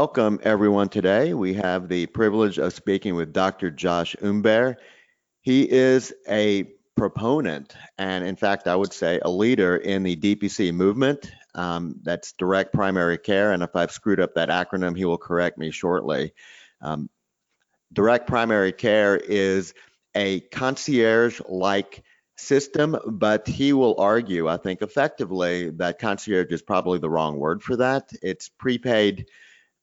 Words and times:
Welcome 0.00 0.38
everyone 0.44 0.90
today. 0.90 1.34
We 1.34 1.54
have 1.54 1.88
the 1.88 2.06
privilege 2.06 2.56
of 2.56 2.72
speaking 2.72 3.16
with 3.16 3.32
Dr. 3.32 3.68
Josh 3.68 4.14
Umbehr. 4.22 4.76
He 5.40 5.68
is 5.68 6.14
a 6.28 6.70
proponent 6.96 7.74
and 7.98 8.24
in 8.24 8.36
fact, 8.36 8.68
I 8.68 8.76
would 8.76 8.92
say 8.92 9.18
a 9.22 9.28
leader 9.28 9.76
in 9.76 10.04
the 10.04 10.14
DPC 10.14 10.72
movement. 10.72 11.32
Um, 11.56 11.96
that's 12.04 12.30
direct 12.34 12.72
primary 12.72 13.18
care. 13.18 13.50
And 13.50 13.60
if 13.60 13.74
I've 13.74 13.90
screwed 13.90 14.20
up 14.20 14.36
that 14.36 14.50
acronym, 14.50 14.96
he 14.96 15.04
will 15.04 15.18
correct 15.18 15.58
me 15.58 15.72
shortly. 15.72 16.32
Um, 16.80 17.10
direct 17.92 18.28
primary 18.28 18.70
care 18.70 19.16
is 19.16 19.74
a 20.14 20.42
concierge-like 20.52 22.04
system, 22.36 22.96
but 23.04 23.48
he 23.48 23.72
will 23.72 23.98
argue, 23.98 24.46
I 24.46 24.58
think 24.58 24.80
effectively, 24.80 25.70
that 25.70 25.98
concierge 25.98 26.52
is 26.52 26.62
probably 26.62 27.00
the 27.00 27.10
wrong 27.10 27.36
word 27.36 27.64
for 27.64 27.74
that. 27.74 28.12
It's 28.22 28.48
prepaid 28.48 29.26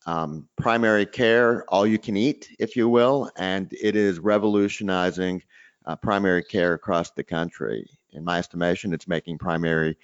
um, 0.05 0.47
primary 0.57 1.05
care, 1.05 1.65
all 1.69 1.85
you 1.87 1.97
can 1.97 2.15
eat, 2.15 2.49
if 2.59 2.75
you 2.75 2.87
will, 2.87 3.31
and 3.37 3.71
it 3.81 3.95
is 3.95 4.19
revolutionizing 4.19 5.41
uh, 5.85 5.95
primary 5.95 6.43
care 6.43 6.73
across 6.73 7.11
the 7.11 7.23
country. 7.23 7.89
In 8.13 8.23
my 8.23 8.37
estimation, 8.37 8.93
it's 8.93 9.07
making 9.07 9.37
primary 9.37 9.97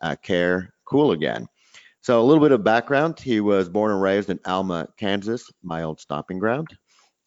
uh, 0.00 0.16
care 0.16 0.72
cool 0.84 1.12
again. 1.12 1.48
So 2.00 2.20
a 2.20 2.24
little 2.24 2.42
bit 2.42 2.52
of 2.52 2.62
background, 2.64 3.18
he 3.18 3.40
was 3.40 3.68
born 3.68 3.90
and 3.90 4.00
raised 4.00 4.30
in 4.30 4.38
Alma, 4.46 4.88
Kansas, 4.96 5.50
my 5.62 5.82
old 5.82 6.00
stomping 6.00 6.38
ground, 6.38 6.68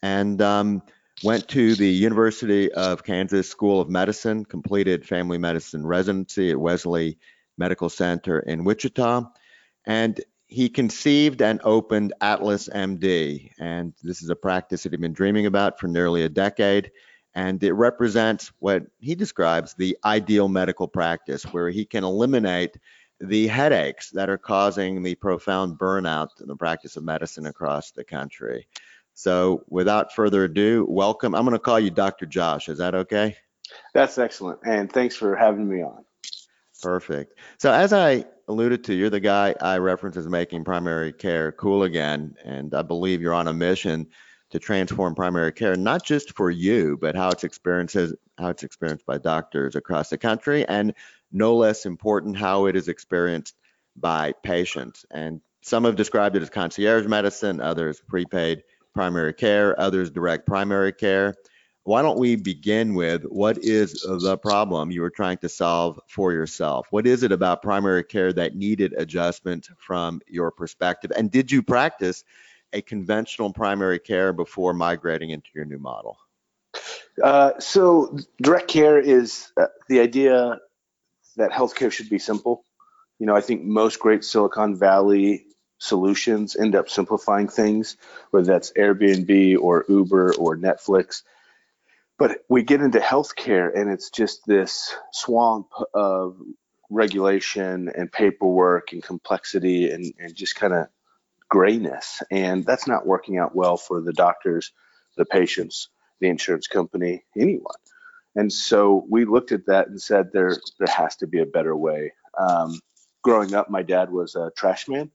and 0.01 0.41
um, 0.41 0.81
went 1.23 1.47
to 1.49 1.75
the 1.75 1.87
University 1.89 2.71
of 2.71 3.03
Kansas 3.03 3.49
School 3.49 3.81
of 3.81 3.89
Medicine, 3.89 4.45
completed 4.45 5.05
family 5.05 5.37
medicine 5.37 5.85
residency 5.85 6.51
at 6.51 6.59
Wesley 6.59 7.19
Medical 7.57 7.89
Center 7.89 8.39
in 8.39 8.63
Wichita, 8.63 9.23
and 9.85 10.21
he 10.51 10.67
conceived 10.67 11.41
and 11.41 11.61
opened 11.63 12.13
Atlas 12.19 12.67
MD, 12.67 13.51
and 13.57 13.93
this 14.03 14.21
is 14.21 14.29
a 14.29 14.35
practice 14.35 14.83
that 14.83 14.91
he'd 14.91 14.99
been 14.99 15.13
dreaming 15.13 15.45
about 15.45 15.79
for 15.79 15.87
nearly 15.87 16.23
a 16.23 16.29
decade. 16.29 16.91
And 17.33 17.63
it 17.63 17.71
represents 17.71 18.51
what 18.59 18.83
he 18.99 19.15
describes 19.15 19.73
the 19.73 19.97
ideal 20.03 20.49
medical 20.49 20.89
practice, 20.89 21.43
where 21.43 21.69
he 21.69 21.85
can 21.85 22.03
eliminate 22.03 22.75
the 23.21 23.47
headaches 23.47 24.09
that 24.09 24.29
are 24.29 24.37
causing 24.37 25.01
the 25.01 25.15
profound 25.15 25.79
burnout 25.79 26.41
in 26.41 26.49
the 26.49 26.55
practice 26.57 26.97
of 26.97 27.05
medicine 27.05 27.45
across 27.45 27.91
the 27.91 28.03
country. 28.03 28.67
So 29.13 29.63
without 29.69 30.13
further 30.13 30.43
ado, 30.43 30.85
welcome. 30.89 31.33
I'm 31.33 31.45
going 31.45 31.53
to 31.53 31.59
call 31.59 31.79
you 31.79 31.91
Dr. 31.91 32.25
Josh. 32.25 32.67
Is 32.67 32.79
that 32.79 32.93
okay? 32.93 33.37
That's 33.93 34.17
excellent. 34.17 34.59
And 34.65 34.91
thanks 34.91 35.15
for 35.15 35.37
having 35.37 35.69
me 35.69 35.81
on. 35.81 36.03
Perfect. 36.81 37.39
So 37.59 37.71
as 37.71 37.93
I 37.93 38.25
alluded 38.51 38.83
to, 38.85 38.93
you're 38.93 39.09
the 39.09 39.19
guy 39.19 39.55
I 39.59 39.77
reference 39.77 40.17
as 40.17 40.27
making 40.27 40.63
primary 40.63 41.13
care 41.13 41.51
cool 41.51 41.83
again. 41.83 42.35
And 42.43 42.73
I 42.75 42.81
believe 42.81 43.21
you're 43.21 43.33
on 43.33 43.47
a 43.47 43.53
mission 43.53 44.07
to 44.51 44.59
transform 44.59 45.15
primary 45.15 45.53
care, 45.53 45.75
not 45.75 46.03
just 46.03 46.35
for 46.35 46.51
you, 46.51 46.97
but 46.99 47.15
how 47.15 47.29
it's 47.29 47.45
experienced, 47.45 47.95
how 48.37 48.49
it's 48.49 48.63
experienced 48.63 49.05
by 49.05 49.17
doctors 49.17 49.75
across 49.75 50.09
the 50.09 50.17
country. 50.17 50.67
And 50.67 50.93
no 51.31 51.55
less 51.55 51.85
important, 51.85 52.37
how 52.37 52.65
it 52.65 52.75
is 52.75 52.89
experienced 52.89 53.55
by 53.95 54.33
patients. 54.43 55.05
And 55.09 55.41
some 55.63 55.85
have 55.85 55.95
described 55.95 56.35
it 56.35 56.41
as 56.41 56.49
concierge 56.49 57.07
medicine, 57.07 57.61
others 57.61 58.01
prepaid 58.07 58.63
primary 58.93 59.33
care, 59.33 59.79
others 59.79 60.11
direct 60.11 60.45
primary 60.45 60.91
care. 60.91 61.35
Why 61.83 62.03
don't 62.03 62.19
we 62.19 62.35
begin 62.35 62.93
with 62.93 63.23
what 63.23 63.57
is 63.57 63.93
the 64.03 64.37
problem 64.37 64.91
you 64.91 65.01
were 65.01 65.09
trying 65.09 65.37
to 65.39 65.49
solve 65.49 65.99
for 66.07 66.31
yourself? 66.31 66.87
What 66.91 67.07
is 67.07 67.23
it 67.23 67.31
about 67.31 67.63
primary 67.63 68.03
care 68.03 68.31
that 68.33 68.55
needed 68.55 68.93
adjustment 68.93 69.67
from 69.77 70.21
your 70.27 70.51
perspective? 70.51 71.11
And 71.15 71.31
did 71.31 71.51
you 71.51 71.63
practice 71.63 72.23
a 72.71 72.81
conventional 72.81 73.51
primary 73.51 73.99
care 73.99 74.31
before 74.31 74.73
migrating 74.73 75.31
into 75.31 75.49
your 75.55 75.65
new 75.65 75.79
model? 75.79 76.17
Uh, 77.21 77.59
so, 77.59 78.17
direct 78.41 78.67
care 78.67 78.97
is 78.97 79.51
uh, 79.57 79.65
the 79.89 79.99
idea 79.99 80.59
that 81.35 81.51
healthcare 81.51 81.91
should 81.91 82.09
be 82.09 82.19
simple. 82.19 82.63
You 83.19 83.25
know, 83.25 83.35
I 83.35 83.41
think 83.41 83.63
most 83.63 83.99
great 83.99 84.23
Silicon 84.23 84.75
Valley 84.75 85.45
solutions 85.79 86.55
end 86.55 86.75
up 86.75 86.89
simplifying 86.89 87.47
things, 87.47 87.97
whether 88.29 88.45
that's 88.45 88.71
Airbnb 88.73 89.57
or 89.59 89.85
Uber 89.89 90.35
or 90.35 90.55
Netflix. 90.55 91.23
But 92.21 92.45
we 92.47 92.61
get 92.61 92.81
into 92.81 92.99
healthcare 92.99 93.75
and 93.75 93.89
it's 93.89 94.11
just 94.11 94.45
this 94.45 94.95
swamp 95.11 95.69
of 95.91 96.37
regulation 96.91 97.89
and 97.89 98.11
paperwork 98.11 98.93
and 98.93 99.01
complexity 99.01 99.89
and, 99.89 100.13
and 100.19 100.35
just 100.35 100.53
kind 100.53 100.71
of 100.71 100.85
grayness. 101.49 102.21
And 102.29 102.63
that's 102.63 102.87
not 102.87 103.07
working 103.07 103.39
out 103.39 103.55
well 103.55 103.75
for 103.75 104.01
the 104.01 104.13
doctors, 104.13 104.71
the 105.17 105.25
patients, 105.25 105.89
the 106.19 106.29
insurance 106.29 106.67
company, 106.67 107.23
anyone. 107.35 107.73
And 108.35 108.53
so 108.53 109.03
we 109.09 109.25
looked 109.25 109.51
at 109.51 109.65
that 109.65 109.87
and 109.87 109.99
said 109.99 110.31
there 110.31 110.55
there 110.77 110.95
has 110.95 111.15
to 111.15 111.27
be 111.27 111.39
a 111.39 111.47
better 111.47 111.75
way. 111.75 112.13
Um, 112.37 112.79
growing 113.23 113.55
up, 113.55 113.71
my 113.71 113.81
dad 113.81 114.11
was 114.11 114.35
a 114.35 114.51
trash 114.55 114.87
man. 114.87 115.09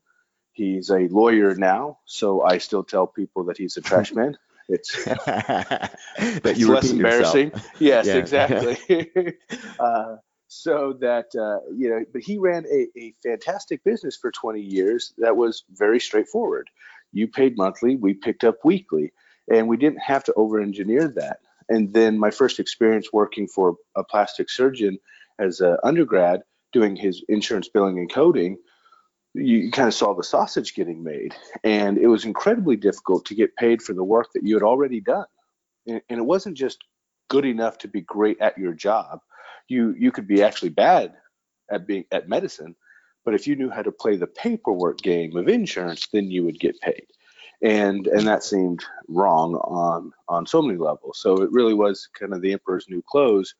He's 0.50 0.90
a 0.90 1.06
lawyer 1.06 1.54
now, 1.54 1.98
so 2.04 2.42
I 2.42 2.58
still 2.58 2.82
tell 2.82 3.06
people 3.06 3.44
that 3.44 3.58
he's 3.58 3.76
a 3.76 3.80
trash 3.80 4.12
man. 4.20 4.36
It's, 4.68 5.04
but 6.42 6.56
you 6.56 6.72
less 6.72 6.90
embarrassing. 6.90 7.50
Yourself. 7.50 7.70
Yes, 7.78 8.06
yeah. 8.06 8.14
exactly. 8.16 9.08
uh, 9.78 10.16
so 10.48 10.96
that 11.00 11.26
uh, 11.34 11.70
you 11.74 11.90
know, 11.90 12.04
but 12.12 12.22
he 12.22 12.38
ran 12.38 12.64
a, 12.66 12.88
a 12.98 13.14
fantastic 13.22 13.82
business 13.84 14.16
for 14.16 14.30
20 14.30 14.60
years 14.60 15.12
that 15.18 15.36
was 15.36 15.64
very 15.70 16.00
straightforward. 16.00 16.68
You 17.12 17.28
paid 17.28 17.56
monthly, 17.56 17.96
we 17.96 18.14
picked 18.14 18.44
up 18.44 18.56
weekly, 18.64 19.12
and 19.50 19.68
we 19.68 19.76
didn't 19.76 20.00
have 20.00 20.24
to 20.24 20.34
over-engineer 20.34 21.08
that. 21.16 21.38
And 21.68 21.92
then 21.92 22.18
my 22.18 22.30
first 22.30 22.60
experience 22.60 23.12
working 23.12 23.48
for 23.48 23.76
a 23.96 24.04
plastic 24.04 24.50
surgeon 24.50 24.98
as 25.38 25.60
an 25.60 25.76
undergrad 25.82 26.42
doing 26.72 26.96
his 26.96 27.24
insurance 27.28 27.68
billing 27.68 27.98
and 27.98 28.12
coding 28.12 28.58
you 29.36 29.70
kind 29.70 29.88
of 29.88 29.94
saw 29.94 30.14
the 30.14 30.24
sausage 30.24 30.74
getting 30.74 31.02
made. 31.02 31.34
And 31.64 31.98
it 31.98 32.08
was 32.08 32.24
incredibly 32.24 32.76
difficult 32.76 33.26
to 33.26 33.34
get 33.34 33.56
paid 33.56 33.82
for 33.82 33.92
the 33.92 34.04
work 34.04 34.28
that 34.34 34.44
you 34.44 34.54
had 34.54 34.62
already 34.62 35.00
done. 35.00 35.26
And, 35.86 36.02
it 36.08 36.24
wasn't 36.24 36.56
just 36.56 36.78
good 37.28 37.44
enough 37.44 37.78
to 37.78 37.88
be 37.88 38.00
great 38.00 38.40
at 38.40 38.58
your 38.58 38.72
job. 38.72 39.20
You 39.68 39.94
you 39.98 40.10
could 40.12 40.26
be 40.26 40.42
actually 40.42 40.70
bad 40.70 41.14
at 41.70 41.86
being 41.86 42.04
at 42.12 42.28
medicine, 42.28 42.76
but 43.24 43.34
if 43.34 43.46
you 43.46 43.56
knew 43.56 43.70
how 43.70 43.82
to 43.82 43.92
play 43.92 44.16
the 44.16 44.26
paperwork 44.26 44.98
game 44.98 45.36
of 45.36 45.48
insurance, 45.48 46.06
then 46.12 46.30
you 46.30 46.44
would 46.44 46.60
get 46.60 46.80
paid. 46.80 47.06
And 47.62 48.06
and 48.06 48.26
that 48.26 48.44
seemed 48.44 48.84
wrong 49.08 49.54
on 49.54 50.12
on 50.28 50.46
so 50.46 50.62
many 50.62 50.78
levels. 50.78 51.18
So 51.20 51.42
it 51.42 51.50
really 51.52 51.74
was 51.74 52.08
kind 52.18 52.32
of 52.32 52.42
the 52.42 52.52
emperor's 52.52 52.86
new 52.88 53.02
clothes 53.08 53.54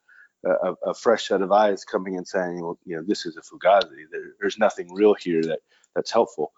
a, 0.47 0.91
a, 0.91 0.95
fresh 0.95 1.29
set 1.29 1.43
of 1.43 1.53
eyes 1.53 1.85
coming 1.85 2.17
and 2.17 2.27
saying, 2.27 2.61
well, 2.61 2.79
you 2.85 2.97
know, 2.97 3.03
this 3.07 3.27
is 3.27 3.37
a 3.37 3.41
fugazi. 3.41 4.05
There, 4.11 4.35
there's 4.41 4.59
nothing 4.59 4.93
real 4.93 5.15
here 5.15 5.43
that 5.43 5.61
that's 5.95 6.11
helpful. 6.11 6.53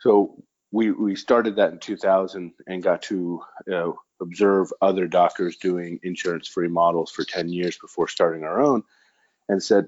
So 0.00 0.42
we 0.70 0.90
we 0.90 1.16
started 1.16 1.56
that 1.56 1.72
in 1.72 1.78
2000 1.78 2.52
and 2.66 2.82
got 2.82 3.02
to 3.02 3.42
observe 4.20 4.72
other 4.80 5.06
doctors 5.06 5.56
doing 5.56 6.00
insurance-free 6.02 6.68
models 6.68 7.10
for 7.10 7.24
10 7.24 7.48
years 7.48 7.78
before 7.78 8.08
starting 8.08 8.44
our 8.44 8.60
own, 8.60 8.82
and 9.48 9.62
said, 9.62 9.86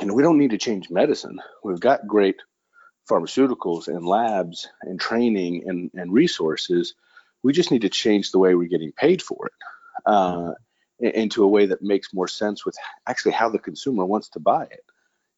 you 0.00 0.06
know, 0.06 0.14
we 0.14 0.22
don't 0.22 0.38
need 0.38 0.50
to 0.50 0.58
change 0.58 0.90
medicine. 0.90 1.40
We've 1.62 1.80
got 1.80 2.06
great 2.06 2.36
pharmaceuticals 3.10 3.88
and 3.88 4.06
labs 4.06 4.68
and 4.82 5.00
training 5.00 5.64
and, 5.66 5.90
and 5.94 6.12
resources. 6.12 6.94
We 7.42 7.52
just 7.52 7.70
need 7.70 7.82
to 7.82 7.88
change 7.88 8.30
the 8.30 8.38
way 8.38 8.54
we're 8.54 8.68
getting 8.68 8.92
paid 8.92 9.22
for 9.22 9.46
it. 9.46 9.52
Uh, 10.06 10.52
into 11.02 11.42
a 11.42 11.48
way 11.48 11.66
that 11.66 11.82
makes 11.82 12.14
more 12.14 12.28
sense 12.28 12.64
with 12.64 12.76
actually 13.06 13.32
how 13.32 13.48
the 13.48 13.58
consumer 13.58 14.04
wants 14.04 14.30
to 14.30 14.40
buy 14.40 14.64
it. 14.64 14.84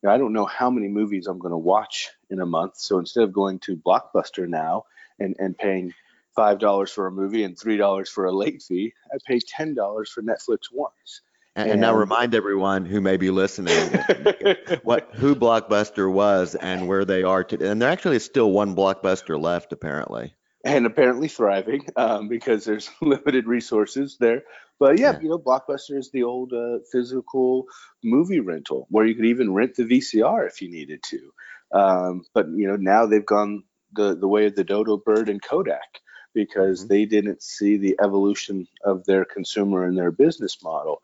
You 0.02 0.08
know, 0.08 0.14
I 0.14 0.18
don't 0.18 0.34
know 0.34 0.44
how 0.44 0.70
many 0.70 0.88
movies 0.88 1.26
I'm 1.26 1.38
going 1.38 1.52
to 1.52 1.58
watch 1.58 2.10
in 2.28 2.40
a 2.40 2.46
month. 2.46 2.76
So 2.76 2.98
instead 2.98 3.24
of 3.24 3.32
going 3.32 3.58
to 3.60 3.76
Blockbuster 3.76 4.46
now 4.46 4.84
and, 5.18 5.34
and 5.38 5.56
paying 5.56 5.94
$5 6.36 6.90
for 6.90 7.06
a 7.06 7.10
movie 7.10 7.44
and 7.44 7.56
$3 7.56 8.08
for 8.08 8.26
a 8.26 8.32
late 8.32 8.62
fee, 8.62 8.92
I 9.12 9.16
pay 9.26 9.38
$10 9.38 10.08
for 10.08 10.22
Netflix 10.22 10.58
once. 10.72 11.22
And, 11.56 11.70
and, 11.70 11.80
now 11.80 11.94
remind 11.94 12.34
everyone 12.34 12.84
who 12.84 13.00
may 13.00 13.16
be 13.16 13.30
listening 13.30 13.76
what 14.82 15.10
who 15.12 15.36
Blockbuster 15.36 16.12
was 16.12 16.56
and 16.56 16.88
where 16.88 17.04
they 17.04 17.22
are 17.22 17.44
today. 17.44 17.68
And 17.68 17.80
there 17.80 17.90
actually 17.90 18.16
is 18.16 18.24
still 18.24 18.50
one 18.50 18.74
Blockbuster 18.74 19.40
left, 19.40 19.72
apparently 19.72 20.34
and 20.64 20.86
apparently 20.86 21.28
thriving 21.28 21.86
um, 21.96 22.28
because 22.28 22.64
there's 22.64 22.90
limited 23.02 23.46
resources 23.46 24.16
there. 24.18 24.42
But 24.80 24.98
yeah, 24.98 25.12
yeah. 25.12 25.20
you 25.20 25.28
know, 25.28 25.38
Blockbuster 25.38 25.96
is 25.96 26.10
the 26.10 26.24
old 26.24 26.52
uh, 26.52 26.78
physical 26.90 27.66
movie 28.02 28.40
rental 28.40 28.86
where 28.90 29.04
you 29.04 29.14
could 29.14 29.26
even 29.26 29.52
rent 29.52 29.76
the 29.76 29.84
VCR 29.84 30.46
if 30.48 30.62
you 30.62 30.70
needed 30.70 31.02
to. 31.04 31.32
Um, 31.72 32.24
but 32.34 32.46
you 32.48 32.66
know, 32.66 32.76
now 32.76 33.06
they've 33.06 33.24
gone 33.24 33.64
the 33.92 34.16
the 34.16 34.28
way 34.28 34.46
of 34.46 34.56
the 34.56 34.64
dodo 34.64 34.96
bird 34.96 35.28
and 35.28 35.42
Kodak 35.42 36.00
because 36.34 36.80
mm-hmm. 36.80 36.88
they 36.88 37.04
didn't 37.04 37.42
see 37.42 37.76
the 37.76 37.96
evolution 38.02 38.66
of 38.84 39.04
their 39.04 39.24
consumer 39.24 39.84
and 39.84 39.96
their 39.96 40.10
business 40.10 40.62
model, 40.62 41.02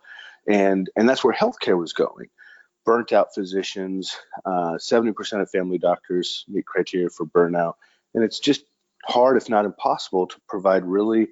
and 0.48 0.88
and 0.96 1.08
that's 1.08 1.22
where 1.22 1.34
healthcare 1.34 1.78
was 1.78 1.92
going. 1.92 2.28
Burnt 2.86 3.12
out 3.12 3.34
physicians, 3.34 4.16
uh, 4.46 4.78
70% 4.80 5.42
of 5.42 5.50
family 5.50 5.76
doctors 5.76 6.46
meet 6.48 6.64
criteria 6.64 7.10
for 7.10 7.26
burnout, 7.26 7.74
and 8.14 8.24
it's 8.24 8.40
just 8.40 8.64
hard, 9.04 9.36
if 9.36 9.48
not 9.48 9.64
impossible, 9.64 10.26
to 10.26 10.40
provide 10.48 10.84
really 10.84 11.28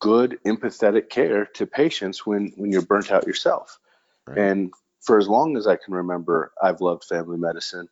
good, 0.00 0.38
empathetic 0.46 1.08
care 1.08 1.46
to 1.46 1.66
patients 1.66 2.26
when 2.26 2.52
when 2.56 2.70
you're 2.70 2.82
burnt 2.82 3.10
out 3.10 3.26
yourself. 3.26 3.78
Right. 4.26 4.38
And 4.38 4.72
for 5.02 5.18
as 5.18 5.28
long 5.28 5.56
as 5.56 5.66
I 5.66 5.76
can 5.76 5.94
remember, 5.94 6.52
I've 6.60 6.80
loved 6.80 7.04
family 7.04 7.38
medicine. 7.38 7.88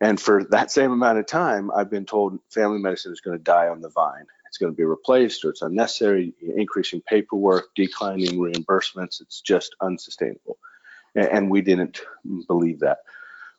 And 0.00 0.20
for 0.20 0.44
that 0.50 0.70
same 0.70 0.90
amount 0.90 1.18
of 1.18 1.26
time, 1.26 1.70
I've 1.70 1.90
been 1.90 2.06
told 2.06 2.38
family 2.50 2.78
medicine 2.78 3.12
is 3.12 3.20
going 3.20 3.38
to 3.38 3.42
die 3.42 3.68
on 3.68 3.80
the 3.80 3.90
vine. 3.90 4.26
It's 4.46 4.58
going 4.58 4.72
to 4.72 4.76
be 4.76 4.84
replaced 4.84 5.44
or 5.44 5.50
it's 5.50 5.62
unnecessary, 5.62 6.32
increasing 6.56 7.00
paperwork, 7.00 7.74
declining 7.74 8.38
reimbursements. 8.38 9.20
It's 9.20 9.40
just 9.40 9.74
unsustainable. 9.80 10.58
And 11.14 11.50
we 11.50 11.60
didn't 11.60 12.00
believe 12.46 12.80
that. 12.80 12.98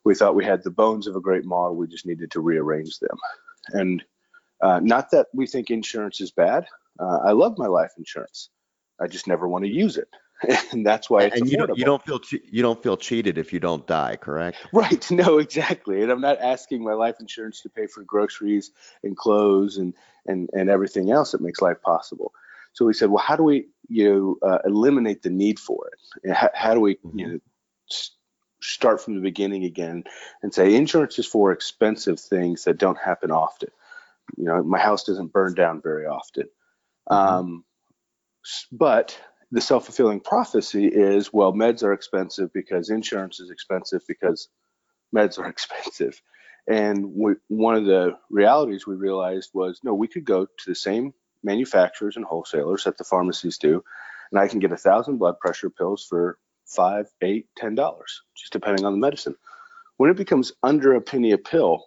We 0.03 0.15
thought 0.15 0.35
we 0.35 0.45
had 0.45 0.63
the 0.63 0.71
bones 0.71 1.07
of 1.07 1.15
a 1.15 1.21
great 1.21 1.45
model. 1.45 1.75
We 1.75 1.87
just 1.87 2.05
needed 2.05 2.31
to 2.31 2.41
rearrange 2.41 2.99
them. 2.99 3.17
And 3.69 4.03
uh, 4.65 4.79
not 4.79 5.11
that 5.11 5.27
we 5.31 5.45
think 5.45 5.69
insurance 5.69 6.19
is 6.21 6.31
bad. 6.31 6.65
Uh, 6.99 7.19
I 7.23 7.31
love 7.31 7.57
my 7.57 7.67
life 7.67 7.91
insurance. 7.99 8.49
I 8.99 9.05
just 9.07 9.27
never 9.27 9.47
want 9.47 9.65
to 9.65 9.69
use 9.69 9.97
it. 9.97 10.07
and 10.71 10.85
that's 10.85 11.07
why 11.09 11.23
it's 11.23 11.39
and 11.39 11.49
you 11.49 11.57
don't, 11.57 11.77
you 11.77 11.85
don't 11.85 12.03
feel 12.03 12.19
che- 12.19 12.41
you 12.51 12.61
don't 12.61 12.81
feel 12.81 12.97
cheated 12.97 13.37
if 13.37 13.53
you 13.53 13.59
don't 13.59 13.85
die, 13.85 14.17
correct? 14.17 14.57
Right. 14.73 15.11
No, 15.21 15.37
exactly. 15.37 16.01
And 16.01 16.11
I'm 16.11 16.19
not 16.19 16.39
asking 16.41 16.83
my 16.83 16.93
life 16.93 17.17
insurance 17.19 17.61
to 17.61 17.69
pay 17.69 17.87
for 17.87 18.03
groceries 18.03 18.71
and 19.03 19.15
clothes 19.15 19.77
and 19.77 19.93
and 20.25 20.49
and 20.53 20.69
everything 20.69 21.11
else 21.11 21.31
that 21.31 21.41
makes 21.41 21.61
life 21.61 21.81
possible. 21.81 22.33
So 22.73 22.85
we 22.85 22.93
said, 22.93 23.09
well, 23.09 23.23
how 23.23 23.35
do 23.35 23.43
we 23.43 23.67
you 23.87 24.09
know 24.41 24.49
uh, 24.49 24.59
eliminate 24.65 25.21
the 25.21 25.29
need 25.29 25.59
for 25.59 25.89
it? 25.91 26.33
How, 26.33 26.49
how 26.53 26.73
do 26.73 26.81
we 26.81 26.95
mm-hmm. 26.95 27.19
you 27.19 27.27
know 27.27 27.39
start 28.61 28.99
from 29.01 29.15
the 29.15 29.21
beginning 29.21 29.63
again 29.63 30.03
and 30.41 30.53
say 30.53 30.75
insurance 30.75 31.19
is 31.19 31.27
for 31.27 31.51
expensive 31.51 32.19
things 32.19 32.63
that 32.63 32.77
don't 32.77 32.97
happen 32.97 33.31
often. 33.31 33.69
You 34.37 34.45
know, 34.45 34.63
my 34.63 34.79
house 34.79 35.03
doesn't 35.03 35.33
burn 35.33 35.53
down 35.53 35.81
very 35.81 36.05
often. 36.05 36.45
Mm-hmm. 37.09 37.15
Um, 37.15 37.65
but 38.71 39.17
the 39.51 39.61
self-fulfilling 39.61 40.19
prophecy 40.19 40.87
is 40.87 41.31
well 41.31 41.53
meds 41.53 41.83
are 41.83 41.93
expensive 41.93 42.51
because 42.53 42.89
insurance 42.89 43.39
is 43.39 43.49
expensive 43.49 44.01
because 44.07 44.49
meds 45.15 45.39
are 45.39 45.47
expensive 45.49 46.21
and 46.67 47.05
we, 47.13 47.33
one 47.47 47.75
of 47.75 47.85
the 47.85 48.17
realities 48.29 48.87
we 48.87 48.95
realized 48.95 49.51
was 49.53 49.79
no 49.83 49.93
we 49.93 50.07
could 50.07 50.25
go 50.25 50.45
to 50.45 50.65
the 50.67 50.75
same 50.75 51.13
manufacturers 51.43 52.15
and 52.15 52.25
wholesalers 52.25 52.83
that 52.83 52.97
the 52.97 53.03
pharmacies 53.03 53.57
do 53.57 53.83
and 54.31 54.39
i 54.39 54.47
can 54.47 54.59
get 54.59 54.71
a 54.71 54.77
thousand 54.77 55.17
blood 55.17 55.39
pressure 55.39 55.69
pills 55.69 56.05
for 56.07 56.37
five 56.65 57.07
eight 57.21 57.47
ten 57.55 57.75
dollars 57.75 58.21
just 58.35 58.51
depending 58.51 58.83
on 58.83 58.93
the 58.93 58.99
medicine 58.99 59.35
when 59.97 60.09
it 60.09 60.17
becomes 60.17 60.51
under 60.63 60.95
a 60.95 61.01
penny 61.01 61.31
a 61.31 61.37
pill 61.37 61.85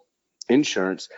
insurance 0.48 1.08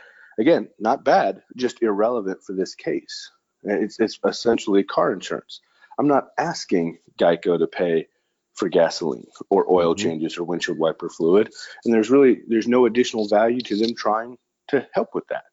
again 0.41 0.69
not 0.81 1.05
bad 1.05 1.43
just 1.57 1.83
irrelevant 1.83 2.43
for 2.43 2.53
this 2.55 2.75
case 2.75 3.31
it's, 3.63 4.01
it's 4.01 4.19
essentially 4.25 4.83
car 4.83 5.13
insurance 5.13 5.61
I'm 6.01 6.09
not 6.09 6.29
asking 6.39 6.99
Geico 7.21 7.59
to 7.59 7.67
pay 7.67 8.07
for 8.55 8.71
gasoline 8.71 9.27
or 9.51 9.71
oil 9.71 9.95
mm-hmm. 9.95 10.03
changes 10.03 10.39
or 10.39 10.45
windshield 10.45 10.79
wiper 10.79 11.11
fluid. 11.11 11.53
And 11.85 11.93
there's 11.93 12.11
really 12.11 12.41
there's 12.49 12.67
no 12.67 12.87
additional 12.87 13.29
value 13.29 13.61
to 13.61 13.77
them 13.77 13.95
trying 13.95 14.39
to 14.69 14.87
help 14.95 15.15
with 15.15 15.27
that. 15.29 15.45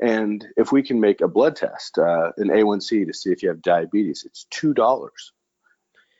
And 0.00 0.44
if 0.58 0.70
we 0.70 0.82
can 0.82 1.00
make 1.00 1.22
a 1.22 1.28
blood 1.28 1.56
test, 1.56 1.98
uh, 1.98 2.32
an 2.36 2.48
A1C 2.48 3.06
to 3.06 3.14
see 3.14 3.30
if 3.30 3.42
you 3.42 3.48
have 3.48 3.62
diabetes, 3.62 4.24
it's 4.26 4.46
two 4.50 4.74
dollars. 4.74 5.32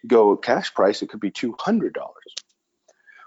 Go 0.07 0.37
cash 0.39 0.73
price, 0.73 1.03
it 1.03 1.11
could 1.11 1.21
be 1.21 1.31
two 1.31 1.55
hundred 1.59 1.93
dollars. 1.93 2.35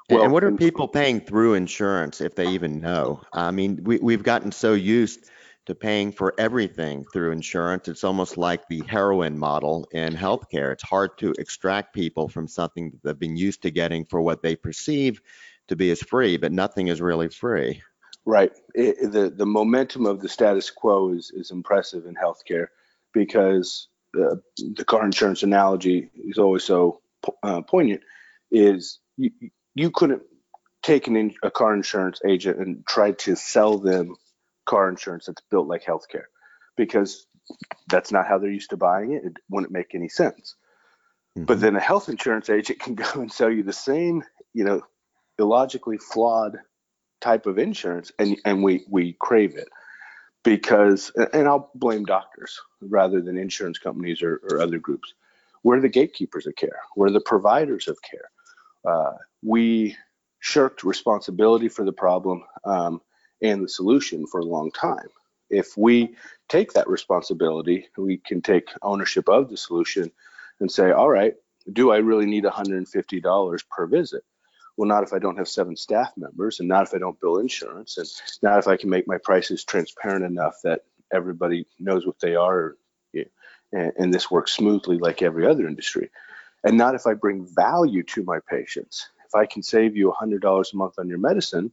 Well, 0.10 0.24
and 0.24 0.34
what 0.34 0.44
are 0.44 0.52
people 0.52 0.88
paying 0.88 1.22
through 1.22 1.54
insurance 1.54 2.20
if 2.22 2.36
they 2.36 2.50
even 2.50 2.82
know? 2.82 3.22
I 3.32 3.52
mean, 3.52 3.84
we, 3.84 4.00
we've 4.00 4.24
gotten 4.24 4.52
so 4.52 4.74
used 4.74 5.30
to 5.68 5.76
paying 5.76 6.12
for 6.12 6.34
everything 6.40 7.06
through 7.14 7.32
insurance. 7.32 7.88
It's 7.88 8.04
almost 8.04 8.38
like 8.38 8.68
the 8.68 8.82
heroin 8.88 9.38
model 9.38 9.88
in 9.92 10.16
healthcare. 10.16 10.74
It's 10.74 10.84
hard 10.84 11.18
to 11.20 11.34
extract 11.38 11.94
people 11.94 12.28
from 12.28 12.48
something 12.48 12.90
that 12.90 13.04
they've 13.04 13.20
been 13.20 13.38
used 13.38 13.62
to 13.64 13.72
getting 13.72 14.06
for 14.06 14.20
what 14.20 14.42
they 14.42 14.56
perceive 14.56 15.22
to 15.68 15.76
be 15.76 15.92
as 15.92 16.02
free, 16.02 16.38
but 16.38 16.52
nothing 16.52 16.88
is 16.88 17.02
really 17.02 17.30
free. 17.30 17.82
Right. 18.26 18.52
It, 18.74 19.12
the 19.12 19.30
the 19.30 19.46
momentum 19.46 20.06
of 20.06 20.22
the 20.22 20.30
status 20.30 20.70
quo 20.70 21.14
is 21.14 21.32
is 21.34 21.52
impressive 21.52 22.06
in 22.06 22.16
healthcare 22.16 22.68
because 23.14 23.88
the 24.14 24.42
the 24.76 24.86
car 24.86 25.06
insurance 25.06 25.44
analogy 25.44 26.10
is 26.16 26.38
always 26.38 26.64
so 26.64 27.02
uh, 27.44 27.62
poignant. 27.62 28.02
Is 28.52 29.00
you 29.18 29.32
you 29.80 29.92
couldn't 29.92 30.24
take 30.84 31.08
an, 31.08 31.34
a 31.42 31.50
car 31.50 31.74
insurance 31.74 32.20
agent 32.28 32.60
and 32.60 32.86
try 32.86 33.12
to 33.12 33.36
sell 33.36 33.78
them 33.78 34.16
car 34.66 34.90
insurance 34.90 35.26
that's 35.26 35.42
built 35.50 35.68
like 35.68 35.84
healthcare 35.84 36.26
because 36.76 37.26
that's 37.88 38.12
not 38.12 38.28
how 38.28 38.38
they're 38.38 38.52
used 38.52 38.70
to 38.72 38.78
buying 38.78 39.14
it. 39.14 39.24
It 39.24 39.34
wouldn't 39.50 39.72
make 39.72 39.96
any 39.96 40.10
sense. 40.10 40.56
Mm-hmm. 41.38 41.46
But 41.46 41.62
then 41.62 41.76
a 41.76 41.80
health 41.80 42.10
insurance 42.10 42.50
agent 42.50 42.80
can 42.80 42.96
go 43.04 43.10
and 43.16 43.32
sell 43.32 43.50
you 43.50 43.64
the 43.64 43.74
same, 43.74 44.24
you 44.54 44.66
know, 44.66 44.82
illogically 45.38 45.98
flawed 45.98 46.58
type 47.22 47.46
of 47.46 47.58
insurance 47.58 48.12
and 48.20 48.38
and 48.46 48.64
we 48.64 48.86
we 48.90 49.16
crave 49.20 49.56
it 49.56 49.68
because 50.44 51.12
and 51.34 51.48
I'll 51.48 51.70
blame 51.76 52.06
doctors 52.06 52.60
rather 52.82 53.22
than 53.22 53.38
insurance 53.38 53.78
companies 53.78 54.22
or, 54.22 54.42
or 54.50 54.62
other 54.62 54.80
groups. 54.80 55.14
We're 55.64 55.82
the 55.82 55.90
gatekeepers 55.90 56.48
of 56.48 56.56
care. 56.56 56.80
We're 56.96 57.10
the 57.10 57.22
providers 57.22 57.88
of 57.88 57.98
care. 58.02 58.30
Uh, 58.88 59.14
we 59.44 59.96
shirked 60.40 60.84
responsibility 60.84 61.70
for 61.70 61.84
the 61.84 61.94
problem 61.94 62.44
um, 62.66 63.02
and 63.42 63.64
the 63.64 63.70
solution 63.70 64.26
for 64.28 64.40
a 64.40 64.46
long 64.46 64.72
time. 64.72 65.08
If 65.50 65.78
we 65.78 66.16
take 66.48 66.74
that 66.74 66.88
responsibility, 66.88 67.88
we 67.98 68.18
can 68.18 68.42
take 68.42 68.70
ownership 68.82 69.28
of 69.28 69.50
the 69.50 69.58
solution 69.58 70.12
and 70.60 70.72
say, 70.72 70.92
all 70.92 71.10
right, 71.10 71.34
do 71.72 71.92
I 71.92 71.98
really 71.98 72.26
need 72.26 72.44
$150 72.44 73.60
per 73.70 73.88
visit? 73.88 74.24
Well, 74.78 74.88
not 74.88 75.04
if 75.04 75.12
I 75.12 75.20
don't 75.20 75.38
have 75.38 75.48
seven 75.50 75.76
staff 75.76 76.14
members, 76.16 76.60
and 76.60 76.70
not 76.70 76.88
if 76.88 76.94
I 76.94 77.00
don't 77.00 77.20
bill 77.20 77.40
insurance, 77.40 77.98
and 77.98 78.08
not 78.42 78.60
if 78.60 78.68
I 78.68 78.78
can 78.78 78.90
make 78.90 79.08
my 79.08 79.18
prices 79.18 79.66
transparent 79.66 80.24
enough 80.24 80.56
that 80.64 80.86
everybody 81.12 81.66
knows 81.80 82.06
what 82.06 82.20
they 82.22 82.36
are, 82.36 82.78
and, 83.72 83.92
and 83.98 84.14
this 84.14 84.32
works 84.32 84.54
smoothly 84.54 84.98
like 84.98 85.22
every 85.22 85.46
other 85.46 85.68
industry. 85.68 86.10
And 86.64 86.78
not 86.78 86.96
if 86.96 87.08
I 87.08 87.14
bring 87.14 87.48
value 87.56 88.04
to 88.04 88.24
my 88.24 88.40
patients. 88.50 89.10
If 89.26 89.36
I 89.36 89.46
can 89.46 89.64
save 89.64 89.96
you 89.96 90.14
$100 90.20 90.74
a 90.74 90.76
month 90.76 90.96
on 90.98 91.08
your 91.08 91.20
medicine, 91.20 91.72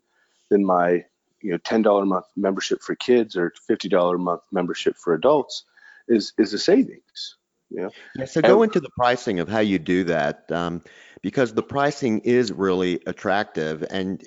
then 0.50 0.64
my 0.64 1.04
you 1.42 1.52
know 1.52 1.58
ten 1.58 1.82
dollar 1.82 2.02
a 2.02 2.06
month 2.06 2.26
membership 2.36 2.82
for 2.82 2.94
kids 2.94 3.36
or 3.36 3.52
fifty 3.66 3.88
dollar 3.88 4.16
a 4.16 4.18
month 4.18 4.42
membership 4.52 4.96
for 4.96 5.14
adults 5.14 5.64
is 6.08 6.32
is 6.38 6.52
a 6.54 6.58
savings. 6.58 7.36
Yeah. 7.70 7.88
So 8.26 8.40
go 8.42 8.62
into 8.62 8.80
the 8.80 8.90
pricing 8.90 9.40
of 9.40 9.48
how 9.48 9.58
you 9.58 9.78
do 9.80 10.04
that, 10.04 10.50
um, 10.52 10.82
because 11.20 11.52
the 11.52 11.64
pricing 11.64 12.20
is 12.20 12.52
really 12.52 13.00
attractive, 13.06 13.84
and 13.90 14.24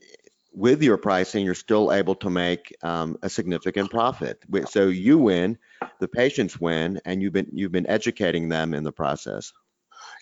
with 0.54 0.84
your 0.84 0.98
pricing, 0.98 1.46
you're 1.46 1.56
still 1.56 1.94
able 1.94 2.16
to 2.16 2.30
make 2.30 2.75
um, 2.84 3.18
a 3.22 3.30
significant 3.30 3.92
profit. 3.92 4.44
So 4.70 4.88
you 4.88 5.18
win, 5.18 5.58
the 6.00 6.08
patients 6.08 6.60
win, 6.60 7.00
and 7.06 7.22
you've 7.22 7.34
been 7.34 7.48
you've 7.54 7.72
been 7.72 7.88
educating 7.88 8.50
them 8.50 8.74
in 8.74 8.84
the 8.84 8.92
process. 8.92 9.54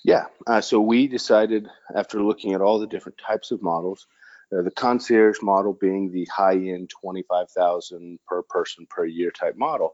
Yeah. 0.04 0.26
Uh, 0.46 0.62
so 0.62 0.80
we 0.80 1.08
decided 1.08 1.68
after 1.96 2.22
looking 2.22 2.54
at 2.54 2.62
all 2.62 2.80
the 2.80 2.88
different 2.88 3.18
types 3.18 3.52
of 3.52 3.62
models 3.62 4.08
uh, 4.56 4.62
the 4.62 4.72
concierge 4.72 5.42
model 5.42 5.74
being 5.74 6.12
the 6.12 6.26
high-end 6.26 6.90
25,000 6.90 8.20
per 8.28 8.42
person 8.44 8.86
per 8.90 9.06
year 9.06 9.32
type 9.32 9.58
model, 9.58 9.94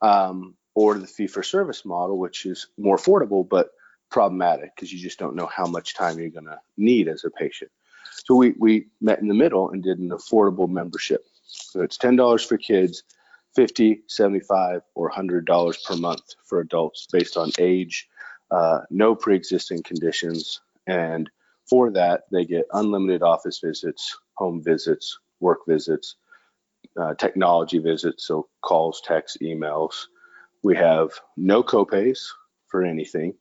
um, 0.00 0.54
or 0.74 0.94
the 0.98 1.06
fee-for-service 1.06 1.84
model, 1.84 2.18
which 2.18 2.46
is 2.46 2.68
more 2.78 2.96
affordable 2.96 3.46
but 3.46 3.70
problematic 4.10 4.74
because 4.74 4.92
you 4.92 4.98
just 4.98 5.18
don't 5.18 5.36
know 5.36 5.46
how 5.46 5.66
much 5.66 5.94
time 5.94 6.18
you're 6.18 6.30
going 6.30 6.46
to 6.46 6.58
need 6.76 7.08
as 7.08 7.24
a 7.24 7.30
patient. 7.30 7.70
So 8.24 8.34
we 8.34 8.54
we 8.58 8.86
met 9.00 9.20
in 9.20 9.28
the 9.28 9.34
middle 9.34 9.70
and 9.70 9.82
did 9.82 9.98
an 9.98 10.10
affordable 10.10 10.68
membership. 10.68 11.24
So 11.44 11.82
it's 11.82 11.98
ten 11.98 12.16
dollars 12.16 12.44
for 12.44 12.56
kids, 12.56 13.02
50, 13.54 14.02
75, 14.06 14.82
or 14.94 15.08
100 15.08 15.44
dollars 15.44 15.78
per 15.78 15.96
month 15.96 16.34
for 16.44 16.60
adults 16.60 17.06
based 17.10 17.36
on 17.36 17.50
age, 17.58 18.08
uh, 18.52 18.80
no 18.90 19.14
pre-existing 19.14 19.82
conditions, 19.82 20.60
and 20.86 21.30
for 21.68 21.90
that, 21.92 22.24
they 22.30 22.44
get 22.44 22.66
unlimited 22.72 23.22
office 23.22 23.60
visits, 23.60 24.18
home 24.34 24.62
visits, 24.62 25.18
work 25.40 25.60
visits, 25.66 26.16
uh, 27.00 27.14
technology 27.14 27.78
visits, 27.78 28.26
so 28.26 28.48
calls, 28.60 29.00
texts, 29.00 29.38
emails. 29.42 30.06
We 30.62 30.76
have 30.76 31.10
no 31.36 31.62
copays 31.62 32.26
for 32.68 32.84
anything. 32.84 33.34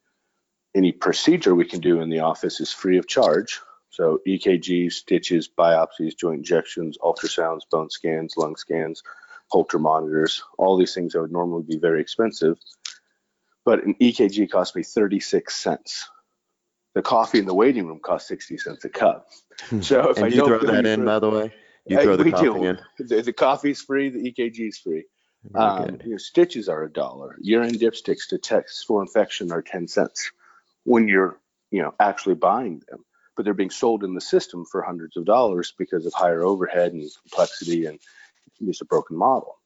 Any 0.75 0.91
procedure 0.91 1.53
we 1.53 1.65
can 1.65 1.82
do 1.82 2.01
in 2.01 2.10
the 2.10 2.20
office 2.20 2.60
is 2.62 2.72
free 2.72 2.98
of 2.98 3.08
charge. 3.08 3.60
So 3.89 4.22
EKGs, 4.25 4.94
stitches, 4.94 5.50
biopsies, 5.50 6.15
joint 6.18 6.38
injections, 6.38 6.98
ultrasounds, 7.00 7.62
bone 7.70 7.89
scans, 7.89 8.38
lung 8.38 8.56
scans, 8.56 9.03
Holter 9.51 9.80
monitors, 9.80 10.44
all 10.58 10.77
these 10.77 10.94
things 10.94 11.12
that 11.12 11.22
would 11.22 11.32
normally 11.34 11.63
be 11.63 11.77
very 11.77 12.00
expensive. 12.00 12.58
But 13.63 13.86
an 13.86 13.96
EKG 14.01 14.50
cost 14.50 14.75
me 14.75 14.84
36 14.84 15.56
cents 15.56 16.10
the 16.94 17.01
coffee 17.01 17.39
in 17.39 17.46
the 17.46 17.53
waiting 17.53 17.88
room 17.88 18.00
costs 18.00 18.27
60 18.27 18.58
cents 18.58 18.86
a 18.86 18.89
cup. 18.89 19.27
Hmm. 19.63 19.82
So 19.82 20.10
if 20.10 20.18
and 20.18 20.25
I 20.25 20.30
you 20.30 20.46
throw 20.46 20.60
that 20.60 20.86
in, 20.86 21.01
for, 21.01 21.06
by 21.06 21.20
the 21.20 21.30
way, 21.30 21.53
you 21.86 22.01
throw 22.01 22.15
the 22.15 22.32
coffee 22.32 22.44
do. 22.46 22.63
in. 22.65 22.80
The, 23.00 23.22
the 23.22 23.34
coffee's 23.34 23.82
free, 23.82 24.10
the 24.10 24.32
EKG 24.32 24.70
is 24.70 24.77
free. 24.77 25.06
Um, 25.56 25.86
good. 25.86 26.03
you 26.06 26.18
stitches 26.20 26.70
are 26.70 26.84
a 26.84 26.91
dollar. 26.91 27.36
Urine 27.41 27.74
dipsticks 27.74 28.27
to 28.30 28.38
test 28.38 28.86
for 28.86 29.01
infection 29.01 29.51
are 29.51 29.62
10 29.62 29.88
cents 29.88 30.32
when 30.84 31.08
you're, 31.08 31.39
you 31.72 31.82
know, 31.82 31.94
actually 32.00 32.36
buying 32.36 32.82
them. 32.89 33.03
But 33.36 33.46
they're 33.46 33.53
being 33.53 33.72
sold 33.72 34.03
in 34.03 34.13
the 34.13 34.22
system 34.22 34.65
for 34.65 34.82
hundreds 34.82 35.18
of 35.18 35.25
dollars 35.25 35.74
because 35.77 36.06
of 36.06 36.13
higher 36.13 36.44
overhead 36.44 36.94
and 36.94 37.10
complexity 37.22 37.86
and 37.86 38.00
use 38.60 38.82
a 38.82 38.86
broken 38.86 39.18
model. 39.18 39.58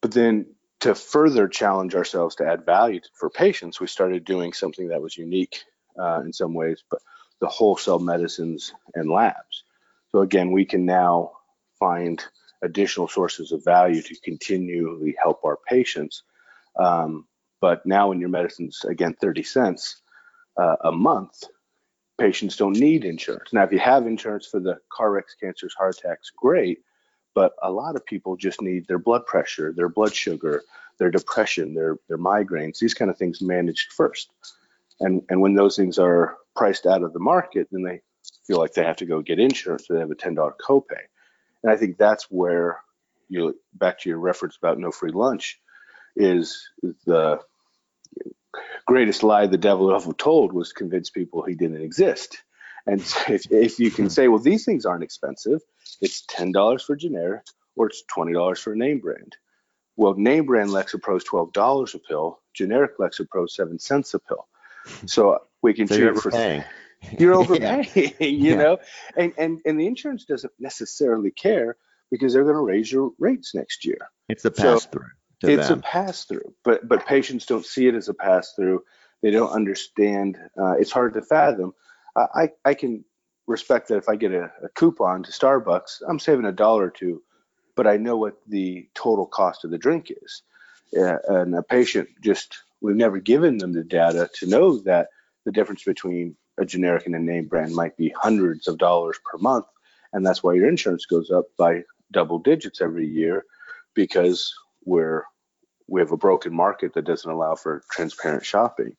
But 0.00 0.12
then 0.12 0.46
to 0.80 0.94
further 0.94 1.48
challenge 1.48 1.94
ourselves 1.94 2.36
to 2.36 2.46
add 2.46 2.64
value 2.64 3.00
for 3.14 3.30
patients, 3.30 3.80
we 3.80 3.86
started 3.86 4.24
doing 4.24 4.52
something 4.52 4.88
that 4.88 5.02
was 5.02 5.16
unique 5.16 5.64
uh, 5.98 6.20
in 6.24 6.32
some 6.32 6.54
ways, 6.54 6.84
but 6.90 7.00
the 7.40 7.48
wholesale 7.48 7.98
medicines 7.98 8.72
and 8.94 9.10
labs. 9.10 9.64
So 10.10 10.20
again, 10.20 10.52
we 10.52 10.64
can 10.64 10.86
now 10.86 11.32
find 11.78 12.22
additional 12.62 13.08
sources 13.08 13.52
of 13.52 13.64
value 13.64 14.02
to 14.02 14.20
continually 14.20 15.14
help 15.20 15.44
our 15.44 15.58
patients. 15.68 16.22
Um, 16.78 17.26
but 17.60 17.84
now, 17.84 18.08
when 18.08 18.20
your 18.20 18.28
medicine's 18.28 18.84
again 18.84 19.14
30 19.20 19.42
cents 19.42 20.00
uh, 20.56 20.76
a 20.84 20.92
month, 20.92 21.44
patients 22.18 22.56
don't 22.56 22.76
need 22.76 23.04
insurance. 23.04 23.52
Now, 23.52 23.64
if 23.64 23.72
you 23.72 23.78
have 23.80 24.06
insurance 24.06 24.46
for 24.46 24.60
the 24.60 24.78
car 24.92 25.10
wrecks, 25.10 25.34
cancers, 25.40 25.74
heart 25.74 25.98
attacks, 25.98 26.30
great. 26.36 26.78
But 27.38 27.52
a 27.62 27.70
lot 27.70 27.94
of 27.94 28.04
people 28.04 28.34
just 28.34 28.60
need 28.60 28.88
their 28.88 28.98
blood 28.98 29.24
pressure, 29.24 29.72
their 29.72 29.88
blood 29.88 30.12
sugar, 30.12 30.64
their 30.98 31.12
depression, 31.12 31.72
their 31.72 31.96
their 32.08 32.18
migraines, 32.18 32.80
these 32.80 32.94
kind 32.94 33.12
of 33.12 33.16
things 33.16 33.40
managed 33.40 33.92
first. 33.92 34.32
And 34.98 35.22
and 35.28 35.40
when 35.40 35.54
those 35.54 35.76
things 35.76 36.00
are 36.00 36.36
priced 36.56 36.84
out 36.84 37.04
of 37.04 37.12
the 37.12 37.20
market, 37.20 37.68
then 37.70 37.84
they 37.84 38.00
feel 38.44 38.58
like 38.58 38.72
they 38.72 38.82
have 38.82 38.96
to 38.96 39.06
go 39.06 39.22
get 39.22 39.38
insurance, 39.38 39.86
so 39.86 39.94
they 39.94 40.00
have 40.00 40.10
a 40.10 40.16
$10 40.16 40.34
copay. 40.60 41.04
And 41.62 41.70
I 41.70 41.76
think 41.76 41.96
that's 41.96 42.24
where 42.28 42.80
you 43.28 43.56
back 43.72 44.00
to 44.00 44.08
your 44.08 44.18
reference 44.18 44.56
about 44.56 44.80
no 44.80 44.90
free 44.90 45.12
lunch 45.12 45.60
is 46.16 46.68
the 47.06 47.38
greatest 48.84 49.22
lie 49.22 49.46
the 49.46 49.58
devil 49.58 49.94
ever 49.94 50.12
told 50.12 50.52
was 50.52 50.70
to 50.70 50.74
convince 50.74 51.08
people 51.08 51.44
he 51.44 51.54
didn't 51.54 51.82
exist. 51.82 52.42
And 52.88 53.00
if, 53.28 53.52
if 53.52 53.78
you 53.78 53.90
can 53.90 54.08
say, 54.08 54.28
well, 54.28 54.38
these 54.38 54.64
things 54.64 54.86
aren't 54.86 55.04
expensive, 55.04 55.60
it's 56.00 56.24
$10 56.26 56.82
for 56.82 56.96
generic 56.96 57.42
or 57.76 57.86
it's 57.88 58.02
$20 58.16 58.58
for 58.58 58.72
a 58.72 58.76
name 58.76 58.98
brand. 58.98 59.36
Well, 59.96 60.14
name 60.14 60.46
brand 60.46 60.70
Lexapro 60.70 61.16
is 61.18 61.24
$12 61.24 61.94
a 61.94 61.98
pill, 61.98 62.40
generic 62.54 62.98
Lexapro 62.98 63.44
is 63.44 63.54
7 63.54 63.78
cents 63.78 64.14
a 64.14 64.18
pill. 64.18 64.48
So 65.06 65.38
we 65.62 65.74
can 65.74 65.86
So 65.86 65.96
you're 65.96 66.14
for 66.14 66.30
overpaying. 66.30 66.64
you're 67.18 67.34
Yeah. 67.60 67.82
overpaying, 67.82 68.14
you 68.20 68.50
Yeah. 68.50 68.56
know, 68.56 68.78
and, 69.16 69.32
and 69.36 69.60
and 69.64 69.78
the 69.78 69.86
insurance 69.86 70.24
doesn't 70.24 70.52
necessarily 70.58 71.30
care 71.30 71.76
because 72.10 72.32
they're 72.32 72.44
going 72.44 72.54
to 72.56 72.62
raise 72.62 72.90
your 72.90 73.12
rates 73.18 73.54
next 73.54 73.84
year. 73.84 73.98
It's 74.28 74.44
a 74.44 74.50
pass 74.50 74.86
through 74.86 75.06
to 75.40 75.46
it's 75.48 75.68
them. 75.68 75.78
a 75.78 75.82
pass 75.82 76.24
through, 76.24 76.54
but 76.64 76.88
but 76.88 77.06
patients 77.06 77.46
don't 77.46 77.66
see 77.66 77.86
it 77.86 77.94
as 77.94 78.08
a 78.08 78.14
pass 78.14 78.52
through. 78.54 78.82
They 79.22 79.30
don't 79.30 79.50
understand. 79.50 80.38
Uh, 80.60 80.72
it's 80.72 80.92
hard 80.92 81.14
to 81.14 81.22
fathom. 81.22 81.74
I 82.34 82.50
I 82.64 82.74
can 82.74 83.04
respect 83.46 83.88
that 83.88 83.98
if 83.98 84.08
I 84.08 84.16
get 84.16 84.32
a, 84.32 84.50
a 84.64 84.68
coupon 84.74 85.22
to 85.24 85.32
Starbucks, 85.32 86.02
I'm 86.08 86.18
saving 86.18 86.46
a 86.46 86.52
dollar 86.52 86.86
or 86.86 86.90
two, 86.90 87.22
but 87.76 87.86
I 87.86 87.96
know 87.96 88.16
what 88.16 88.38
the 88.48 88.88
total 88.94 89.26
cost 89.26 89.64
of 89.64 89.70
the 89.70 89.78
drink 89.78 90.10
is. 90.10 90.42
Yeah, 90.92 91.18
and 91.28 91.54
a 91.54 91.62
patient 91.62 92.08
just 92.22 92.58
we've 92.80 92.96
never 92.96 93.18
given 93.18 93.58
them 93.58 93.72
the 93.72 93.84
data 93.84 94.30
to 94.34 94.46
know 94.46 94.78
that 94.80 95.08
the 95.44 95.52
difference 95.52 95.84
between 95.84 96.36
a 96.58 96.64
generic 96.64 97.06
and 97.06 97.14
a 97.14 97.18
name 97.20 97.46
brand 97.46 97.74
might 97.74 97.96
be 97.96 98.14
hundreds 98.16 98.68
of 98.68 98.78
dollars 98.78 99.18
per 99.30 99.38
month, 99.38 99.66
and 100.12 100.26
that's 100.26 100.42
why 100.42 100.54
your 100.54 100.68
insurance 100.68 101.06
goes 101.06 101.30
up 101.30 101.46
by 101.58 101.84
double 102.12 102.38
digits 102.38 102.80
every 102.80 103.06
year 103.06 103.44
because 103.94 104.54
we're 104.84 105.24
we 105.88 106.00
have 106.00 106.12
a 106.12 106.16
broken 106.16 106.54
market 106.54 106.94
that 106.94 107.06
doesn't 107.06 107.30
allow 107.30 107.54
for 107.54 107.82
transparent 107.90 108.44
shopping. 108.44 108.96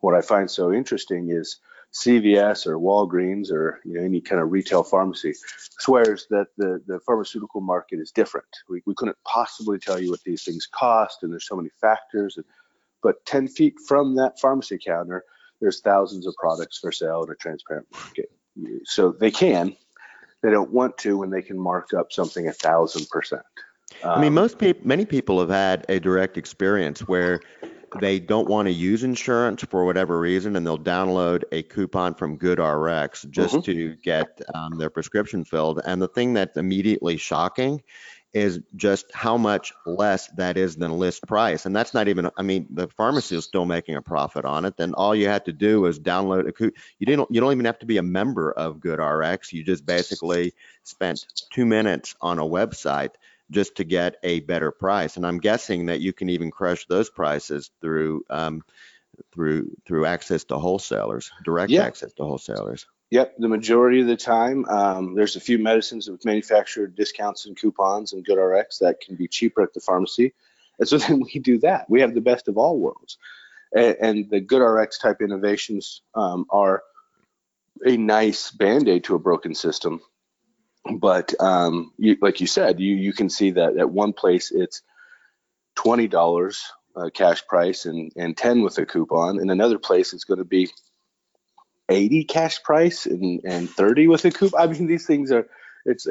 What 0.00 0.14
I 0.14 0.20
find 0.20 0.50
so 0.50 0.72
interesting 0.72 1.30
is 1.30 1.58
CVS 1.94 2.66
or 2.66 2.78
Walgreens 2.78 3.52
or 3.52 3.80
you 3.84 3.94
know 3.94 4.02
any 4.02 4.20
kind 4.20 4.42
of 4.42 4.50
retail 4.50 4.82
pharmacy 4.82 5.32
swears 5.78 6.26
that 6.30 6.48
the, 6.56 6.82
the 6.86 6.98
pharmaceutical 7.00 7.60
market 7.60 8.00
is 8.00 8.10
different. 8.10 8.46
We, 8.68 8.82
we 8.84 8.94
couldn't 8.94 9.16
possibly 9.24 9.78
tell 9.78 10.00
you 10.00 10.10
what 10.10 10.22
these 10.24 10.42
things 10.42 10.66
cost, 10.66 11.22
and 11.22 11.32
there's 11.32 11.46
so 11.46 11.56
many 11.56 11.70
factors. 11.80 12.38
But 13.02 13.24
10 13.26 13.48
feet 13.48 13.74
from 13.86 14.16
that 14.16 14.40
pharmacy 14.40 14.78
counter, 14.84 15.24
there's 15.60 15.80
thousands 15.80 16.26
of 16.26 16.34
products 16.34 16.78
for 16.78 16.90
sale 16.90 17.22
in 17.22 17.30
a 17.30 17.34
transparent 17.36 17.86
market. 17.92 18.30
So 18.84 19.12
they 19.12 19.30
can, 19.30 19.76
they 20.42 20.50
don't 20.50 20.70
want 20.72 20.98
to 20.98 21.18
when 21.18 21.30
they 21.30 21.42
can 21.42 21.58
mark 21.58 21.92
up 21.94 22.12
something 22.12 22.48
a 22.48 22.52
thousand 22.52 23.08
percent. 23.08 23.42
I 24.04 24.20
mean, 24.20 24.28
Um, 24.28 24.34
most 24.34 24.58
people, 24.58 24.86
many 24.86 25.04
people 25.04 25.38
have 25.38 25.50
had 25.50 25.86
a 25.88 26.00
direct 26.00 26.36
experience 26.38 27.00
where 27.06 27.40
they 28.00 28.18
don't 28.20 28.48
want 28.48 28.66
to 28.66 28.72
use 28.72 29.04
insurance 29.04 29.62
for 29.62 29.84
whatever 29.84 30.18
reason, 30.18 30.56
and 30.56 30.66
they'll 30.66 30.78
download 30.78 31.44
a 31.52 31.62
coupon 31.62 32.14
from 32.14 32.38
GoodRx 32.38 33.30
just 33.30 33.54
Mhm. 33.56 33.64
to 33.64 33.96
get 33.96 34.40
um, 34.54 34.78
their 34.78 34.90
prescription 34.90 35.44
filled. 35.44 35.80
And 35.84 36.00
the 36.00 36.08
thing 36.08 36.34
that's 36.34 36.56
immediately 36.56 37.16
shocking 37.16 37.82
is 38.32 38.58
just 38.74 39.06
how 39.14 39.36
much 39.36 39.72
less 39.86 40.26
that 40.36 40.56
is 40.56 40.74
than 40.74 40.98
list 40.98 41.24
price. 41.24 41.66
And 41.66 41.76
that's 41.76 41.94
not 41.94 42.08
even, 42.08 42.30
I 42.36 42.42
mean, 42.42 42.66
the 42.68 42.88
pharmacy 42.88 43.36
is 43.36 43.44
still 43.44 43.64
making 43.64 43.94
a 43.94 44.02
profit 44.02 44.44
on 44.44 44.64
it. 44.64 44.76
Then 44.76 44.92
all 44.94 45.14
you 45.14 45.28
had 45.28 45.44
to 45.44 45.52
do 45.52 45.86
is 45.86 46.00
download 46.00 46.48
a 46.48 46.52
coupon. 46.52 46.76
You 46.98 47.06
didn't, 47.06 47.28
you 47.30 47.40
don't 47.40 47.52
even 47.52 47.64
have 47.64 47.78
to 47.78 47.86
be 47.86 47.98
a 47.98 48.02
member 48.02 48.50
of 48.50 48.78
GoodRx. 48.78 49.52
You 49.52 49.62
just 49.62 49.86
basically 49.86 50.52
spent 50.82 51.24
two 51.52 51.64
minutes 51.64 52.16
on 52.20 52.40
a 52.40 52.44
website 52.44 53.10
just 53.50 53.76
to 53.76 53.84
get 53.84 54.16
a 54.22 54.40
better 54.40 54.70
price. 54.70 55.16
And 55.16 55.26
I'm 55.26 55.38
guessing 55.38 55.86
that 55.86 56.00
you 56.00 56.12
can 56.12 56.28
even 56.28 56.50
crush 56.50 56.86
those 56.86 57.10
prices 57.10 57.70
through 57.80 58.24
um, 58.30 58.64
through 59.32 59.70
through 59.86 60.06
access 60.06 60.44
to 60.44 60.58
wholesalers, 60.58 61.30
direct 61.44 61.72
access 61.72 62.12
to 62.14 62.24
wholesalers. 62.24 62.86
Yep, 63.10 63.34
the 63.38 63.48
majority 63.48 64.00
of 64.00 64.06
the 64.06 64.16
time, 64.16 64.64
um, 64.64 65.14
there's 65.14 65.36
a 65.36 65.40
few 65.40 65.58
medicines 65.58 66.08
with 66.08 66.24
manufacturer 66.24 66.86
discounts 66.86 67.46
and 67.46 67.56
coupons 67.56 68.12
and 68.12 68.26
GoodRx 68.26 68.78
that 68.80 69.00
can 69.00 69.14
be 69.14 69.28
cheaper 69.28 69.62
at 69.62 69.72
the 69.72 69.80
pharmacy. 69.80 70.34
And 70.78 70.88
so 70.88 70.98
then 70.98 71.20
we 71.20 71.38
do 71.38 71.58
that. 71.58 71.88
We 71.88 72.00
have 72.00 72.14
the 72.14 72.20
best 72.20 72.48
of 72.48 72.58
all 72.58 72.78
worlds. 72.78 73.18
And, 73.72 73.96
and 74.00 74.30
the 74.30 74.40
GoodRx 74.40 75.00
type 75.00 75.20
innovations 75.20 76.02
um, 76.14 76.46
are 76.50 76.82
a 77.84 77.96
nice 77.96 78.50
band 78.50 78.88
aid 78.88 79.04
to 79.04 79.14
a 79.14 79.18
broken 79.18 79.54
system. 79.54 80.00
But 80.92 81.34
um, 81.40 81.92
you, 81.96 82.16
like 82.20 82.40
you 82.40 82.46
said, 82.46 82.78
you, 82.78 82.94
you 82.94 83.12
can 83.12 83.30
see 83.30 83.52
that 83.52 83.78
at 83.78 83.90
one 83.90 84.12
place 84.12 84.50
it's 84.50 84.82
$20 85.76 86.58
uh, 86.96 87.10
cash 87.12 87.46
price 87.46 87.86
and, 87.86 88.12
and 88.16 88.36
10 88.36 88.62
with 88.62 88.78
a 88.78 88.86
coupon. 88.86 89.40
In 89.40 89.50
another 89.50 89.78
place, 89.78 90.12
it's 90.12 90.24
going 90.24 90.38
to 90.38 90.44
be 90.44 90.68
80 91.88 92.24
cash 92.24 92.62
price 92.62 93.06
and, 93.06 93.40
and 93.44 93.68
30 93.68 94.08
with 94.08 94.24
a 94.24 94.30
coupon. 94.30 94.60
I 94.60 94.66
mean, 94.72 94.86
these 94.86 95.06
things 95.06 95.32
are, 95.32 95.46
it's 95.86 96.06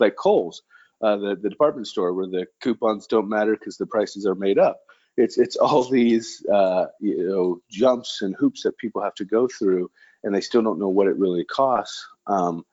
like 0.00 0.16
Kohl's, 0.16 0.62
uh, 1.00 1.16
the, 1.16 1.36
the 1.40 1.48
department 1.48 1.86
store 1.86 2.12
where 2.12 2.26
the 2.26 2.46
coupons 2.60 3.06
don't 3.06 3.28
matter 3.28 3.52
because 3.52 3.76
the 3.76 3.86
prices 3.86 4.26
are 4.26 4.34
made 4.34 4.58
up. 4.58 4.80
It's, 5.16 5.38
it's 5.38 5.56
all 5.56 5.84
these, 5.84 6.44
uh, 6.52 6.86
you 7.00 7.28
know, 7.28 7.60
jumps 7.70 8.22
and 8.22 8.34
hoops 8.36 8.64
that 8.64 8.78
people 8.78 9.02
have 9.02 9.14
to 9.14 9.24
go 9.24 9.48
through 9.48 9.90
and 10.24 10.34
they 10.34 10.40
still 10.40 10.62
don't 10.62 10.80
know 10.80 10.88
what 10.88 11.06
it 11.06 11.16
really 11.16 11.44
costs. 11.44 12.04
Um, 12.26 12.64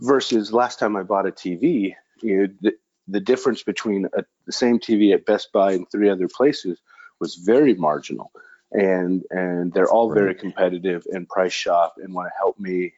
versus 0.00 0.52
last 0.52 0.78
time 0.78 0.96
I 0.96 1.02
bought 1.02 1.26
a 1.26 1.32
TV, 1.32 1.94
you 2.22 2.36
know, 2.36 2.48
the, 2.60 2.72
the 3.08 3.20
difference 3.20 3.62
between 3.62 4.06
a, 4.16 4.24
the 4.46 4.52
same 4.52 4.78
TV 4.78 5.12
at 5.14 5.26
Best 5.26 5.52
Buy 5.52 5.72
and 5.72 5.90
three 5.90 6.08
other 6.08 6.28
places 6.28 6.80
was 7.20 7.36
very 7.36 7.74
marginal 7.74 8.32
and 8.72 9.22
and 9.30 9.72
they're 9.72 9.90
all 9.90 10.12
very 10.12 10.34
competitive 10.34 11.06
and 11.12 11.28
price 11.28 11.52
shop 11.52 11.94
and 12.02 12.14
want 12.14 12.28
to 12.28 12.38
help 12.38 12.58
me. 12.58 12.92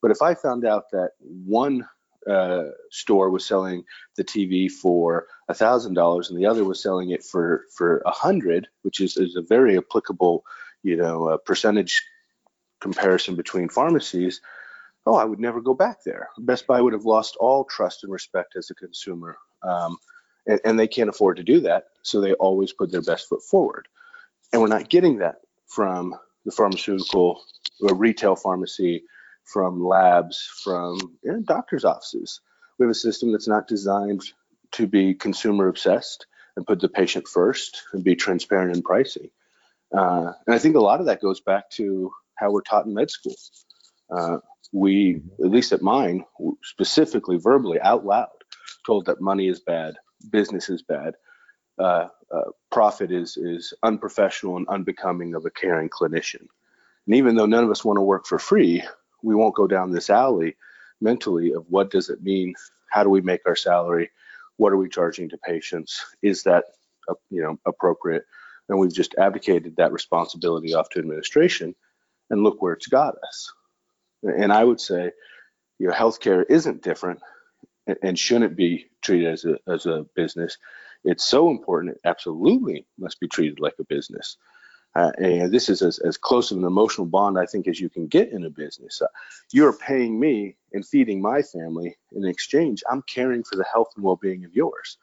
But 0.00 0.10
if 0.10 0.22
I 0.22 0.34
found 0.34 0.64
out 0.64 0.90
that 0.92 1.12
one 1.20 1.88
uh, 2.28 2.64
store 2.90 3.30
was 3.30 3.44
selling 3.44 3.84
the 4.16 4.24
TV 4.24 4.70
for 4.70 5.26
a 5.48 5.54
thousand 5.54 5.94
dollars 5.94 6.30
and 6.30 6.38
the 6.38 6.46
other 6.46 6.64
was 6.64 6.82
selling 6.82 7.10
it 7.10 7.24
for 7.24 7.64
for 7.74 8.02
a 8.04 8.10
hundred, 8.10 8.68
which 8.82 9.00
is 9.00 9.16
is 9.16 9.36
a 9.36 9.42
very 9.42 9.78
applicable, 9.78 10.44
you 10.82 10.96
know, 10.96 11.28
uh, 11.28 11.36
percentage 11.38 12.04
comparison 12.80 13.34
between 13.34 13.68
pharmacies. 13.68 14.40
Oh, 15.08 15.16
I 15.16 15.24
would 15.24 15.40
never 15.40 15.62
go 15.62 15.74
back 15.74 16.04
there. 16.04 16.30
Best 16.38 16.68
Buy 16.68 16.82
would 16.82 16.94
have 16.94 17.06
lost 17.06 17.36
all 17.40 17.64
trust 17.64 18.04
and 18.04 18.12
respect 18.12 18.56
as 18.56 18.70
a 18.70 18.76
consumer, 18.76 19.38
um, 19.64 19.98
and, 20.46 20.60
and 20.66 20.80
they 20.80 20.88
can't 20.88 21.10
afford 21.10 21.38
to 21.38 21.44
do 21.44 21.60
that. 21.62 21.86
So 22.04 22.20
they 22.20 22.34
always 22.34 22.74
put 22.74 22.92
their 22.92 23.02
best 23.02 23.28
foot 23.28 23.42
forward 23.42 23.80
and 24.52 24.62
we're 24.62 24.68
not 24.68 24.90
getting 24.90 25.18
that 25.20 25.36
from 25.68 26.16
the 26.46 26.52
pharmaceutical 26.52 27.42
or 27.82 27.96
retail 27.96 28.36
pharmacy, 28.36 29.04
from 29.46 29.84
labs, 29.84 30.48
from 30.64 30.98
you 31.24 31.32
know, 31.32 31.40
doctors' 31.42 31.86
offices. 31.86 32.42
We 32.78 32.84
have 32.86 32.92
a 32.92 32.96
system 32.96 33.32
that's 33.32 33.48
not 33.48 33.68
designed 33.68 34.22
to 34.74 34.88
be 34.88 35.14
consumer 35.14 35.68
obsessed 35.68 36.26
and 36.56 36.66
put 36.66 36.80
the 36.80 36.90
patient 36.90 37.28
first 37.28 37.84
and 37.94 38.04
be 38.04 38.16
transparent 38.16 38.76
in 38.76 38.82
pricing. 38.82 39.30
Uh, 39.96 40.32
and 40.46 40.54
I 40.54 40.60
think 40.60 40.76
a 40.76 40.80
lot 40.82 41.00
of 41.00 41.06
that 41.08 41.22
goes 41.22 41.40
back 41.40 41.70
to 41.72 42.12
how 42.36 42.52
we're 42.52 42.62
taught 42.62 42.86
in 42.86 42.94
med 42.94 43.10
school. 43.10 43.36
Uh, 44.10 44.38
we, 44.72 45.22
at 45.42 45.50
least 45.50 45.72
at 45.72 45.82
mine, 45.82 46.24
specifically 46.62 47.38
verbally 47.38 47.80
out 47.80 48.04
loud, 48.04 48.28
told 48.86 49.06
that 49.06 49.20
money 49.20 49.48
is 49.48 49.60
bad, 49.60 49.94
business 50.30 50.68
is 50.68 50.82
bad, 50.82 51.14
uh, 51.78 52.08
uh, 52.34 52.50
profit 52.70 53.10
is 53.10 53.36
is 53.36 53.72
unprofessional 53.82 54.56
and 54.56 54.68
unbecoming 54.68 55.34
of 55.34 55.44
a 55.46 55.50
caring 55.50 55.88
clinician. 55.88 56.46
And 57.06 57.14
even 57.14 57.36
though 57.36 57.46
none 57.46 57.64
of 57.64 57.70
us 57.70 57.84
want 57.84 57.96
to 57.96 58.02
work 58.02 58.26
for 58.26 58.38
free, 58.38 58.82
we 59.22 59.34
won't 59.34 59.54
go 59.54 59.66
down 59.66 59.92
this 59.92 60.10
alley 60.10 60.56
mentally 61.00 61.52
of 61.52 61.64
what 61.68 61.90
does 61.90 62.10
it 62.10 62.22
mean? 62.22 62.54
How 62.90 63.02
do 63.02 63.10
we 63.10 63.20
make 63.20 63.42
our 63.46 63.56
salary? 63.56 64.10
What 64.56 64.72
are 64.72 64.76
we 64.76 64.88
charging 64.88 65.28
to 65.30 65.38
patients? 65.38 66.04
Is 66.22 66.42
that 66.42 66.64
uh, 67.08 67.14
you 67.30 67.42
know 67.42 67.58
appropriate? 67.66 68.24
And 68.68 68.78
we've 68.78 68.92
just 68.92 69.14
abdicated 69.18 69.76
that 69.76 69.92
responsibility 69.92 70.74
off 70.74 70.90
to 70.90 70.98
administration, 70.98 71.74
and 72.30 72.42
look 72.42 72.60
where 72.60 72.74
it's 72.74 72.88
got 72.88 73.14
us. 73.26 73.52
And 74.22 74.52
I 74.52 74.64
would 74.64 74.80
say, 74.80 75.10
you 75.78 75.88
know, 75.88 75.94
healthcare 75.94 76.44
isn't 76.48 76.82
different 76.82 77.20
and 78.02 78.18
shouldn't 78.18 78.56
be 78.56 78.86
treated 79.02 79.28
as 79.28 79.44
a 79.44 79.58
as 79.66 79.86
a 79.86 80.06
business. 80.14 80.58
It's 81.04 81.24
so 81.24 81.50
important; 81.50 81.94
it 81.94 82.00
absolutely 82.04 82.86
must 82.98 83.20
be 83.20 83.28
treated 83.28 83.60
like 83.60 83.74
a 83.78 83.84
business. 83.84 84.36
Uh, 84.94 85.12
and 85.18 85.52
this 85.52 85.68
is 85.68 85.82
as, 85.82 85.98
as 86.00 86.16
close 86.16 86.50
of 86.50 86.58
an 86.58 86.64
emotional 86.64 87.06
bond 87.06 87.38
I 87.38 87.46
think 87.46 87.68
as 87.68 87.78
you 87.78 87.88
can 87.88 88.06
get 88.08 88.32
in 88.32 88.44
a 88.44 88.50
business. 88.50 89.00
Uh, 89.00 89.06
you're 89.52 89.74
paying 89.74 90.18
me 90.18 90.56
and 90.72 90.84
feeding 90.84 91.20
my 91.20 91.42
family 91.42 91.96
in 92.12 92.24
exchange. 92.24 92.82
I'm 92.90 93.02
caring 93.02 93.44
for 93.44 93.56
the 93.56 93.66
health 93.72 93.88
and 93.94 94.04
well-being 94.04 94.44
of 94.44 94.54
yours. 94.54 94.98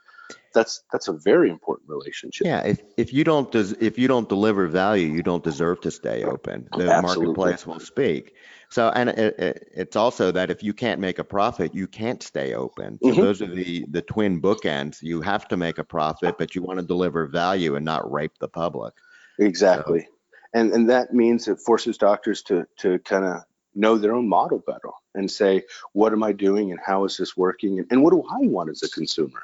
That's 0.53 0.83
that's 0.91 1.09
a 1.09 1.13
very 1.13 1.49
important 1.49 1.89
relationship. 1.89 2.47
Yeah, 2.47 2.61
if 2.61 2.81
if 2.97 3.13
you 3.13 3.23
don't 3.23 3.51
des- 3.51 3.75
if 3.79 3.97
you 3.97 4.07
don't 4.07 4.29
deliver 4.29 4.67
value, 4.67 5.07
you 5.07 5.21
don't 5.21 5.43
deserve 5.43 5.81
to 5.81 5.91
stay 5.91 6.23
open. 6.23 6.69
The 6.71 6.91
Absolutely. 6.91 7.25
marketplace 7.25 7.67
will 7.67 7.79
speak. 7.81 8.33
So, 8.69 8.89
and 8.89 9.09
it, 9.09 9.39
it, 9.39 9.69
it's 9.75 9.95
also 9.95 10.31
that 10.31 10.49
if 10.49 10.63
you 10.63 10.73
can't 10.73 10.99
make 10.99 11.19
a 11.19 11.23
profit, 11.23 11.75
you 11.75 11.87
can't 11.87 12.23
stay 12.23 12.53
open. 12.53 12.99
So 13.03 13.09
Mhm. 13.09 13.21
those 13.21 13.41
are 13.41 13.53
the 13.53 13.85
the 13.91 14.01
twin 14.01 14.41
bookends. 14.41 15.01
You 15.01 15.21
have 15.21 15.47
to 15.49 15.57
make 15.57 15.77
a 15.77 15.83
profit, 15.83 16.37
but 16.37 16.55
you 16.55 16.61
want 16.63 16.79
to 16.79 16.85
deliver 16.85 17.27
value 17.27 17.75
and 17.75 17.85
not 17.85 18.09
rape 18.11 18.37
the 18.39 18.47
public. 18.47 18.93
Exactly. 19.39 20.07
And 20.53 20.71
and 20.71 20.89
that 20.89 21.13
means 21.13 21.47
it 21.49 21.59
forces 21.59 21.97
doctors 21.97 22.41
to 22.43 22.65
to 22.77 22.99
kind 22.99 23.25
of 23.25 23.41
know 23.73 23.97
their 23.97 24.15
own 24.15 24.29
model 24.29 24.63
better 24.65 24.89
and 25.13 25.29
say, 25.29 25.63
what 25.91 26.13
am 26.13 26.23
I 26.23 26.31
doing 26.31 26.71
and 26.71 26.79
how 26.79 27.03
is 27.03 27.17
this 27.17 27.35
working 27.35 27.79
and, 27.79 27.87
and 27.91 28.01
what 28.01 28.11
do 28.11 28.23
I 28.23 28.47
want 28.47 28.69
as 28.69 28.81
a 28.83 28.89
consumer? 28.89 29.43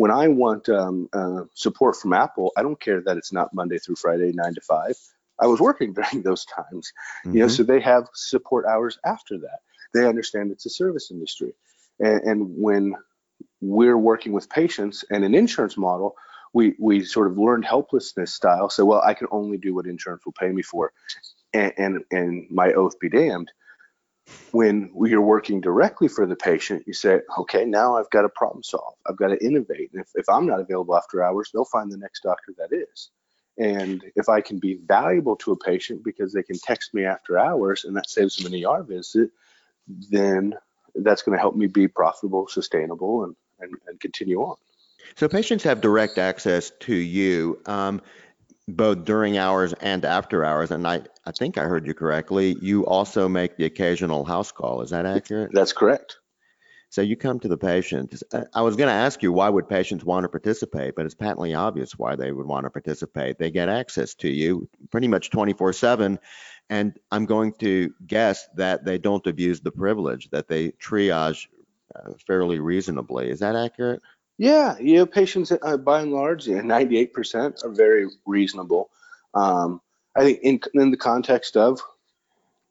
When 0.00 0.10
I 0.10 0.28
want 0.28 0.66
um, 0.70 1.10
uh, 1.12 1.42
support 1.52 1.94
from 1.94 2.14
Apple, 2.14 2.52
I 2.56 2.62
don't 2.62 2.80
care 2.80 3.02
that 3.02 3.18
it's 3.18 3.34
not 3.34 3.52
Monday 3.52 3.76
through 3.76 3.96
Friday, 3.96 4.32
nine 4.32 4.54
to 4.54 4.60
five. 4.62 4.94
I 5.38 5.46
was 5.46 5.60
working 5.60 5.92
during 5.98 6.22
those 6.22 6.46
times, 6.46 6.90
you 7.26 7.40
know, 7.40 7.46
Mhm. 7.46 7.50
so 7.50 7.62
they 7.64 7.80
have 7.80 8.08
support 8.14 8.64
hours 8.64 8.98
after 9.04 9.36
that. 9.36 9.58
They 9.92 10.08
understand 10.08 10.52
it's 10.52 10.64
a 10.64 10.70
service 10.70 11.10
industry. 11.10 11.52
And, 11.98 12.22
and 12.22 12.38
when 12.56 12.94
we're 13.60 13.98
working 13.98 14.32
with 14.32 14.48
patients 14.48 15.04
and 15.10 15.22
an 15.22 15.34
insurance 15.34 15.76
model, 15.76 16.16
we 16.54 16.74
we 16.78 17.04
sort 17.04 17.26
of 17.30 17.36
learned 17.36 17.66
helplessness 17.66 18.32
style. 18.32 18.70
So 18.70 18.86
well, 18.86 19.02
I 19.04 19.12
can 19.12 19.28
only 19.30 19.58
do 19.58 19.74
what 19.74 19.86
insurance 19.86 20.24
will 20.24 20.32
pay 20.32 20.50
me 20.50 20.62
for, 20.62 20.92
and 21.52 21.74
and, 21.76 22.04
and 22.10 22.50
my 22.50 22.72
oath 22.72 22.98
be 22.98 23.10
damned. 23.10 23.52
When 24.52 24.90
are 25.12 25.20
working 25.20 25.60
directly 25.60 26.08
for 26.08 26.26
the 26.26 26.34
patient, 26.34 26.84
you 26.86 26.92
say, 26.92 27.20
okay, 27.38 27.64
now 27.64 27.96
I've 27.96 28.10
got 28.10 28.22
to 28.22 28.28
problem 28.28 28.62
solve. 28.62 28.94
I've 29.06 29.16
got 29.16 29.28
to 29.28 29.44
innovate. 29.44 29.90
And 29.92 30.02
if, 30.02 30.08
if 30.14 30.28
I'm 30.28 30.46
not 30.46 30.60
available 30.60 30.96
after 30.96 31.22
hours, 31.22 31.50
they'll 31.52 31.64
find 31.64 31.90
the 31.90 31.96
next 31.96 32.22
doctor 32.22 32.52
that 32.58 32.72
is. 32.72 33.10
And 33.58 34.02
if 34.16 34.28
I 34.28 34.40
can 34.40 34.58
be 34.58 34.78
valuable 34.86 35.36
to 35.36 35.52
a 35.52 35.56
patient 35.56 36.02
because 36.02 36.32
they 36.32 36.42
can 36.42 36.58
text 36.58 36.94
me 36.94 37.04
after 37.04 37.38
hours 37.38 37.84
and 37.84 37.96
that 37.96 38.08
saves 38.08 38.36
them 38.36 38.52
an 38.52 38.64
ER 38.64 38.82
visit, 38.82 39.30
then 39.86 40.54
that's 40.94 41.22
going 41.22 41.36
to 41.36 41.40
help 41.40 41.56
me 41.56 41.66
be 41.66 41.86
profitable, 41.86 42.48
sustainable, 42.48 43.24
and, 43.24 43.36
and, 43.60 43.74
and 43.86 44.00
continue 44.00 44.40
on. 44.40 44.56
So 45.16 45.28
patients 45.28 45.64
have 45.64 45.80
direct 45.80 46.18
access 46.18 46.72
to 46.80 46.94
you, 46.94 47.60
um, 47.66 48.00
both 48.68 49.04
during 49.04 49.38
hours 49.38 49.72
and 49.72 50.04
after 50.04 50.44
hours. 50.44 50.70
And 50.70 50.86
I, 50.86 51.02
I 51.24 51.32
think 51.32 51.58
I 51.58 51.64
heard 51.64 51.86
you 51.86 51.94
correctly. 51.94 52.56
You 52.60 52.86
also 52.86 53.28
make 53.28 53.56
the 53.56 53.64
occasional 53.64 54.24
house 54.24 54.52
call. 54.52 54.82
Is 54.82 54.90
that 54.90 55.06
accurate? 55.06 55.50
That's 55.52 55.72
correct. 55.72 56.18
So 56.90 57.02
you 57.02 57.16
come 57.16 57.38
to 57.40 57.48
the 57.48 57.56
patient. 57.56 58.20
Uh, 58.32 58.44
I 58.52 58.62
was 58.62 58.74
going 58.74 58.88
to 58.88 58.94
ask 58.94 59.22
you 59.22 59.32
why 59.32 59.48
would 59.48 59.68
patients 59.68 60.04
want 60.04 60.24
to 60.24 60.28
participate, 60.28 60.96
but 60.96 61.06
it's 61.06 61.14
patently 61.14 61.54
obvious 61.54 61.96
why 61.96 62.16
they 62.16 62.32
would 62.32 62.46
want 62.46 62.64
to 62.64 62.70
participate. 62.70 63.38
They 63.38 63.50
get 63.52 63.68
access 63.68 64.14
to 64.16 64.28
you 64.28 64.68
pretty 64.90 65.06
much 65.06 65.30
24/7, 65.30 66.18
and 66.68 66.98
I'm 67.12 67.26
going 67.26 67.52
to 67.60 67.94
guess 68.04 68.48
that 68.56 68.84
they 68.84 68.98
don't 68.98 69.26
abuse 69.28 69.60
the 69.60 69.70
privilege, 69.70 70.30
that 70.30 70.48
they 70.48 70.70
triage 70.72 71.46
uh, 71.94 72.12
fairly 72.26 72.58
reasonably. 72.58 73.30
Is 73.30 73.38
that 73.38 73.54
accurate? 73.54 74.02
Yeah, 74.40 74.78
you 74.78 74.96
know, 74.96 75.04
patients 75.04 75.52
uh, 75.52 75.76
by 75.76 76.00
and 76.00 76.12
large, 76.12 76.48
yeah, 76.48 76.62
98% 76.62 77.62
are 77.62 77.68
very 77.68 78.08
reasonable. 78.24 78.88
Um, 79.34 79.82
I 80.16 80.20
think 80.24 80.40
in, 80.42 80.60
in 80.80 80.90
the 80.90 80.96
context 80.96 81.58
of 81.58 81.78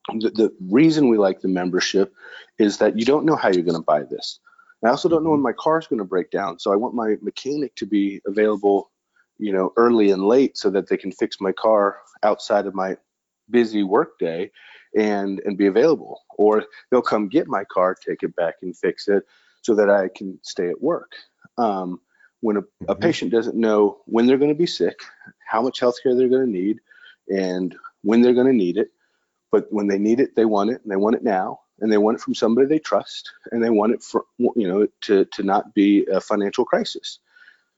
the, 0.07 0.31
the 0.31 0.51
reason 0.59 1.09
we 1.09 1.19
like 1.19 1.41
the 1.41 1.47
membership 1.47 2.11
is 2.57 2.79
that 2.79 2.97
you 2.97 3.05
don't 3.05 3.23
know 3.23 3.35
how 3.35 3.49
you're 3.49 3.61
going 3.61 3.77
to 3.79 3.85
buy 3.85 4.01
this. 4.01 4.39
I 4.83 4.89
also 4.89 5.07
don't 5.07 5.23
know 5.23 5.29
when 5.29 5.43
my 5.43 5.53
car 5.53 5.77
is 5.77 5.85
going 5.85 5.99
to 5.99 6.05
break 6.05 6.31
down, 6.31 6.57
so 6.57 6.73
I 6.73 6.75
want 6.75 6.95
my 6.95 7.17
mechanic 7.21 7.75
to 7.75 7.85
be 7.85 8.19
available, 8.25 8.89
you 9.37 9.53
know, 9.53 9.71
early 9.77 10.09
and 10.09 10.23
late 10.23 10.57
so 10.57 10.71
that 10.71 10.89
they 10.89 10.97
can 10.97 11.11
fix 11.11 11.39
my 11.39 11.51
car 11.51 11.97
outside 12.23 12.65
of 12.65 12.73
my 12.73 12.97
busy 13.51 13.83
workday 13.83 14.49
and 14.97 15.39
and 15.45 15.55
be 15.55 15.67
available. 15.67 16.19
Or 16.39 16.65
they'll 16.89 17.03
come 17.03 17.29
get 17.29 17.47
my 17.47 17.63
car, 17.65 17.93
take 17.93 18.23
it 18.23 18.35
back, 18.35 18.55
and 18.63 18.75
fix 18.75 19.07
it 19.07 19.21
so 19.61 19.75
that 19.75 19.91
I 19.91 20.09
can 20.15 20.39
stay 20.41 20.67
at 20.67 20.81
work. 20.81 21.11
Um, 21.59 21.99
when 22.41 22.55
a, 22.57 22.61
a 22.87 22.95
Mhm. 22.95 23.01
patient 23.01 23.31
doesn't 23.31 23.57
know 23.57 23.99
when 24.05 24.25
they're 24.25 24.37
going 24.37 24.55
to 24.55 24.55
be 24.55 24.65
sick, 24.65 24.99
how 25.45 25.61
much 25.61 25.79
health 25.81 25.97
care 26.01 26.15
they're 26.15 26.29
going 26.29 26.45
to 26.45 26.51
need, 26.51 26.79
and 27.27 27.75
when 28.01 28.21
they're 28.21 28.33
going 28.33 28.47
to 28.47 28.53
need 28.53 28.77
it, 28.77 28.91
but 29.51 29.67
when 29.71 29.87
they 29.87 29.97
need 29.99 30.19
it, 30.21 30.35
they 30.35 30.45
want 30.45 30.69
it, 30.69 30.81
and 30.81 30.91
they 30.91 30.95
want 30.95 31.15
it 31.17 31.23
now, 31.23 31.59
and 31.79 31.91
they 31.91 31.97
want 31.97 32.15
it 32.17 32.21
from 32.21 32.33
somebody 32.35 32.65
they 32.67 32.79
trust, 32.79 33.31
and 33.51 33.61
they 33.63 33.69
want 33.69 33.91
it 33.93 34.01
for 34.03 34.25
you 34.37 34.67
know 34.69 34.87
to 35.01 35.25
to 35.25 35.43
not 35.43 35.73
be 35.73 36.05
a 36.05 36.21
financial 36.21 36.63
crisis. 36.65 37.19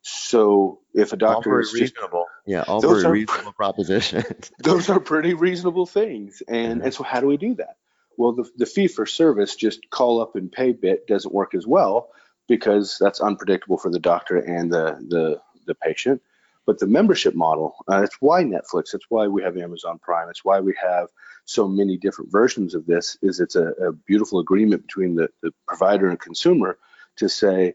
So 0.03 0.79
if 0.93 1.13
a 1.13 1.17
doctor 1.17 1.49
all 1.49 1.53
very 1.53 1.63
is 1.63 1.71
just 1.71 1.95
reasonable. 1.95 2.25
Yeah, 2.45 2.63
all 2.67 2.81
Those 2.81 3.01
very 3.03 3.05
are- 3.05 3.11
reasonable 3.13 3.53
propositions. 3.53 4.51
those 4.59 4.89
are 4.89 4.99
pretty 4.99 5.33
reasonable 5.33 5.85
things. 5.85 6.41
And 6.47 6.79
Yeah. 6.79 6.85
and 6.85 6.93
so 6.93 7.03
how 7.03 7.19
do 7.19 7.27
we 7.27 7.37
do 7.37 7.55
that? 7.55 7.77
Well, 8.17 8.33
the, 8.33 8.49
the 8.57 8.65
fee 8.65 8.87
for 8.87 9.05
service, 9.05 9.55
just 9.55 9.89
call 9.89 10.21
up 10.21 10.35
and 10.35 10.51
pay 10.51 10.71
bit 10.73 11.07
doesn't 11.07 11.33
work 11.33 11.55
as 11.55 11.65
well 11.65 12.09
because 12.51 12.97
that's 12.99 13.21
unpredictable 13.21 13.77
for 13.77 13.89
the 13.89 14.05
doctor 14.11 14.35
and 14.35 14.69
the 14.69 14.97
the, 15.07 15.41
the 15.67 15.75
patient. 15.75 16.21
But 16.65 16.79
the 16.79 16.85
membership 16.85 17.33
model, 17.33 17.75
uh, 17.89 18.01
it's 18.03 18.17
why 18.19 18.43
Netflix, 18.43 18.93
it's 18.93 19.05
why 19.07 19.27
we 19.27 19.41
have 19.41 19.55
Amazon 19.55 19.99
Prime, 19.99 20.27
it's 20.29 20.43
why 20.43 20.59
we 20.59 20.75
have 20.81 21.07
so 21.45 21.65
many 21.69 21.95
different 21.95 22.29
versions 22.29 22.75
of 22.75 22.85
this. 22.85 23.17
Is 23.21 23.39
it's 23.39 23.55
a, 23.55 23.67
a 23.87 23.93
beautiful 23.93 24.39
agreement 24.39 24.81
between 24.81 25.15
the, 25.15 25.29
the 25.41 25.53
provider 25.65 26.09
and 26.09 26.19
consumer 26.19 26.77
to 27.19 27.29
say, 27.29 27.73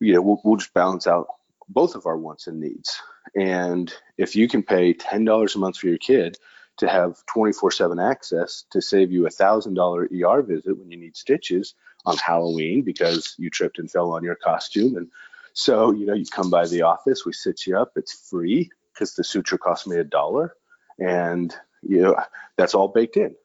you 0.00 0.14
know, 0.14 0.22
we'll, 0.22 0.40
we'll 0.42 0.56
just 0.56 0.74
balance 0.74 1.06
out 1.06 1.28
both 1.68 1.94
of 1.94 2.06
our 2.06 2.16
wants 2.16 2.48
and 2.48 2.58
needs. 2.58 3.00
And 3.36 3.94
if 4.18 4.34
you 4.34 4.48
can 4.48 4.64
pay 4.64 4.94
ten 4.94 5.24
dollars 5.24 5.54
a 5.54 5.60
month 5.60 5.76
for 5.78 5.86
your 5.86 5.98
kid 5.98 6.38
to 6.82 6.88
have 6.88 7.24
24/7 7.26 8.00
access 8.00 8.64
to 8.72 8.82
save 8.82 9.12
you 9.12 9.26
a 9.26 9.30
thousand 9.30 9.74
dollar 9.74 10.08
ER 10.12 10.42
visit 10.42 10.76
when 10.76 10.90
you 10.90 10.98
need 10.98 11.16
stitches 11.16 11.74
on 12.04 12.16
Halloween 12.16 12.82
because 12.82 13.36
you 13.38 13.50
tripped 13.50 13.78
and 13.78 13.88
fell 13.90 14.12
on 14.12 14.24
your 14.24 14.34
costume, 14.34 14.96
and 14.96 15.08
so 15.52 15.92
you 15.92 16.06
know 16.06 16.14
you 16.14 16.26
come 16.26 16.50
by 16.50 16.66
the 16.66 16.82
office, 16.82 17.24
we 17.24 17.32
sit 17.32 17.66
you 17.66 17.78
up, 17.78 17.92
it's 17.94 18.28
free 18.28 18.68
because 18.92 19.14
the 19.14 19.22
suture 19.22 19.58
cost 19.58 19.86
me 19.86 19.96
a 19.96 20.04
dollar, 20.04 20.56
and 20.98 21.54
you 21.82 22.02
know 22.02 22.16
that's 22.56 22.74
all 22.74 22.88
baked 22.88 23.16
in. 23.16 23.36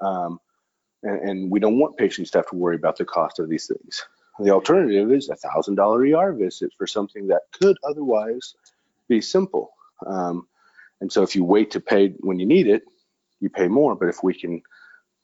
Um, 0.00 0.40
and, 1.02 1.28
and 1.28 1.50
we 1.50 1.60
don't 1.60 1.78
want 1.78 1.98
patients 1.98 2.30
to 2.30 2.38
have 2.38 2.48
to 2.48 2.56
worry 2.56 2.76
about 2.76 2.96
the 2.96 3.04
cost 3.04 3.40
of 3.40 3.50
these 3.50 3.66
things. 3.66 4.06
The 4.40 4.52
alternative 4.52 5.12
is 5.12 5.28
a 5.28 5.36
thousand 5.36 5.74
dollar 5.74 6.00
ER 6.00 6.32
visit 6.32 6.72
for 6.78 6.86
something 6.86 7.26
that 7.28 7.42
could 7.52 7.76
otherwise 7.84 8.54
be 9.06 9.20
simple. 9.20 9.72
Um, 10.06 10.48
and 11.00 11.12
so 11.12 11.22
if 11.22 11.34
you 11.34 11.44
wait 11.44 11.72
to 11.72 11.80
pay 11.80 12.08
when 12.20 12.38
you 12.38 12.46
need 12.46 12.66
it, 12.66 12.82
you 13.40 13.50
pay 13.50 13.68
more. 13.68 13.94
But 13.94 14.08
if 14.08 14.22
we 14.22 14.34
can 14.34 14.62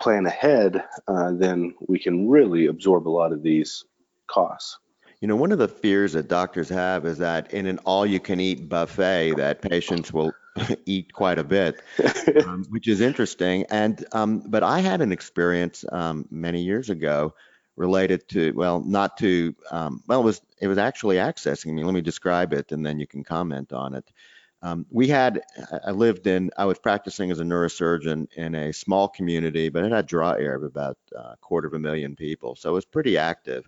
plan 0.00 0.26
ahead, 0.26 0.84
uh, 1.08 1.32
then 1.32 1.74
we 1.86 1.98
can 1.98 2.28
really 2.28 2.66
absorb 2.66 3.08
a 3.08 3.10
lot 3.10 3.32
of 3.32 3.42
these 3.42 3.84
costs. 4.28 4.78
You 5.20 5.28
know, 5.28 5.36
one 5.36 5.52
of 5.52 5.58
the 5.58 5.68
fears 5.68 6.14
that 6.14 6.26
doctors 6.26 6.68
have 6.68 7.06
is 7.06 7.18
that 7.18 7.54
in 7.54 7.66
an 7.66 7.78
all-you-can-eat 7.84 8.68
buffet, 8.68 9.34
that 9.36 9.62
patients 9.62 10.12
will 10.12 10.32
eat 10.86 11.12
quite 11.12 11.38
a 11.38 11.44
bit, 11.44 11.80
um, 12.44 12.64
which 12.70 12.88
is 12.88 13.00
interesting. 13.00 13.64
And 13.70 14.04
um, 14.12 14.42
but 14.44 14.64
I 14.64 14.80
had 14.80 15.00
an 15.00 15.12
experience 15.12 15.84
um, 15.92 16.26
many 16.30 16.62
years 16.62 16.90
ago 16.90 17.34
related 17.76 18.28
to 18.30 18.52
well, 18.52 18.82
not 18.84 19.16
to 19.18 19.54
um, 19.70 20.02
well, 20.08 20.20
it 20.20 20.24
was 20.24 20.40
it 20.60 20.66
was 20.66 20.78
actually 20.78 21.16
accessing 21.16 21.72
me. 21.72 21.84
Let 21.84 21.94
me 21.94 22.00
describe 22.00 22.52
it, 22.52 22.72
and 22.72 22.84
then 22.84 22.98
you 22.98 23.06
can 23.06 23.22
comment 23.22 23.72
on 23.72 23.94
it. 23.94 24.10
Um, 24.62 24.86
we 24.90 25.08
had 25.08 25.42
I 25.84 25.90
lived 25.90 26.26
in 26.26 26.50
I 26.56 26.66
was 26.66 26.78
practicing 26.78 27.30
as 27.30 27.40
a 27.40 27.44
neurosurgeon 27.44 28.28
in 28.36 28.54
a 28.54 28.72
small 28.72 29.08
community, 29.08 29.68
but 29.70 29.84
it 29.84 29.92
had 29.92 30.06
draw 30.06 30.32
area 30.32 30.56
of 30.56 30.62
about 30.64 30.98
uh, 31.16 31.32
a 31.32 31.36
quarter 31.40 31.66
of 31.68 31.74
a 31.74 31.78
million 31.80 32.14
people, 32.16 32.56
so 32.56 32.70
it 32.70 32.72
was 32.74 32.84
pretty 32.84 33.18
active. 33.18 33.66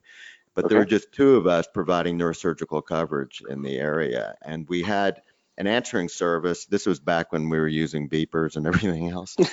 but 0.54 0.68
there 0.68 0.78
were 0.78 0.84
just 0.84 1.12
two 1.12 1.36
of 1.36 1.46
us 1.46 1.66
providing 1.72 2.18
neurosurgical 2.18 2.84
coverage 2.86 3.42
in 3.48 3.62
the 3.62 3.76
area. 3.78 4.36
And 4.42 4.68
we 4.68 4.82
had 4.82 5.22
an 5.58 5.66
answering 5.66 6.08
service. 6.08 6.66
This 6.66 6.86
was 6.86 7.00
back 7.00 7.32
when 7.32 7.48
we 7.48 7.58
were 7.58 7.68
using 7.68 8.08
beepers 8.08 8.56
and 8.56 8.66
everything 8.70 9.10
else. 9.10 9.36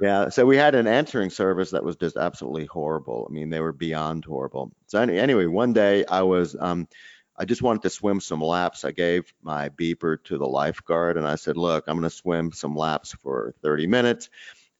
Yeah, 0.00 0.30
so 0.30 0.44
we 0.46 0.56
had 0.56 0.74
an 0.74 0.86
answering 0.86 1.30
service 1.30 1.70
that 1.70 1.84
was 1.84 1.96
just 1.96 2.16
absolutely 2.16 2.66
horrible. 2.66 3.26
I 3.28 3.32
mean, 3.32 3.50
they 3.50 3.60
were 3.60 3.72
beyond 3.72 4.24
horrible. 4.24 4.72
So 4.88 5.00
any, 5.00 5.18
anyway, 5.18 5.46
one 5.46 5.72
day 5.72 6.04
I 6.06 6.22
was, 6.22 6.56
um, 6.58 6.88
I 7.42 7.44
just 7.44 7.60
wanted 7.60 7.82
to 7.82 7.90
swim 7.90 8.20
some 8.20 8.40
laps. 8.40 8.84
I 8.84 8.92
gave 8.92 9.34
my 9.42 9.68
beeper 9.70 10.22
to 10.26 10.38
the 10.38 10.46
lifeguard 10.46 11.16
and 11.16 11.26
I 11.26 11.34
said, 11.34 11.56
look, 11.56 11.88
I'm 11.88 11.96
going 11.96 12.08
to 12.08 12.14
swim 12.14 12.52
some 12.52 12.76
laps 12.76 13.16
for 13.20 13.52
30 13.62 13.88
minutes. 13.88 14.30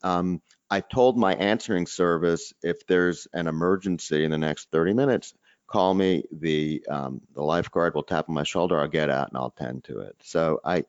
Um, 0.04 0.40
I 0.70 0.78
told 0.78 1.18
my 1.18 1.34
answering 1.34 1.88
service 1.88 2.54
if 2.62 2.86
there's 2.86 3.26
an 3.32 3.48
emergency 3.48 4.22
in 4.24 4.30
the 4.30 4.38
next 4.38 4.70
30 4.70 4.94
minutes, 4.94 5.34
call 5.66 5.92
me. 5.92 6.22
The 6.30 6.84
um, 6.88 7.22
the 7.34 7.42
lifeguard 7.42 7.96
will 7.96 8.04
tap 8.04 8.28
on 8.28 8.36
my 8.36 8.44
shoulder. 8.44 8.78
I'll 8.78 8.86
get 8.86 9.10
out 9.10 9.30
and 9.30 9.38
I'll 9.38 9.50
tend 9.50 9.82
to 9.84 9.98
it. 9.98 10.14
So 10.22 10.60
I 10.64 10.84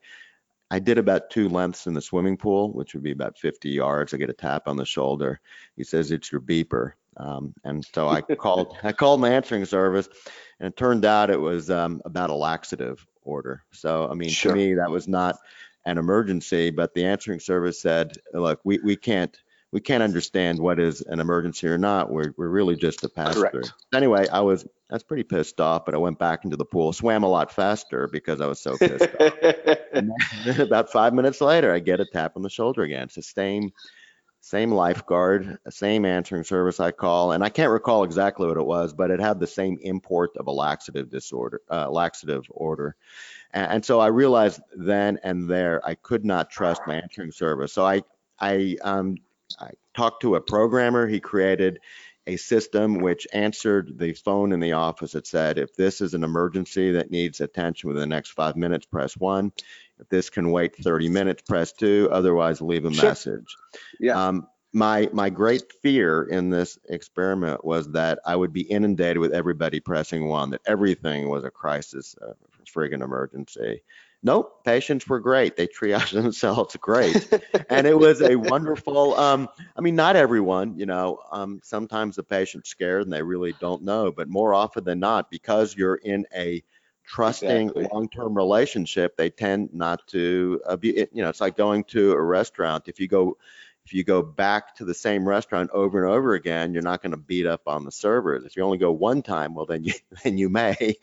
I 0.70 0.78
did 0.78 0.98
about 0.98 1.30
two 1.30 1.48
lengths 1.48 1.88
in 1.88 1.94
the 1.94 2.00
swimming 2.00 2.36
pool, 2.36 2.72
which 2.72 2.94
would 2.94 3.02
be 3.02 3.10
about 3.10 3.36
50 3.36 3.70
yards. 3.70 4.14
I 4.14 4.18
get 4.18 4.30
a 4.30 4.32
tap 4.32 4.68
on 4.68 4.76
the 4.76 4.86
shoulder. 4.86 5.40
He 5.76 5.82
says 5.82 6.12
it's 6.12 6.30
your 6.30 6.40
beeper. 6.40 6.92
Um, 7.16 7.54
and 7.64 7.84
so 7.94 8.08
I 8.08 8.20
called 8.22 8.76
I 8.82 8.92
called 8.92 9.20
my 9.20 9.30
answering 9.30 9.64
service, 9.64 10.08
and 10.60 10.68
it 10.68 10.76
turned 10.76 11.04
out 11.04 11.30
it 11.30 11.40
was 11.40 11.70
um, 11.70 12.00
about 12.04 12.30
a 12.30 12.34
laxative 12.34 13.06
order. 13.22 13.62
So 13.72 14.08
I 14.10 14.14
mean, 14.14 14.30
Sure. 14.30 14.52
to 14.52 14.58
me, 14.58 14.74
that 14.74 14.90
was 14.90 15.08
not 15.08 15.36
an 15.86 15.98
emergency, 15.98 16.70
but 16.70 16.94
the 16.94 17.04
answering 17.04 17.40
service 17.40 17.80
said, 17.80 18.16
look, 18.32 18.60
we, 18.64 18.78
we 18.78 18.96
can't 18.96 19.36
we 19.74 19.80
can't 19.80 20.04
understand 20.04 20.60
what 20.60 20.78
is 20.78 21.00
an 21.02 21.18
emergency 21.18 21.66
or 21.66 21.76
not. 21.76 22.08
We're, 22.08 22.32
we're 22.36 22.48
really 22.48 22.76
just 22.76 23.02
a 23.02 23.08
pass 23.08 23.34
Correct. 23.34 23.52
through. 23.52 23.64
Anyway, 23.92 24.28
I 24.28 24.40
was 24.40 24.64
I 24.88 24.94
was 24.94 25.02
pretty 25.02 25.24
pissed 25.24 25.60
off, 25.60 25.84
but 25.84 25.94
I 25.94 25.98
went 25.98 26.16
back 26.16 26.44
into 26.44 26.56
the 26.56 26.64
pool, 26.64 26.92
swam 26.92 27.24
a 27.24 27.28
lot 27.28 27.50
faster 27.50 28.06
because 28.06 28.40
I 28.40 28.46
was 28.46 28.60
so 28.60 28.78
pissed 28.78 29.08
off. 29.20 29.32
And 29.94 30.10
then 30.44 30.60
about 30.60 30.90
five 30.90 31.14
minutes 31.14 31.40
later, 31.40 31.72
I 31.72 31.78
get 31.78 32.00
a 32.00 32.04
tap 32.04 32.32
on 32.34 32.42
the 32.42 32.50
shoulder 32.50 32.82
again. 32.82 33.04
It's 33.04 33.14
the 33.14 33.22
same 33.22 33.70
same 34.44 34.70
lifeguard, 34.70 35.56
same 35.70 36.04
answering 36.04 36.44
service 36.44 36.78
I 36.78 36.90
call, 36.90 37.32
and 37.32 37.42
I 37.42 37.48
can't 37.48 37.72
recall 37.72 38.04
exactly 38.04 38.46
what 38.46 38.58
it 38.58 38.66
was, 38.66 38.92
but 38.92 39.10
it 39.10 39.18
had 39.18 39.40
the 39.40 39.46
same 39.46 39.78
import 39.80 40.36
of 40.36 40.48
a 40.48 40.52
laxative 40.52 41.08
disorder, 41.08 41.62
uh, 41.70 41.90
laxative 41.90 42.44
order. 42.50 42.94
And, 43.54 43.72
and 43.72 43.84
so 43.84 44.00
I 44.00 44.08
realized 44.08 44.60
then 44.76 45.18
and 45.24 45.48
there 45.48 45.80
I 45.82 45.94
could 45.94 46.26
not 46.26 46.50
trust 46.50 46.82
my 46.86 46.96
answering 46.96 47.32
service. 47.32 47.72
So 47.72 47.86
I 47.86 48.02
I 48.38 48.76
um 48.82 49.16
I 49.58 49.70
talked 49.96 50.20
to 50.20 50.34
a 50.34 50.42
programmer. 50.42 51.06
He 51.06 51.20
created 51.20 51.80
a 52.26 52.36
system 52.36 52.96
which 52.96 53.26
answered 53.32 53.98
the 53.98 54.12
phone 54.12 54.52
in 54.52 54.60
the 54.60 54.72
office 54.72 55.14
It 55.14 55.26
said, 55.26 55.58
if 55.58 55.74
this 55.74 56.00
is 56.00 56.14
an 56.14 56.24
emergency 56.24 56.92
that 56.92 57.10
needs 57.10 57.40
attention 57.40 57.88
within 57.88 58.00
the 58.02 58.14
next 58.14 58.30
five 58.30 58.56
minutes, 58.56 58.86
press 58.86 59.16
one. 59.16 59.52
This 60.10 60.30
can 60.30 60.50
wait 60.50 60.76
30 60.76 61.08
minutes, 61.08 61.42
press 61.42 61.72
two. 61.72 62.08
Otherwise, 62.12 62.60
leave 62.60 62.84
a 62.84 62.90
Sure. 62.92 63.10
message. 63.10 63.56
Yeah. 64.00 64.28
Um, 64.28 64.46
my 64.72 65.08
my 65.12 65.30
great 65.30 65.72
fear 65.82 66.24
in 66.24 66.50
this 66.50 66.78
experiment 66.88 67.64
was 67.64 67.90
that 67.92 68.18
I 68.26 68.34
would 68.34 68.52
be 68.52 68.62
inundated 68.62 69.18
with 69.18 69.32
everybody 69.32 69.78
pressing 69.78 70.28
one, 70.28 70.50
that 70.50 70.62
everything 70.66 71.28
was 71.28 71.44
a 71.44 71.50
crisis, 71.50 72.16
uh, 72.20 72.32
friggin' 72.66 73.02
emergency. 73.02 73.82
Nope, 74.24 74.64
patients 74.64 75.06
were 75.06 75.20
great. 75.20 75.56
They 75.56 75.68
triaged 75.68 76.12
themselves 76.22 76.74
great 76.76 77.28
and 77.70 77.86
it 77.86 77.98
was 77.98 78.20
a 78.22 78.36
wonderful 78.36 79.14
um 79.16 79.48
i 79.76 79.80
mean 79.80 79.94
not 79.94 80.16
everyone 80.16 80.76
you 80.78 80.86
know 80.86 81.18
um 81.30 81.60
sometimes 81.62 82.16
the 82.16 82.22
patient's 82.22 82.70
scared 82.70 83.02
and 83.02 83.12
they 83.12 83.22
really 83.22 83.52
don't 83.52 83.82
know 83.82 84.10
but 84.10 84.28
more 84.28 84.54
often 84.54 84.84
than 84.84 84.98
not 84.98 85.30
because 85.30 85.76
you're 85.76 85.96
in 85.96 86.24
a 86.34 86.62
trusting 87.06 87.68
Exactly. 87.68 87.88
long-term 87.92 88.34
relationship 88.34 89.16
they 89.16 89.30
tend 89.30 89.72
not 89.72 90.06
to 90.08 90.60
uh, 90.66 90.76
be 90.76 90.96
it, 90.96 91.10
you 91.12 91.22
know 91.22 91.28
it's 91.28 91.40
like 91.40 91.56
going 91.56 91.84
to 91.84 92.12
a 92.12 92.22
restaurant 92.22 92.84
if 92.88 92.98
you 92.98 93.08
go 93.08 93.36
if 93.84 93.92
you 93.92 94.02
go 94.02 94.22
back 94.22 94.74
to 94.76 94.84
the 94.86 94.94
same 94.94 95.28
restaurant 95.28 95.70
over 95.72 96.02
and 96.02 96.12
over 96.12 96.34
again 96.34 96.72
you're 96.72 96.82
not 96.82 97.02
going 97.02 97.10
to 97.10 97.18
beat 97.18 97.46
up 97.46 97.62
on 97.66 97.84
the 97.84 97.92
servers 97.92 98.44
if 98.44 98.56
you 98.56 98.62
only 98.62 98.78
go 98.78 98.90
one 98.90 99.22
time 99.22 99.54
well 99.54 99.66
then 99.66 99.84
you 99.84 99.92
then 100.24 100.38
you 100.38 100.48
may 100.48 100.94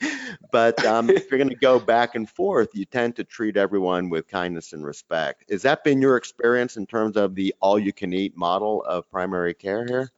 but 0.50 0.84
um, 0.84 1.10
if 1.10 1.30
you're 1.30 1.38
going 1.38 1.50
to 1.50 1.56
go 1.56 1.78
back 1.78 2.14
and 2.14 2.28
forth, 2.28 2.68
you 2.74 2.84
tend 2.84 3.16
to 3.16 3.24
treat 3.24 3.56
everyone 3.56 4.10
with 4.10 4.28
kindness 4.28 4.72
and 4.72 4.84
respect. 4.84 5.50
Has 5.50 5.62
that 5.62 5.84
been 5.84 6.00
your 6.00 6.16
experience 6.16 6.76
in 6.76 6.86
terms 6.86 7.16
of 7.16 7.34
the 7.34 7.54
all-you-can-eat 7.60 8.36
model 8.36 8.82
of 8.82 9.10
primary 9.10 9.54
care 9.54 9.86
here? 9.86 10.10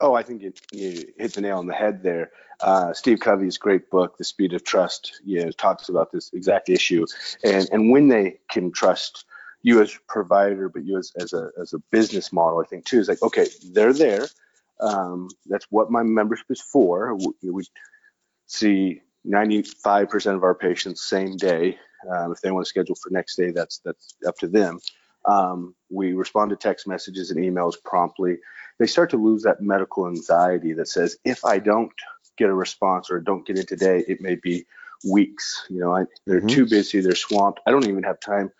Oh, 0.00 0.14
I 0.14 0.22
think 0.22 0.42
you 0.72 1.12
hit 1.18 1.34
the 1.34 1.40
nail 1.40 1.58
on 1.58 1.66
the 1.66 1.74
head 1.74 2.02
there. 2.02 2.30
Uh, 2.60 2.92
Steve 2.92 3.20
Covey's 3.20 3.58
great 3.58 3.90
book, 3.90 4.16
The 4.18 4.24
Speed 4.24 4.52
of 4.52 4.64
Trust, 4.64 5.20
you 5.24 5.44
know, 5.44 5.50
talks 5.50 5.88
about 5.88 6.12
this 6.12 6.30
exact 6.32 6.68
issue, 6.68 7.06
and 7.44 7.68
and 7.72 7.90
when 7.90 8.08
they 8.08 8.38
can 8.50 8.72
trust 8.72 9.24
you 9.62 9.82
as 9.82 9.94
a 9.94 9.98
provider, 10.08 10.68
but 10.68 10.84
you 10.84 10.98
as, 10.98 11.12
as 11.18 11.32
a 11.32 11.50
as 11.60 11.72
a 11.72 11.78
business 11.90 12.32
model, 12.32 12.60
I 12.60 12.68
think 12.68 12.84
too 12.84 12.98
is 12.98 13.08
like, 13.08 13.22
okay, 13.22 13.46
they're 13.72 13.92
there. 13.92 14.26
Um, 14.80 15.28
that's 15.46 15.66
what 15.70 15.90
my 15.90 16.02
membership 16.02 16.46
is 16.50 16.60
for. 16.60 17.14
We, 17.14 17.50
we 17.50 17.64
see 18.46 19.02
95% 19.26 20.34
of 20.34 20.42
our 20.42 20.54
patients 20.54 21.02
same 21.02 21.36
day. 21.36 21.78
Um, 22.10 22.32
if 22.32 22.40
they 22.40 22.50
want 22.50 22.64
to 22.64 22.68
schedule 22.68 22.94
for 22.94 23.10
next 23.10 23.36
day, 23.36 23.50
that's 23.50 23.80
that's 23.84 24.14
up 24.26 24.36
to 24.38 24.48
them. 24.48 24.78
Um, 25.26 25.74
we 25.90 26.12
respond 26.12 26.50
to 26.50 26.56
text 26.56 26.86
messages 26.86 27.30
and 27.30 27.38
emails 27.40 27.74
promptly 27.84 28.38
they 28.80 28.86
start 28.86 29.10
to 29.10 29.18
lose 29.18 29.42
that 29.42 29.60
medical 29.60 30.08
anxiety 30.08 30.72
that 30.72 30.88
says 30.88 31.18
if 31.24 31.44
I 31.44 31.58
don't 31.58 31.92
get 32.38 32.48
a 32.48 32.54
response 32.54 33.10
or 33.10 33.20
don't 33.20 33.46
get 33.46 33.58
it 33.58 33.68
today, 33.68 34.02
it 34.08 34.22
may 34.22 34.36
be 34.36 34.64
weeks. 35.04 35.66
You 35.68 35.80
know, 35.80 35.94
I, 35.94 36.06
they're 36.26 36.40
Mhm. 36.40 36.48
too 36.48 36.66
busy, 36.66 37.00
they're 37.00 37.14
swamped. 37.14 37.60
I 37.66 37.70
don't 37.72 37.86
even 37.86 38.02
have 38.04 38.18
time 38.20 38.50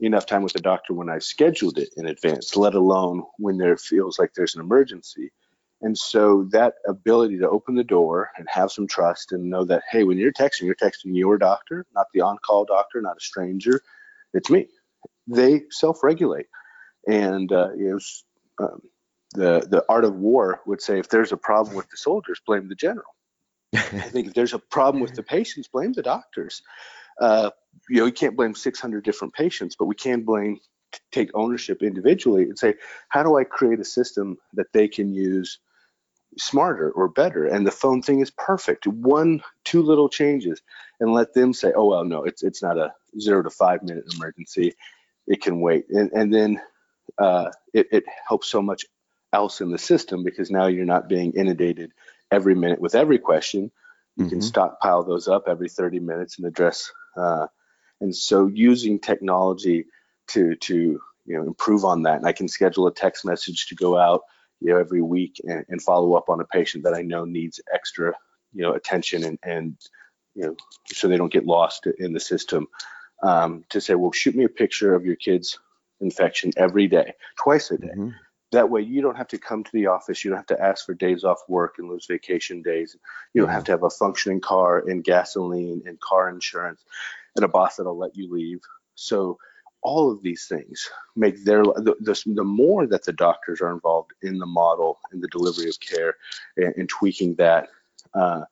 enough 0.00 0.26
time 0.26 0.42
with 0.42 0.52
the 0.52 0.60
doctor 0.60 0.94
when 0.94 1.08
I've 1.10 1.24
scheduled 1.24 1.76
it 1.76 1.88
in 1.96 2.06
advance, 2.06 2.56
let 2.56 2.74
alone 2.74 3.24
when 3.38 3.58
there 3.58 3.76
feels 3.76 4.16
like 4.16 4.32
there's 4.32 4.54
an 4.54 4.60
emergency. 4.60 5.32
And 5.82 5.98
so 5.98 6.44
that 6.52 6.74
ability 6.86 7.38
to 7.40 7.50
open 7.50 7.74
the 7.74 7.82
door 7.82 8.30
and 8.36 8.46
have 8.48 8.70
some 8.70 8.86
trust 8.86 9.32
and 9.32 9.50
know 9.50 9.64
that, 9.64 9.82
hey, 9.90 10.04
when 10.04 10.18
you're 10.18 10.32
texting, 10.32 10.62
you're 10.62 10.76
texting 10.76 11.16
your 11.16 11.36
doctor, 11.36 11.84
not 11.94 12.06
the 12.14 12.20
on-call 12.20 12.64
doctor, 12.64 13.00
not 13.00 13.16
a 13.16 13.20
stranger. 13.20 13.80
It's 14.34 14.50
me. 14.50 14.68
They 15.28 15.62
self-regulate, 15.70 16.46
and 17.06 17.52
uh, 17.52 17.70
it 17.74 18.02
um, 18.60 18.80
the 19.32 19.66
the 19.68 19.84
art 19.88 20.04
of 20.04 20.16
war 20.16 20.60
would 20.66 20.80
say 20.80 20.98
if 20.98 21.08
there's 21.08 21.32
a 21.32 21.36
problem 21.36 21.76
with 21.76 21.88
the 21.90 21.96
soldiers, 21.96 22.40
blame 22.46 22.68
the 22.68 22.74
general. 22.74 23.14
I 23.74 24.08
think 24.08 24.28
if 24.28 24.34
there's 24.34 24.54
a 24.54 24.58
problem 24.58 25.02
with 25.02 25.14
the 25.14 25.22
patients, 25.22 25.68
blame 25.68 25.92
the 25.92 26.02
doctors. 26.02 26.62
Uh, 27.20 27.50
you 27.88 27.98
know, 27.98 28.06
you 28.06 28.12
can't 28.12 28.36
blame 28.36 28.54
600 28.54 29.04
different 29.04 29.34
patients, 29.34 29.76
but 29.78 29.86
we 29.86 29.94
can 29.94 30.22
blame, 30.22 30.58
take 31.12 31.30
ownership 31.34 31.82
individually 31.82 32.44
and 32.44 32.58
say, 32.58 32.74
how 33.08 33.22
do 33.22 33.36
I 33.36 33.44
create 33.44 33.80
a 33.80 33.84
system 33.84 34.38
that 34.54 34.72
they 34.72 34.88
can 34.88 35.12
use 35.12 35.58
smarter 36.38 36.90
or 36.90 37.08
better? 37.08 37.44
And 37.44 37.66
the 37.66 37.70
phone 37.70 38.02
thing 38.02 38.20
is 38.20 38.30
perfect. 38.30 38.86
One, 38.86 39.42
two 39.64 39.82
little 39.82 40.08
changes, 40.08 40.62
and 41.00 41.12
let 41.12 41.34
them 41.34 41.52
say, 41.52 41.72
oh 41.74 41.86
well, 41.86 42.04
no, 42.04 42.24
it's 42.24 42.42
it's 42.42 42.62
not 42.62 42.78
a 42.78 42.94
zero 43.20 43.42
to 43.42 43.50
five 43.50 43.82
minute 43.82 44.04
emergency. 44.14 44.74
It 45.28 45.42
can 45.42 45.60
wait, 45.62 45.86
and 45.90 46.12
and 46.12 46.34
then 46.34 46.62
uh, 47.18 47.50
it, 47.74 47.88
it 47.92 48.04
helps 48.28 48.48
so 48.48 48.62
much 48.62 48.86
else 49.32 49.62
in 49.62 49.72
the 49.72 49.78
system 49.78 50.24
because 50.24 50.50
now 50.50 50.68
you're 50.68 50.86
not 50.86 51.08
being 51.10 51.34
inundated 51.34 51.92
every 52.32 52.56
minute 52.56 52.80
with 52.80 52.96
every 52.96 53.18
question. 53.20 53.72
You 54.16 54.26
can 54.26 54.40
Mhm. 54.40 54.42
stockpile 54.42 55.04
those 55.04 55.28
up 55.28 55.44
every 55.48 55.70
30 55.70 56.00
minutes 56.00 56.38
and 56.38 56.48
address. 56.48 56.92
Uh, 57.16 57.48
and 58.00 58.16
so 58.16 58.48
using 58.48 59.00
technology 59.00 59.86
to 60.30 60.56
to 60.56 60.74
you 61.26 61.36
know 61.38 61.44
improve 61.44 61.84
on 61.86 62.04
that, 62.04 62.18
and 62.18 62.26
I 62.26 62.32
can 62.34 62.48
schedule 62.48 62.88
a 62.88 62.94
text 62.94 63.26
message 63.26 63.68
to 63.68 63.76
go 63.76 63.98
out 63.98 64.22
you 64.60 64.70
know 64.72 64.78
every 64.80 65.02
week 65.02 65.40
and, 65.44 65.66
and 65.68 65.82
follow 65.82 66.14
up 66.14 66.30
on 66.30 66.40
a 66.42 66.46
patient 66.46 66.84
that 66.84 66.94
I 66.94 67.02
know 67.02 67.26
needs 67.26 67.60
extra 67.74 68.14
you 68.54 68.62
know 68.62 68.74
attention 68.74 69.24
and 69.24 69.40
and 69.44 69.76
you 70.36 70.44
know 70.44 70.56
so 70.88 71.08
they 71.08 71.18
don't 71.18 71.32
get 71.32 71.46
lost 71.46 71.88
in 72.00 72.14
the 72.14 72.20
system. 72.20 72.68
Um, 73.22 73.64
to 73.70 73.80
say, 73.80 73.94
well, 73.96 74.12
shoot 74.12 74.36
me 74.36 74.44
a 74.44 74.48
picture 74.48 74.94
of 74.94 75.04
your 75.04 75.16
kid's 75.16 75.58
infection 76.00 76.52
every 76.56 76.86
day, 76.86 77.14
twice 77.36 77.70
a 77.70 77.78
day. 77.78 77.92
Mhm. 77.96 78.14
That 78.52 78.70
way, 78.70 78.80
you 78.80 79.02
don't 79.02 79.16
have 79.16 79.28
to 79.28 79.38
come 79.38 79.62
to 79.64 79.72
the 79.72 79.88
office. 79.88 80.24
You 80.24 80.30
don't 80.30 80.38
have 80.38 80.46
to 80.46 80.62
ask 80.62 80.86
for 80.86 80.94
days 80.94 81.24
off 81.24 81.40
work 81.48 81.74
and 81.78 81.88
lose 81.88 82.06
vacation 82.06 82.62
days. 82.62 82.96
You 83.34 83.42
don't 83.42 83.50
have 83.50 83.64
to 83.64 83.72
have 83.72 83.82
a 83.82 83.90
functioning 83.90 84.40
car 84.40 84.78
and 84.88 85.04
gasoline 85.04 85.82
and 85.84 86.00
car 86.00 86.30
insurance 86.30 86.82
and 87.36 87.44
a 87.44 87.48
boss 87.48 87.76
that'll 87.76 87.98
let 87.98 88.16
you 88.16 88.32
leave. 88.32 88.60
So, 88.94 89.38
all 89.82 90.10
of 90.10 90.22
these 90.22 90.46
things 90.46 90.88
make 91.14 91.44
their 91.44 91.62
the, 91.62 91.94
the, 92.00 92.20
the 92.26 92.44
more 92.44 92.86
that 92.86 93.04
the 93.04 93.12
doctors 93.12 93.60
are 93.60 93.72
involved 93.72 94.12
in 94.22 94.38
the 94.38 94.46
model 94.46 94.98
in 95.12 95.20
the 95.20 95.28
delivery 95.28 95.68
of 95.68 95.78
care 95.78 96.16
and, 96.56 96.74
and 96.76 96.88
tweaking 96.88 97.34
that 97.36 97.68
uh, 98.14 98.42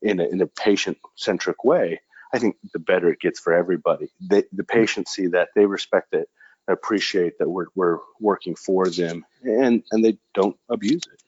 in 0.00 0.20
a, 0.20 0.24
in 0.24 0.40
a 0.40 0.46
patient 0.46 0.98
centric 1.16 1.64
way, 1.64 2.00
I 2.32 2.38
think 2.38 2.56
the 2.72 2.78
better 2.78 3.10
it 3.10 3.20
gets 3.20 3.40
for 3.40 3.52
everybody. 3.52 4.10
They, 4.20 4.44
the 4.52 4.64
patients 4.64 5.12
see 5.12 5.26
that, 5.28 5.48
they 5.54 5.66
respect 5.66 6.14
it, 6.14 6.28
appreciate 6.68 7.38
that 7.38 7.48
we're, 7.48 7.66
we're 7.74 7.98
working 8.20 8.54
for 8.54 8.88
them, 8.88 9.24
and 9.42 9.82
and 9.90 10.04
they 10.04 10.16
don't 10.34 10.56
abuse 10.68 11.02
it. 11.12 11.22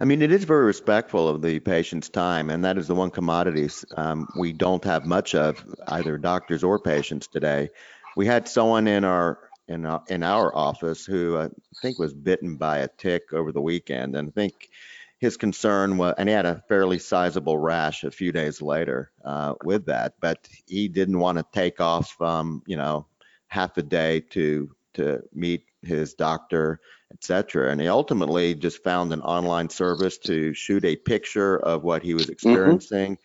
I 0.00 0.04
mean, 0.04 0.22
it 0.22 0.32
is 0.32 0.44
very 0.44 0.64
respectful 0.64 1.28
of 1.28 1.42
the 1.42 1.60
patient's 1.60 2.08
time, 2.08 2.50
and 2.50 2.64
that 2.64 2.78
is 2.78 2.86
the 2.86 2.94
one 2.94 3.10
commodity 3.10 3.68
um, 3.96 4.28
we 4.36 4.52
don't 4.52 4.84
have 4.84 5.06
much 5.06 5.34
of, 5.34 5.64
either 5.88 6.18
doctors 6.18 6.64
or 6.64 6.78
patients 6.78 7.26
today. 7.26 7.70
We 8.16 8.26
had 8.26 8.48
someone 8.48 8.86
in 8.88 9.04
our 9.04 9.38
in 9.68 9.84
our, 9.84 10.02
in 10.08 10.22
our 10.22 10.54
office 10.56 11.04
who 11.04 11.36
uh, 11.36 11.48
I 11.48 11.76
think 11.82 11.98
was 11.98 12.14
bitten 12.14 12.56
by 12.56 12.78
a 12.78 12.88
tick 12.88 13.32
over 13.32 13.52
the 13.52 13.60
weekend, 13.60 14.16
and 14.16 14.28
I 14.28 14.30
think 14.32 14.70
his 15.18 15.36
concern 15.36 15.96
was, 15.96 16.14
and 16.16 16.28
he 16.28 16.34
had 16.34 16.46
a 16.46 16.62
fairly 16.68 16.98
sizable 16.98 17.58
rash 17.58 18.04
a 18.04 18.10
few 18.10 18.32
days 18.32 18.62
later 18.62 19.10
uh, 19.24 19.54
with 19.64 19.86
that, 19.86 20.14
but 20.20 20.48
he 20.66 20.88
didn't 20.88 21.18
want 21.18 21.38
to 21.38 21.44
take 21.52 21.80
off, 21.80 22.20
um, 22.20 22.62
you 22.66 22.76
know, 22.76 23.06
half 23.48 23.76
a 23.76 23.82
day 23.82 24.20
to 24.20 24.70
to 24.94 25.22
meet 25.32 25.64
his 25.82 26.14
doctor, 26.14 26.80
etc. 27.12 27.70
And 27.70 27.80
he 27.80 27.88
ultimately 27.88 28.54
just 28.54 28.82
found 28.82 29.12
an 29.12 29.22
online 29.22 29.68
service 29.68 30.18
to 30.18 30.54
shoot 30.54 30.84
a 30.84 30.96
picture 30.96 31.56
of 31.58 31.82
what 31.82 32.02
he 32.02 32.14
was 32.14 32.26
Mm-hmm. 32.26 32.32
experiencing. 32.32 33.18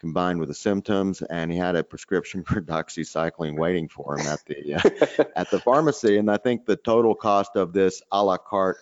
Combined 0.00 0.40
with 0.40 0.48
the 0.48 0.54
symptoms, 0.54 1.20
and 1.20 1.52
he 1.52 1.58
had 1.58 1.76
a 1.76 1.84
prescription 1.84 2.42
for 2.46 2.62
doxycycline 2.62 3.54
waiting 3.58 3.86
for 3.88 4.18
him 4.18 4.26
at 4.28 4.40
the 4.46 4.74
uh, 4.74 5.24
at 5.36 5.50
the 5.50 5.60
pharmacy. 5.60 6.16
And 6.16 6.30
I 6.30 6.38
think 6.38 6.64
the 6.64 6.76
total 6.76 7.14
cost 7.14 7.56
of 7.56 7.74
this 7.74 8.00
a 8.10 8.24
la 8.24 8.38
carte 8.38 8.78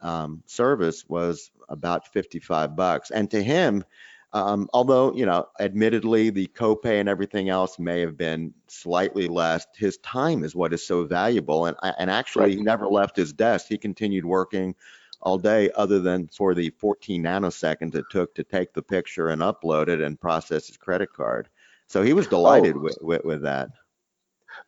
um, 0.00 0.42
service 0.46 1.04
was 1.08 1.50
about 1.68 2.12
55 2.12 2.76
bucks. 2.76 3.10
And 3.10 3.30
to 3.30 3.42
him, 3.42 3.84
um, 4.32 4.68
although, 4.74 5.14
you 5.14 5.24
know, 5.24 5.46
admittedly, 5.60 6.30
the 6.30 6.46
copay 6.48 7.00
and 7.00 7.08
everything 7.08 7.48
else 7.48 7.78
may 7.78 8.00
have 8.00 8.16
been 8.16 8.52
slightly 8.66 9.28
less, 9.28 9.66
his 9.74 9.96
time 9.98 10.44
is 10.44 10.54
what 10.54 10.72
is 10.72 10.86
so 10.86 11.04
valuable. 11.04 11.66
And, 11.66 11.76
and 11.98 12.10
actually, 12.10 12.56
he 12.56 12.62
never 12.62 12.86
left 12.88 13.16
his 13.16 13.32
desk. 13.32 13.66
He 13.68 13.78
continued 13.78 14.24
working 14.24 14.74
all 15.22 15.38
day, 15.38 15.70
other 15.76 16.00
than 16.00 16.28
for 16.28 16.54
the 16.54 16.70
14 16.78 17.22
nanoseconds 17.22 17.94
it 17.94 18.04
took 18.10 18.34
to 18.34 18.44
take 18.44 18.74
the 18.74 18.82
picture 18.82 19.28
and 19.28 19.42
upload 19.42 19.88
it 19.88 20.00
and 20.00 20.20
process 20.20 20.66
his 20.66 20.76
credit 20.76 21.12
card. 21.12 21.48
So 21.88 22.02
he 22.02 22.12
was 22.12 22.26
delighted 22.26 22.76
Oh. 22.76 22.80
with, 22.80 22.98
with, 23.00 23.24
with 23.24 23.42
that. 23.42 23.70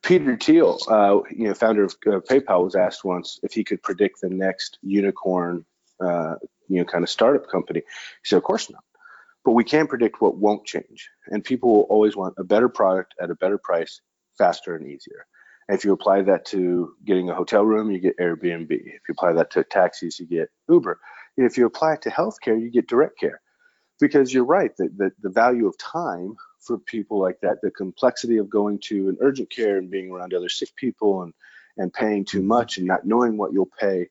Peter 0.02 0.36
Thiel, 0.36 0.78
uh, 0.88 1.18
you 1.30 1.48
know, 1.48 1.54
founder 1.54 1.84
of 1.84 1.96
uh, 2.06 2.20
PayPal, 2.20 2.64
was 2.64 2.74
asked 2.74 3.04
once 3.04 3.40
if 3.42 3.52
he 3.52 3.64
could 3.64 3.82
predict 3.82 4.20
the 4.20 4.28
next 4.28 4.78
unicorn, 4.82 5.64
uh, 6.00 6.34
you 6.68 6.78
know, 6.78 6.84
kind 6.84 7.04
of 7.04 7.10
startup 7.10 7.48
company. 7.48 7.80
He 7.80 8.24
said, 8.24 8.36
"Of 8.36 8.44
course 8.44 8.70
not, 8.70 8.84
but 9.44 9.52
we 9.52 9.64
can 9.64 9.86
predict 9.86 10.20
what 10.20 10.36
won't 10.36 10.64
change, 10.64 11.08
and 11.28 11.44
people 11.44 11.72
will 11.72 11.86
always 11.90 12.16
want 12.16 12.34
a 12.38 12.44
better 12.44 12.68
product 12.68 13.14
at 13.20 13.30
a 13.30 13.36
better 13.36 13.58
price, 13.58 14.00
faster 14.36 14.76
and 14.76 14.86
easier." 14.86 15.26
And 15.68 15.76
if 15.76 15.84
you 15.84 15.92
apply 15.92 16.22
that 16.22 16.46
to 16.46 16.94
getting 17.04 17.28
a 17.28 17.34
hotel 17.34 17.64
room, 17.64 17.90
you 17.90 17.98
get 17.98 18.18
Airbnb. 18.18 18.70
If 18.70 19.02
you 19.08 19.12
apply 19.12 19.34
that 19.34 19.50
to 19.52 19.64
taxis, 19.64 20.18
you 20.18 20.26
get 20.26 20.48
Uber. 20.68 20.98
If 21.36 21.58
you 21.58 21.66
apply 21.66 21.94
it 21.94 22.02
to 22.02 22.10
healthcare, 22.10 22.60
you 22.60 22.70
get 22.70 22.88
direct 22.88 23.18
care. 23.20 23.40
Because 24.00 24.32
you're 24.32 24.44
right, 24.44 24.74
that 24.78 24.96
the, 24.96 25.12
the 25.20 25.28
value 25.28 25.66
of 25.66 25.76
time 25.76 26.34
for 26.60 26.78
people 26.78 27.20
like 27.20 27.38
that, 27.42 27.60
the 27.62 27.70
complexity 27.70 28.38
of 28.38 28.48
going 28.48 28.78
to 28.84 29.08
an 29.08 29.18
urgent 29.20 29.50
care 29.50 29.76
and 29.76 29.90
being 29.90 30.10
around 30.10 30.32
other 30.32 30.48
sick 30.48 30.74
people 30.76 31.22
and, 31.22 31.34
and 31.76 31.92
paying 31.92 32.24
too 32.24 32.42
much 32.42 32.78
and 32.78 32.86
not 32.86 33.06
knowing 33.06 33.36
what 33.36 33.52
you'll 33.52 33.70
pay 33.78 34.08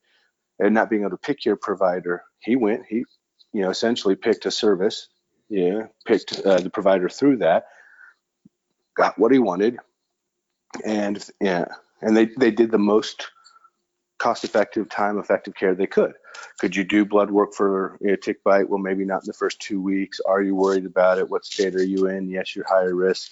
and 0.59 0.73
not 0.73 0.89
being 0.89 1.01
able 1.01 1.11
to 1.11 1.17
pick 1.17 1.45
your 1.45 1.55
provider. 1.55 2.23
He 2.39 2.55
went, 2.55 2.85
he, 2.87 3.05
you 3.53 3.61
know, 3.61 3.69
essentially 3.69 4.15
picked 4.15 4.45
a 4.45 4.51
service, 4.51 5.09
yeah, 5.49 5.87
picked 6.05 6.39
uh, 6.45 6.59
the 6.59 6.69
provider 6.69 7.09
through 7.09 7.37
that, 7.37 7.65
got 8.95 9.17
what 9.17 9.31
he 9.31 9.39
wanted, 9.39 9.77
and 10.85 11.23
yeah, 11.39 11.65
and 12.01 12.15
they, 12.15 12.25
they 12.37 12.51
did 12.51 12.71
the 12.71 12.77
most 12.77 13.27
cost 14.17 14.43
effective, 14.43 14.89
time 14.89 15.19
effective 15.19 15.53
care 15.55 15.75
they 15.75 15.87
could. 15.87 16.13
Could 16.59 16.75
you 16.75 16.83
do 16.83 17.05
blood 17.05 17.31
work 17.31 17.53
for 17.53 17.97
you 18.01 18.09
know, 18.09 18.15
tick 18.15 18.43
bite? 18.43 18.69
Well, 18.69 18.79
maybe 18.79 19.05
not 19.05 19.23
in 19.23 19.27
the 19.27 19.33
first 19.33 19.59
two 19.59 19.81
weeks. 19.81 20.19
Are 20.25 20.41
you 20.41 20.55
worried 20.55 20.85
about 20.85 21.19
it? 21.19 21.29
What 21.29 21.45
state 21.45 21.75
are 21.75 21.83
you 21.83 22.07
in? 22.07 22.29
Yes, 22.29 22.55
you're 22.55 22.65
higher 22.67 22.95
risk. 22.95 23.31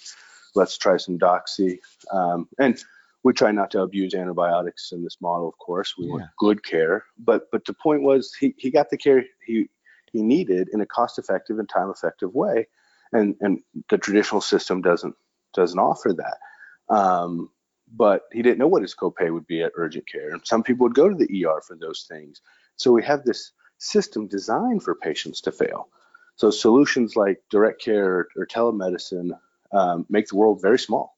Let's 0.54 0.78
try 0.78 0.96
some 0.96 1.18
doxy. 1.18 1.78
Um, 2.12 2.48
and 2.58 2.82
we 3.26 3.32
try 3.32 3.50
not 3.50 3.72
to 3.72 3.82
abuse 3.82 4.14
antibiotics 4.14 4.92
in 4.92 5.02
this 5.02 5.16
model, 5.20 5.48
of 5.48 5.58
course. 5.58 5.94
We 5.98 6.06
want 6.06 6.22
good 6.38 6.64
care. 6.64 7.04
But 7.18 7.50
but 7.50 7.64
the 7.64 7.74
point 7.74 8.02
was 8.02 8.32
he, 8.38 8.54
he 8.56 8.70
got 8.70 8.88
the 8.88 8.96
care 8.96 9.24
he 9.44 9.68
he 10.12 10.22
needed 10.22 10.68
in 10.72 10.80
a 10.80 10.86
cost 10.86 11.18
effective 11.18 11.58
and 11.58 11.68
time 11.68 11.90
effective 11.90 12.32
way. 12.32 12.68
And 13.12 13.34
and 13.40 13.58
the 13.88 13.98
traditional 13.98 14.40
system 14.40 14.80
doesn't 14.80 15.16
doesn't 15.54 15.80
offer 15.80 16.12
that. 16.12 16.94
Um, 16.94 17.50
but 17.92 18.22
he 18.30 18.42
didn't 18.42 18.58
know 18.58 18.68
what 18.68 18.82
his 18.82 18.94
copay 18.94 19.32
would 19.32 19.48
be 19.48 19.60
at 19.60 19.72
urgent 19.74 20.06
care. 20.06 20.30
And 20.30 20.46
some 20.46 20.62
people 20.62 20.84
would 20.84 20.94
go 20.94 21.08
to 21.08 21.16
the 21.16 21.44
ER 21.44 21.60
for 21.66 21.76
those 21.76 22.06
things. 22.08 22.40
So 22.76 22.92
we 22.92 23.02
have 23.02 23.24
this 23.24 23.50
system 23.78 24.28
designed 24.28 24.84
for 24.84 24.94
patients 24.94 25.40
to 25.42 25.50
fail. 25.50 25.88
So 26.36 26.52
solutions 26.52 27.16
like 27.16 27.42
direct 27.50 27.82
care 27.82 28.28
or 28.36 28.46
telemedicine 28.46 29.30
um, 29.72 30.06
make 30.08 30.28
the 30.28 30.36
world 30.36 30.62
very 30.62 30.78
small. 30.78 31.15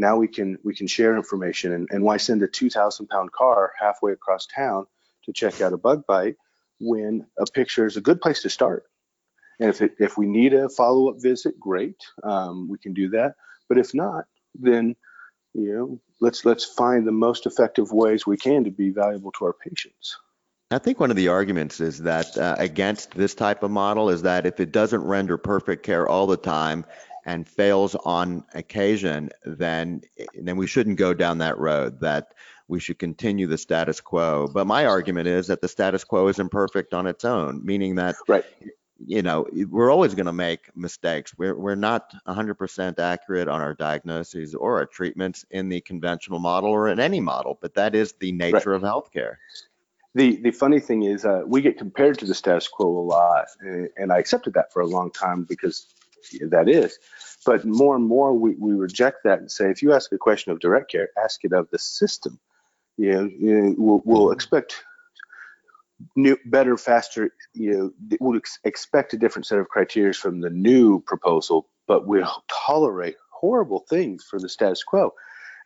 Now 0.00 0.16
we 0.16 0.28
can 0.28 0.58
we 0.64 0.74
can 0.74 0.86
share 0.86 1.14
information 1.14 1.74
and, 1.74 1.86
and 1.90 2.02
why 2.02 2.16
send 2.16 2.42
a 2.42 2.48
2,000 2.48 3.06
pound 3.08 3.32
car 3.32 3.72
halfway 3.78 4.12
across 4.12 4.46
town 4.46 4.86
to 5.24 5.32
check 5.34 5.60
out 5.60 5.74
a 5.74 5.76
bug 5.76 6.04
bite 6.08 6.36
when 6.80 7.26
a 7.38 7.44
picture 7.44 7.84
is 7.84 7.98
a 7.98 8.00
good 8.00 8.22
place 8.22 8.40
to 8.42 8.48
start. 8.48 8.84
And 9.60 9.68
if 9.68 9.82
it, 9.82 9.92
if 9.98 10.16
we 10.16 10.26
need 10.26 10.54
a 10.54 10.70
follow 10.70 11.10
up 11.10 11.16
visit, 11.20 11.60
great, 11.60 12.02
um, 12.22 12.66
we 12.66 12.78
can 12.78 12.94
do 12.94 13.10
that. 13.10 13.34
But 13.68 13.76
if 13.76 13.94
not, 13.94 14.24
then 14.54 14.96
you 15.52 15.74
know 15.74 16.00
let's 16.18 16.46
let's 16.46 16.64
find 16.64 17.06
the 17.06 17.12
most 17.12 17.44
effective 17.44 17.92
ways 17.92 18.26
we 18.26 18.38
can 18.38 18.64
to 18.64 18.70
be 18.70 18.88
valuable 18.88 19.32
to 19.32 19.44
our 19.44 19.52
patients. 19.52 20.16
I 20.70 20.78
think 20.78 20.98
one 20.98 21.10
of 21.10 21.16
the 21.16 21.28
arguments 21.28 21.78
is 21.80 21.98
that 21.98 22.38
uh, 22.38 22.56
against 22.58 23.10
this 23.10 23.34
type 23.34 23.62
of 23.62 23.70
model 23.70 24.08
is 24.08 24.22
that 24.22 24.46
if 24.46 24.60
it 24.60 24.72
doesn't 24.72 25.02
render 25.02 25.36
perfect 25.36 25.82
care 25.82 26.08
all 26.08 26.26
the 26.26 26.38
time 26.38 26.86
and 27.24 27.48
fails 27.48 27.94
on 27.94 28.44
occasion, 28.54 29.30
then 29.44 30.02
then 30.34 30.56
we 30.56 30.66
shouldn't 30.66 30.98
go 30.98 31.14
down 31.14 31.38
that 31.38 31.58
road. 31.58 32.00
That 32.00 32.34
we 32.68 32.80
should 32.80 32.98
continue 32.98 33.46
the 33.46 33.58
status 33.58 34.00
quo. 34.00 34.48
But 34.52 34.66
my 34.66 34.86
argument 34.86 35.28
is 35.28 35.48
that 35.48 35.60
the 35.60 35.68
status 35.68 36.04
quo 36.04 36.28
is 36.28 36.38
imperfect 36.38 36.94
on 36.94 37.06
its 37.06 37.24
own, 37.24 37.64
meaning 37.64 37.96
that 37.96 38.14
Right. 38.28 38.44
you 39.04 39.22
know 39.22 39.46
we're 39.68 39.90
always 39.90 40.14
going 40.14 40.26
to 40.26 40.32
make 40.32 40.74
mistakes. 40.76 41.34
We're 41.36 41.58
we're 41.58 41.74
not 41.74 42.14
100% 42.26 42.98
accurate 42.98 43.48
on 43.48 43.60
our 43.60 43.74
diagnoses 43.74 44.54
or 44.54 44.78
our 44.78 44.86
treatments 44.86 45.44
in 45.50 45.68
the 45.68 45.80
conventional 45.80 46.38
model 46.38 46.70
or 46.70 46.88
in 46.88 47.00
any 47.00 47.20
model. 47.20 47.58
But 47.60 47.74
that 47.74 47.94
is 47.94 48.14
the 48.20 48.32
nature 48.32 48.72
of 48.72 48.82
healthcare. 48.82 49.36
The 50.14 50.36
the 50.36 50.50
funny 50.50 50.80
thing 50.80 51.04
is 51.04 51.24
uh, 51.24 51.42
we 51.46 51.60
get 51.60 51.78
compared 51.78 52.18
to 52.18 52.24
the 52.24 52.34
status 52.34 52.66
quo 52.66 52.86
a 52.86 53.06
lot, 53.06 53.46
and, 53.60 53.88
and 53.96 54.12
I 54.12 54.18
accepted 54.18 54.54
that 54.54 54.72
for 54.72 54.82
a 54.82 54.86
long 54.86 55.10
time 55.12 55.44
because 55.44 55.86
that 56.50 56.68
is. 56.68 56.98
But 57.44 57.64
more 57.64 57.96
and 57.96 58.06
more 58.06 58.34
we, 58.34 58.54
we 58.58 58.74
reject 58.74 59.18
that 59.24 59.38
and 59.38 59.50
say 59.50 59.70
if 59.70 59.82
you 59.82 59.92
ask 59.92 60.12
a 60.12 60.18
question 60.18 60.52
of 60.52 60.60
direct 60.60 60.90
care, 60.90 61.08
ask 61.22 61.44
it 61.44 61.52
of 61.52 61.68
the 61.70 61.78
system. 61.78 62.38
You 62.96 63.12
know, 63.12 63.30
you 63.38 63.54
know 63.54 63.74
we'll, 63.78 64.02
we'll 64.04 64.24
mm-hmm. 64.26 64.34
expect 64.34 64.84
new, 66.16 66.36
better, 66.44 66.76
faster. 66.76 67.30
You 67.54 67.92
know, 68.08 68.16
we'll 68.20 68.36
ex- 68.36 68.58
expect 68.64 69.14
a 69.14 69.18
different 69.18 69.46
set 69.46 69.58
of 69.58 69.68
criteria 69.68 70.12
from 70.12 70.40
the 70.40 70.50
new 70.50 71.00
proposal, 71.00 71.68
but 71.86 72.06
we'll 72.06 72.44
tolerate 72.48 73.16
horrible 73.30 73.84
things 73.88 74.24
for 74.24 74.38
the 74.38 74.48
status 74.48 74.84
quo. 74.84 75.12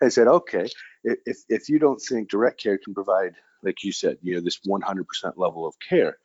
I 0.02 0.08
said, 0.08 0.28
okay, 0.28 0.68
if 1.04 1.38
if 1.48 1.68
you 1.68 1.78
don't 1.78 2.00
think 2.00 2.28
direct 2.28 2.62
care 2.62 2.78
can 2.78 2.94
provide, 2.94 3.34
like 3.62 3.82
you 3.82 3.92
said, 3.92 4.18
you 4.22 4.34
know, 4.34 4.40
this 4.40 4.60
100% 4.66 5.04
level 5.36 5.66
of 5.66 5.74
care, 5.88 6.18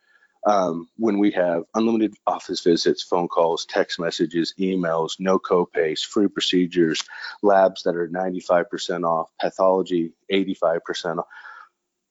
um, 0.45 0.88
when 0.97 1.19
we 1.19 1.32
have 1.32 1.63
unlimited 1.73 2.15
office 2.25 2.62
visits, 2.62 3.04
phone 3.04 3.28
calls, 3.28 3.65
text 3.65 3.99
messages, 3.99 4.54
emails, 4.60 5.13
no 5.19 5.38
copays, 5.38 5.99
free 5.99 6.28
procedures, 6.28 7.04
labs 7.41 7.84
that 7.84 7.95
are 7.95 8.08
95% 8.08 9.04
off, 9.04 9.30
pathology 9.39 10.13
85% 10.32 11.19
off. 11.19 11.25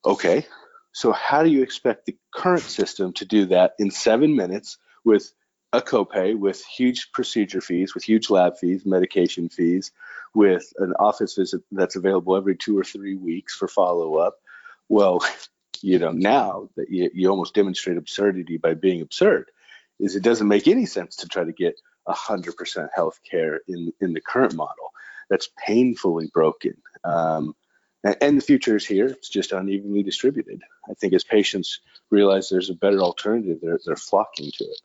Okay, 0.04 0.46
so 0.92 1.12
how 1.12 1.42
do 1.42 1.48
you 1.48 1.62
expect 1.62 2.06
the 2.06 2.16
current 2.32 2.62
system 2.62 3.12
to 3.14 3.24
do 3.24 3.46
that 3.46 3.72
in 3.78 3.90
seven 3.90 4.36
minutes 4.36 4.78
with 5.04 5.32
a 5.72 5.80
copay, 5.80 6.38
with 6.38 6.64
huge 6.64 7.12
procedure 7.12 7.60
fees, 7.60 7.94
with 7.94 8.04
huge 8.04 8.30
lab 8.30 8.58
fees, 8.58 8.86
medication 8.86 9.48
fees, 9.48 9.92
with 10.34 10.72
an 10.78 10.94
office 10.98 11.34
visit 11.34 11.62
that's 11.72 11.96
available 11.96 12.36
every 12.36 12.56
two 12.56 12.78
or 12.78 12.84
three 12.84 13.16
weeks 13.16 13.54
for 13.54 13.68
follow 13.68 14.16
up? 14.16 14.36
Well, 14.88 15.20
you 15.82 15.98
know, 15.98 16.12
now 16.12 16.68
that 16.76 16.90
you, 16.90 17.10
you 17.12 17.28
almost 17.28 17.54
demonstrate 17.54 17.96
absurdity 17.96 18.56
by 18.56 18.74
being 18.74 19.00
absurd, 19.00 19.50
is 19.98 20.16
it 20.16 20.22
doesn't 20.22 20.48
make 20.48 20.68
any 20.68 20.86
sense 20.86 21.16
to 21.16 21.28
try 21.28 21.44
to 21.44 21.52
get 21.52 21.80
100% 22.06 22.88
health 22.94 23.20
care 23.28 23.60
in, 23.68 23.92
in 24.00 24.12
the 24.12 24.20
current 24.20 24.54
model. 24.54 24.92
That's 25.28 25.48
painfully 25.66 26.30
broken. 26.32 26.76
Um, 27.04 27.54
and, 28.20 28.38
the 28.38 28.44
future 28.44 28.76
is 28.76 28.86
here. 28.86 29.06
It's 29.06 29.28
just 29.28 29.52
unevenly 29.52 30.02
distributed. 30.02 30.62
I 30.88 30.94
think 30.94 31.12
as 31.14 31.24
patients 31.24 31.80
realize 32.10 32.48
there's 32.48 32.70
a 32.70 32.74
better 32.74 33.00
alternative, 33.00 33.58
they're, 33.60 33.80
they're 33.84 33.96
flocking 33.96 34.50
to 34.52 34.64
it. 34.64 34.80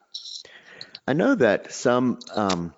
I 1.06 1.12
know 1.12 1.34
that 1.36 1.72
some, 1.72 2.18
um, 2.34 2.74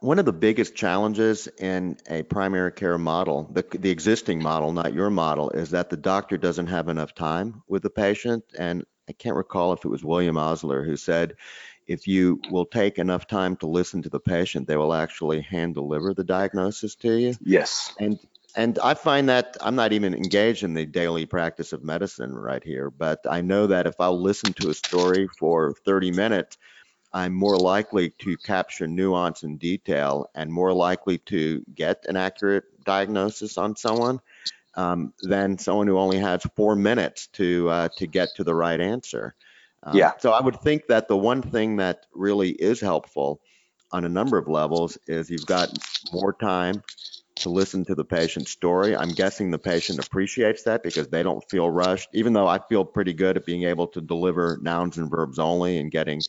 one 0.00 0.18
of 0.18 0.24
the 0.24 0.32
biggest 0.32 0.74
challenges 0.74 1.48
in 1.58 1.98
a 2.08 2.22
primary 2.22 2.72
care 2.72 2.98
model, 2.98 3.48
the, 3.52 3.64
the 3.78 3.90
existing 3.90 4.42
model, 4.42 4.72
not 4.72 4.94
your 4.94 5.10
model, 5.10 5.50
is 5.50 5.70
that 5.70 5.90
the 5.90 5.96
doctor 5.96 6.36
doesn't 6.36 6.68
have 6.68 6.88
enough 6.88 7.14
time 7.14 7.62
with 7.68 7.82
the 7.82 7.90
patient. 7.90 8.44
And 8.58 8.84
I 9.08 9.12
can't 9.12 9.36
recall 9.36 9.72
if 9.72 9.84
it 9.84 9.88
was 9.88 10.04
William 10.04 10.36
Osler 10.36 10.84
who 10.84 10.96
said, 10.96 11.34
if 11.86 12.06
you 12.06 12.40
will 12.50 12.64
take 12.64 12.98
enough 12.98 13.26
time 13.26 13.56
to 13.56 13.66
listen 13.66 14.02
to 14.02 14.08
the 14.08 14.20
patient, 14.20 14.68
they 14.68 14.76
will 14.76 14.94
actually 14.94 15.40
hand 15.40 15.74
deliver 15.74 16.14
the 16.14 16.24
diagnosis 16.24 16.94
to 16.96 17.12
you. 17.12 17.34
Yes. 17.40 17.92
And 17.98 18.18
and 18.54 18.78
I 18.80 18.94
find 18.94 19.30
that 19.30 19.56
I'm 19.62 19.76
not 19.76 19.92
even 19.94 20.14
engaged 20.14 20.62
in 20.62 20.74
the 20.74 20.84
daily 20.84 21.24
practice 21.24 21.72
of 21.72 21.82
medicine 21.82 22.34
right 22.34 22.62
here, 22.62 22.90
but 22.90 23.20
I 23.28 23.40
know 23.40 23.68
that 23.68 23.86
if 23.86 23.94
I'll 23.98 24.20
listen 24.20 24.52
to 24.54 24.68
a 24.68 24.74
story 24.74 25.26
for 25.38 25.74
30 25.86 26.10
minutes, 26.10 26.58
I'm 27.14 27.34
more 27.34 27.56
likely 27.56 28.10
to 28.20 28.36
capture 28.38 28.86
nuance 28.86 29.42
and 29.42 29.58
detail 29.58 30.30
and 30.34 30.50
more 30.50 30.72
likely 30.72 31.18
to 31.18 31.62
get 31.74 32.06
an 32.08 32.16
accurate 32.16 32.64
diagnosis 32.84 33.58
on 33.58 33.76
someone 33.76 34.20
um, 34.74 35.12
than 35.22 35.58
someone 35.58 35.86
who 35.86 35.98
only 35.98 36.18
has 36.18 36.42
four 36.56 36.74
minutes 36.74 37.26
to 37.28 37.68
uh, 37.68 37.88
to 37.96 38.06
get 38.06 38.30
to 38.36 38.44
the 38.44 38.54
right 38.54 38.80
answer. 38.80 39.34
Um, 39.82 39.96
Yeah. 39.96 40.12
So 40.18 40.32
I 40.32 40.40
would 40.40 40.60
think 40.60 40.86
that 40.86 41.08
the 41.08 41.16
one 41.16 41.42
thing 41.42 41.76
that 41.76 42.06
really 42.14 42.50
is 42.50 42.80
helpful 42.80 43.40
on 43.90 44.04
a 44.04 44.08
number 44.08 44.38
of 44.38 44.48
levels 44.48 44.96
is 45.06 45.28
you've 45.28 45.46
got 45.46 45.68
more 46.12 46.32
time 46.32 46.82
to 47.34 47.50
listen 47.50 47.84
to 47.84 47.94
the 47.94 48.04
patient's 48.04 48.50
story. 48.50 48.96
I'm 48.96 49.10
guessing 49.10 49.50
the 49.50 49.58
patient 49.58 50.04
appreciates 50.04 50.62
that 50.64 50.82
because 50.82 51.08
they 51.08 51.22
don't 51.22 51.42
feel 51.50 51.68
rushed, 51.68 52.08
even 52.12 52.32
though 52.32 52.46
I 52.46 52.58
feel 52.58 52.84
pretty 52.84 53.12
good 53.12 53.36
at 53.36 53.46
being 53.46 53.64
able 53.64 53.86
to 53.88 54.00
deliver 54.00 54.58
nouns 54.62 54.98
and 54.98 55.10
verbs 55.10 55.38
only 55.38 55.78
and 55.78 55.90
getting 55.90 56.20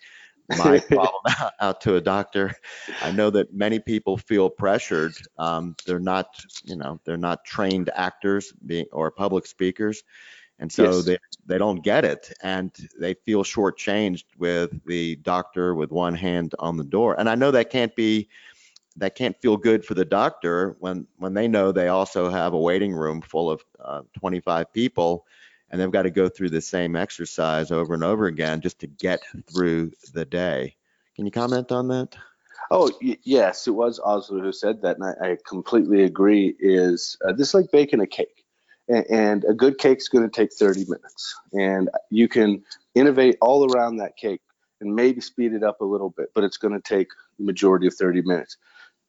my 0.50 0.80
problem 0.90 1.22
out- 1.60 1.82
to 1.82 1.96
a 1.96 2.02
doctor. 2.02 2.56
I 3.02 3.12
know 3.12 3.30
that 3.32 3.54
many 3.54 3.80
people 3.80 4.18
feel 4.18 4.50
pressured. 4.50 5.14
Um, 5.38 5.76
they're 5.86 6.00
not, 6.00 6.28
you 6.64 6.76
know, 6.76 7.00
they're 7.06 7.18
not 7.18 7.46
trained 7.46 7.90
actors 7.94 8.54
being 8.66 8.86
or 8.92 9.12
public 9.12 9.46
speakers. 9.46 10.04
And 10.60 10.72
so 10.72 10.84
Yes. 10.84 11.06
they, 11.06 11.18
they 11.46 11.58
don't 11.58 11.84
get 11.84 12.06
it 12.06 12.32
and 12.42 12.72
they 13.00 13.16
feel 13.16 13.44
shortchanged 13.44 14.26
with 14.38 14.72
the 14.86 15.16
doctor 15.18 15.76
with 15.76 15.92
one 15.92 16.16
hand 16.16 16.54
on 16.60 16.78
the 16.78 16.84
door. 16.84 17.20
And 17.20 17.30
I 17.30 17.36
know 17.36 17.52
that 17.52 17.70
can't 17.70 17.96
be, 17.96 18.30
that 18.98 19.16
can't 19.16 19.36
feel 19.42 19.58
good 19.58 19.84
for 19.84 19.96
the 19.96 20.06
doctor 20.06 20.76
when, 20.80 21.08
when 21.18 21.34
they 21.34 21.48
know 21.48 21.72
they 21.72 21.88
also 21.88 22.30
have 22.30 22.54
a 22.54 22.60
waiting 22.60 22.94
room 22.94 23.22
full 23.22 23.50
of 23.50 23.64
uh, 23.84 24.04
25 24.20 24.72
people 24.72 25.26
and 25.74 25.82
they've 25.82 25.92
got 25.92 26.04
to 26.04 26.12
go 26.12 26.30
through 26.30 26.52
the 26.52 26.62
same 26.62 26.96
exercise 26.96 27.72
over 27.72 27.96
and 27.96 28.04
over 28.04 28.28
again 28.28 28.62
just 28.62 28.78
to 28.80 28.88
get 28.88 29.22
through 29.52 29.92
the 30.14 30.24
day. 30.24 30.76
Can 31.16 31.26
you 31.26 31.32
comment 31.32 31.72
on 31.72 31.88
that? 31.88 32.16
Oh 32.70 32.92
yes, 33.02 33.68
it 33.68 33.72
was 33.72 34.00
Osler 34.00 34.40
who 34.40 34.52
said 34.54 34.84
that, 34.84 34.98
and 34.98 35.16
I, 35.22 35.32
I 35.32 35.38
completely 35.48 36.04
agree. 36.04 36.56
Is 36.60 37.18
uh, 37.28 37.34
this 37.34 37.50
is 37.50 37.54
like 37.56 37.72
baking 37.72 38.02
a 38.02 38.08
cake, 38.08 38.46
and, 38.88 39.06
and 39.10 39.46
a 39.46 39.54
good 39.54 39.80
cake's 39.80 40.08
going 40.08 40.30
to 40.30 40.34
take 40.34 40.54
30 40.54 40.86
minutes, 40.86 41.36
and 41.54 41.90
you 42.10 42.28
can 42.28 42.64
innovate 42.94 43.38
all 43.42 43.74
around 43.74 43.98
that 43.98 44.16
cake 44.16 44.42
and 44.80 44.96
maybe 44.96 45.22
speed 45.22 45.54
it 45.54 45.64
up 45.64 45.82
a 45.82 45.86
little 45.86 46.12
bit, 46.12 46.30
but 46.36 46.44
it's 46.44 46.58
going 46.58 46.74
to 46.74 46.82
take 46.82 47.08
the 47.40 47.46
majority 47.46 47.88
of 47.88 47.96
30 47.96 48.22
minutes. 48.22 48.58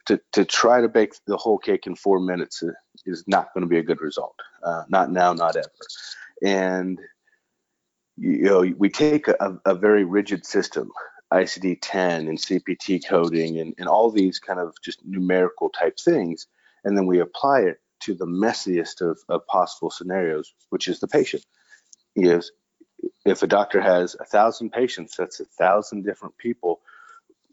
To, 0.07 0.21
to 0.33 0.45
try 0.45 0.83
to 0.83 0.89
bake 0.89 1.15
the 1.27 1.39
whole 1.39 1.57
cake 1.57 1.87
in 1.87 1.97
four 1.97 2.21
minutes 2.21 2.63
uh, 2.63 2.73
is 3.07 3.25
not 3.27 3.55
going 3.55 3.63
to 3.63 3.67
be 3.67 3.79
a 3.79 3.83
good 3.83 4.03
result. 4.03 4.35
Uh, 4.63 4.83
not 4.91 5.11
now, 5.11 5.33
not 5.33 5.57
ever. 5.57 5.71
And 6.43 6.99
you 8.17 8.43
know, 8.43 8.61
we 8.79 8.89
take 8.89 9.29
a, 9.29 9.61
a 9.65 9.75
very 9.75 10.05
rigid 10.05 10.47
system, 10.47 10.91
ICD-10 11.33 12.29
and 12.29 12.39
CPT 12.39 13.07
coding 13.07 13.59
and, 13.59 13.75
and 13.79 13.89
all 13.89 14.11
these 14.11 14.39
kind 14.39 14.61
of 14.61 14.75
just 14.85 15.05
numerical 15.05 15.69
type 15.71 15.99
things, 15.99 16.47
and 16.85 16.97
then 16.97 17.07
we 17.07 17.21
apply 17.21 17.61
it 17.61 17.81
to 18.01 18.15
the 18.15 18.27
messiest 18.27 19.01
of, 19.01 19.19
of 19.29 19.47
possible 19.47 19.91
scenarios, 19.91 20.55
which 20.71 20.89
is 20.89 21.01
the 21.01 21.09
patient. 21.09 21.45
Yes, 22.15 22.51
if 23.25 23.43
a 23.43 23.47
doctor 23.47 23.81
has 23.81 24.15
a 24.21 24.25
thousand 24.25 24.71
patients, 24.71 25.17
that's 25.17 25.41
a 25.41 25.45
thousand 25.45 26.05
different 26.05 26.37
people 26.39 26.81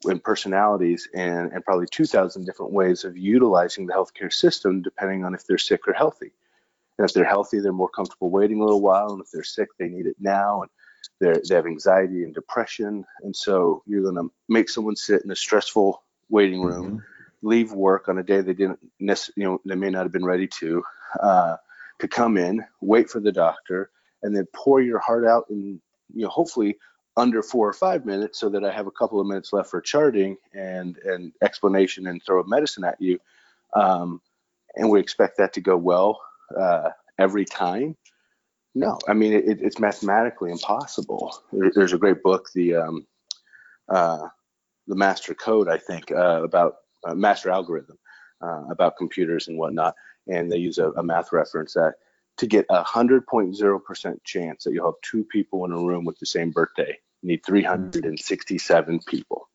and 0.06 0.24
personalities 0.24 1.08
and, 1.14 1.52
and 1.52 1.64
probably 1.64 1.86
2,000 1.92 2.46
different 2.46 2.72
ways 2.72 3.04
of 3.04 3.18
utilizing 3.18 3.86
the 3.86 3.94
healthcare 3.94 4.34
system 4.34 4.82
depending 4.82 5.24
on 5.24 5.34
if 5.34 5.46
they're 5.46 5.58
sick 5.58 5.88
or 5.88 5.94
healthy. 5.94 6.32
And 7.02 7.10
if 7.10 7.16
they're 7.16 7.26
healthy, 7.26 7.60
they're 7.60 7.74
more 7.74 7.90
comfortable 7.90 8.30
waiting 8.30 8.60
a 8.60 8.64
little 8.64 8.80
while. 8.80 9.12
And 9.12 9.24
if 9.24 9.32
they're 9.32 9.44
sick, 9.44 9.70
they 9.80 9.88
need 9.88 10.06
it 10.06 10.18
now. 10.20 10.62
And 10.62 10.70
they're, 11.20 11.42
they 11.50 11.56
have 11.56 11.66
anxiety 11.66 12.24
and 12.24 12.32
depression. 12.32 13.06
And 13.24 13.36
so 13.36 13.82
you're 13.88 14.04
going 14.04 14.18
to 14.18 14.32
make 14.48 14.70
someone 14.70 14.96
sit 14.96 15.24
in 15.24 15.32
a 15.32 15.36
stressful 15.36 16.04
waiting 16.30 16.62
room, 16.62 17.04
leave 17.42 17.72
work 17.72 18.08
on 18.08 18.20
a 18.20 18.24
day 18.24 18.42
they 18.42 18.54
didn't, 18.54 18.78
nec- 19.00 19.36
you 19.36 19.46
know, 19.46 19.60
they 19.66 19.74
may 19.74 19.90
not 19.90 20.04
have 20.04 20.12
been 20.12 20.24
ready 20.24 20.48
to, 20.60 20.84
uh, 21.20 21.56
to 21.98 22.08
come 22.08 22.38
in, 22.38 22.64
wait 22.82 23.10
for 23.10 23.20
the 23.20 23.32
doctor, 23.32 23.90
and 24.22 24.36
then 24.36 24.46
pour 24.54 24.80
your 24.80 25.00
heart 25.00 25.26
out 25.26 25.46
in, 25.50 25.82
you 26.14 26.22
know, 26.22 26.30
hopefully 26.30 26.78
under 27.18 27.42
four 27.42 27.68
or 27.68 27.74
five 27.74 28.06
minutes 28.06 28.40
so 28.40 28.50
that 28.50 28.64
I 28.64 28.72
have 28.72 28.86
a 28.86 28.92
couple 28.92 29.20
of 29.20 29.26
minutes 29.26 29.52
left 29.54 29.72
for 29.72 29.82
charting 29.82 30.38
and, 30.54 30.98
and 30.98 31.32
explanation 31.42 32.06
and 32.06 32.22
throw 32.24 32.42
a 32.42 32.48
medicine 32.48 32.84
at 32.84 33.02
you. 33.02 33.20
Um, 33.74 34.22
and 34.76 34.92
we 34.92 35.00
expect 35.00 35.38
that 35.38 35.54
to 35.54 35.62
go 35.62 35.76
well 35.76 36.22
uh, 36.58 36.90
every 37.20 37.46
time. 37.46 37.96
No, 38.74 38.98
I 39.08 39.14
mean 39.14 39.34
it, 39.34 39.62
it's 39.62 39.80
mathematically 39.80 40.52
impossible. 40.52 41.34
There, 41.52 41.72
there's 41.76 41.94
a 41.94 41.98
great 41.98 42.24
book, 42.24 42.50
the 42.56 42.76
um, 42.76 43.08
uh, 43.90 44.28
the 44.88 44.96
Master 44.96 45.34
Code, 45.34 45.68
I 45.68 45.78
think, 45.78 46.12
uh, 46.12 46.44
about 46.44 46.78
uh, 47.04 47.14
Master 47.14 47.50
Algorithm, 47.50 47.98
uh, 48.42 48.64
about 48.70 48.98
computers 48.98 49.48
and 49.48 49.58
whatnot, 49.58 49.96
and 50.28 50.52
they 50.52 50.58
use 50.58 50.78
a, 50.78 50.92
a 50.92 51.04
math 51.04 51.34
reference 51.34 51.74
that 51.74 51.96
to 52.38 52.48
get 52.48 52.66
a 52.70 52.82
hundred 52.84 53.28
point 53.28 53.56
zero 53.56 53.78
percent 53.80 54.24
chance 54.24 54.64
that 54.64 54.74
you'll 54.74 54.86
have 54.86 55.02
two 55.02 55.24
people 55.26 55.66
in 55.66 55.72
a 55.72 55.78
room 55.78 56.06
with 56.06 56.18
the 56.20 56.26
same 56.26 56.52
birthday, 56.52 56.98
you 57.22 57.30
need 57.30 57.46
367 57.46 59.00
people. 59.06 59.50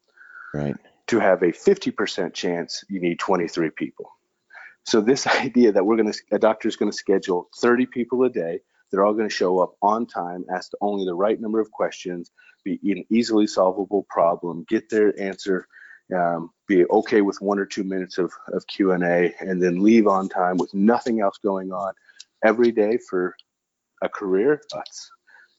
Right. 0.54 0.76
To 1.08 1.20
have 1.20 1.42
a 1.42 1.52
50% 1.52 2.34
chance, 2.34 2.84
you 2.88 3.00
need 3.00 3.18
23 3.18 3.70
people. 3.70 4.15
So 4.86 5.00
this 5.00 5.26
idea 5.44 5.72
that 5.72 5.84
we're 5.84 5.96
going 5.96 6.12
to 6.12 6.18
a 6.32 6.38
doctor 6.38 6.68
is 6.68 6.76
going 6.76 6.90
to 6.90 6.96
schedule 6.96 7.48
30 7.58 7.86
people 7.86 8.22
a 8.24 8.30
day, 8.30 8.60
they're 8.90 9.04
all 9.04 9.14
going 9.14 9.28
to 9.28 9.34
show 9.34 9.58
up 9.58 9.74
on 9.82 10.06
time, 10.06 10.44
ask 10.52 10.72
only 10.80 11.04
the 11.04 11.14
right 11.14 11.40
number 11.40 11.60
of 11.60 11.70
questions, 11.70 12.30
be 12.64 12.78
an 12.84 13.04
easily 13.10 13.46
solvable 13.46 14.06
problem, 14.08 14.64
get 14.68 14.88
their 14.88 15.18
answer, 15.20 15.66
um, 16.16 16.50
be 16.68 16.84
okay 16.86 17.20
with 17.20 17.40
one 17.40 17.58
or 17.58 17.66
two 17.66 17.82
minutes 17.84 18.18
of, 18.18 18.32
of 18.52 18.66
Q&A, 18.68 19.34
and 19.40 19.60
then 19.62 19.82
leave 19.82 20.06
on 20.06 20.28
time 20.28 20.56
with 20.56 20.72
nothing 20.72 21.20
else 21.20 21.38
going 21.38 21.72
on 21.72 21.92
every 22.44 22.70
day 22.70 22.98
for 23.10 23.36
a 24.02 24.08
career. 24.08 24.60
That's 24.72 25.10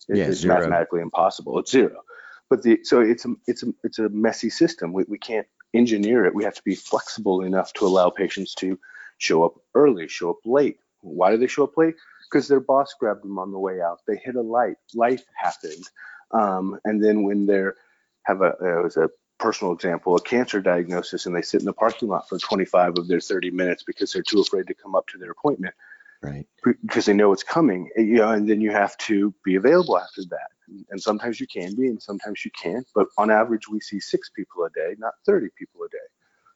it- 0.07 0.17
Yeah, 0.17 0.25
it's 0.27 0.39
zero. 0.39 0.55
mathematically 0.55 1.01
impossible. 1.01 1.59
It's 1.59 1.71
zero. 1.71 2.01
But 2.49 2.63
the 2.63 2.79
so 2.83 3.01
it's 3.01 3.25
a 3.25 3.35
it's 3.45 3.63
a 3.63 3.73
it's 3.83 3.99
a 3.99 4.07
messy 4.07 4.49
system. 4.49 4.93
We 4.93 5.03
we 5.09 5.17
can't 5.17 5.45
engineer 5.73 6.25
it. 6.25 6.33
We 6.33 6.45
have 6.45 6.53
to 6.55 6.61
be 6.63 6.75
flexible 6.75 7.41
enough 7.43 7.73
to 7.73 7.85
allow 7.85 8.09
patients 8.09 8.53
to 8.55 8.79
show 9.17 9.43
up 9.45 9.55
early, 9.75 10.07
show 10.07 10.31
up 10.31 10.39
late. 10.45 10.79
Why 11.01 11.31
do 11.31 11.37
they 11.37 11.47
show 11.47 11.63
up 11.63 11.77
late? 11.77 11.95
Because 12.29 12.47
their 12.47 12.59
boss 12.59 12.95
grabbed 12.99 13.23
them 13.23 13.39
on 13.39 13.51
the 13.51 13.59
way 13.59 13.81
out. 13.81 14.01
They 14.07 14.17
hit 14.17 14.35
a 14.35 14.41
light. 14.41 14.77
Life 14.95 15.23
happened. 15.35 15.89
Um, 16.31 16.79
and 16.85 17.03
then 17.03 17.23
when 17.23 17.45
they're 17.45 17.75
have 18.23 18.41
a 18.41 18.55
uh, 18.61 18.79
it 18.79 18.83
was 18.83 18.97
a 18.97 19.09
personal 19.39 19.73
example, 19.73 20.15
a 20.15 20.21
cancer 20.21 20.61
diagnosis, 20.61 21.25
and 21.25 21.35
they 21.35 21.41
sit 21.43 21.61
in 21.61 21.65
the 21.65 21.73
parking 21.73 22.09
lot 22.09 22.27
for 22.27 22.39
25 22.39 22.97
of 22.97 23.07
their 23.07 23.21
30 23.21 23.51
minutes 23.51 23.83
because 23.83 24.11
they're 24.11 24.23
too 24.23 24.41
afraid 24.41 24.67
to 24.67 24.73
come 24.73 24.95
up 24.95 25.07
to 25.07 25.17
their 25.17 25.31
appointment 25.31 25.75
Right. 26.21 26.47
because 26.63 27.05
they 27.05 27.13
know 27.13 27.31
it's 27.33 27.43
coming, 27.43 27.89
you 27.97 28.15
know, 28.15 28.31
and 28.31 28.49
then 28.49 28.61
you 28.61 28.71
have 28.71 28.97
to 28.99 29.33
be 29.45 29.55
available 29.55 29.97
after 29.97 30.23
that. 30.31 30.49
And 30.89 31.01
sometimes 31.01 31.39
you 31.39 31.47
can 31.47 31.75
be, 31.75 31.87
and 31.87 32.01
sometimes 32.01 32.43
you 32.43 32.51
can't. 32.51 32.87
But 32.95 33.07
on 33.17 33.31
average, 33.31 33.69
we 33.69 33.79
see 33.79 33.99
six 33.99 34.29
people 34.29 34.65
a 34.65 34.69
day, 34.71 34.95
not 34.97 35.13
30 35.25 35.49
people 35.57 35.83
a 35.83 35.89
day. 35.89 35.97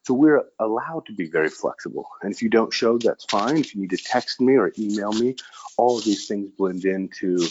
So 0.03 0.15
we're 0.15 0.43
allowed 0.59 1.05
to 1.07 1.13
be 1.13 1.29
very 1.29 1.49
flexible. 1.49 2.07
And 2.21 2.31
if 2.31 2.41
you 2.41 2.49
don't 2.49 2.73
show, 2.73 2.97
that's 2.97 3.25
fine. 3.25 3.57
If 3.57 3.75
you 3.75 3.81
need 3.81 3.91
to 3.91 3.97
text 3.97 4.41
me 4.41 4.55
or 4.55 4.73
email 4.79 5.13
me, 5.13 5.35
all 5.77 5.99
of 5.99 6.03
these 6.03 6.27
things 6.27 6.49
blend 6.57 6.85
into 6.85 7.47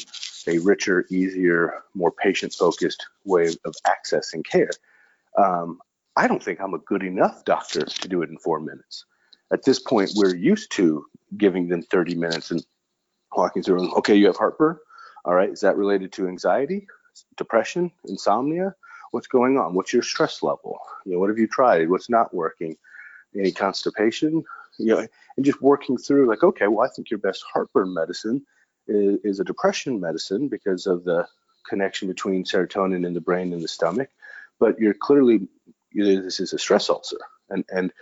a 0.48 0.58
richer, 0.58 1.06
easier, 1.10 1.84
more 1.94 2.10
patient-focused 2.10 3.06
way 3.24 3.48
of 3.64 3.74
accessing 3.86 4.44
care. 4.44 4.70
Um, 5.38 5.78
I 6.16 6.26
don't 6.26 6.42
think 6.42 6.60
I'm 6.60 6.74
a 6.74 6.78
good 6.78 7.04
enough 7.04 7.44
doctor 7.44 7.84
to 7.84 8.08
do 8.08 8.22
it 8.22 8.30
in 8.30 8.38
four 8.38 8.58
minutes. 8.58 9.04
At 9.52 9.64
this 9.64 9.78
point, 9.78 10.10
we're 10.16 10.34
used 10.34 10.72
to 10.72 11.06
giving 11.36 11.68
them 11.68 11.82
30 11.82 12.16
minutes 12.16 12.50
and 12.50 12.64
walking 13.36 13.62
through. 13.62 13.92
Okay, 13.98 14.16
you 14.16 14.26
have 14.26 14.36
heartburn. 14.36 14.78
All 15.24 15.34
right, 15.34 15.50
is 15.50 15.60
that 15.60 15.76
related 15.76 16.12
to 16.14 16.26
anxiety, 16.26 16.86
depression, 17.36 17.92
insomnia? 18.06 18.74
What's 19.10 19.26
going 19.26 19.58
on? 19.58 19.74
What's 19.74 19.92
your 19.92 20.02
stress 20.02 20.42
level? 20.42 20.78
You 21.04 21.12
know, 21.12 21.18
what 21.18 21.28
have 21.30 21.38
you 21.38 21.46
tried? 21.48 21.90
What's 21.90 22.10
not 22.10 22.32
working? 22.34 22.76
Any 23.36 23.52
constipation? 23.52 24.44
You 24.78 24.86
know, 24.86 25.06
and 25.36 25.44
just 25.44 25.60
working 25.62 25.96
through 25.98 26.28
like, 26.28 26.42
okay, 26.42 26.66
well, 26.66 26.86
I 26.86 26.92
think 26.92 27.10
your 27.10 27.18
best 27.18 27.44
heartburn 27.52 27.92
medicine 27.92 28.44
is, 28.86 29.18
is 29.24 29.40
a 29.40 29.44
depression 29.44 30.00
medicine 30.00 30.48
because 30.48 30.86
of 30.86 31.04
the 31.04 31.26
connection 31.68 32.08
between 32.08 32.44
serotonin 32.44 33.06
in 33.06 33.14
the 33.14 33.20
brain 33.20 33.52
and 33.52 33.62
the 33.62 33.68
stomach. 33.68 34.08
But 34.58 34.78
you're 34.78 34.94
clearly, 34.94 35.48
this 35.94 36.40
is 36.40 36.52
a 36.52 36.58
stress 36.58 36.88
ulcer, 36.90 37.18
and 37.48 37.64
and 37.70 37.92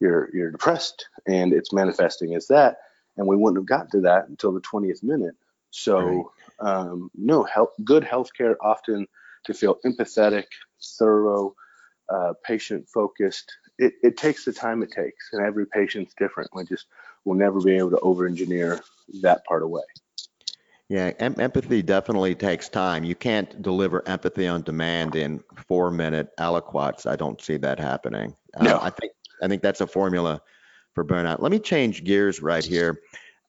you're 0.00 0.28
you're 0.34 0.50
depressed, 0.50 1.08
and 1.26 1.52
it's 1.52 1.72
manifesting 1.72 2.34
as 2.34 2.46
that. 2.48 2.78
And 3.16 3.26
we 3.26 3.36
wouldn't 3.36 3.58
have 3.58 3.66
gotten 3.66 3.90
to 3.92 4.00
that 4.02 4.28
until 4.28 4.52
the 4.52 4.60
20th 4.60 5.02
minute. 5.02 5.34
So 5.70 6.32
Um, 6.60 7.10
no, 7.14 7.44
health, 7.44 7.70
good 7.84 8.02
healthcare 8.02 8.56
often 8.60 9.06
to 9.44 9.54
feel 9.54 9.78
empathetic, 9.84 10.44
thorough, 10.98 11.54
uh, 12.12 12.32
patient 12.44 12.86
focused. 12.92 13.52
It, 13.78 13.94
it 14.02 14.16
takes 14.16 14.44
the 14.44 14.52
time 14.52 14.82
it 14.82 14.90
takes, 14.90 15.28
and 15.32 15.44
every 15.44 15.66
patient's 15.66 16.14
different. 16.18 16.50
We 16.54 16.64
just 16.64 16.86
will 17.24 17.34
never 17.34 17.60
be 17.60 17.76
able 17.76 17.90
to 17.90 18.00
over 18.00 18.26
engineer 18.26 18.80
that 19.22 19.44
part 19.44 19.62
away. 19.62 19.82
Yeah, 20.88 21.12
em- 21.18 21.38
empathy 21.38 21.82
definitely 21.82 22.34
takes 22.34 22.68
time. 22.68 23.04
You 23.04 23.14
can't 23.14 23.60
deliver 23.60 24.06
empathy 24.08 24.46
on 24.46 24.62
demand 24.62 25.16
in 25.16 25.44
four 25.66 25.90
minute 25.90 26.30
aliquots. 26.38 27.04
I 27.04 27.14
don't 27.14 27.40
see 27.42 27.58
that 27.58 27.78
happening. 27.78 28.34
Uh, 28.56 28.78
I 28.80 28.90
think 28.90 29.12
I 29.42 29.48
think 29.48 29.62
that's 29.62 29.82
a 29.82 29.86
formula 29.86 30.40
for 30.94 31.04
burnout. 31.04 31.40
Let 31.40 31.52
me 31.52 31.58
change 31.58 32.04
gears 32.04 32.40
right 32.40 32.64
here. 32.64 33.00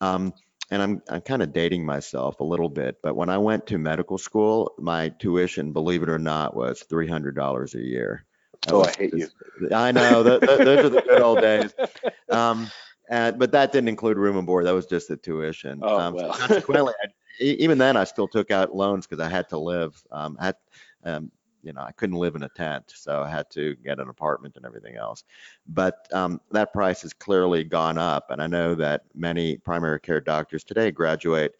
Um, 0.01 0.33
and 0.71 0.81
I'm 0.81 1.01
I'm 1.09 1.21
kind 1.21 1.41
of 1.41 1.53
dating 1.53 1.85
myself 1.85 2.39
a 2.39 2.43
little 2.43 2.69
bit, 2.69 2.97
but 3.01 3.15
when 3.15 3.29
I 3.29 3.37
went 3.37 3.67
to 3.67 3.77
medical 3.77 4.17
school, 4.17 4.73
my 4.77 5.09
tuition, 5.09 5.73
believe 5.73 6.03
it 6.03 6.09
or 6.09 6.19
not, 6.19 6.55
was 6.55 6.83
three 6.83 7.07
hundred 7.07 7.35
dollars 7.35 7.75
a 7.75 7.81
year. 7.81 8.25
That 8.63 8.73
Oh, 8.73 8.83
I 8.83 8.91
hate 8.91 9.13
you. 9.13 9.27
I 9.73 9.91
know. 9.91 10.23
th- 10.23 10.41
th- 10.41 10.59
those 10.59 10.85
are 10.85 10.89
the 10.89 11.01
good 11.01 11.21
old 11.21 11.41
days. 11.41 11.73
Um, 12.29 12.69
and, 13.09 13.39
but 13.39 13.51
that 13.53 13.71
didn't 13.71 13.87
include 13.87 14.17
room 14.17 14.37
and 14.37 14.45
board. 14.45 14.65
That 14.65 14.73
was 14.73 14.85
just 14.85 15.07
the 15.07 15.17
tuition. 15.17 15.79
Oh, 15.81 15.97
um, 15.97 16.17
so 16.17 16.27
well. 16.27 16.33
consequently, 16.37 16.93
I, 17.01 17.07
even 17.41 17.77
then, 17.77 17.97
I 17.97 18.03
still 18.03 18.27
took 18.27 18.51
out 18.51 18.75
loans 18.75 19.07
because 19.07 19.23
I 19.23 19.29
had 19.29 19.49
to 19.49 19.57
live. 19.57 19.99
Um, 20.11 20.37
I 20.39 20.45
had, 20.47 20.55
um, 21.05 21.31
you 21.63 21.73
know, 21.73 21.81
I 21.81 21.91
couldn't 21.91 22.17
live 22.17 22.35
in 22.35 22.43
a 22.43 22.49
tent, 22.49 22.93
so 22.95 23.21
I 23.21 23.29
had 23.29 23.49
to 23.51 23.75
get 23.75 23.99
an 23.99 24.09
apartment 24.09 24.55
and 24.55 24.65
everything 24.65 24.95
else. 24.95 25.23
But 25.67 26.07
um, 26.13 26.41
that 26.51 26.73
price 26.73 27.01
has 27.03 27.13
clearly 27.13 27.63
gone 27.63 27.97
up, 27.97 28.31
and 28.31 28.41
I 28.41 28.47
know 28.47 28.75
that 28.75 29.03
many 29.13 29.57
primary 29.57 29.99
care 29.99 30.21
doctors 30.21 30.63
today 30.63 30.91
graduate 30.91 31.55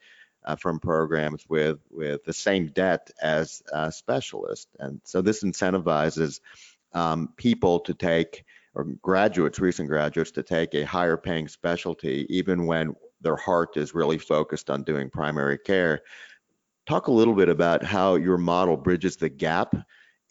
uh, 0.45 0.55
from 0.55 0.79
programs 0.79 1.45
with 1.49 1.79
with 1.91 2.23
the 2.23 2.33
same 2.33 2.67
debt 2.67 3.11
as 3.21 3.61
specialists, 3.91 4.73
and 4.79 5.01
so 5.03 5.21
this 5.21 5.43
incentivizes 5.43 6.39
um, 6.93 7.33
people 7.37 7.79
to 7.81 7.93
take 7.93 8.45
or 8.75 8.83
graduates, 9.01 9.59
recent 9.59 9.89
graduates, 9.89 10.31
to 10.31 10.43
take 10.43 10.73
a 10.75 10.85
higher 10.85 11.17
paying 11.17 11.47
specialty, 11.47 12.25
even 12.29 12.65
when 12.65 12.95
their 13.21 13.35
heart 13.35 13.77
is 13.77 13.93
really 13.93 14.17
focused 14.17 14.69
on 14.69 14.83
doing 14.83 15.09
primary 15.09 15.57
care. 15.57 16.01
Talk 16.89 17.05
a 17.05 17.11
little 17.11 17.35
bit 17.35 17.49
about 17.49 17.83
how 17.83 18.15
your 18.15 18.39
model 18.39 18.75
bridges 18.75 19.15
the 19.15 19.29
gap 19.29 19.75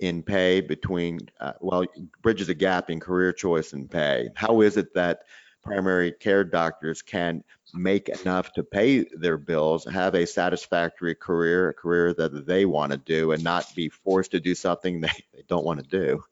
in 0.01 0.25
pay 0.25 0.61
between, 0.61 1.21
uh, 1.39 1.53
well, 1.61 1.85
bridges 2.21 2.49
a 2.49 2.55
gap 2.55 2.91
in 2.91 2.99
career 2.99 3.33
choice 3.33 3.75
and 3.75 3.89
pay. 3.89 4.31
How 4.35 4.61
is 4.63 4.77
it 4.77 4.93
that 4.95 5.21
primary 5.63 6.11
care 6.11 6.43
doctors 6.43 7.01
can 7.01 7.45
make 7.75 8.09
enough 8.09 8.53
to 8.55 8.65
pay 8.65 9.05
their 9.05 9.37
bills, 9.37 9.85
have 9.85 10.17
a 10.17 10.27
satisfactory 10.27 11.15
career, 11.15 11.69
a 11.69 11.75
career 11.75 12.13
that 12.15 12.45
they 12.45 12.65
want 12.65 12.91
to 12.91 12.99
do, 12.99 13.31
and 13.31 13.45
not 13.45 13.73
be 13.77 13.89
forced 13.89 14.33
to 14.33 14.41
do 14.41 14.57
something 14.57 15.01
they, 15.01 15.13
they 15.33 15.45
don't 15.47 15.65
want 15.65 15.79
to 15.79 15.87
do? 15.89 16.25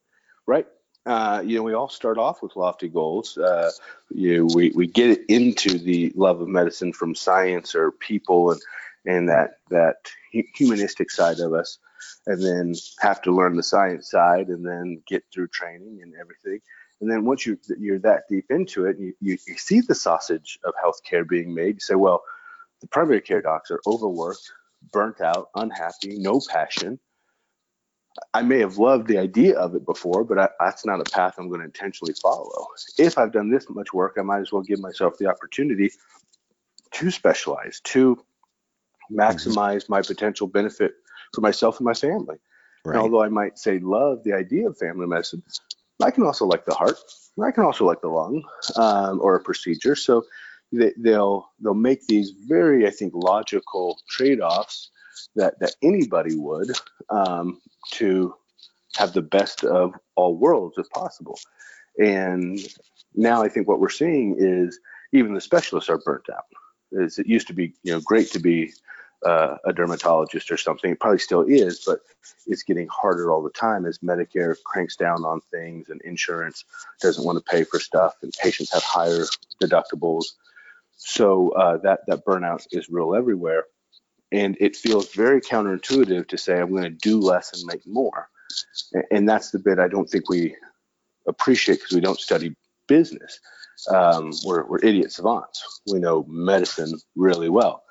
Right. 0.44 0.66
Uh, 1.04 1.40
you 1.46 1.56
know, 1.56 1.62
we 1.62 1.72
all 1.72 1.88
start 1.88 2.18
off 2.18 2.42
with 2.42 2.56
lofty 2.56 2.88
goals. 2.88 3.38
Uh, 3.38 3.70
you, 4.10 4.48
we, 4.56 4.72
we 4.74 4.88
get 4.88 5.20
into 5.28 5.78
the 5.78 6.12
love 6.16 6.40
of 6.40 6.48
medicine 6.48 6.92
from 6.92 7.14
science 7.14 7.76
or 7.76 7.92
people 7.92 8.50
and, 8.50 8.60
and 9.06 9.28
that, 9.28 9.58
that 9.70 9.96
humanistic 10.54 11.10
side 11.10 11.40
of 11.40 11.52
us, 11.52 11.78
and 12.26 12.42
then 12.42 12.74
have 13.00 13.22
to 13.22 13.34
learn 13.34 13.56
the 13.56 13.62
science 13.62 14.10
side 14.10 14.48
and 14.48 14.66
then 14.66 15.02
get 15.06 15.24
through 15.32 15.48
training 15.48 16.00
and 16.02 16.14
everything. 16.20 16.60
And 17.00 17.10
then 17.10 17.24
once 17.24 17.46
you, 17.46 17.58
you're 17.78 17.98
that 18.00 18.22
deep 18.28 18.46
into 18.50 18.86
it, 18.86 18.98
you, 18.98 19.14
you, 19.20 19.38
you 19.46 19.56
see 19.56 19.80
the 19.80 19.94
sausage 19.94 20.58
of 20.64 20.74
healthcare 20.82 21.28
being 21.28 21.54
made. 21.54 21.76
You 21.76 21.80
say, 21.80 21.94
well, 21.94 22.22
the 22.80 22.86
primary 22.88 23.20
care 23.20 23.42
docs 23.42 23.70
are 23.70 23.80
overworked, 23.86 24.50
burnt 24.92 25.20
out, 25.20 25.50
unhappy, 25.54 26.18
no 26.18 26.40
passion. 26.48 26.98
I 28.32 28.40
may 28.42 28.60
have 28.60 28.78
loved 28.78 29.08
the 29.08 29.18
idea 29.18 29.58
of 29.58 29.74
it 29.74 29.84
before, 29.84 30.24
but 30.24 30.38
I, 30.38 30.48
that's 30.58 30.86
not 30.86 31.00
a 31.00 31.10
path 31.10 31.34
I'm 31.38 31.48
going 31.48 31.60
to 31.60 31.66
intentionally 31.66 32.14
follow. 32.14 32.66
If 32.98 33.18
I've 33.18 33.32
done 33.32 33.50
this 33.50 33.68
much 33.68 33.92
work, 33.92 34.16
I 34.18 34.22
might 34.22 34.40
as 34.40 34.52
well 34.52 34.62
give 34.62 34.80
myself 34.80 35.18
the 35.18 35.26
opportunity 35.26 35.90
to 36.92 37.10
specialize, 37.10 37.80
to 37.84 38.18
maximize 39.10 39.88
my 39.88 40.02
potential 40.02 40.46
benefit 40.46 40.94
for 41.34 41.40
myself 41.40 41.78
and 41.78 41.84
my 41.84 41.94
family. 41.94 42.36
And 42.84 42.96
although 42.96 43.22
I 43.22 43.28
might 43.28 43.58
say 43.58 43.78
love 43.80 44.22
the 44.22 44.32
idea 44.32 44.68
of 44.68 44.78
family 44.78 45.06
medicine, 45.06 45.42
I 46.00 46.10
can 46.10 46.24
also 46.24 46.46
like 46.46 46.64
the 46.66 46.74
heart. 46.74 46.96
I 47.42 47.50
can 47.50 47.64
also 47.64 47.84
like 47.84 48.00
the 48.00 48.08
lung 48.08 48.42
um, 48.76 49.20
or 49.20 49.34
a 49.34 49.40
procedure. 49.40 49.96
So 49.96 50.24
they, 50.72 50.92
they'll 50.96 51.50
they'll 51.60 51.74
make 51.74 52.06
these 52.06 52.30
very, 52.30 52.86
I 52.86 52.90
think, 52.90 53.12
logical 53.14 53.98
trade-offs 54.08 54.90
that 55.34 55.58
that 55.60 55.74
anybody 55.82 56.36
would 56.36 56.70
um, 57.10 57.60
to 57.92 58.34
have 58.96 59.12
the 59.12 59.22
best 59.22 59.64
of 59.64 59.94
all 60.14 60.36
worlds 60.36 60.78
if 60.78 60.88
possible. 60.90 61.38
And 61.98 62.58
now 63.14 63.42
I 63.42 63.48
think 63.48 63.66
what 63.66 63.80
we're 63.80 63.88
seeing 63.88 64.36
is 64.38 64.78
even 65.12 65.34
the 65.34 65.40
specialists 65.40 65.90
are 65.90 65.98
burnt 65.98 66.26
out. 66.32 66.44
Is 66.92 67.18
it 67.18 67.26
used 67.26 67.48
to 67.48 67.52
be 67.54 67.74
you 67.82 67.92
know 67.92 68.00
great 68.00 68.30
to 68.32 68.38
be 68.38 68.72
uh, 69.24 69.56
a 69.64 69.72
dermatologist 69.72 70.50
or 70.50 70.56
something. 70.56 70.92
It 70.92 71.00
probably 71.00 71.18
still 71.18 71.42
is, 71.42 71.82
but 71.84 72.00
it's 72.46 72.62
getting 72.62 72.88
harder 72.88 73.30
all 73.30 73.42
the 73.42 73.50
time 73.50 73.86
as 73.86 73.98
Medicare 73.98 74.54
cranks 74.64 74.96
down 74.96 75.24
on 75.24 75.40
things 75.50 75.88
and 75.88 76.00
insurance 76.02 76.64
doesn't 77.00 77.24
want 77.24 77.38
to 77.38 77.44
pay 77.50 77.64
for 77.64 77.80
stuff 77.80 78.14
and 78.22 78.32
patients 78.40 78.72
have 78.72 78.82
higher 78.82 79.24
deductibles. 79.62 80.24
So 80.96 81.50
uh, 81.50 81.78
that 81.78 82.00
that 82.06 82.24
burnout 82.24 82.66
is 82.72 82.88
real 82.88 83.14
everywhere, 83.14 83.64
and 84.32 84.56
it 84.60 84.76
feels 84.76 85.12
very 85.12 85.40
counterintuitive 85.40 86.28
to 86.28 86.38
say 86.38 86.58
I'm 86.58 86.70
going 86.70 86.84
to 86.84 86.90
do 86.90 87.20
less 87.20 87.52
and 87.52 87.66
make 87.66 87.86
more, 87.86 88.28
A- 88.94 89.14
and 89.14 89.28
that's 89.28 89.50
the 89.50 89.58
bit 89.58 89.78
I 89.78 89.88
don't 89.88 90.08
think 90.08 90.28
we 90.30 90.56
appreciate 91.28 91.76
because 91.80 91.92
we 91.92 92.00
don't 92.00 92.18
study 92.18 92.56
business. 92.88 93.40
Um, 93.88 94.32
we're, 94.44 94.66
we're 94.66 94.84
idiot 94.84 95.12
savants. 95.12 95.80
We 95.90 95.98
know 95.98 96.24
medicine 96.28 96.98
really 97.14 97.48
well 97.48 97.84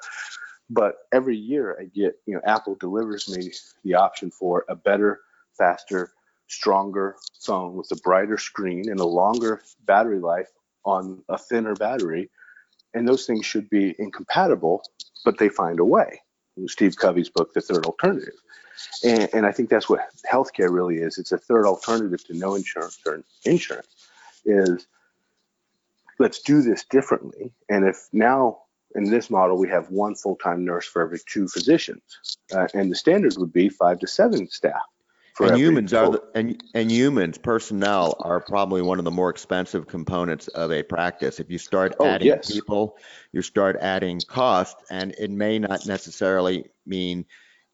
but 0.69 0.95
every 1.13 1.37
year 1.37 1.77
I 1.79 1.85
get, 1.85 2.19
you 2.25 2.33
know, 2.33 2.41
Apple 2.45 2.75
delivers 2.75 3.29
me 3.29 3.51
the 3.83 3.95
option 3.95 4.31
for 4.31 4.65
a 4.69 4.75
better, 4.75 5.21
faster, 5.57 6.11
stronger 6.47 7.15
phone 7.41 7.75
with 7.75 7.91
a 7.91 7.95
brighter 7.97 8.37
screen 8.37 8.89
and 8.89 8.99
a 8.99 9.05
longer 9.05 9.61
battery 9.85 10.19
life 10.19 10.49
on 10.83 11.23
a 11.29 11.37
thinner 11.37 11.75
battery. 11.75 12.29
And 12.93 13.07
those 13.07 13.25
things 13.25 13.45
should 13.45 13.69
be 13.69 13.95
incompatible, 13.99 14.81
but 15.23 15.37
they 15.37 15.49
find 15.49 15.79
a 15.79 15.85
way. 15.85 16.21
Steve 16.67 16.95
Covey's 16.95 17.29
book, 17.29 17.53
The 17.53 17.61
Third 17.61 17.85
Alternative. 17.85 18.33
And, 19.03 19.29
and 19.33 19.45
I 19.45 19.51
think 19.51 19.69
that's 19.69 19.89
what 19.89 20.07
healthcare 20.31 20.71
really 20.71 20.97
is. 20.97 21.17
It's 21.17 21.31
a 21.31 21.37
third 21.37 21.65
alternative 21.65 22.25
to 22.27 22.33
no 22.33 22.55
insurance 22.55 22.99
or 23.05 23.23
insurance 23.43 23.87
is 24.45 24.87
let's 26.19 26.41
do 26.41 26.61
this 26.61 26.85
differently. 26.85 27.51
And 27.69 27.85
if 27.85 28.07
now 28.11 28.59
in 28.95 29.03
this 29.03 29.29
model, 29.29 29.57
we 29.57 29.69
have 29.69 29.89
one 29.89 30.15
full-time 30.15 30.63
nurse 30.63 30.85
for 30.85 31.01
every 31.01 31.19
two 31.27 31.47
physicians, 31.47 32.01
uh, 32.53 32.67
and 32.73 32.91
the 32.91 32.95
standard 32.95 33.35
would 33.37 33.51
be 33.51 33.69
five 33.69 33.99
to 33.99 34.07
seven 34.07 34.49
staff. 34.49 34.81
For 35.33 35.47
And 35.47 35.57
humans 35.57 35.93
are 35.93 36.11
the, 36.11 36.23
and 36.33 36.63
and 36.73 36.89
humans 36.89 37.37
personnel 37.37 38.15
are 38.21 38.39
probably 38.39 38.81
one 38.81 38.99
of 38.99 39.05
the 39.05 39.11
more 39.11 39.29
expensive 39.29 39.85
components 39.85 40.47
of 40.47 40.71
a 40.71 40.81
practice. 40.81 41.41
If 41.41 41.51
you 41.51 41.57
start 41.57 41.95
Oh, 41.99 42.05
adding 42.05 42.27
yes. 42.27 42.49
people, 42.49 42.97
you 43.33 43.41
start 43.41 43.75
adding 43.81 44.21
cost, 44.25 44.77
and 44.89 45.13
it 45.19 45.29
may 45.29 45.59
not 45.59 45.85
necessarily 45.85 46.69
mean 46.85 47.25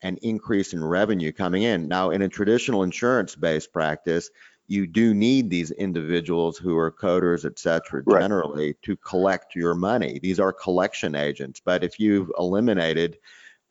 an 0.01 0.17
increase 0.23 0.73
in 0.73 0.83
revenue 0.83 1.31
coming 1.31 1.61
in. 1.61 1.87
Now, 1.87 2.09
in 2.09 2.23
a 2.23 2.29
traditional 2.29 2.81
insurance-based 2.81 3.71
practice, 3.71 4.31
you 4.71 4.87
do 4.87 5.13
need 5.13 5.49
these 5.49 5.71
individuals 5.71 6.57
who 6.57 6.77
are 6.77 6.89
coders, 6.89 7.43
et 7.43 7.59
cetera, 7.59 8.03
Right. 8.05 8.21
generally 8.21 8.75
to 8.83 8.95
collect 8.95 9.53
your 9.53 9.75
money. 9.75 10.17
These 10.23 10.39
are 10.39 10.53
collection 10.53 11.13
agents. 11.13 11.61
But 11.63 11.83
if 11.83 11.99
you've 11.99 12.31
eliminated 12.37 13.17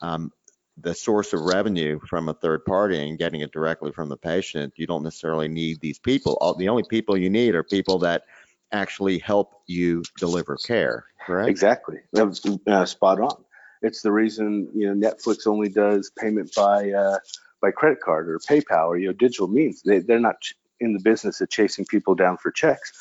um, 0.02 0.30
the 0.76 0.94
source 0.94 1.32
of 1.32 1.40
revenue 1.40 2.00
from 2.06 2.28
a 2.28 2.34
third 2.34 2.66
party 2.66 2.98
and 3.02 3.18
getting 3.18 3.40
it 3.40 3.50
directly 3.50 3.92
from 3.92 4.10
the 4.10 4.18
patient, 4.18 4.74
you 4.76 4.86
don't 4.86 5.02
necessarily 5.02 5.48
need 5.48 5.80
these 5.80 5.98
people. 5.98 6.36
All, 6.42 6.54
the 6.54 6.68
only 6.68 6.82
people 6.82 7.16
you 7.16 7.30
need 7.30 7.54
are 7.54 7.64
people 7.64 7.98
that 8.00 8.24
actually 8.70 9.18
help 9.18 9.62
you 9.66 10.02
deliver 10.18 10.56
care, 10.56 11.06
correct? 11.26 11.48
Exactly. 11.48 12.00
That 12.12 12.26
was 12.26 12.44
uh, 12.66 12.84
spot 12.84 13.20
on. 13.20 13.42
It's 13.80 14.02
the 14.02 14.12
reason 14.12 14.68
you 14.74 14.94
know 14.94 15.08
Netflix 15.08 15.46
only 15.46 15.70
does 15.70 16.12
payment 16.18 16.54
by 16.54 16.90
uh, 16.90 17.18
by 17.62 17.70
credit 17.70 18.00
card 18.02 18.28
or 18.28 18.38
PayPal 18.38 18.88
or 18.88 18.98
you 18.98 19.06
know 19.06 19.14
digital 19.14 19.48
means. 19.48 19.80
They 19.82 20.00
they're 20.00 20.20
not 20.20 20.36
in 20.80 20.92
the 20.92 21.00
business 21.00 21.40
of 21.40 21.50
chasing 21.50 21.84
people 21.84 22.14
down 22.14 22.36
for 22.36 22.50
checks. 22.50 22.92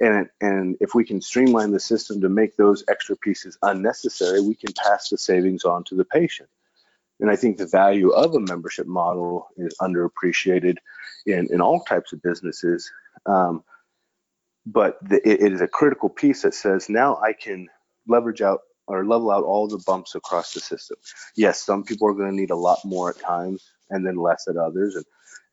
And 0.00 0.28
and 0.40 0.76
if 0.80 0.94
we 0.94 1.04
can 1.04 1.20
streamline 1.20 1.72
the 1.72 1.80
system 1.80 2.20
to 2.20 2.28
make 2.28 2.56
those 2.56 2.84
extra 2.88 3.16
pieces 3.16 3.58
unnecessary, 3.62 4.40
we 4.40 4.54
can 4.54 4.72
pass 4.72 5.08
the 5.08 5.18
savings 5.18 5.64
on 5.64 5.84
to 5.84 5.96
the 5.96 6.04
patient. 6.04 6.48
And 7.20 7.30
I 7.30 7.36
think 7.36 7.56
the 7.56 7.66
value 7.66 8.10
of 8.10 8.34
a 8.34 8.40
membership 8.40 8.86
model 8.86 9.48
is 9.56 9.74
underappreciated 9.80 10.76
in, 11.26 11.48
in 11.50 11.60
all 11.60 11.80
types 11.80 12.12
of 12.12 12.22
businesses. 12.22 12.88
Um, 13.26 13.64
but 14.64 14.98
the, 15.02 15.16
it, 15.28 15.42
it 15.42 15.52
is 15.52 15.60
a 15.60 15.68
critical 15.68 16.08
piece 16.08 16.42
that 16.42 16.54
says 16.54 16.88
now 16.88 17.16
I 17.16 17.32
can 17.32 17.68
leverage 18.06 18.40
out 18.40 18.60
or 18.86 19.04
level 19.04 19.30
out 19.30 19.44
all 19.44 19.66
the 19.66 19.82
bumps 19.84 20.14
across 20.14 20.54
the 20.54 20.60
system. 20.60 20.96
Yes, 21.36 21.62
some 21.62 21.82
people 21.82 22.08
are 22.08 22.14
going 22.14 22.30
to 22.30 22.36
need 22.36 22.50
a 22.50 22.56
lot 22.56 22.78
more 22.84 23.10
at 23.10 23.18
times 23.18 23.64
and 23.90 24.06
then 24.06 24.16
less 24.16 24.46
at 24.48 24.56
others. 24.56 24.94
And, 24.94 25.04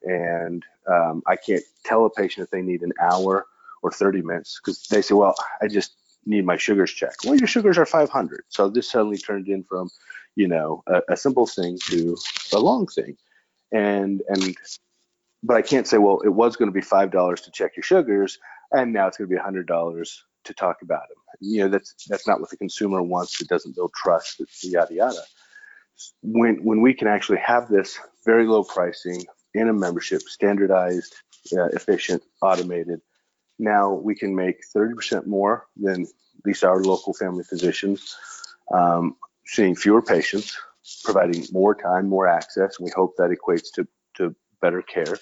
and 0.06 0.64
um, 0.88 1.24
I 1.28 1.36
can't 1.36 1.64
tell 1.84 2.06
a 2.06 2.10
patient 2.10 2.46
if 2.46 2.52
they 2.52 2.62
need 2.62 2.82
an 2.82 2.94
hour 3.02 3.48
or 3.82 3.92
30 3.92 4.22
minutes 4.22 4.60
because 4.64 4.84
they 4.88 5.02
say, 5.02 5.16
well, 5.16 5.36
I 5.62 5.68
just 5.68 5.96
need 6.26 6.46
my 6.46 6.58
sugars 6.58 6.92
checked. 6.92 7.26
Well, 7.26 7.36
your 7.36 7.48
sugars 7.48 7.78
are 7.78 7.86
500. 7.86 8.46
So 8.50 8.70
this 8.70 8.90
suddenly 8.90 9.18
turned 9.18 9.48
in 9.48 9.64
from, 9.64 9.90
you 10.36 10.48
know, 10.48 10.84
a, 10.88 11.02
a 11.10 11.18
simple 11.18 11.46
thing 11.46 11.78
to 11.90 12.18
a 12.54 12.60
long 12.60 12.88
thing. 12.88 13.18
And, 13.72 14.24
and, 14.28 14.56
but 15.44 15.58
I 15.58 15.62
can't 15.62 15.88
say, 15.88 15.98
well, 15.98 16.22
it 16.22 16.30
was 16.30 16.56
going 16.56 16.70
to 16.70 16.74
be 16.74 16.86
$5 16.86 17.44
to 17.44 17.52
check 17.52 17.76
your 17.76 17.84
sugars 17.84 18.40
and 18.72 18.94
now 18.94 19.08
it's 19.08 19.18
going 19.18 19.30
to 19.30 19.36
be 19.36 19.42
$100 19.42 20.18
to 20.46 20.54
talk 20.54 20.82
about 20.82 21.02
them. 21.10 21.18
You 21.40 21.64
know, 21.64 21.70
that's, 21.70 21.94
that's 22.08 22.28
not 22.28 22.40
what 22.40 22.50
the 22.50 22.58
consumer 22.58 23.02
wants. 23.02 23.42
It 23.42 23.48
doesn't 23.48 23.76
build 23.76 23.94
trust, 23.94 24.40
it's 24.40 24.64
yada, 24.64 24.94
yada. 24.94 25.22
When, 26.22 26.64
when 26.64 26.82
we 26.82 26.94
can 26.94 27.08
actually 27.08 27.40
have 27.40 27.70
this 27.70 28.00
very 28.26 28.48
low 28.48 28.64
pricing 28.64 29.26
in 29.56 29.70
a 29.70 29.74
membership, 29.74 30.22
standardized, 30.24 31.16
uh, 31.58 31.68
efficient, 31.68 32.22
automated, 32.42 33.02
now 33.58 33.94
we 33.94 34.16
can 34.16 34.36
make 34.36 34.58
30% 34.76 35.26
more 35.26 35.68
than 35.78 36.02
at 36.04 36.46
least 36.46 36.64
our 36.64 36.84
local 36.84 37.14
family 37.14 37.44
physicians, 37.44 38.16
um, 38.74 39.16
seeing 39.46 39.76
fewer 39.76 40.02
patients, 40.02 40.58
providing 41.04 41.46
more 41.52 41.74
time, 41.74 42.10
more 42.10 42.28
access. 42.28 42.80
We 42.80 42.92
hope 42.94 43.16
that 43.18 43.32
equates 43.32 43.72
to, 43.76 43.88
to 44.16 44.36
better 44.62 44.82
care 44.82 45.18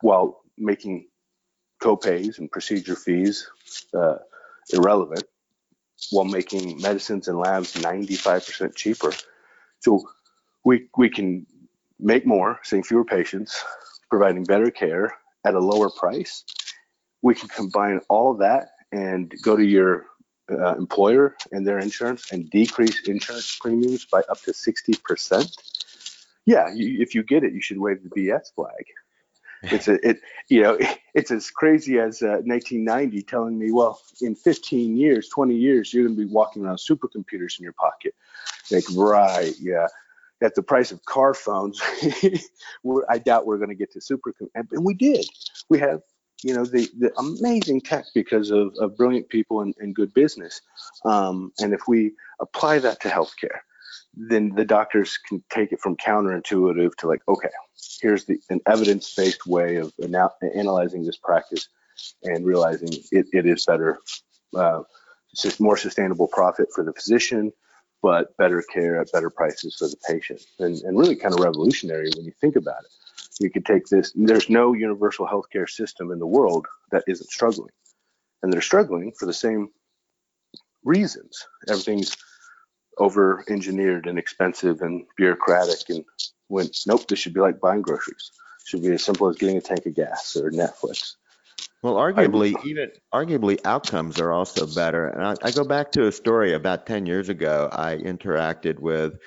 while 0.00 0.40
making 0.56 1.08
copays 1.82 2.38
and 2.38 2.50
procedure 2.50 2.96
fees 2.96 3.48
uh, 3.94 4.16
irrelevant 4.72 5.24
while 6.10 6.24
making 6.24 6.80
medicines 6.80 7.28
and 7.28 7.38
labs 7.38 7.74
95% 7.74 8.74
cheaper. 8.74 9.12
So 9.80 10.02
we, 10.64 10.88
we 10.96 11.10
can 11.10 11.46
make 11.98 12.26
more, 12.26 12.60
seeing 12.62 12.82
fewer 12.82 13.04
patients, 13.04 13.64
providing 14.10 14.44
better 14.44 14.70
care 14.70 15.16
at 15.44 15.54
a 15.54 15.58
lower 15.58 15.90
price. 15.90 16.44
We 17.22 17.34
can 17.34 17.48
combine 17.48 18.00
all 18.08 18.30
of 18.30 18.38
that 18.38 18.70
and 18.92 19.32
go 19.42 19.56
to 19.56 19.64
your 19.64 20.06
uh, 20.50 20.74
employer 20.76 21.36
and 21.52 21.66
their 21.66 21.78
insurance 21.78 22.32
and 22.32 22.48
decrease 22.50 23.06
insurance 23.06 23.58
premiums 23.60 24.06
by 24.06 24.22
up 24.28 24.40
to 24.42 24.52
60%. 24.52 25.56
Yeah, 26.46 26.72
you, 26.72 27.02
if 27.02 27.14
you 27.14 27.22
get 27.22 27.44
it, 27.44 27.52
you 27.52 27.60
should 27.60 27.78
wave 27.78 28.02
the 28.02 28.08
BS 28.08 28.54
flag. 28.54 28.84
It's 29.62 29.88
a, 29.88 30.08
it, 30.08 30.20
you 30.48 30.62
know, 30.62 30.78
it's 31.14 31.30
as 31.30 31.50
crazy 31.50 31.98
as 31.98 32.22
uh, 32.22 32.40
1990 32.44 33.22
telling 33.22 33.58
me, 33.58 33.72
well, 33.72 34.00
in 34.20 34.34
15 34.34 34.96
years, 34.96 35.28
20 35.28 35.54
years, 35.54 35.92
you're 35.92 36.04
going 36.04 36.16
to 36.16 36.26
be 36.26 36.32
walking 36.32 36.64
around 36.64 36.76
supercomputers 36.76 37.58
in 37.58 37.64
your 37.64 37.74
pocket. 37.74 38.14
Like, 38.70 38.84
right, 38.94 39.54
yeah. 39.60 39.88
At 40.40 40.54
the 40.54 40.62
price 40.62 40.92
of 40.92 41.04
car 41.04 41.34
phones, 41.34 41.80
I 43.08 43.18
doubt 43.18 43.46
we're 43.46 43.58
going 43.58 43.70
to 43.70 43.74
get 43.74 43.92
to 43.92 43.98
supercomputers. 43.98 44.50
And 44.54 44.84
we 44.84 44.94
did. 44.94 45.26
We 45.68 45.80
have, 45.80 46.00
you 46.44 46.54
know, 46.54 46.64
the, 46.64 46.88
the 46.98 47.12
amazing 47.18 47.80
tech 47.80 48.04
because 48.14 48.50
of, 48.50 48.72
of 48.78 48.96
brilliant 48.96 49.28
people 49.28 49.62
and, 49.62 49.74
and 49.78 49.94
good 49.94 50.14
business. 50.14 50.60
Um, 51.04 51.52
and 51.58 51.74
if 51.74 51.80
we 51.88 52.12
apply 52.40 52.78
that 52.78 53.00
to 53.00 53.08
healthcare, 53.08 53.58
then 54.14 54.52
the 54.54 54.64
doctors 54.64 55.18
can 55.28 55.42
take 55.50 55.72
it 55.72 55.80
from 55.80 55.96
counterintuitive 55.96 56.94
to 56.96 57.08
like, 57.08 57.22
okay, 57.28 57.50
here's 58.00 58.24
the 58.24 58.40
an 58.50 58.60
evidence-based 58.66 59.46
way 59.46 59.76
of 59.76 59.92
ana- 60.02 60.30
analyzing 60.54 61.04
this 61.04 61.16
practice 61.16 61.68
and 62.22 62.44
realizing 62.44 62.88
it, 63.12 63.26
it 63.32 63.46
is 63.46 63.64
better, 63.64 63.98
uh, 64.56 64.82
it's 65.32 65.42
just 65.42 65.60
more 65.60 65.76
sustainable 65.76 66.28
profit 66.28 66.68
for 66.74 66.84
the 66.84 66.92
physician, 66.92 67.52
but 68.02 68.36
better 68.36 68.62
care 68.62 69.00
at 69.00 69.12
better 69.12 69.30
prices 69.30 69.76
for 69.76 69.88
the 69.88 69.96
patient, 70.08 70.42
and, 70.58 70.80
and 70.82 70.98
really 70.98 71.16
kind 71.16 71.34
of 71.34 71.40
revolutionary 71.40 72.10
when 72.16 72.24
you 72.24 72.32
think 72.40 72.56
about 72.56 72.84
it. 72.84 72.90
You 73.40 73.50
could 73.50 73.66
take 73.66 73.86
this. 73.86 74.12
There's 74.16 74.50
no 74.50 74.72
universal 74.72 75.26
healthcare 75.26 75.68
system 75.68 76.10
in 76.10 76.18
the 76.18 76.26
world 76.26 76.66
that 76.90 77.04
isn't 77.06 77.30
struggling, 77.30 77.70
and 78.42 78.52
they're 78.52 78.60
struggling 78.60 79.12
for 79.12 79.26
the 79.26 79.32
same 79.32 79.68
reasons. 80.82 81.46
Everything's 81.68 82.16
over 82.98 83.44
engineered 83.48 84.06
and 84.06 84.18
expensive 84.18 84.82
and 84.82 85.04
bureaucratic 85.16 85.88
and 85.88 86.04
when 86.48 86.68
nope 86.86 87.06
this 87.08 87.18
should 87.18 87.34
be 87.34 87.40
like 87.40 87.60
buying 87.60 87.82
groceries 87.82 88.32
it 88.60 88.68
should 88.68 88.82
be 88.82 88.92
as 88.92 89.04
simple 89.04 89.28
as 89.28 89.36
getting 89.36 89.56
a 89.56 89.60
tank 89.60 89.86
of 89.86 89.94
gas 89.94 90.36
or 90.36 90.50
netflix 90.50 91.14
well 91.82 91.94
arguably 91.94 92.54
even 92.64 92.90
arguably 93.12 93.58
outcomes 93.64 94.20
are 94.20 94.32
also 94.32 94.66
better. 94.66 95.08
And 95.08 95.24
I, 95.24 95.34
I 95.42 95.50
go 95.50 95.64
back 95.64 95.92
to 95.92 96.06
a 96.06 96.12
story 96.12 96.54
about 96.54 96.86
10 96.86 97.06
years 97.06 97.28
ago 97.28 97.68
i 97.72 97.96
interacted 97.96 98.78
with 98.78 99.18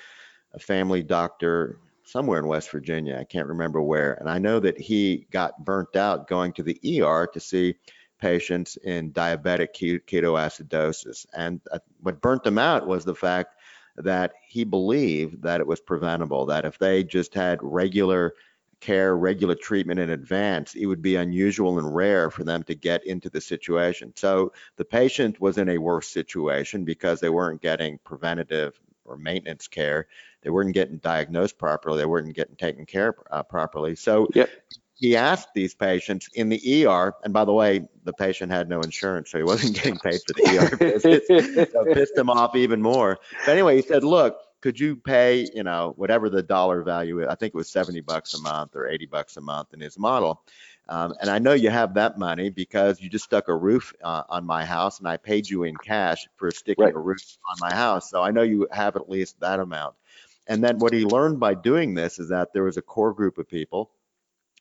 a 0.54 0.58
family 0.58 1.02
doctor 1.02 1.78
somewhere 2.04 2.38
in 2.38 2.46
west 2.46 2.70
virginia 2.70 3.16
i 3.18 3.24
can't 3.24 3.48
remember 3.48 3.80
where 3.80 4.14
and 4.14 4.28
i 4.28 4.38
know 4.38 4.60
that 4.60 4.78
he 4.78 5.26
got 5.30 5.64
burnt 5.64 5.96
out 5.96 6.28
going 6.28 6.52
to 6.52 6.62
the 6.62 6.78
er 7.02 7.26
to 7.32 7.40
see 7.40 7.74
patients 8.22 8.76
in 8.76 9.12
diabetic 9.12 9.74
ketoacidosis. 10.06 11.26
And 11.34 11.60
uh, 11.70 11.80
what 12.00 12.22
burnt 12.22 12.44
them 12.44 12.56
out 12.56 12.86
was 12.86 13.04
the 13.04 13.16
fact 13.16 13.56
that 13.96 14.32
he 14.48 14.64
believed 14.64 15.42
that 15.42 15.60
it 15.60 15.66
was 15.66 15.80
preventable, 15.80 16.46
that 16.46 16.64
if 16.64 16.78
they 16.78 17.02
just 17.02 17.34
had 17.34 17.58
regular 17.60 18.32
care, 18.82 19.16
regular 19.16 19.54
treatment 19.54 20.00
in 20.00 20.10
advance, 20.10 20.74
it 20.74 20.86
would 20.86 21.00
be 21.00 21.16
unusual 21.16 21.78
and 21.78 21.94
rare 21.94 22.30
for 22.30 22.44
them 22.44 22.62
to 22.64 22.74
get 22.74 23.06
into 23.06 23.30
the 23.30 23.40
situation. 23.40 24.12
So 24.16 24.52
the 24.76 24.84
patient 24.84 25.40
was 25.40 25.56
in 25.56 25.70
a 25.70 25.78
worse 25.78 26.08
situation 26.08 26.84
because 26.84 27.20
they 27.20 27.30
weren't 27.30 27.62
getting 27.62 27.98
preventative 28.04 28.78
or 29.04 29.16
maintenance 29.16 29.66
care. 29.66 30.06
They 30.42 30.50
weren't 30.50 30.74
getting 30.74 30.98
diagnosed 30.98 31.56
properly. 31.56 31.98
They 31.98 32.06
weren't 32.06 32.34
getting 32.34 32.56
taken 32.56 32.84
care 32.84 33.14
uh, 33.30 33.42
properly. 33.42 33.96
So 33.96 34.28
yep 34.34 34.50
he 35.02 35.16
asked 35.16 35.48
these 35.52 35.74
patients 35.74 36.28
in 36.34 36.48
the 36.48 36.86
ER, 36.86 37.12
and 37.24 37.32
by 37.32 37.44
the 37.44 37.52
way, 37.52 37.88
the 38.04 38.12
patient 38.12 38.52
had 38.52 38.68
no 38.68 38.80
insurance, 38.82 39.32
so 39.32 39.38
he 39.38 39.42
wasn't 39.42 39.74
getting 39.74 39.98
paid 39.98 40.20
for 40.24 40.34
the 40.34 40.58
ER 40.58 40.76
visits. 41.00 41.72
so 41.72 41.84
pissed 41.92 42.16
him 42.16 42.30
off 42.30 42.54
even 42.54 42.80
more. 42.80 43.18
But 43.44 43.52
anyway, 43.52 43.74
he 43.74 43.82
said, 43.82 44.04
"Look, 44.04 44.38
could 44.62 44.80
you 44.80 44.96
pay, 44.96 45.46
you 45.54 45.64
know, 45.64 45.92
whatever 45.96 46.30
the 46.30 46.42
dollar 46.42 46.82
value 46.82 47.20
is? 47.20 47.28
I 47.28 47.34
think 47.34 47.52
it 47.54 47.56
was 47.56 47.68
70 47.68 48.00
bucks 48.00 48.32
a 48.34 48.40
month 48.40 48.74
or 48.74 48.88
80 48.88 49.06
bucks 49.06 49.36
a 49.36 49.40
month 49.40 49.74
in 49.74 49.80
his 49.80 49.98
model." 49.98 50.42
Um, 50.88 51.14
and 51.20 51.30
I 51.30 51.38
know 51.38 51.52
you 51.52 51.70
have 51.70 51.94
that 51.94 52.18
money 52.18 52.50
because 52.50 53.00
you 53.00 53.08
just 53.08 53.24
stuck 53.24 53.48
a 53.48 53.54
roof 53.54 53.92
uh, 54.02 54.24
on 54.28 54.44
my 54.44 54.64
house, 54.64 54.98
and 54.98 55.08
I 55.08 55.16
paid 55.16 55.48
you 55.48 55.64
in 55.64 55.76
cash 55.76 56.26
for 56.36 56.50
sticking 56.50 56.84
right. 56.84 56.94
a 56.94 56.98
roof 56.98 57.38
on 57.50 57.56
my 57.60 57.74
house. 57.74 58.10
So 58.10 58.22
I 58.22 58.30
know 58.30 58.42
you 58.42 58.68
have 58.72 58.96
at 58.96 59.08
least 59.08 59.40
that 59.40 59.60
amount. 59.60 59.94
And 60.48 60.62
then 60.62 60.78
what 60.78 60.92
he 60.92 61.04
learned 61.04 61.38
by 61.38 61.54
doing 61.54 61.94
this 61.94 62.18
is 62.18 62.30
that 62.30 62.52
there 62.52 62.64
was 62.64 62.76
a 62.76 62.82
core 62.82 63.12
group 63.12 63.38
of 63.38 63.48
people 63.48 63.90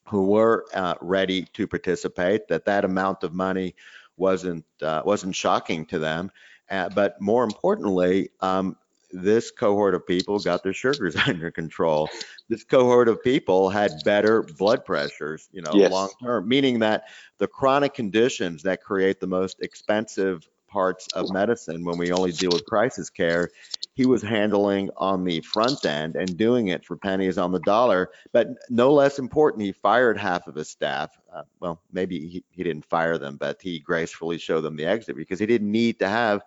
who 0.08 0.24
were 0.24 0.66
uh, 0.74 0.96
ready 1.02 1.44
to 1.54 1.68
participate, 1.68 2.48
that 2.50 2.66
that 2.66 2.86
amount 2.86 3.24
of 3.24 3.34
money 3.34 3.76
wasn't 4.18 4.66
uh, 4.82 5.02
wasn't 5.04 5.36
shocking 5.36 5.86
to 5.88 6.00
them. 6.00 6.32
Uh, 6.70 6.90
but 6.90 7.20
more 7.20 7.44
importantly, 7.44 8.30
um, 8.40 8.78
this 9.14 9.52
cohort 9.52 9.96
of 9.96 10.06
people 10.06 10.40
got 10.40 10.64
their 10.64 10.74
sugars 10.74 11.16
under 11.28 11.52
control. 11.52 12.10
This 12.50 12.64
cohort 12.64 13.08
of 13.08 13.24
people 13.24 13.70
had 13.70 13.92
better 14.04 14.44
blood 14.44 14.86
pressures, 14.86 15.48
you 15.52 15.62
know, 15.62 15.72
yes. 15.74 15.92
long 15.92 16.10
term, 16.22 16.48
meaning 16.48 16.80
that 16.80 17.06
the 17.38 17.48
chronic 17.48 17.94
conditions 17.94 18.64
that 18.64 18.82
create 18.82 19.20
the 19.20 19.28
most 19.28 19.62
expensive 19.62 20.48
parts 20.68 21.08
of 21.14 21.32
medicine 21.34 21.84
when 21.84 21.98
we 21.98 22.14
only 22.14 22.32
deal 22.32 22.52
with 22.52 22.66
crisis 22.66 23.10
care 23.10 23.50
he 23.94 24.06
was 24.06 24.22
handling 24.22 24.90
on 24.98 25.24
the 25.24 25.42
front 25.42 25.86
end 25.86 26.16
and 26.16 26.38
doing 26.38 26.70
it 26.70 26.86
for 26.86 26.96
pennies 26.96 27.38
on 27.38 27.52
the 27.52 27.60
dollar. 27.60 28.10
But 28.32 28.48
no 28.70 28.94
less 28.94 29.20
important, 29.20 29.64
he 29.64 29.74
fired 29.74 30.18
half 30.18 30.48
of 30.48 30.56
his 30.56 30.70
staff. 30.70 31.12
Uh, 31.34 31.44
well, 31.60 31.82
maybe 31.92 32.28
he, 32.28 32.44
he 32.52 32.64
didn't 32.64 32.86
fire 32.86 33.18
them, 33.18 33.38
but 33.38 33.62
he 33.62 33.80
gracefully 33.80 34.38
showed 34.38 34.62
them 34.62 34.78
the 34.78 34.86
exit 34.86 35.16
because 35.16 35.40
he 35.40 35.46
didn't 35.46 35.72
need 35.72 36.00
to 36.00 36.08
have 36.08 36.42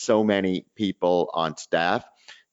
so 0.00 0.24
many 0.24 0.66
people 0.74 1.30
on 1.34 1.56
staff. 1.56 2.04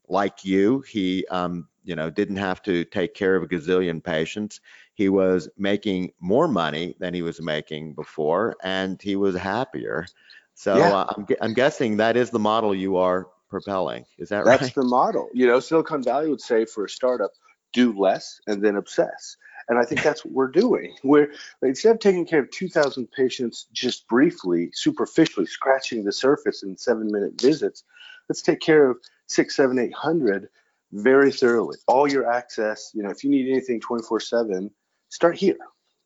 Like 0.09 0.45
you, 0.45 0.81
he 0.81 1.25
um, 1.27 1.67
you 1.83 1.95
know 1.95 2.09
didn't 2.09 2.37
have 2.37 2.61
to 2.63 2.85
take 2.85 3.13
care 3.13 3.35
of 3.35 3.43
a 3.43 3.47
gazillion 3.47 4.03
patients. 4.03 4.61
He 4.93 5.09
was 5.09 5.49
making 5.57 6.13
more 6.19 6.47
money 6.47 6.95
than 6.99 7.13
he 7.13 7.21
was 7.21 7.41
making 7.41 7.93
before, 7.93 8.55
and 8.63 9.01
he 9.01 9.15
was 9.15 9.35
happier. 9.35 10.05
So 10.53 10.77
yeah. 10.77 10.91
uh, 10.91 11.13
I'm, 11.15 11.27
I'm 11.41 11.53
guessing 11.53 11.97
that 11.97 12.17
is 12.17 12.29
the 12.31 12.39
model 12.39 12.73
you 12.73 12.97
are 12.97 13.27
propelling. 13.49 14.05
Is 14.17 14.29
that 14.29 14.45
That's 14.45 14.47
right? 14.47 14.59
That's 14.59 14.73
the 14.73 14.83
model. 14.83 15.29
You 15.33 15.47
know, 15.47 15.59
Silicon 15.59 16.03
Valley 16.03 16.29
would 16.29 16.41
say 16.41 16.65
for 16.65 16.85
a 16.85 16.89
startup, 16.89 17.31
do 17.73 17.97
less 17.97 18.39
and 18.47 18.63
then 18.63 18.75
obsess. 18.75 19.37
And 19.69 19.77
I 19.77 19.83
think 19.83 20.01
that's 20.01 20.23
what 20.23 20.33
we're 20.33 20.51
doing. 20.51 20.95
We're 21.03 21.31
instead 21.61 21.95
of 21.95 21.99
taking 21.99 22.25
care 22.25 22.39
of 22.39 22.51
2,000 22.51 23.11
patients 23.11 23.67
just 23.73 24.07
briefly, 24.07 24.69
superficially, 24.73 25.45
scratching 25.45 26.03
the 26.03 26.11
surface 26.11 26.63
in 26.63 26.77
seven-minute 26.77 27.39
visits, 27.41 27.83
let's 28.29 28.41
take 28.41 28.61
care 28.61 28.89
of 28.89 28.97
six, 29.27 29.55
seven, 29.55 29.77
eight 29.79 29.93
hundred 29.93 30.49
very 30.93 31.31
thoroughly. 31.31 31.77
All 31.87 32.09
your 32.09 32.31
access. 32.31 32.91
You 32.93 33.03
know, 33.03 33.09
if 33.09 33.23
you 33.23 33.29
need 33.29 33.49
anything 33.51 33.81
24/7, 33.81 34.71
start 35.09 35.37
here. 35.37 35.57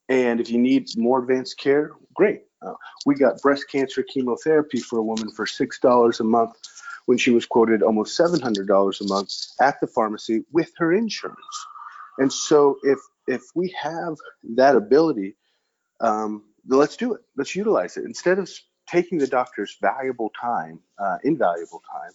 And 0.10 0.42
if 0.42 0.50
you 0.50 0.58
need 0.58 0.90
more 0.98 1.20
advanced 1.20 1.58
care, 1.58 1.92
great. 2.16 2.42
Uh, 2.62 2.74
we 3.06 3.16
got 3.16 3.42
breast 3.42 3.66
cancer 3.72 4.04
chemotherapy 4.04 4.80
for 4.80 5.00
a 5.00 5.04
woman 5.04 5.30
for 5.32 5.46
six 5.46 5.80
dollars 5.80 6.20
a 6.20 6.24
month 6.24 6.54
when 7.06 7.18
she 7.18 7.32
was 7.32 7.46
quoted 7.46 7.82
almost 7.82 8.18
$700 8.20 9.02
a 9.02 9.04
month 9.06 9.34
at 9.60 9.80
the 9.82 9.88
pharmacy 9.88 10.44
with 10.52 10.72
her 10.78 10.94
insurance. 10.94 11.66
And 12.18 12.32
so 12.32 12.78
if 12.84 13.00
if 13.32 13.44
we 13.56 13.74
have 13.82 14.16
that 14.56 14.76
ability, 14.76 15.36
um, 16.00 16.44
let's 16.68 16.98
do 16.98 17.14
it. 17.14 17.22
Let's 17.38 17.56
utilize 17.56 17.98
it 17.98 18.06
instead 18.06 18.40
of 18.40 18.50
taking 18.88 19.18
the 19.18 19.28
doctor's 19.28 19.78
valuable 19.82 20.32
time, 20.40 20.80
uh, 21.00 21.18
invaluable 21.24 21.82
time, 21.92 22.12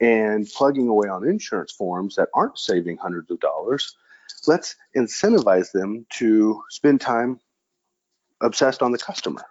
and 0.00 0.48
plugging 0.48 0.88
away 0.88 1.08
on 1.08 1.28
insurance 1.28 1.72
forms 1.72 2.16
that 2.16 2.28
aren't 2.34 2.58
saving 2.58 2.96
hundreds 2.96 3.30
of 3.30 3.40
dollars. 3.40 3.96
Let's 4.46 4.76
incentivize 4.96 5.72
them 5.72 6.06
to 6.14 6.62
spend 6.70 7.00
time 7.00 7.40
obsessed 8.40 8.82
on 8.82 8.92
the 8.92 8.98
customer 8.98 9.44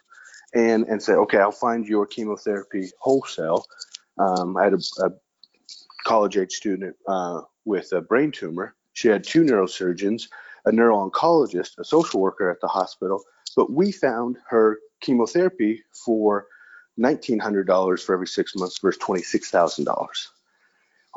and 0.54 0.86
and 0.86 1.02
say, 1.02 1.14
okay, 1.14 1.40
I'll 1.40 1.52
find 1.52 1.88
your 1.88 2.06
chemotherapy 2.06 2.92
wholesale. 3.00 3.66
Um, 4.18 4.58
I 4.58 4.66
had 4.66 4.74
a, 4.74 5.06
a 5.06 5.10
college 6.06 6.38
age 6.38 6.52
student 6.52 6.96
uh, 7.08 7.42
with 7.66 7.92
a 7.94 8.02
brain 8.02 8.32
tumor. 8.32 8.76
She 8.94 9.08
had 9.08 9.24
two 9.24 9.44
neurosurgeons, 9.44 10.28
a 10.66 10.72
neuro-oncologist, 10.72 11.78
a 11.80 11.84
social 11.84 12.20
worker 12.20 12.50
at 12.50 12.62
the 12.62 12.68
hospital, 12.68 13.22
but 13.56 13.72
we 13.72 13.92
found 13.92 14.38
her 14.50 14.80
chemotherapy 15.02 15.84
for 16.06 16.48
$1,900 17.00 18.04
for 18.04 18.14
every 18.14 18.28
six 18.28 18.56
months 18.56 18.80
versus 18.80 19.02
$26,000. 19.02 20.08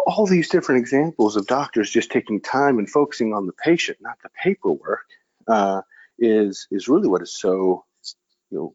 All 0.07 0.27
these 0.27 0.49
different 0.49 0.81
examples 0.81 1.37
of 1.37 1.47
doctors 1.47 1.91
just 1.91 2.11
taking 2.11 2.41
time 2.41 2.79
and 2.79 2.89
focusing 2.89 3.33
on 3.33 3.47
the 3.47 3.53
patient, 3.53 3.99
not 4.01 4.19
the 4.23 4.29
paperwork, 4.43 5.07
uh, 5.49 5.81
is 6.19 6.67
is 6.71 6.89
really 6.89 7.09
what 7.09 7.23
is 7.23 7.39
so 7.39 7.85
you 8.51 8.59
know 8.59 8.75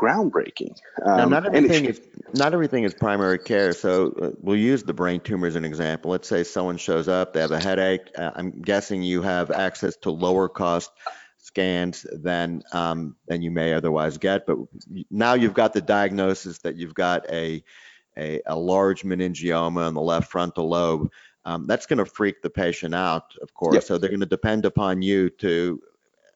groundbreaking. 0.00 0.76
Um, 1.04 1.16
now, 1.16 1.24
not 1.26 1.46
everything 1.46 1.84
is 1.86 2.00
not 2.34 2.52
everything 2.52 2.84
is 2.84 2.94
primary 2.94 3.38
care. 3.38 3.72
So 3.72 4.14
uh, 4.20 4.30
we'll 4.40 4.56
use 4.56 4.82
the 4.82 4.94
brain 4.94 5.20
tumor 5.20 5.46
as 5.46 5.56
an 5.56 5.64
example. 5.64 6.10
Let's 6.10 6.28
say 6.28 6.44
someone 6.44 6.76
shows 6.76 7.08
up, 7.08 7.32
they 7.32 7.40
have 7.40 7.52
a 7.52 7.60
headache. 7.60 8.10
Uh, 8.16 8.30
I'm 8.34 8.50
guessing 8.50 9.02
you 9.02 9.22
have 9.22 9.50
access 9.50 9.96
to 9.98 10.10
lower 10.10 10.48
cost 10.48 10.90
scans 11.38 12.06
than 12.10 12.62
um, 12.72 13.16
than 13.28 13.42
you 13.42 13.50
may 13.50 13.74
otherwise 13.74 14.18
get. 14.18 14.46
But 14.46 14.58
now 15.10 15.34
you've 15.34 15.54
got 15.54 15.72
the 15.72 15.82
diagnosis 15.82 16.58
that 16.60 16.76
you've 16.76 16.94
got 16.94 17.30
a 17.30 17.62
a, 18.16 18.40
a 18.46 18.56
large 18.56 19.02
meningioma 19.02 19.88
in 19.88 19.94
the 19.94 20.00
left 20.00 20.30
frontal 20.30 20.68
lobe. 20.68 21.10
Um, 21.44 21.66
that's 21.66 21.86
going 21.86 21.98
to 21.98 22.06
freak 22.06 22.40
the 22.42 22.50
patient 22.50 22.94
out, 22.94 23.34
of 23.42 23.52
course. 23.52 23.74
Yep. 23.74 23.82
So 23.84 23.98
they're 23.98 24.08
going 24.08 24.20
to 24.20 24.26
depend 24.26 24.64
upon 24.64 25.02
you 25.02 25.28
to 25.30 25.80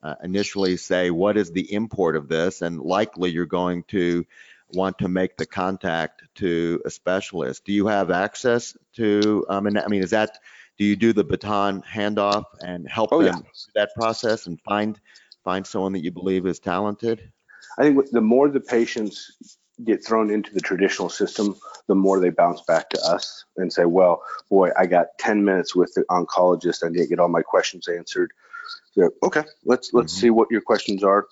uh, 0.03 0.14
initially 0.22 0.76
say, 0.76 1.11
what 1.11 1.36
is 1.36 1.51
the 1.51 1.72
import 1.72 2.16
of 2.16 2.28
this? 2.28 2.62
And 2.62 2.80
likely 2.80 3.30
you're 3.30 3.46
going 3.46 3.84
to 3.88 4.24
want 4.70 4.99
to 4.99 5.09
make 5.09 5.36
the 5.36 5.46
contact 5.46 6.22
to 6.36 6.82
a 6.84 6.90
specialist. 6.90 7.64
Do 7.64 7.72
you 7.72 7.86
have 7.86 8.11
access 8.11 8.76
to, 8.94 9.46
um, 9.49 9.66
and 9.66 9.78
I 9.78 9.86
mean, 9.88 10.03
is 10.03 10.11
that, 10.11 10.38
do 10.78 10.84
you 10.84 10.96
do 10.96 11.12
the 11.12 11.24
baton 11.24 11.82
handoff 11.82 12.44
and 12.62 12.88
help 12.88 13.11
oh, 13.12 13.22
them 13.22 13.34
yeah. 13.36 13.40
through 13.40 13.72
that 13.74 13.90
process 13.94 14.46
and 14.46 14.61
find, 14.61 15.01
find 15.44 15.66
someone 15.66 15.92
that 15.92 16.05
you 16.05 16.11
believe 16.11 16.46
is 16.46 16.59
talented? 16.59 17.32
I 17.78 17.82
think 17.82 18.11
the 18.11 18.20
more 18.20 18.49
the 18.49 18.61
patients 18.61 19.59
get 19.84 20.05
thrown 20.05 20.30
into 20.30 20.53
the 20.53 20.61
traditional 20.61 21.09
system, 21.09 21.55
the 21.86 21.94
more 21.94 22.20
they 22.20 22.30
bounce 22.30 22.61
back 22.62 22.90
to 22.90 23.01
us 23.03 23.44
and 23.57 23.72
say, 23.72 23.84
well, 23.84 24.22
boy, 24.51 24.70
I 24.76 24.86
got 24.86 25.07
10 25.18 25.44
minutes 25.44 25.74
with 25.74 25.92
the 25.94 26.05
oncologist. 26.11 26.84
I 26.84 26.90
didn't 26.90 27.09
get 27.09 27.20
all 27.20 27.28
my 27.28 27.42
questions 27.42 27.88
answered. 27.88 28.32
Okay, 29.22 29.44
let's 29.64 29.92
let's 29.92 30.12
mm-hmm. 30.12 30.20
see 30.20 30.30
what 30.30 30.49
your 30.51 30.61
questions 30.61 31.05
are. 31.05 31.26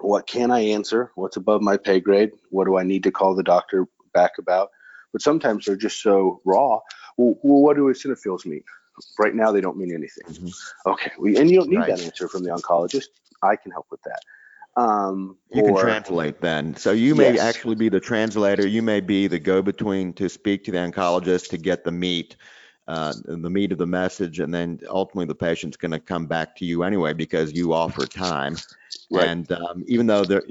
What 0.00 0.26
can 0.26 0.50
I 0.50 0.60
answer? 0.60 1.10
What's 1.14 1.36
above 1.36 1.62
my 1.62 1.76
pay 1.76 2.00
grade? 2.00 2.32
What 2.50 2.66
do 2.66 2.76
I 2.76 2.82
need 2.82 3.02
to 3.04 3.10
call 3.10 3.34
the 3.34 3.42
doctor 3.42 3.86
back 4.12 4.32
about? 4.38 4.70
But 5.12 5.22
sometimes 5.22 5.64
they're 5.64 5.76
just 5.76 6.02
so 6.02 6.40
raw. 6.44 6.80
Well, 7.16 7.38
well 7.42 7.62
what 7.62 7.76
do 7.76 7.84
eosinophils 7.84 8.44
mean? 8.44 8.62
Right 9.18 9.34
now, 9.34 9.52
they 9.52 9.60
don't 9.60 9.76
mean 9.76 9.92
anything. 9.92 10.24
Mm-hmm. 10.26 10.90
Okay, 10.90 11.10
we, 11.18 11.36
and 11.36 11.50
you 11.50 11.58
don't 11.58 11.70
need 11.70 11.78
right. 11.78 11.96
that 11.96 12.02
answer 12.02 12.28
from 12.28 12.42
the 12.42 12.50
oncologist. 12.50 13.06
I 13.42 13.56
can 13.56 13.70
help 13.72 13.86
with 13.90 14.00
that. 14.02 14.20
Um, 14.80 15.38
you 15.52 15.62
or, 15.62 15.68
can 15.68 15.80
translate 15.80 16.40
then. 16.40 16.76
So 16.76 16.92
you 16.92 17.14
may 17.14 17.34
yes. 17.34 17.40
actually 17.40 17.76
be 17.76 17.88
the 17.88 18.00
translator. 18.00 18.66
You 18.66 18.82
may 18.82 19.00
be 19.00 19.26
the 19.26 19.38
go-between 19.38 20.12
to 20.14 20.28
speak 20.28 20.64
to 20.64 20.70
the 20.70 20.78
oncologist 20.78 21.48
to 21.50 21.56
get 21.56 21.84
the 21.84 21.92
meat 21.92 22.36
uh, 22.88 23.12
the 23.24 23.50
meat 23.50 23.72
of 23.72 23.78
the 23.78 23.86
message, 23.86 24.38
and 24.38 24.54
then 24.54 24.80
ultimately 24.88 25.26
the 25.26 25.34
patient's 25.34 25.76
going 25.76 25.90
to 25.90 25.98
come 25.98 26.26
back 26.26 26.54
to 26.56 26.64
you 26.64 26.82
anyway 26.84 27.12
because 27.12 27.52
you 27.52 27.72
offer 27.72 28.06
time. 28.06 28.56
Right. 29.10 29.28
And 29.28 29.50
um, 29.52 29.84
even 29.86 30.06
though 30.06 30.24
the 30.24 30.42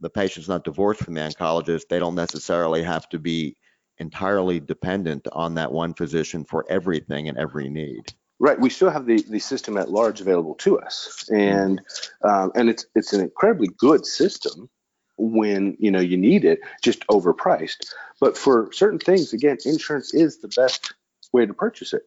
the 0.00 0.10
patient's 0.10 0.48
not 0.48 0.64
divorced 0.64 1.02
from 1.02 1.14
the 1.14 1.20
oncologist, 1.20 1.88
they 1.88 1.98
don't 1.98 2.14
necessarily 2.14 2.82
have 2.82 3.08
to 3.10 3.18
be 3.18 3.56
entirely 3.98 4.58
dependent 4.58 5.28
on 5.32 5.54
that 5.54 5.70
one 5.70 5.94
physician 5.94 6.44
for 6.44 6.64
everything 6.68 7.28
and 7.28 7.38
every 7.38 7.68
need. 7.68 8.12
Right. 8.38 8.58
We 8.58 8.70
still 8.70 8.90
have 8.90 9.06
the, 9.06 9.22
the 9.28 9.38
system 9.38 9.76
at 9.76 9.90
large 9.90 10.20
available 10.20 10.56
to 10.56 10.80
us, 10.80 11.28
and 11.32 11.80
um, 12.24 12.50
and 12.54 12.68
it's 12.68 12.86
it's 12.94 13.12
an 13.12 13.20
incredibly 13.20 13.68
good 13.78 14.04
system 14.04 14.68
when 15.16 15.76
you 15.78 15.90
know 15.90 16.00
you 16.00 16.16
need 16.16 16.44
it, 16.44 16.60
just 16.82 17.06
overpriced. 17.08 17.86
But 18.20 18.36
for 18.36 18.70
certain 18.72 18.98
things, 18.98 19.32
again, 19.32 19.58
insurance 19.64 20.14
is 20.14 20.38
the 20.38 20.48
best 20.48 20.92
way 21.32 21.46
to 21.46 21.54
purchase 21.54 21.92
it 21.92 22.02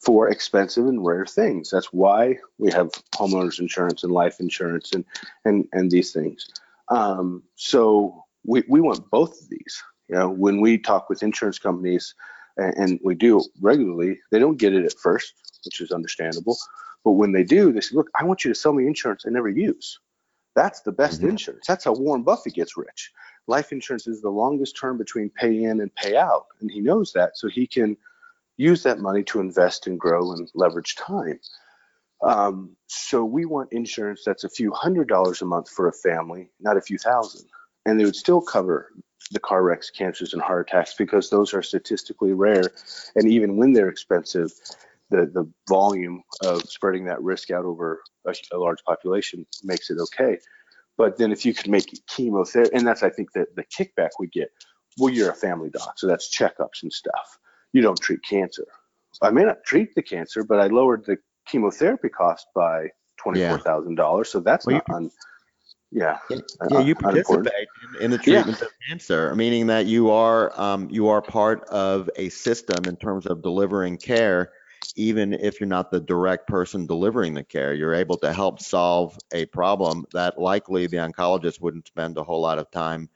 for 0.00 0.28
expensive 0.28 0.86
and 0.86 1.04
rare 1.04 1.26
things. 1.26 1.70
That's 1.70 1.92
why 1.92 2.38
we 2.58 2.72
have 2.72 2.90
homeowners 3.14 3.60
insurance 3.60 4.02
and 4.02 4.12
life 4.12 4.40
insurance 4.40 4.92
and 4.92 5.04
and 5.44 5.66
and 5.72 5.90
these 5.90 6.12
things. 6.12 6.48
Um, 6.88 7.42
so 7.54 8.24
we, 8.44 8.64
we 8.68 8.80
want 8.80 9.08
both 9.10 9.40
of 9.40 9.48
these. 9.48 9.82
You 10.08 10.16
know, 10.16 10.28
when 10.28 10.60
we 10.60 10.78
talk 10.78 11.08
with 11.08 11.22
insurance 11.22 11.58
companies, 11.58 12.14
and, 12.56 12.74
and 12.76 13.00
we 13.02 13.14
do 13.14 13.42
regularly, 13.60 14.18
they 14.30 14.38
don't 14.38 14.58
get 14.58 14.74
it 14.74 14.84
at 14.84 14.98
first, 14.98 15.32
which 15.64 15.80
is 15.80 15.92
understandable. 15.92 16.56
But 17.04 17.12
when 17.12 17.32
they 17.32 17.44
do, 17.44 17.72
they 17.72 17.80
say, 17.80 17.94
"Look, 17.94 18.10
I 18.18 18.24
want 18.24 18.44
you 18.44 18.52
to 18.52 18.58
sell 18.58 18.72
me 18.72 18.86
insurance 18.86 19.24
I 19.26 19.30
never 19.30 19.48
use." 19.48 19.98
That's 20.54 20.82
the 20.82 20.92
best 20.92 21.20
mm-hmm. 21.20 21.30
insurance. 21.30 21.66
That's 21.66 21.84
how 21.84 21.94
Warren 21.94 22.24
Buffett 22.24 22.54
gets 22.54 22.76
rich. 22.76 23.10
Life 23.46 23.72
insurance 23.72 24.06
is 24.06 24.20
the 24.20 24.30
longest 24.30 24.76
term 24.78 24.98
between 24.98 25.30
pay 25.30 25.64
in 25.64 25.80
and 25.80 25.94
pay 25.94 26.16
out, 26.16 26.46
and 26.60 26.70
he 26.70 26.80
knows 26.80 27.12
that, 27.14 27.38
so 27.38 27.48
he 27.48 27.66
can 27.66 27.96
use 28.62 28.82
that 28.84 29.00
money 29.00 29.22
to 29.24 29.40
invest 29.40 29.86
and 29.86 29.98
grow 29.98 30.32
and 30.32 30.50
leverage 30.54 30.94
time. 30.94 31.40
Um, 32.22 32.76
so 32.86 33.24
we 33.24 33.44
want 33.44 33.72
insurance 33.72 34.22
that's 34.24 34.44
a 34.44 34.48
few 34.48 34.72
hundred 34.72 35.08
dollars 35.08 35.42
a 35.42 35.44
month 35.44 35.68
for 35.68 35.88
a 35.88 35.92
family, 35.92 36.50
not 36.60 36.76
a 36.76 36.80
few 36.80 36.98
thousand. 36.98 37.48
And 37.84 37.98
they 37.98 38.04
would 38.04 38.16
still 38.16 38.40
cover 38.40 38.92
the 39.32 39.40
car 39.40 39.62
wrecks, 39.64 39.90
cancers, 39.90 40.32
and 40.32 40.40
heart 40.40 40.68
attacks 40.68 40.94
because 40.94 41.28
those 41.28 41.52
are 41.52 41.62
statistically 41.62 42.32
rare. 42.32 42.70
And 43.16 43.28
even 43.28 43.56
when 43.56 43.72
they're 43.72 43.88
expensive, 43.88 44.52
the, 45.10 45.26
the 45.26 45.50
volume 45.68 46.22
of 46.44 46.62
spreading 46.62 47.04
that 47.06 47.20
risk 47.20 47.50
out 47.50 47.64
over 47.64 48.02
a, 48.24 48.34
a 48.52 48.58
large 48.58 48.84
population 48.84 49.44
makes 49.64 49.90
it 49.90 49.98
okay. 49.98 50.38
But 50.96 51.18
then 51.18 51.32
if 51.32 51.44
you 51.44 51.54
could 51.54 51.70
make 51.70 52.00
chemotherapy, 52.06 52.70
and 52.74 52.86
that's 52.86 53.02
I 53.02 53.10
think 53.10 53.32
that 53.32 53.56
the 53.56 53.64
kickback 53.64 54.10
we 54.20 54.28
get, 54.28 54.50
well, 54.98 55.12
you're 55.12 55.30
a 55.30 55.34
family 55.34 55.70
doc, 55.70 55.98
so 55.98 56.06
that's 56.06 56.30
checkups 56.30 56.82
and 56.82 56.92
stuff 56.92 57.38
you 57.72 57.82
don't 57.82 58.00
treat 58.00 58.22
cancer. 58.22 58.66
I 59.20 59.30
may 59.30 59.44
not 59.44 59.64
treat 59.64 59.94
the 59.94 60.02
cancer, 60.02 60.44
but 60.44 60.60
I 60.60 60.66
lowered 60.68 61.04
the 61.04 61.18
chemotherapy 61.46 62.08
cost 62.08 62.46
by 62.54 62.88
twenty-four 63.18 63.58
thousand 63.58 63.92
yeah. 63.92 63.96
dollars. 63.96 64.30
So 64.30 64.40
that's 64.40 64.66
well, 64.66 64.76
not 64.76 64.96
un, 64.96 65.10
yeah. 65.90 66.18
Yeah, 66.30 66.38
uh, 66.72 66.80
you 66.80 66.94
participate 66.94 67.68
in, 67.98 68.04
in, 68.04 68.10
the 68.10 68.18
treatment 68.18 68.58
yeah. 68.58 68.66
of 68.66 68.72
cancer, 68.88 69.34
meaning 69.34 69.66
that 69.66 69.86
you 69.86 70.10
are 70.10 70.58
um, 70.60 70.88
you 70.90 71.08
are 71.08 71.20
part 71.20 71.64
of 71.64 72.08
a 72.16 72.30
system 72.30 72.84
in 72.86 72.96
terms 72.96 73.26
of 73.26 73.42
delivering 73.42 73.98
care, 73.98 74.52
even 74.96 75.34
if 75.34 75.60
you're 75.60 75.68
not 75.68 75.90
the 75.90 76.00
direct 76.00 76.48
person 76.48 76.86
delivering 76.86 77.34
the 77.34 77.44
care. 77.44 77.74
You're 77.74 77.94
able 77.94 78.16
to 78.18 78.32
help 78.32 78.60
solve 78.60 79.18
a 79.34 79.44
problem 79.46 80.06
that 80.14 80.40
likely 80.40 80.86
the 80.86 80.96
oncologist 80.96 81.60
wouldn't 81.60 81.86
spend 81.86 82.16
a 82.16 82.24
whole 82.24 82.40
lot 82.40 82.58
of 82.58 82.70
time 82.70 83.10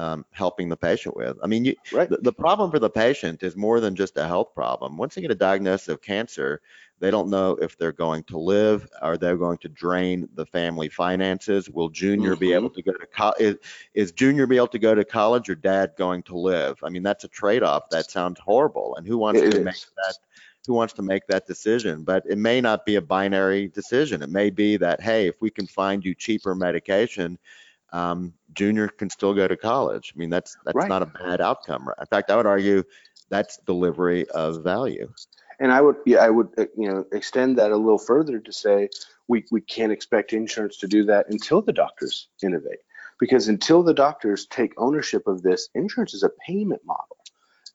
um, 0.00 0.24
helping 0.30 0.70
the 0.70 0.76
patient 0.76 1.14
with. 1.14 1.36
I 1.42 1.46
mean, 1.46 1.66
you, 1.66 1.74
right. 1.92 2.08
the, 2.08 2.16
the, 2.16 2.32
problem 2.32 2.70
for 2.70 2.78
the 2.78 2.88
patient 2.88 3.42
is 3.42 3.54
more 3.54 3.80
than 3.80 3.94
just 3.94 4.16
a 4.16 4.26
health 4.26 4.54
problem. 4.54 4.96
Once 4.96 5.14
they 5.14 5.20
get 5.20 5.30
a 5.30 5.34
diagnosis 5.34 5.88
of 5.88 6.00
cancer, 6.00 6.62
they 7.00 7.10
don't 7.10 7.28
know 7.28 7.58
if 7.60 7.76
they're 7.76 7.92
going 7.92 8.24
to 8.24 8.38
live 8.38 8.88
Are 9.02 9.18
they're 9.18 9.36
going 9.36 9.58
to 9.58 9.68
drain 9.68 10.26
the 10.34 10.46
family 10.46 10.88
finances. 10.88 11.68
Will 11.68 11.90
Junior 11.90 12.32
mm-hmm. 12.32 12.40
be 12.40 12.52
able 12.54 12.70
to 12.70 12.82
go 12.82 12.92
to 12.92 13.06
college? 13.06 13.40
Is, 13.40 13.56
is 13.92 14.12
Junior 14.12 14.46
be 14.46 14.56
able 14.56 14.68
to 14.68 14.78
go 14.78 14.94
to 14.94 15.04
college 15.04 15.50
or 15.50 15.54
Dad 15.54 15.92
going 15.98 16.22
to 16.24 16.38
live? 16.38 16.78
I 16.82 16.88
mean, 16.88 17.02
that's 17.02 17.24
a 17.24 17.28
trade-off. 17.28 17.90
That 17.90 18.10
sounds 18.10 18.40
horrible. 18.40 18.96
And 18.96 19.06
who 19.06 19.18
wants 19.18 19.40
it 19.42 19.50
to 19.50 19.58
is. 19.58 19.64
make 19.64 19.74
that? 19.96 20.14
Who 20.66 20.74
wants 20.74 20.94
to 20.94 21.02
make 21.02 21.26
that 21.26 21.46
decision? 21.46 22.04
But 22.04 22.24
it 22.26 22.38
may 22.38 22.60
not 22.60 22.86
be 22.86 22.96
a 22.96 23.02
binary 23.02 23.68
decision. 23.68 24.22
It 24.22 24.30
may 24.30 24.50
be 24.50 24.76
that 24.78 25.00
hey, 25.02 25.26
if 25.26 25.36
we 25.40 25.50
can 25.50 25.66
find 25.66 26.04
you 26.04 26.14
cheaper 26.14 26.54
medication 26.54 27.38
um, 27.92 28.32
junior 28.52 28.88
can 28.88 29.10
still 29.10 29.34
go 29.34 29.48
to 29.48 29.56
college. 29.56 30.12
I 30.14 30.18
mean, 30.18 30.30
that's 30.30 30.56
that's 30.64 30.76
right. 30.76 30.88
not 30.88 31.02
a 31.02 31.06
bad 31.06 31.40
outcome. 31.40 31.88
In 31.98 32.06
fact, 32.06 32.30
I 32.30 32.36
would 32.36 32.46
argue 32.46 32.82
that's 33.28 33.58
delivery 33.66 34.28
of 34.30 34.62
value. 34.62 35.12
And 35.60 35.72
I 35.72 35.80
would, 35.82 35.96
yeah, 36.06 36.18
I 36.18 36.30
would, 36.30 36.48
uh, 36.56 36.64
you 36.76 36.88
know, 36.88 37.04
extend 37.12 37.58
that 37.58 37.70
a 37.70 37.76
little 37.76 37.98
further 37.98 38.38
to 38.40 38.52
say 38.52 38.88
we 39.28 39.44
we 39.50 39.60
can't 39.60 39.92
expect 39.92 40.32
insurance 40.32 40.78
to 40.78 40.88
do 40.88 41.04
that 41.04 41.26
until 41.28 41.62
the 41.62 41.72
doctors 41.72 42.28
innovate, 42.42 42.80
because 43.18 43.48
until 43.48 43.82
the 43.82 43.94
doctors 43.94 44.46
take 44.46 44.72
ownership 44.78 45.26
of 45.26 45.42
this, 45.42 45.68
insurance 45.74 46.14
is 46.14 46.22
a 46.22 46.30
payment 46.46 46.82
model. 46.84 47.16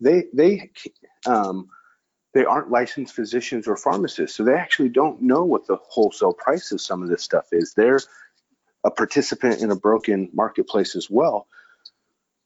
they 0.02 0.26
they 0.34 0.72
um, 1.26 1.68
they 2.34 2.44
aren't 2.44 2.70
licensed 2.70 3.16
physicians 3.16 3.68
or 3.68 3.78
pharmacists, 3.78 4.36
so 4.36 4.44
they 4.44 4.54
actually 4.54 4.90
don't 4.90 5.22
know 5.22 5.44
what 5.44 5.68
the 5.68 5.78
wholesale 5.88 6.34
price 6.34 6.72
of 6.72 6.82
some 6.82 7.02
of 7.02 7.10
this 7.10 7.24
stuff 7.24 7.48
is. 7.52 7.74
They're 7.74 8.00
a 8.86 8.92
participant 8.92 9.62
in 9.62 9.72
a 9.72 9.76
broken 9.76 10.30
marketplace 10.32 10.96
as 10.96 11.10
well. 11.10 11.48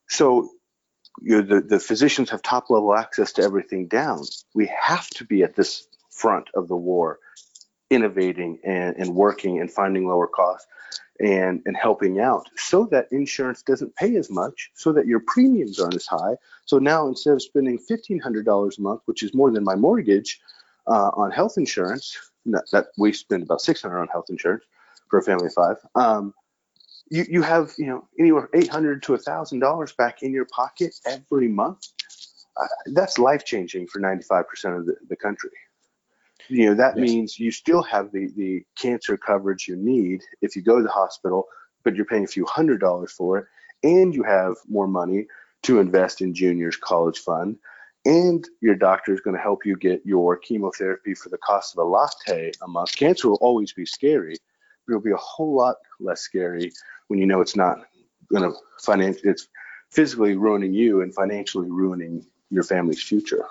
So 0.07 0.49
you 1.21 1.41
know, 1.41 1.41
the, 1.41 1.61
the 1.61 1.79
physicians 1.79 2.29
have 2.29 2.41
top 2.41 2.69
level 2.69 2.95
access 2.95 3.33
to 3.33 3.43
everything 3.43 3.87
down. 3.87 4.23
We 4.55 4.71
have 4.81 5.07
to 5.11 5.25
be 5.25 5.43
at 5.43 5.55
this 5.55 5.87
front 6.09 6.47
of 6.55 6.67
the 6.67 6.77
war, 6.77 7.19
innovating 7.89 8.59
and, 8.63 8.95
and 8.95 9.13
working 9.13 9.59
and 9.59 9.69
finding 9.69 10.07
lower 10.07 10.27
costs 10.27 10.65
and, 11.19 11.61
and 11.65 11.75
helping 11.75 12.21
out 12.21 12.47
so 12.55 12.85
that 12.85 13.09
insurance 13.11 13.61
doesn't 13.61 13.95
pay 13.97 14.15
as 14.15 14.29
much, 14.29 14.71
so 14.75 14.93
that 14.93 15.07
your 15.07 15.19
premiums 15.19 15.79
aren't 15.79 15.95
as 15.95 16.05
high. 16.05 16.35
So 16.65 16.79
now 16.79 17.07
instead 17.07 17.33
of 17.33 17.41
spending 17.41 17.77
$1,500 17.77 18.77
a 18.77 18.81
month, 18.81 19.01
which 19.05 19.23
is 19.23 19.33
more 19.33 19.51
than 19.51 19.65
my 19.65 19.75
mortgage 19.75 20.39
uh, 20.87 21.11
on 21.15 21.31
health 21.31 21.57
insurance, 21.57 22.17
that, 22.45 22.63
that, 22.71 22.87
we 22.97 23.11
spend 23.11 23.43
about 23.43 23.59
600 23.59 23.99
on 23.99 24.07
health 24.07 24.27
insurance 24.29 24.63
for 25.09 25.19
a 25.19 25.23
family 25.23 25.47
of 25.47 25.53
five. 25.53 25.77
Um, 25.95 26.33
you, 27.09 27.25
you 27.27 27.41
have 27.41 27.73
you 27.77 27.87
know 27.87 28.07
anywhere 28.19 28.49
800 28.53 29.03
to 29.03 29.13
$1,000 29.13 29.97
back 29.97 30.21
in 30.21 30.31
your 30.31 30.45
pocket 30.45 30.93
every 31.05 31.47
month. 31.47 31.87
Uh, 32.55 32.67
that's 32.87 33.17
life 33.17 33.45
changing 33.45 33.87
for 33.87 34.01
95% 34.01 34.77
of 34.77 34.85
the, 34.85 34.95
the 35.07 35.15
country 35.15 35.51
you 36.49 36.65
know 36.65 36.73
that 36.73 36.97
yes. 36.97 37.09
means 37.09 37.39
you 37.39 37.51
still 37.51 37.83
have 37.83 38.11
the 38.11 38.29
the 38.35 38.63
cancer 38.77 39.17
coverage 39.17 39.67
you 39.67 39.75
need 39.75 40.21
if 40.41 40.55
you 40.55 40.61
go 40.61 40.77
to 40.77 40.83
the 40.83 40.89
hospital 40.89 41.47
but 41.83 41.95
you're 41.95 42.05
paying 42.05 42.23
a 42.23 42.27
few 42.27 42.45
hundred 42.45 42.79
dollars 42.79 43.11
for 43.11 43.37
it 43.37 43.45
and 43.83 44.13
you 44.13 44.23
have 44.23 44.55
more 44.67 44.87
money 44.87 45.25
to 45.61 45.79
invest 45.79 46.21
in 46.21 46.33
junior's 46.33 46.75
college 46.75 47.19
fund 47.19 47.57
and 48.05 48.47
your 48.61 48.75
doctor 48.75 49.13
is 49.13 49.21
going 49.21 49.35
to 49.35 49.41
help 49.41 49.65
you 49.65 49.75
get 49.75 50.01
your 50.05 50.37
chemotherapy 50.37 51.13
for 51.13 51.29
the 51.29 51.37
cost 51.37 51.75
of 51.75 51.85
a 51.85 51.87
latte 51.87 52.51
a 52.63 52.67
month 52.67 52.95
cancer 52.95 53.29
will 53.29 53.37
always 53.41 53.71
be 53.73 53.85
scary 53.85 54.35
it'll 54.89 55.01
be 55.01 55.11
a 55.11 55.17
whole 55.17 55.55
lot 55.55 55.77
less 55.99 56.21
scary 56.21 56.71
when 57.07 57.19
you 57.19 57.25
know 57.25 57.41
it's 57.41 57.55
not 57.55 57.79
going 58.31 58.49
to 58.49 58.57
financially 58.81 59.29
it's 59.29 59.47
physically 59.91 60.35
ruining 60.35 60.73
you 60.73 61.01
and 61.01 61.13
financially 61.13 61.69
ruining 61.69 62.25
your 62.49 62.63
family's 62.63 63.01
future. 63.01 63.45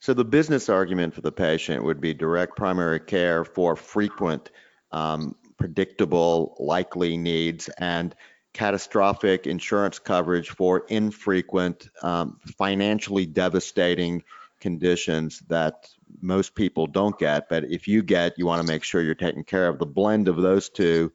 So 0.00 0.12
the 0.14 0.24
business 0.24 0.68
argument 0.68 1.14
for 1.14 1.20
the 1.20 1.32
patient 1.32 1.84
would 1.84 2.00
be 2.00 2.12
direct 2.12 2.56
primary 2.56 3.00
care 3.00 3.44
for 3.44 3.76
frequent, 3.76 4.50
um, 4.90 5.36
predictable, 5.58 6.56
likely 6.58 7.16
needs 7.16 7.68
and 7.78 8.14
catastrophic 8.52 9.46
insurance 9.46 9.98
coverage 9.98 10.50
for 10.50 10.84
infrequent, 10.88 11.88
um, 12.02 12.38
financially 12.58 13.26
devastating 13.26 14.24
conditions 14.62 15.40
that 15.48 15.88
most 16.22 16.54
people 16.54 16.86
don't 16.86 17.18
get. 17.18 17.48
But 17.50 17.64
if 17.64 17.86
you 17.86 18.02
get, 18.02 18.38
you 18.38 18.46
want 18.46 18.60
to 18.60 18.72
make 18.72 18.84
sure 18.84 19.02
you're 19.02 19.14
taken 19.14 19.44
care 19.44 19.68
of. 19.68 19.78
The 19.78 19.86
blend 19.86 20.28
of 20.28 20.36
those 20.36 20.70
two 20.70 21.12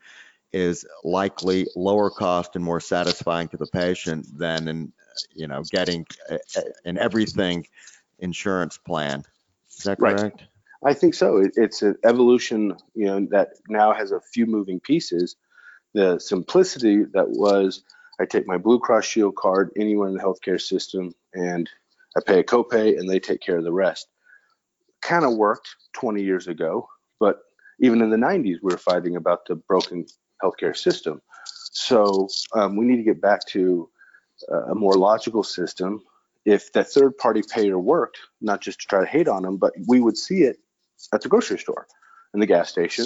is 0.54 0.86
likely 1.04 1.66
lower 1.76 2.10
cost 2.10 2.56
and 2.56 2.64
more 2.64 2.80
satisfying 2.80 3.48
to 3.50 3.58
the 3.58 3.68
patient 3.68 4.28
than 4.38 4.68
in, 4.68 4.94
you 5.34 5.48
know, 5.48 5.64
getting 5.72 6.06
uh, 6.30 6.38
everything 6.86 7.66
insurance 8.20 8.78
plan. 8.78 9.24
Is 9.78 9.86
that 9.86 10.00
Right. 10.00 10.16
correct? 10.16 10.44
I 10.84 10.94
think 10.94 11.16
so. 11.16 11.50
It's 11.56 11.82
an 11.82 11.96
evolution, 12.04 12.76
you 12.94 13.08
know, 13.08 13.28
that 13.32 13.50
now 13.68 13.94
has 13.94 14.12
a 14.12 14.22
few 14.22 14.46
moving 14.46 14.80
pieces. 14.80 15.36
The 15.94 16.20
simplicity 16.20 17.06
that 17.14 17.30
was, 17.30 17.84
I 18.20 18.26
take 18.26 18.46
my 18.46 18.58
Blue 18.58 18.80
Cross 18.80 19.06
Shield 19.06 19.36
card 19.36 19.72
anywhere 19.76 20.08
in 20.08 20.16
the 20.16 20.22
healthcare 20.22 20.62
system, 20.62 21.14
and 21.34 21.70
I 22.18 22.22
pay 22.26 22.40
a 22.40 22.44
copay, 22.44 22.98
and 22.98 23.10
they 23.10 23.20
take 23.20 23.42
care 23.42 23.58
of 23.58 23.64
the 23.64 23.72
rest. 23.72 24.08
Kind 25.02 25.24
of 25.24 25.36
worked 25.36 25.68
20 25.94 26.24
years 26.24 26.48
ago, 26.48 26.88
but 27.20 27.38
even 27.80 28.02
in 28.02 28.10
the 28.10 28.18
90s, 28.18 28.58
we 28.64 28.72
were 28.72 28.78
fighting 28.78 29.16
about 29.16 29.46
the 29.46 29.56
broken 29.56 30.06
healthcare 30.44 30.76
system. 30.76 31.22
So 31.46 32.28
um, 32.56 32.76
we 32.76 32.86
need 32.86 32.98
to 32.98 33.04
get 33.04 33.22
back 33.22 33.46
to 33.48 33.90
a 34.70 34.76
more 34.76 34.94
logical 34.94 35.44
system 35.44 36.02
if 36.46 36.72
that 36.74 36.88
third 36.88 37.18
party 37.18 37.42
payer 37.42 37.78
worked, 37.78 38.18
not 38.42 38.62
just 38.62 38.80
to 38.82 38.88
try 38.88 39.02
to 39.02 39.06
hate 39.06 39.28
on 39.28 39.44
them, 39.44 39.58
but 39.58 39.74
we 39.88 40.00
would 40.00 40.18
see 40.18 40.44
it 40.44 40.58
at 41.14 41.22
the 41.22 41.28
grocery 41.28 41.60
store, 41.60 41.88
in 42.34 42.40
the 42.40 42.46
gas 42.46 42.70
station, 42.70 43.06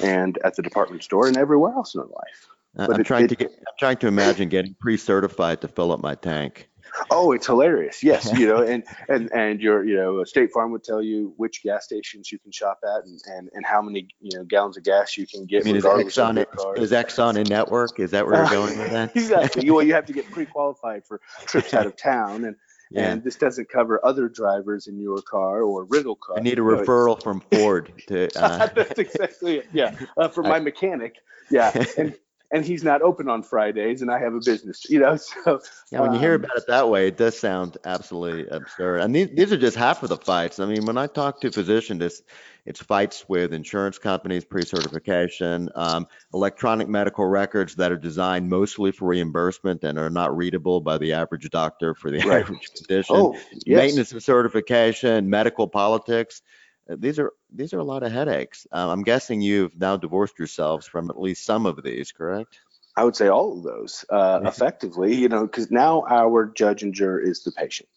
and 0.00 0.38
at 0.44 0.54
the 0.54 0.62
department 0.62 1.02
store, 1.02 1.26
and 1.26 1.36
everywhere 1.36 1.72
else 1.72 1.94
in 1.94 2.02
our 2.02 2.06
life. 2.06 2.48
But 2.74 2.94
I'm 2.94 3.00
it, 3.00 3.04
trying 3.04 3.24
it, 3.24 3.28
to 3.28 3.36
get, 3.36 3.50
I'm 3.50 3.74
trying 3.78 3.96
to 3.98 4.06
imagine 4.06 4.48
getting 4.48 4.74
pre-certified 4.78 5.62
to 5.62 5.68
fill 5.68 5.92
up 5.92 6.00
my 6.00 6.14
tank. 6.14 6.68
Oh, 7.10 7.32
it's 7.32 7.46
hilarious. 7.46 8.02
Yes, 8.02 8.32
you 8.38 8.46
know, 8.46 8.62
and 8.62 8.84
and 9.08 9.30
and 9.32 9.60
your 9.60 9.84
you 9.84 9.96
know 9.96 10.24
State 10.24 10.52
Farm 10.52 10.70
would 10.72 10.84
tell 10.84 11.02
you 11.02 11.34
which 11.36 11.62
gas 11.62 11.84
stations 11.84 12.30
you 12.30 12.38
can 12.38 12.52
shop 12.52 12.80
at 12.84 13.04
and 13.04 13.20
and, 13.26 13.50
and 13.52 13.66
how 13.66 13.82
many 13.82 14.08
you 14.20 14.38
know 14.38 14.44
gallons 14.44 14.76
of 14.76 14.84
gas 14.84 15.16
you 15.16 15.26
can 15.26 15.46
get. 15.46 15.62
I 15.62 15.64
mean, 15.64 15.76
is 15.76 15.84
Exxon 15.84 16.46
is 16.78 16.92
Exxon 16.92 17.36
in 17.36 17.44
network? 17.44 17.98
Is 17.98 18.12
that 18.12 18.26
where 18.26 18.36
you're 18.36 18.50
going 18.50 18.78
with 18.78 18.90
that? 18.90 19.10
exactly. 19.16 19.70
well, 19.70 19.82
you 19.82 19.94
have 19.94 20.06
to 20.06 20.12
get 20.12 20.30
pre-qualified 20.30 21.04
for 21.06 21.20
trips 21.46 21.74
out 21.74 21.86
of 21.86 21.96
town, 21.96 22.44
and 22.44 22.56
yeah. 22.90 23.10
And 23.10 23.24
this 23.24 23.36
doesn't 23.36 23.68
cover 23.68 24.04
other 24.04 24.28
drivers 24.28 24.86
in 24.86 25.00
your 25.00 25.20
car 25.22 25.62
or 25.62 25.84
rental 25.84 26.14
car. 26.14 26.38
I 26.38 26.42
need 26.42 26.58
a 26.58 26.62
referral 26.62 27.20
from 27.20 27.40
Ford 27.50 27.92
to. 28.06 28.28
Uh... 28.40 28.68
That's 28.68 28.98
exactly 28.98 29.56
it. 29.56 29.68
Yeah, 29.72 29.96
uh, 30.16 30.28
for 30.28 30.42
my 30.42 30.60
mechanic. 30.60 31.16
Yeah, 31.50 31.72
and 31.98 32.14
and 32.54 32.64
he's 32.64 32.84
not 32.84 33.02
open 33.02 33.28
on 33.28 33.42
Fridays, 33.42 34.00
and 34.00 34.10
I 34.10 34.20
have 34.20 34.32
a 34.32 34.38
business. 34.38 34.88
You 34.88 35.00
know, 35.00 35.16
so 35.44 35.60
yeah. 35.90 36.00
When 36.00 36.12
you 36.12 36.20
hear 36.20 36.36
um, 36.36 36.44
about 36.44 36.56
it 36.56 36.64
that 36.68 36.88
way, 36.88 37.08
it 37.08 37.16
does 37.16 37.38
sound 37.38 37.76
absolutely 37.84 38.46
absurd. 38.48 39.00
And 39.00 39.14
these 39.14 39.28
these 39.34 39.52
are 39.52 39.56
just 39.56 39.76
half 39.76 40.02
of 40.04 40.08
the 40.08 40.16
fights. 40.16 40.60
I 40.60 40.66
mean, 40.66 40.86
when 40.86 40.96
I 40.96 41.08
talk 41.08 41.40
to 41.40 41.50
physicians, 41.50 42.00
it's 42.00 42.22
it's 42.64 42.80
fights 42.80 43.28
with 43.28 43.52
insurance 43.52 43.98
companies, 43.98 44.44
pre-certification, 44.44 45.68
um, 45.74 46.06
electronic 46.32 46.88
medical 46.88 47.26
records 47.26 47.74
that 47.74 47.92
are 47.92 47.98
designed 47.98 48.48
mostly 48.48 48.90
for 48.90 49.06
reimbursement 49.06 49.84
and 49.84 49.98
are 49.98 50.08
not 50.08 50.34
readable 50.34 50.80
by 50.80 50.96
the 50.96 51.12
average 51.12 51.50
doctor 51.50 51.94
for 51.94 52.10
the 52.10 52.18
right. 52.26 52.42
average 52.42 52.70
condition. 52.74 53.16
Oh, 53.16 53.36
yes. 53.66 53.82
Maintenance 53.82 54.12
and 54.12 54.22
certification, 54.22 55.28
medical 55.28 55.68
politics. 55.68 56.40
Uh, 56.88 56.96
these 56.98 57.18
are 57.18 57.32
these 57.52 57.72
are 57.72 57.78
a 57.78 57.84
lot 57.84 58.02
of 58.02 58.12
headaches. 58.12 58.66
Um, 58.72 58.90
I'm 58.90 59.02
guessing 59.02 59.40
you've 59.40 59.78
now 59.78 59.96
divorced 59.96 60.38
yourselves 60.38 60.86
from 60.86 61.10
at 61.10 61.20
least 61.20 61.44
some 61.44 61.66
of 61.66 61.82
these, 61.82 62.12
correct? 62.12 62.58
I 62.96 63.04
would 63.04 63.16
say 63.16 63.28
all 63.28 63.56
of 63.56 63.64
those 63.64 64.04
uh, 64.10 64.40
effectively. 64.44 65.14
You 65.14 65.28
know, 65.28 65.42
because 65.42 65.70
now 65.70 66.04
our 66.08 66.46
judge 66.46 66.82
and 66.82 66.94
juror 66.94 67.20
is 67.20 67.42
the 67.42 67.52
patient. 67.52 67.88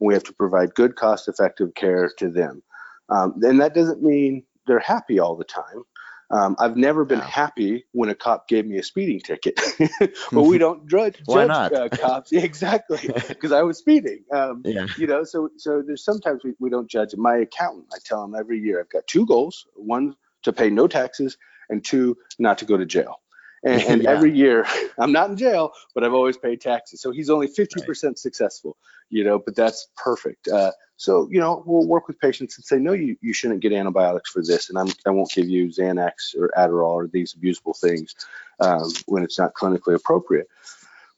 We 0.00 0.14
have 0.14 0.24
to 0.24 0.32
provide 0.32 0.74
good, 0.74 0.94
cost-effective 0.96 1.74
care 1.74 2.10
to 2.18 2.30
them. 2.30 2.62
Um, 3.08 3.40
and 3.42 3.60
that 3.60 3.74
doesn't 3.74 4.02
mean 4.02 4.44
they're 4.66 4.78
happy 4.78 5.18
all 5.18 5.36
the 5.36 5.44
time. 5.44 5.84
Um, 6.30 6.56
I've 6.58 6.76
never 6.76 7.04
been 7.04 7.20
happy 7.20 7.84
when 7.92 8.08
a 8.08 8.14
cop 8.14 8.48
gave 8.48 8.66
me 8.66 8.78
a 8.78 8.82
speeding 8.82 9.20
ticket. 9.20 9.60
but 10.32 10.42
we 10.42 10.58
don't 10.58 10.88
judge, 10.88 11.16
Why 11.24 11.46
not? 11.46 11.72
Uh, 11.72 11.88
cops 11.88 12.32
exactly 12.32 12.98
because 13.28 13.52
I 13.52 13.62
was 13.62 13.78
speeding. 13.78 14.24
Um, 14.32 14.62
yeah. 14.64 14.86
You 14.98 15.06
know, 15.06 15.24
so 15.24 15.50
so 15.56 15.82
there's 15.86 16.04
sometimes 16.04 16.42
we, 16.42 16.54
we 16.58 16.68
don't 16.68 16.90
judge. 16.90 17.14
My 17.16 17.36
accountant, 17.36 17.86
I 17.94 17.98
tell 18.04 18.24
him 18.24 18.34
every 18.34 18.58
year, 18.58 18.80
I've 18.80 18.90
got 18.90 19.06
two 19.06 19.24
goals: 19.24 19.66
one 19.74 20.16
to 20.42 20.52
pay 20.52 20.68
no 20.68 20.88
taxes, 20.88 21.36
and 21.68 21.84
two 21.84 22.16
not 22.38 22.58
to 22.58 22.64
go 22.64 22.76
to 22.76 22.86
jail. 22.86 23.20
And, 23.64 23.82
and 23.88 24.02
yeah. 24.02 24.10
every 24.10 24.36
year, 24.36 24.66
I'm 24.98 25.12
not 25.12 25.30
in 25.30 25.36
jail, 25.36 25.72
but 25.94 26.04
I've 26.04 26.14
always 26.14 26.36
paid 26.36 26.60
taxes. 26.60 27.00
So 27.00 27.10
he's 27.10 27.30
only 27.30 27.48
50% 27.48 27.86
right. 27.88 28.18
successful, 28.18 28.76
you 29.10 29.24
know, 29.24 29.38
but 29.38 29.56
that's 29.56 29.88
perfect. 29.96 30.48
Uh, 30.48 30.72
so, 30.96 31.28
you 31.30 31.38
know, 31.38 31.62
we'll 31.66 31.86
work 31.86 32.08
with 32.08 32.18
patients 32.18 32.56
and 32.56 32.64
say, 32.64 32.78
no, 32.78 32.92
you, 32.92 33.16
you 33.20 33.34
shouldn't 33.34 33.60
get 33.60 33.72
antibiotics 33.72 34.30
for 34.30 34.42
this. 34.42 34.70
And 34.70 34.78
I'm, 34.78 34.88
I 35.06 35.10
won't 35.10 35.30
give 35.30 35.48
you 35.48 35.68
Xanax 35.68 36.34
or 36.38 36.50
Adderall 36.56 36.94
or 36.94 37.06
these 37.06 37.34
abusable 37.34 37.78
things 37.78 38.14
um, 38.60 38.90
when 39.06 39.22
it's 39.22 39.38
not 39.38 39.52
clinically 39.54 39.94
appropriate. 39.94 40.48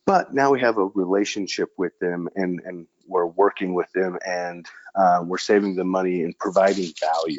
But 0.04 0.32
now 0.32 0.50
we 0.50 0.60
have 0.60 0.78
a 0.78 0.86
relationship 0.86 1.68
with 1.76 1.96
them 2.00 2.28
and, 2.34 2.60
and 2.64 2.86
we're 3.06 3.26
working 3.26 3.74
with 3.74 3.92
them 3.92 4.18
and 4.26 4.66
uh, 4.94 5.22
we're 5.24 5.38
saving 5.38 5.76
them 5.76 5.88
money 5.88 6.22
and 6.22 6.36
providing 6.38 6.90
value. 6.98 7.38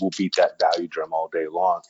We'll 0.00 0.10
beat 0.16 0.34
that 0.36 0.58
value 0.58 0.88
drum 0.88 1.12
all 1.12 1.28
day 1.28 1.46
long 1.48 1.82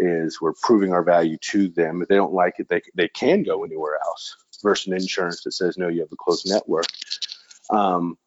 is 0.00 0.40
we're 0.40 0.54
proving 0.54 0.92
our 0.92 1.02
value 1.02 1.36
to 1.38 1.68
them. 1.68 2.02
If 2.02 2.08
they 2.08 2.16
don't 2.16 2.32
like 2.32 2.54
it, 2.58 2.68
they, 2.68 2.80
they 2.94 3.08
can 3.08 3.42
go 3.42 3.64
anywhere 3.64 3.98
else 4.04 4.36
versus 4.62 4.86
an 4.88 4.94
insurance 4.94 5.42
that 5.44 5.52
says, 5.52 5.76
no, 5.76 5.88
you 5.88 6.00
have 6.00 6.12
a 6.12 6.16
closed 6.16 6.48
network. 6.48 6.86
Um, 7.68 8.18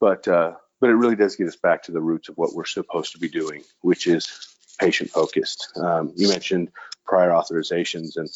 but, 0.00 0.26
uh, 0.26 0.54
but 0.80 0.90
it 0.90 0.94
really 0.94 1.16
does 1.16 1.36
get 1.36 1.46
us 1.46 1.56
back 1.56 1.82
to 1.84 1.92
the 1.92 2.00
roots 2.00 2.28
of 2.28 2.38
what 2.38 2.54
we're 2.54 2.64
supposed 2.64 3.12
to 3.12 3.18
be 3.18 3.28
doing, 3.28 3.62
which 3.82 4.06
is 4.06 4.48
patient 4.80 5.10
focused. 5.10 5.72
Um, 5.76 6.12
you 6.16 6.28
mentioned 6.28 6.70
prior 7.04 7.30
authorizations, 7.30 8.16
and 8.16 8.28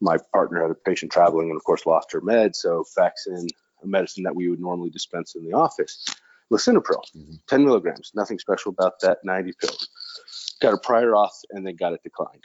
my 0.00 0.18
partner 0.32 0.62
had 0.62 0.70
a 0.70 0.74
patient 0.74 1.10
traveling 1.10 1.48
and, 1.48 1.56
of 1.56 1.64
course, 1.64 1.86
lost 1.86 2.12
her 2.12 2.20
med. 2.20 2.54
So, 2.54 2.84
in 3.26 3.48
a 3.82 3.86
medicine 3.86 4.22
that 4.24 4.36
we 4.36 4.48
would 4.48 4.60
normally 4.60 4.90
dispense 4.90 5.34
in 5.34 5.44
the 5.44 5.56
office 5.56 6.04
lisinopril, 6.52 7.02
mm-hmm. 7.16 7.34
10 7.48 7.64
milligrams, 7.64 8.12
nothing 8.14 8.38
special 8.38 8.70
about 8.70 9.00
that, 9.00 9.18
90 9.24 9.52
pills 9.60 9.88
got 10.60 10.74
a 10.74 10.78
prior 10.78 11.12
auth 11.12 11.44
and 11.50 11.66
then 11.66 11.76
got 11.76 11.92
it 11.92 12.02
declined. 12.02 12.42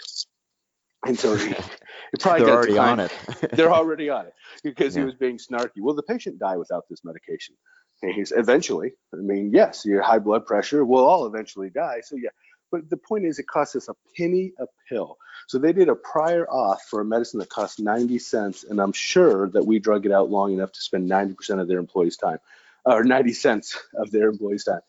And 1.05 1.19
so 1.19 1.35
he, 1.35 1.49
it 2.13 2.19
probably 2.19 2.45
They're 2.45 2.49
got 2.49 2.57
already 2.57 2.77
on 2.77 2.99
it. 2.99 3.11
They're 3.51 3.73
already 3.73 4.09
on 4.09 4.27
it 4.27 4.33
because 4.63 4.95
he 4.95 5.03
was 5.03 5.15
being 5.15 5.37
snarky. 5.37 5.79
Will 5.79 5.95
the 5.95 6.03
patient 6.03 6.39
die 6.39 6.57
without 6.57 6.85
this 6.89 7.03
medication? 7.03 7.55
And 8.01 8.13
he's 8.13 8.31
eventually. 8.35 8.91
I 9.13 9.17
mean, 9.17 9.51
yes, 9.53 9.85
your 9.85 10.01
high 10.01 10.19
blood 10.19 10.45
pressure 10.45 10.85
will 10.85 11.05
all 11.05 11.25
eventually 11.25 11.69
die. 11.69 12.01
So 12.03 12.15
yeah, 12.15 12.29
but 12.71 12.89
the 12.89 12.97
point 12.97 13.25
is, 13.25 13.39
it 13.39 13.47
costs 13.47 13.75
us 13.75 13.87
a 13.87 13.95
penny 14.17 14.51
a 14.59 14.65
pill. 14.89 15.17
So 15.47 15.57
they 15.57 15.73
did 15.73 15.89
a 15.89 15.95
prior 15.95 16.45
auth 16.45 16.81
for 16.89 17.01
a 17.01 17.05
medicine 17.05 17.39
that 17.39 17.49
cost 17.49 17.79
90 17.79 18.17
cents, 18.19 18.63
and 18.63 18.79
I'm 18.79 18.93
sure 18.93 19.49
that 19.49 19.65
we 19.65 19.79
drug 19.79 20.05
it 20.05 20.11
out 20.11 20.29
long 20.29 20.53
enough 20.53 20.71
to 20.71 20.81
spend 20.81 21.09
90% 21.09 21.61
of 21.61 21.67
their 21.67 21.79
employees' 21.79 22.17
time, 22.17 22.39
or 22.85 23.03
90 23.03 23.33
cents 23.33 23.77
of 23.95 24.11
their 24.11 24.29
employees' 24.29 24.65
time. 24.65 24.81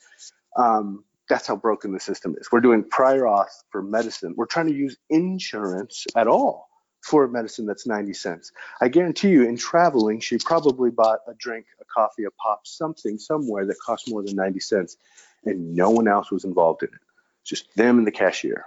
Um, 0.57 1.05
that's 1.29 1.47
how 1.47 1.57
broken 1.57 1.93
the 1.93 2.01
system 2.01 2.35
is. 2.39 2.51
We're 2.53 2.61
doing 2.61 2.85
prior 2.85 3.23
auth 3.23 3.63
for 3.71 3.83
medicine. 3.83 4.35
We're 4.37 4.47
trying 4.47 4.67
to 4.67 4.75
use 4.75 4.97
insurance 5.09 6.07
at 6.17 6.27
all 6.27 6.69
for 7.05 7.29
medicine 7.29 7.67
that's 7.67 7.87
90 7.87 8.15
cents. 8.15 8.51
I 8.81 8.89
guarantee 8.89 9.29
you, 9.29 9.47
in 9.47 9.57
traveling, 9.57 10.21
she 10.21 10.39
probably 10.39 10.91
bought 10.91 11.21
a 11.29 11.35
drink, 11.35 11.67
a 11.81 11.85
coffee, 11.85 12.25
a 12.25 12.31
pop, 12.43 12.67
something 12.67 13.19
somewhere 13.19 13.67
that 13.67 13.77
cost 13.85 14.09
more 14.09 14.23
than 14.23 14.35
90 14.35 14.61
cents, 14.61 14.97
and 15.45 15.75
no 15.75 15.91
one 15.91 16.09
else 16.09 16.31
was 16.31 16.45
involved 16.45 16.83
in 16.83 16.89
it. 16.89 17.01
Just 17.45 17.75
them 17.77 17.99
and 17.99 18.07
the 18.07 18.11
cashier. 18.11 18.65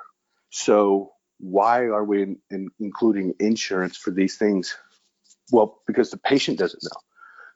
So 0.52 1.14
why 1.40 1.86
are 1.86 2.04
we 2.04 2.24
in, 2.24 2.38
in, 2.52 2.70
including 2.80 3.34
insurance 3.40 3.98
for 3.98 4.12
these 4.12 4.38
things? 4.38 4.76
Well, 5.52 5.82
because 5.88 6.12
the 6.12 6.18
patient 6.18 6.60
doesn't 6.60 6.84
know, 6.84 7.00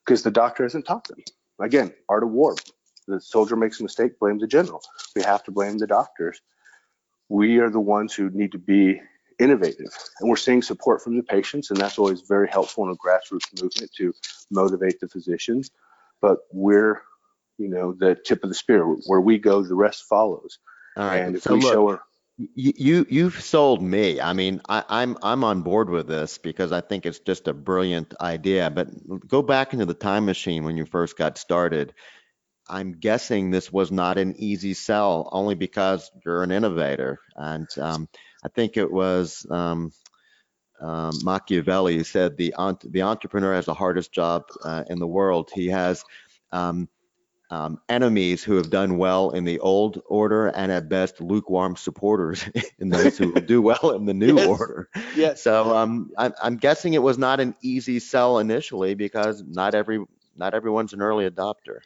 because 0.06 0.24
the 0.24 0.32
doctor 0.32 0.64
hasn't 0.64 0.86
taught 0.86 1.08
them. 1.08 1.20
Again, 1.62 1.94
art 2.10 2.24
of 2.24 2.32
war. 2.32 2.56
The 3.08 3.20
soldier 3.20 3.56
makes 3.56 3.80
a 3.80 3.84
mistake, 3.84 4.20
blame 4.20 4.40
the 4.40 4.48
general. 4.48 4.82
We 5.16 5.24
have 5.24 5.44
to 5.46 5.52
blame 5.52 5.78
the 5.78 5.88
doctors. 5.88 6.42
We 7.30 7.60
are 7.60 7.70
the 7.70 7.80
ones 7.80 8.14
who 8.14 8.30
need 8.30 8.52
to 8.52 8.58
be 8.58 9.02
innovative, 9.40 9.92
and 10.20 10.30
we're 10.30 10.36
seeing 10.36 10.62
support 10.62 11.02
from 11.02 11.18
the 11.18 11.24
patients, 11.24 11.72
and 11.72 11.80
that's 11.80 11.98
always 11.98 12.22
very 12.22 12.48
helpful 12.48 12.84
in 12.86 12.92
a 12.92 12.96
grassroots 12.96 13.62
movement 13.62 13.92
to 13.98 14.14
motivate 14.52 15.00
the 15.00 15.08
physicians. 15.08 15.72
But 16.22 16.40
we're, 16.52 17.02
you 17.58 17.70
know, 17.70 17.94
the 17.94 18.16
tip 18.16 18.44
of 18.44 18.50
the 18.50 18.56
spear. 18.56 18.84
Where 19.08 19.22
we 19.22 19.40
go, 19.40 19.64
the 19.64 19.76
rest 19.76 20.04
follows. 20.04 20.60
All 20.98 21.06
right. 21.06 21.18
And 21.24 21.36
if 21.36 21.44
so 21.44 21.56
we 21.56 21.62
look, 21.62 21.74
show 21.74 21.88
her, 21.90 22.02
you, 22.56 22.74
you 22.78 23.06
you've 23.10 23.42
sold 23.42 23.82
me. 23.82 24.20
I 24.22 24.34
mean, 24.34 24.62
I, 24.68 24.84
I'm 24.88 25.18
I'm 25.22 25.44
on 25.44 25.62
board 25.62 25.90
with 25.90 26.08
this 26.08 26.38
because 26.38 26.72
I 26.72 26.82
think 26.82 27.06
it's 27.06 27.20
just 27.20 27.48
a 27.48 27.54
brilliant 27.54 28.14
idea. 28.20 28.70
But 28.70 29.28
go 29.28 29.42
back 29.42 29.74
into 29.74 29.86
the 29.86 29.94
time 29.94 30.26
machine 30.26 30.64
when 30.64 30.78
you 30.78 30.86
first 30.86 31.18
got 31.18 31.38
started. 31.38 31.94
I'm 32.70 32.94
guessing 32.94 33.50
this 33.50 33.72
was 33.72 33.92
not 33.92 34.18
an 34.18 34.36
easy 34.38 34.74
sell, 34.74 35.30
only 35.32 35.56
because 35.56 36.10
you're 36.26 36.44
an 36.44 36.52
innovator. 36.52 37.20
And 37.36 37.68
um, 37.78 38.08
I 38.44 38.50
think 38.50 38.78
it 38.78 38.92
was 38.92 39.46
um, 39.50 39.92
um, 40.80 41.12
Machiavelli 41.24 42.04
said 42.04 42.38
the 42.38 42.54
the 42.86 43.04
entrepreneur 43.04 43.56
has 43.56 43.66
the 43.66 43.74
hardest 43.74 44.12
job 44.12 44.44
uh, 44.64 44.84
in 44.90 45.00
the 45.00 45.08
world. 45.08 45.50
He 45.54 45.68
has 45.68 46.04
um, 46.52 46.90
um, 47.52 47.80
enemies 47.90 48.44
who 48.44 48.56
have 48.58 48.72
done 48.72 48.98
well 48.98 49.32
in 49.32 49.46
the 49.46 49.60
old 49.60 50.02
order, 50.08 50.48
and 50.48 50.72
at 50.72 50.90
best 50.90 51.22
lukewarm 51.22 51.76
supporters 51.78 52.46
in 52.80 52.90
those 52.90 53.18
who 53.18 53.40
do 53.42 53.62
well 53.62 53.92
in 53.92 54.06
the 54.06 54.14
new 54.14 54.38
Yes. 54.38 54.50
order. 54.50 54.90
yes, 55.14 55.42
So 55.44 55.76
um, 55.76 56.12
I'm, 56.18 56.34
I'm 56.42 56.58
guessing 56.58 56.94
it 56.94 57.04
was 57.04 57.18
not 57.18 57.40
an 57.42 57.56
easy 57.62 58.00
sell 58.00 58.40
initially 58.40 58.96
because 58.96 59.44
not 59.44 59.76
every 59.76 60.04
not 60.36 60.54
everyone's 60.56 60.94
an 60.94 61.02
early 61.02 61.30
adopter. 61.30 61.80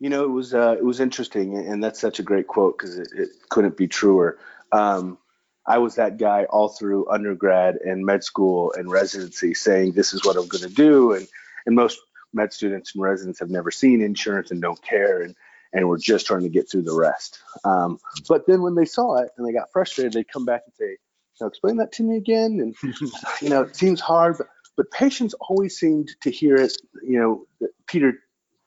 You 0.00 0.10
know, 0.10 0.24
it 0.24 0.30
was 0.30 0.54
uh, 0.54 0.76
it 0.78 0.84
was 0.84 1.00
interesting, 1.00 1.56
and 1.56 1.82
that's 1.82 2.00
such 2.00 2.18
a 2.18 2.22
great 2.22 2.46
quote 2.46 2.78
because 2.78 2.98
it, 2.98 3.08
it 3.14 3.28
couldn't 3.50 3.76
be 3.76 3.88
truer. 3.88 4.38
Um, 4.72 5.18
I 5.66 5.78
was 5.78 5.96
that 5.96 6.18
guy 6.18 6.44
all 6.44 6.68
through 6.68 7.10
undergrad 7.10 7.76
and 7.76 8.04
med 8.04 8.24
school 8.24 8.72
and 8.76 8.90
residency, 8.90 9.54
saying 9.54 9.92
this 9.92 10.12
is 10.12 10.24
what 10.24 10.36
I'm 10.36 10.48
going 10.48 10.68
to 10.68 10.74
do, 10.74 11.12
and 11.12 11.26
and 11.66 11.74
most 11.76 11.98
med 12.32 12.52
students 12.52 12.94
and 12.94 13.02
residents 13.02 13.40
have 13.40 13.50
never 13.50 13.70
seen 13.70 14.02
insurance 14.02 14.50
and 14.50 14.60
don't 14.60 14.82
care, 14.82 15.22
and 15.22 15.34
and 15.72 15.88
we're 15.88 15.98
just 15.98 16.26
trying 16.26 16.42
to 16.42 16.48
get 16.48 16.70
through 16.70 16.82
the 16.82 16.94
rest. 16.94 17.40
Um, 17.64 17.98
but 18.28 18.46
then 18.46 18.62
when 18.62 18.74
they 18.74 18.86
saw 18.86 19.18
it 19.18 19.30
and 19.36 19.46
they 19.46 19.52
got 19.52 19.70
frustrated, 19.72 20.12
they'd 20.12 20.28
come 20.28 20.44
back 20.44 20.62
and 20.66 20.74
say, 20.74 20.96
"Now 21.40 21.46
explain 21.46 21.76
that 21.78 21.92
to 21.92 22.02
me 22.02 22.16
again." 22.16 22.60
And 22.60 22.74
you 23.42 23.50
know, 23.50 23.62
it 23.62 23.76
seems 23.76 24.00
hard, 24.00 24.38
but 24.38 24.48
but 24.76 24.90
patients 24.92 25.34
always 25.40 25.76
seemed 25.76 26.10
to 26.22 26.30
hear 26.30 26.54
it. 26.56 26.72
You 27.02 27.46
know, 27.60 27.68
Peter 27.86 28.14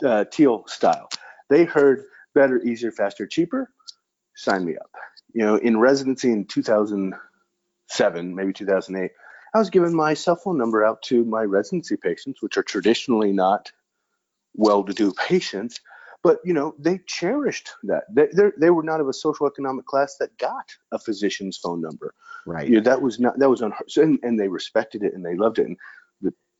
uh, 0.05 0.25
Thiel 0.25 0.65
style. 0.67 1.09
They 1.49 1.63
heard 1.63 2.05
better, 2.33 2.61
easier, 2.61 2.91
faster, 2.91 3.25
cheaper. 3.27 3.69
Sign 4.35 4.65
me 4.65 4.75
up. 4.77 4.91
You 5.33 5.45
know, 5.45 5.55
in 5.55 5.79
residency 5.79 6.31
in 6.31 6.45
2007, 6.45 8.35
maybe 8.35 8.53
2008, 8.53 9.11
I 9.53 9.59
was 9.59 9.69
giving 9.69 9.95
my 9.95 10.13
cell 10.13 10.35
phone 10.35 10.57
number 10.57 10.83
out 10.83 11.01
to 11.03 11.25
my 11.25 11.43
residency 11.43 11.97
patients, 11.97 12.41
which 12.41 12.57
are 12.57 12.63
traditionally 12.63 13.33
not 13.33 13.71
well-to-do 14.55 15.13
patients, 15.27 15.79
but 16.23 16.39
you 16.45 16.53
know 16.53 16.75
they 16.77 16.99
cherished 17.07 17.71
that. 17.83 18.03
They 18.13 18.27
they're- 18.31 18.73
were 18.73 18.83
not 18.83 19.01
of 19.01 19.07
a 19.07 19.13
social 19.13 19.47
economic 19.47 19.85
class 19.85 20.17
that 20.19 20.37
got 20.37 20.75
a 20.91 20.99
physician's 20.99 21.57
phone 21.57 21.81
number. 21.81 22.13
Right. 22.45 22.69
Yeah, 22.69 22.79
that 22.81 23.01
was 23.01 23.19
not 23.19 23.39
that 23.39 23.49
was 23.49 23.61
unheard. 23.61 23.89
And, 23.97 24.19
and 24.23 24.39
they 24.39 24.47
respected 24.47 25.03
it 25.03 25.13
and 25.13 25.25
they 25.25 25.35
loved 25.35 25.59
it. 25.59 25.67
And 25.67 25.77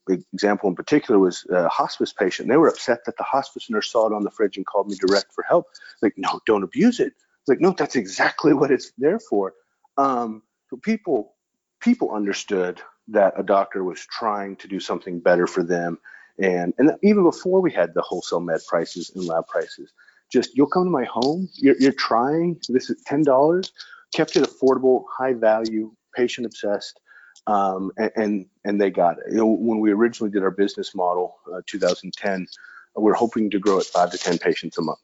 the 0.07 0.23
example 0.33 0.69
in 0.69 0.75
particular 0.75 1.19
was 1.19 1.45
a 1.49 1.67
hospice 1.69 2.13
patient. 2.13 2.49
They 2.49 2.57
were 2.57 2.67
upset 2.67 3.05
that 3.05 3.17
the 3.17 3.23
hospice 3.23 3.69
nurse 3.69 3.91
saw 3.91 4.07
it 4.07 4.13
on 4.13 4.23
the 4.23 4.31
fridge 4.31 4.57
and 4.57 4.65
called 4.65 4.87
me 4.87 4.95
direct 4.95 5.33
for 5.33 5.43
help. 5.43 5.67
Like, 6.01 6.13
no, 6.17 6.39
don't 6.45 6.63
abuse 6.63 6.99
it. 6.99 7.13
It's 7.13 7.47
like, 7.47 7.61
no, 7.61 7.71
that's 7.71 7.95
exactly 7.95 8.53
what 8.53 8.71
it's 8.71 8.91
there 8.97 9.19
for. 9.19 9.53
Um, 9.97 10.43
so 10.69 10.77
people 10.77 11.35
people 11.81 12.11
understood 12.11 12.81
that 13.09 13.33
a 13.37 13.43
doctor 13.43 13.83
was 13.83 14.05
trying 14.05 14.55
to 14.57 14.67
do 14.67 14.79
something 14.79 15.19
better 15.19 15.47
for 15.47 15.63
them. 15.63 15.97
And 16.39 16.73
and 16.77 16.91
even 17.03 17.23
before 17.23 17.61
we 17.61 17.71
had 17.71 17.93
the 17.93 18.01
wholesale 18.01 18.39
med 18.39 18.61
prices 18.67 19.11
and 19.15 19.25
lab 19.25 19.47
prices, 19.47 19.91
just 20.31 20.55
you'll 20.55 20.67
come 20.67 20.85
to 20.85 20.89
my 20.89 21.03
home. 21.03 21.49
You're, 21.55 21.75
you're 21.79 21.91
trying. 21.91 22.59
This 22.69 22.89
is 22.89 23.01
ten 23.05 23.23
dollars 23.23 23.71
kept 24.13 24.35
it 24.35 24.43
affordable, 24.43 25.05
high 25.09 25.33
value, 25.33 25.91
patient 26.15 26.45
obsessed, 26.45 26.99
um, 27.47 27.91
and, 27.97 28.11
and 28.15 28.45
and 28.65 28.81
they 28.81 28.89
got 28.89 29.17
it. 29.17 29.25
You 29.31 29.37
know, 29.37 29.47
when 29.47 29.79
we 29.79 29.91
originally 29.91 30.31
did 30.31 30.43
our 30.43 30.51
business 30.51 30.93
model, 30.93 31.37
uh, 31.53 31.61
2010, 31.65 32.47
we're 32.95 33.13
hoping 33.13 33.49
to 33.49 33.59
grow 33.59 33.79
at 33.79 33.85
five 33.85 34.11
to 34.11 34.17
10 34.17 34.37
patients 34.37 34.77
a 34.77 34.81
month. 34.81 34.99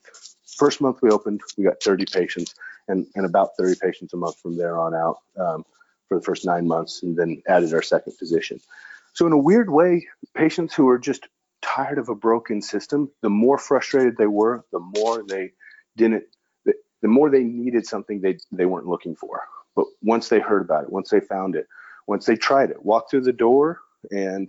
First 0.57 0.81
month 0.81 0.99
we 1.01 1.09
opened, 1.09 1.41
we 1.57 1.63
got 1.63 1.81
30 1.81 2.05
patients, 2.11 2.55
and 2.87 3.07
and 3.15 3.25
about 3.25 3.51
30 3.57 3.79
patients 3.81 4.13
a 4.13 4.17
month 4.17 4.39
from 4.39 4.57
there 4.57 4.79
on 4.79 4.93
out 4.93 5.17
um, 5.39 5.65
for 6.07 6.17
the 6.17 6.23
first 6.23 6.45
nine 6.45 6.67
months, 6.67 7.03
and 7.03 7.17
then 7.17 7.41
added 7.47 7.73
our 7.73 7.81
second 7.81 8.13
physician. 8.13 8.59
So 9.13 9.25
in 9.25 9.33
a 9.33 9.37
weird 9.37 9.69
way, 9.69 10.07
patients 10.35 10.73
who 10.75 10.87
are 10.89 10.99
just 10.99 11.27
tired 11.61 11.97
of 11.97 12.09
a 12.09 12.15
broken 12.15 12.61
system, 12.61 13.11
the 13.21 13.29
more 13.29 13.57
frustrated 13.57 14.17
they 14.17 14.27
were, 14.27 14.63
the 14.71 14.79
more 14.79 15.23
they 15.27 15.51
didn't 15.95 16.23
the, 16.65 16.73
the 17.01 17.07
more 17.07 17.29
they 17.29 17.43
needed 17.43 17.85
something 17.85 18.21
they 18.21 18.37
they 18.51 18.65
weren't 18.65 18.87
looking 18.87 19.15
for. 19.15 19.41
But 19.75 19.85
once 20.01 20.29
they 20.29 20.39
heard 20.39 20.61
about 20.61 20.83
it, 20.83 20.91
once 20.91 21.09
they 21.09 21.19
found 21.19 21.55
it, 21.55 21.67
once 22.07 22.25
they 22.25 22.35
tried 22.35 22.69
it, 22.69 22.83
walked 22.85 23.11
through 23.11 23.21
the 23.21 23.33
door, 23.33 23.79
and 24.11 24.47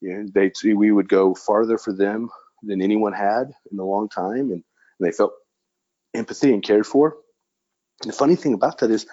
you 0.00 0.12
know, 0.14 0.26
they 0.32 0.52
we 0.72 0.92
would 0.92 1.08
go 1.08 1.34
farther 1.34 1.78
for 1.78 1.92
them 1.92 2.30
than 2.62 2.82
anyone 2.82 3.12
had 3.12 3.52
in 3.70 3.78
a 3.78 3.84
long 3.84 4.08
time, 4.08 4.50
and, 4.52 4.62
and 4.98 5.00
they 5.00 5.12
felt 5.12 5.32
empathy 6.14 6.52
and 6.52 6.62
cared 6.62 6.86
for. 6.86 7.16
And 8.02 8.12
the 8.12 8.16
funny 8.16 8.36
thing 8.36 8.54
about 8.54 8.78
that 8.78 8.90
is, 8.90 9.06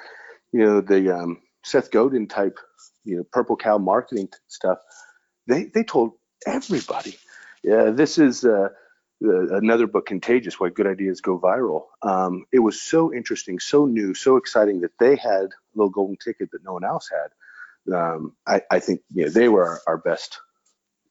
you 0.52 0.60
know, 0.60 0.82
the 0.82 1.16
um, 1.16 1.42
Seth 1.64 1.92
Godin 1.92 2.28
type, 2.28 2.60
you 3.06 3.18
know, 3.18 3.24
Purple 3.32 3.58
Cow 3.58 3.78
marketing 3.78 4.30
stuff, 4.48 4.80
they 5.48 5.66
they 5.66 5.84
told 5.84 6.14
everybody, 6.46 7.18
yeah, 7.64 7.90
this 7.92 8.18
is. 8.18 8.46
Uh, 8.46 8.70
the, 9.22 9.56
another 9.56 9.88
book, 9.88 10.06
Contagious: 10.06 10.60
Why 10.60 10.70
Good 10.70 10.86
Ideas 10.88 11.22
Go 11.22 11.40
Viral. 11.40 11.86
Um, 12.02 12.46
it 12.52 12.60
was 12.60 12.82
so 12.82 13.14
interesting, 13.14 13.58
so 13.60 13.86
new, 13.86 14.14
so 14.14 14.36
exciting 14.36 14.82
that 14.82 14.92
they 15.00 15.16
had 15.16 15.46
a 15.46 15.50
little 15.76 15.90
golden 15.90 16.18
ticket 16.18 16.52
that 16.52 16.64
no 16.64 16.74
one 16.74 16.84
else 16.84 17.10
had. 17.10 17.96
Um, 17.96 18.36
I, 18.46 18.62
I 18.70 18.80
think 18.80 19.02
you 19.14 19.26
know, 19.26 19.30
they 19.32 19.50
were 19.50 19.66
our, 19.66 19.82
our 19.88 19.98
best 19.98 20.40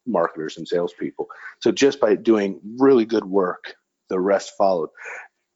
marketers 0.06 0.56
and 0.58 0.66
salespeople. 0.66 1.28
So 1.60 1.72
just 1.72 2.00
by 2.00 2.16
doing 2.16 2.60
really 2.78 3.04
good 3.04 3.24
work, 3.24 3.74
the 4.08 4.20
rest 4.20 4.52
followed. 4.58 4.90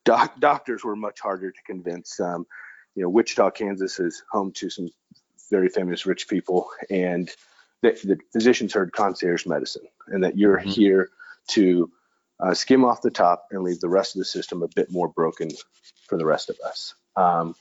Doc, 0.04 0.38
doctors 0.38 0.84
were 0.84 0.96
much 0.96 1.20
harder 1.20 1.50
to 1.50 1.62
convince. 1.66 2.20
Um, 2.20 2.46
you 2.96 3.02
know, 3.02 3.10
Wichita, 3.10 3.50
Kansas 3.50 4.00
is 4.00 4.24
home 4.30 4.50
to 4.52 4.70
some 4.70 4.88
very 5.50 5.68
famous 5.68 6.06
rich 6.06 6.28
people, 6.28 6.68
and 6.90 7.30
the, 7.82 7.90
the 8.02 8.18
physicians 8.32 8.72
heard 8.72 8.90
concierge 8.92 9.46
medicine, 9.46 9.86
and 10.08 10.24
that 10.24 10.36
you're 10.36 10.58
Mhm. 10.58 10.72
here 10.72 11.10
to 11.48 11.90
uh, 12.40 12.54
skim 12.54 12.84
off 12.84 13.02
the 13.02 13.10
top 13.10 13.46
and 13.50 13.62
leave 13.62 13.80
the 13.80 13.88
rest 13.88 14.14
of 14.14 14.18
the 14.18 14.24
system 14.24 14.62
a 14.62 14.68
bit 14.68 14.90
more 14.90 15.08
broken 15.08 15.48
for 16.08 16.18
the 16.18 16.24
rest 16.24 16.50
of 16.50 16.58
us. 16.66 16.94
Um, 17.16 17.54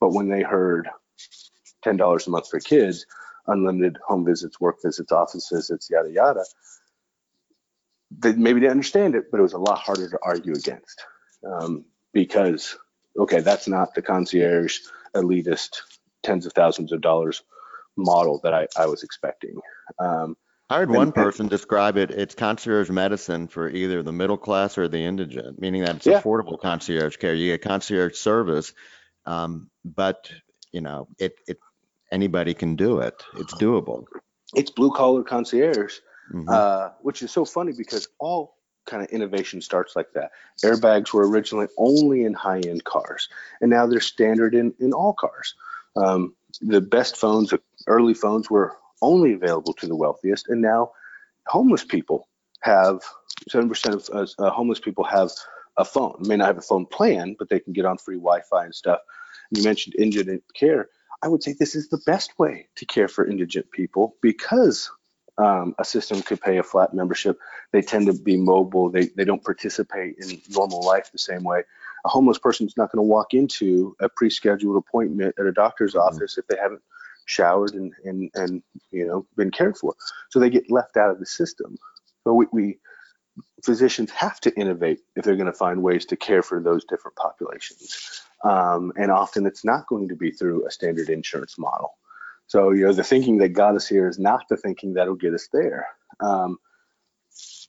but 0.00 0.10
when 0.12 0.28
they 0.28 0.42
heard 0.42 0.88
$10 1.84 2.26
a 2.26 2.30
month 2.30 2.48
for 2.48 2.60
kids, 2.60 3.06
unlimited 3.46 3.98
home 4.06 4.24
visits, 4.24 4.60
work 4.60 4.76
visits, 4.82 5.12
office 5.12 5.48
visits, 5.50 5.88
yada, 5.90 6.10
yada, 6.10 6.44
they 8.10 8.32
maybe 8.32 8.60
didn't 8.60 8.72
understand 8.72 9.14
it, 9.14 9.30
but 9.30 9.38
it 9.38 9.42
was 9.42 9.52
a 9.54 9.58
lot 9.58 9.78
harder 9.78 10.08
to 10.08 10.18
argue 10.22 10.54
against 10.54 11.04
um, 11.46 11.84
because, 12.12 12.76
okay, 13.18 13.40
that's 13.40 13.68
not 13.68 13.94
the 13.94 14.02
concierge 14.02 14.78
elitist 15.14 15.80
tens 16.22 16.46
of 16.46 16.52
thousands 16.52 16.92
of 16.92 17.00
dollars 17.00 17.42
model 17.96 18.40
that 18.44 18.54
I, 18.54 18.66
I 18.76 18.86
was 18.86 19.02
expecting. 19.02 19.56
Um, 19.98 20.36
I 20.70 20.78
heard 20.78 20.88
And- 20.88 20.96
one 20.96 21.06
and- 21.08 21.14
person 21.14 21.48
describe 21.48 21.96
it, 21.96 22.10
it's 22.10 22.34
concierge 22.34 22.90
medicine 22.90 23.48
for 23.48 23.68
either 23.68 24.02
the 24.02 24.12
middle 24.12 24.36
class 24.38 24.76
or 24.78 24.86
the 24.88 24.98
indigent, 24.98 25.58
meaning 25.60 25.82
that 25.84 25.96
it's 25.96 26.06
Yeah. 26.06 26.20
affordable 26.20 26.60
concierge 26.60 27.16
care. 27.16 27.34
You 27.34 27.52
get 27.52 27.62
concierge 27.62 28.16
service, 28.16 28.72
um, 29.26 29.70
but 29.84 30.30
you 30.70 30.82
know, 30.82 31.08
it, 31.18 31.34
it, 31.48 31.58
anybody 32.12 32.52
can 32.52 32.76
do 32.76 33.00
it. 33.00 33.22
It's 33.36 33.54
doable. 33.54 34.04
it's 34.54 34.70
blue 34.70 34.90
collar 34.90 35.22
concierge, 35.24 35.98
Mhm. 36.32 36.48
uh, 36.48 36.90
which 37.02 37.22
is 37.22 37.30
so 37.30 37.44
funny 37.46 37.72
because 37.76 38.08
all 38.18 38.57
kind 38.88 39.02
of 39.02 39.10
innovation 39.10 39.60
starts 39.60 39.94
like 39.94 40.12
that. 40.14 40.30
Airbags 40.64 41.12
were 41.12 41.28
originally 41.28 41.68
only 41.76 42.24
in 42.24 42.34
high 42.34 42.60
end 42.60 42.84
cars, 42.84 43.28
and 43.60 43.70
now 43.70 43.86
they're 43.86 44.00
standard 44.00 44.54
in, 44.54 44.74
in 44.80 44.92
all 44.92 45.12
cars. 45.12 45.54
Um, 45.96 46.34
the 46.60 46.80
best 46.80 47.16
phones, 47.16 47.52
early 47.86 48.14
phones, 48.14 48.50
were 48.50 48.76
only 49.00 49.34
available 49.34 49.74
to 49.74 49.86
the 49.86 49.96
wealthiest, 49.96 50.48
and 50.48 50.60
now 50.60 50.92
homeless 51.46 51.84
people 51.84 52.28
have 52.60 53.00
7% 53.50 53.94
of 53.94 54.08
uh, 54.12 54.44
uh, 54.44 54.50
homeless 54.50 54.80
people 54.80 55.04
have 55.04 55.30
a 55.76 55.84
phone. 55.84 56.16
May 56.20 56.36
not 56.36 56.48
have 56.48 56.58
a 56.58 56.62
phone 56.62 56.86
plan, 56.86 57.36
but 57.38 57.48
they 57.48 57.60
can 57.60 57.72
get 57.72 57.84
on 57.84 57.98
free 57.98 58.16
Wi 58.16 58.40
Fi 58.50 58.64
and 58.64 58.74
stuff. 58.74 59.00
You 59.50 59.62
mentioned 59.62 59.94
indigent 59.98 60.42
care. 60.54 60.88
I 61.22 61.28
would 61.28 61.42
say 61.42 61.52
this 61.52 61.74
is 61.74 61.88
the 61.88 62.00
best 62.06 62.38
way 62.38 62.68
to 62.76 62.86
care 62.86 63.08
for 63.08 63.26
indigent 63.26 63.70
people 63.70 64.16
because 64.22 64.90
um, 65.38 65.74
a 65.78 65.84
system 65.84 66.20
could 66.22 66.40
pay 66.40 66.58
a 66.58 66.62
flat 66.62 66.92
membership. 66.92 67.38
They 67.72 67.82
tend 67.82 68.06
to 68.06 68.12
be 68.12 68.36
mobile. 68.36 68.90
They, 68.90 69.06
they 69.06 69.24
don't 69.24 69.42
participate 69.42 70.16
in 70.18 70.40
normal 70.50 70.84
life 70.84 71.10
the 71.12 71.18
same 71.18 71.44
way. 71.44 71.62
A 72.04 72.08
homeless 72.08 72.38
person 72.38 72.66
is 72.66 72.76
not 72.76 72.92
going 72.92 73.04
to 73.04 73.08
walk 73.08 73.34
into 73.34 73.96
a 74.00 74.08
pre-scheduled 74.08 74.76
appointment 74.76 75.34
at 75.38 75.46
a 75.46 75.52
doctor's 75.52 75.94
office 75.94 76.38
if 76.38 76.46
they 76.48 76.56
haven't 76.60 76.82
showered 77.26 77.74
and, 77.74 77.92
and, 78.04 78.30
and 78.34 78.62
you 78.90 79.06
know 79.06 79.26
been 79.36 79.50
cared 79.50 79.76
for. 79.76 79.94
So 80.30 80.40
they 80.40 80.50
get 80.50 80.70
left 80.70 80.96
out 80.96 81.10
of 81.10 81.18
the 81.18 81.26
system. 81.26 81.76
So 82.24 82.32
we, 82.34 82.46
we 82.52 82.78
physicians 83.64 84.10
have 84.10 84.40
to 84.40 84.54
innovate 84.58 85.00
if 85.16 85.24
they're 85.24 85.36
going 85.36 85.46
to 85.46 85.52
find 85.52 85.82
ways 85.82 86.06
to 86.06 86.16
care 86.16 86.42
for 86.42 86.60
those 86.60 86.84
different 86.84 87.16
populations. 87.16 88.22
Um, 88.44 88.92
and 88.96 89.10
often 89.10 89.46
it's 89.46 89.64
not 89.64 89.86
going 89.88 90.08
to 90.08 90.16
be 90.16 90.30
through 90.30 90.66
a 90.66 90.70
standard 90.70 91.08
insurance 91.08 91.58
model. 91.58 91.94
So, 92.48 92.70
you 92.70 92.86
know, 92.86 92.92
the 92.94 93.04
thinking 93.04 93.38
that 93.38 93.50
got 93.50 93.76
us 93.76 93.86
here 93.86 94.08
is 94.08 94.18
not 94.18 94.48
the 94.48 94.56
thinking 94.56 94.94
that'll 94.94 95.14
get 95.14 95.34
us 95.34 95.48
there. 95.52 95.86
Um, 96.20 96.58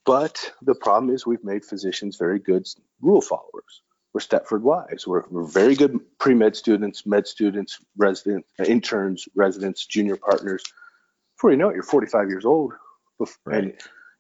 but 0.06 0.54
the 0.62 0.74
problem 0.74 1.14
is 1.14 1.26
we've 1.26 1.44
made 1.44 1.66
physicians 1.66 2.18
very 2.18 2.40
good 2.40 2.66
rule 3.02 3.22
followers. 3.22 3.82
We're 4.14 4.22
Stepford 4.22 4.62
wives. 4.62 5.06
We're, 5.06 5.24
we're 5.30 5.44
very 5.44 5.76
good 5.76 6.00
pre-med 6.18 6.56
students, 6.56 7.06
med 7.06 7.28
students, 7.28 7.80
resident, 7.98 8.46
interns, 8.66 9.28
residents, 9.36 9.86
junior 9.86 10.16
partners. 10.16 10.64
Before 11.36 11.52
you 11.52 11.58
know 11.58 11.70
it, 11.70 11.76
you're 11.76 11.84
45 11.84 12.30
years 12.30 12.46
old, 12.46 12.74
bef- 13.22 13.38
and 13.46 13.74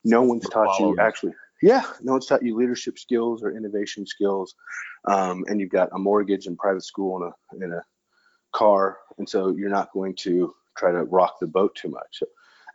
no 0.03 0.21
one's 0.21 0.45
We're 0.45 0.65
taught 0.65 0.79
you 0.79 0.97
actually. 0.99 1.33
Yeah, 1.61 1.83
no 2.01 2.13
one's 2.13 2.27
taught 2.27 2.43
you 2.43 2.55
leadership 2.55 2.99
skills 2.99 3.43
or 3.43 3.55
innovation 3.55 4.05
skills, 4.05 4.55
um, 5.05 5.43
and 5.47 5.59
you've 5.59 5.71
got 5.71 5.89
a 5.91 5.97
mortgage 5.97 6.45
and 6.45 6.57
private 6.57 6.83
school 6.83 7.23
and 7.23 7.33
a 7.33 7.65
and 7.65 7.73
a 7.73 7.83
car, 8.51 8.97
and 9.17 9.27
so 9.27 9.55
you're 9.55 9.69
not 9.69 9.91
going 9.93 10.15
to 10.15 10.55
try 10.77 10.91
to 10.91 11.03
rock 11.03 11.39
the 11.39 11.47
boat 11.47 11.75
too 11.75 11.89
much. 11.89 12.19
So 12.19 12.25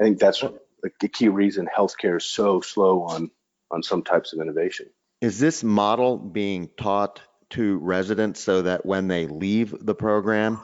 I 0.01 0.05
think 0.05 0.19
that's 0.19 0.43
like 0.43 0.99
the 1.01 1.09
key 1.09 1.29
reason 1.29 1.69
healthcare 1.75 2.19
is 2.19 2.25
so 2.27 2.61
slow 2.61 3.03
on 3.03 3.31
on 3.71 3.83
some 3.83 4.03
types 4.03 4.33
of 4.33 4.41
innovation. 4.41 4.87
Is 5.21 5.39
this 5.39 5.65
model 5.65 6.19
being 6.19 6.69
taught 6.77 7.21
to 7.51 7.79
residents 7.79 8.41
so 8.41 8.63
that 8.63 8.85
when 8.85 9.09
they 9.09 9.27
leave 9.27 9.75
the 9.81 9.95
program, 9.95 10.61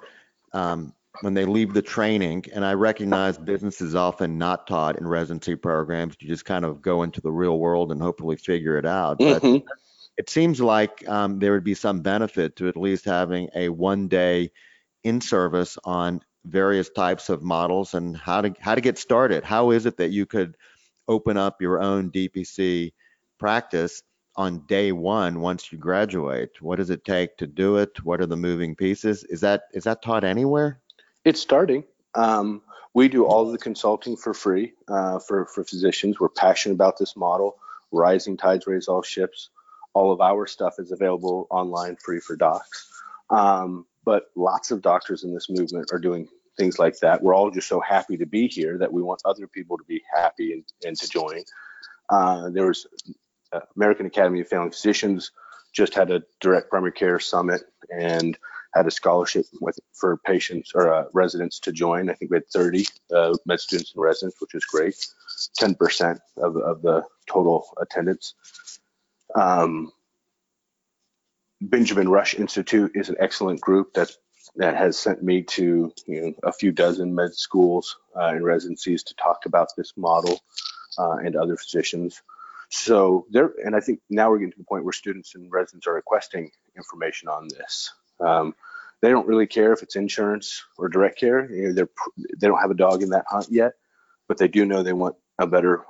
um, 0.53 0.93
when 1.23 1.35
they 1.35 1.45
leave 1.45 1.73
the 1.73 1.83
training, 1.83 2.45
and 2.53 2.65
I 2.65 2.75
recognize 2.75 3.39
business 3.39 3.81
is 3.81 3.95
often 3.95 4.39
not 4.39 4.67
taught 4.67 4.99
in 4.99 5.07
residency 5.07 5.55
programs, 5.57 6.15
you 6.21 6.29
just 6.29 6.45
kind 6.45 6.65
of 6.65 6.83
go 6.83 7.03
into 7.03 7.21
the 7.21 7.31
real 7.31 7.59
world 7.59 7.93
and 7.93 8.01
hopefully 8.01 8.37
figure 8.37 8.77
it 8.79 8.87
out. 8.87 9.19
But 9.19 9.43
Mhm. 9.43 9.63
it 10.17 10.31
seems 10.31 10.61
like 10.61 11.09
um, 11.09 11.39
there 11.39 11.53
would 11.53 11.65
be 11.65 11.75
some 11.75 12.01
benefit 12.01 12.57
to 12.57 12.69
at 12.69 12.77
least 12.77 13.05
having 13.05 13.49
a 13.55 13.69
one 13.69 14.09
day 14.09 14.53
in 15.03 15.21
service 15.21 15.79
on 15.85 16.23
various 16.45 16.89
types 16.91 17.29
of 17.29 17.43
models 17.43 17.95
and 17.95 18.17
how 18.17 18.41
to 18.41 18.55
how 18.61 18.75
to 18.75 18.81
get 18.81 18.99
started. 18.99 19.45
How 19.45 19.71
is 19.71 19.87
it 19.87 19.99
that 19.99 20.11
you 20.11 20.27
could 20.27 20.57
open 21.09 21.37
up 21.37 21.61
your 21.61 21.81
own 21.81 22.11
DPC 22.11 22.93
practice 23.39 24.03
on 24.37 24.65
day 24.67 24.93
one 24.93 25.41
once 25.41 25.71
you 25.71 25.79
graduate? 25.79 26.51
What 26.61 26.77
does 26.77 26.91
it 26.91 27.05
take 27.05 27.37
to 27.39 27.47
do 27.47 27.77
it? 27.77 28.05
What 28.05 28.21
are 28.21 28.27
the 28.27 28.37
moving 28.37 28.77
pieces? 28.77 29.25
Is 29.25 29.41
that 29.41 29.65
is 29.73 29.85
that 29.85 30.03
taught 30.03 30.25
anywhere? 30.25 30.81
It's 31.25 31.41
starting. 31.41 31.85
Um, 32.15 32.63
we 32.95 33.09
do 33.09 33.25
all 33.25 33.47
of 33.47 33.53
the 33.53 33.59
consulting 33.59 34.17
for 34.17 34.35
free 34.35 34.73
uh, 34.89 35.19
for 35.19 35.47
for 35.47 35.65
physicians. 35.65 36.19
We're 36.19 36.29
passionate 36.29 36.75
about 36.75 36.99
this 36.99 37.17
model. 37.17 37.57
Rising 37.93 38.37
tides 38.37 38.67
raise 38.67 38.89
all 38.89 39.03
ships. 39.03 39.51
All 39.93 40.13
of 40.13 40.21
our 40.21 40.47
stuff 40.47 40.75
is 40.79 40.93
available 40.93 41.49
online, 41.51 41.97
free 41.97 42.21
for 42.21 42.37
docs. 42.37 42.89
Um, 43.29 43.87
but 44.05 44.25
lots 44.37 44.71
of 44.71 44.83
doctors 44.83 45.25
in 45.25 45.35
this 45.35 45.49
movement 45.51 45.91
are 45.93 45.99
doing 45.99 46.29
things 46.59 46.79
like 46.79 46.99
that. 47.01 47.23
We're 47.23 47.35
all 47.35 47.51
just 47.51 47.69
so 47.69 47.81
happy 47.81 48.17
to 48.17 48.27
be 48.27 48.49
here 48.49 48.79
that 48.79 48.93
we 48.93 49.03
want 49.03 49.23
other 49.25 49.47
people 49.47 49.79
to 49.79 49.85
be 49.85 50.03
happy 50.15 50.53
and, 50.53 50.65
and 50.85 50.97
to 50.97 51.09
join. 51.09 51.43
Uh, 52.11 52.51
there 52.51 52.67
was 52.67 52.87
uh, 53.53 53.61
American 53.77 54.07
Academy 54.07 54.41
of 54.41 54.49
Family 54.49 54.71
Physicians 54.71 55.31
just 55.73 55.95
had 55.95 56.11
a 56.11 56.23
direct 56.41 56.69
primary 56.69 56.93
care 56.93 57.19
summit 57.19 57.63
and 57.91 58.37
had 58.75 58.87
a 58.87 58.91
scholarship 58.91 59.47
with 59.61 59.79
for 59.93 60.19
patients 60.19 60.73
or 60.75 60.93
uh, 60.93 61.05
residents 61.13 61.59
to 61.61 61.73
join. 61.73 62.11
I 62.11 62.15
think 62.15 62.31
we 62.31 62.37
had 62.37 62.49
30 62.49 62.87
uh, 63.15 63.35
med 63.47 63.61
students 63.61 63.93
and 63.95 64.03
residents, 64.03 64.41
which 64.41 64.55
is 64.55 64.65
great. 64.65 64.95
10% 65.61 66.19
of, 66.37 66.57
of 66.57 66.83
the 66.83 67.03
total 67.29 67.67
attendance. 67.81 68.35
Um, 69.35 69.93
Benjamin 71.61 72.09
Rush 72.09 72.35
Institute 72.35 72.93
is 72.95 73.09
an 73.09 73.17
excellent 73.21 73.61
group 73.61 73.93
that's 73.95 74.19
that 74.57 74.77
has 74.77 74.99
sent 74.99 75.23
me 75.23 75.43
to 75.43 75.93
you 76.07 76.21
know, 76.21 76.33
a 76.43 76.53
few 76.53 76.73
dozen 76.73 77.15
med 77.15 77.35
schools 77.35 77.97
uh, 78.17 78.33
and 78.35 78.45
residencies 78.45 79.03
to 79.05 79.15
talk 79.15 79.47
about 79.47 79.69
this 79.77 79.93
model 79.97 80.41
uh, 80.99 81.17
and 81.25 81.37
other 81.37 81.57
physicians. 81.57 82.21
So 82.71 83.27
there, 83.31 83.53
and 83.65 83.77
I 83.77 83.81
think 83.81 84.01
now 84.09 84.31
we're 84.31 84.39
getting 84.39 84.53
to 84.53 84.59
the 84.59 84.65
point 84.65 84.85
where 84.85 84.93
students 84.93 85.35
and 85.35 85.51
residents 85.53 85.87
are 85.87 85.95
requesting 85.95 86.51
information 86.77 87.29
on 87.29 87.49
this. 87.49 87.93
Um, 88.21 88.55
they 89.03 89.11
don't 89.11 89.27
really 89.27 89.47
care 89.47 89.73
if 89.73 89.83
it's 89.83 89.97
insurance 89.97 90.65
or 90.79 90.89
direct 90.89 91.19
care. 91.19 91.51
You 91.51 91.69
know, 91.69 91.73
they're 91.73 91.89
they 92.39 92.47
don't 92.49 92.61
have 92.61 92.71
a 92.71 92.75
dog 92.75 93.03
in 93.03 93.11
that 93.11 93.27
hunt 93.29 93.49
yet, 93.51 93.73
but 94.29 94.39
they 94.39 94.49
do 94.49 94.65
know 94.67 94.83
they 94.83 94.93
want 94.93 95.17
a 95.39 95.47
better 95.47 95.85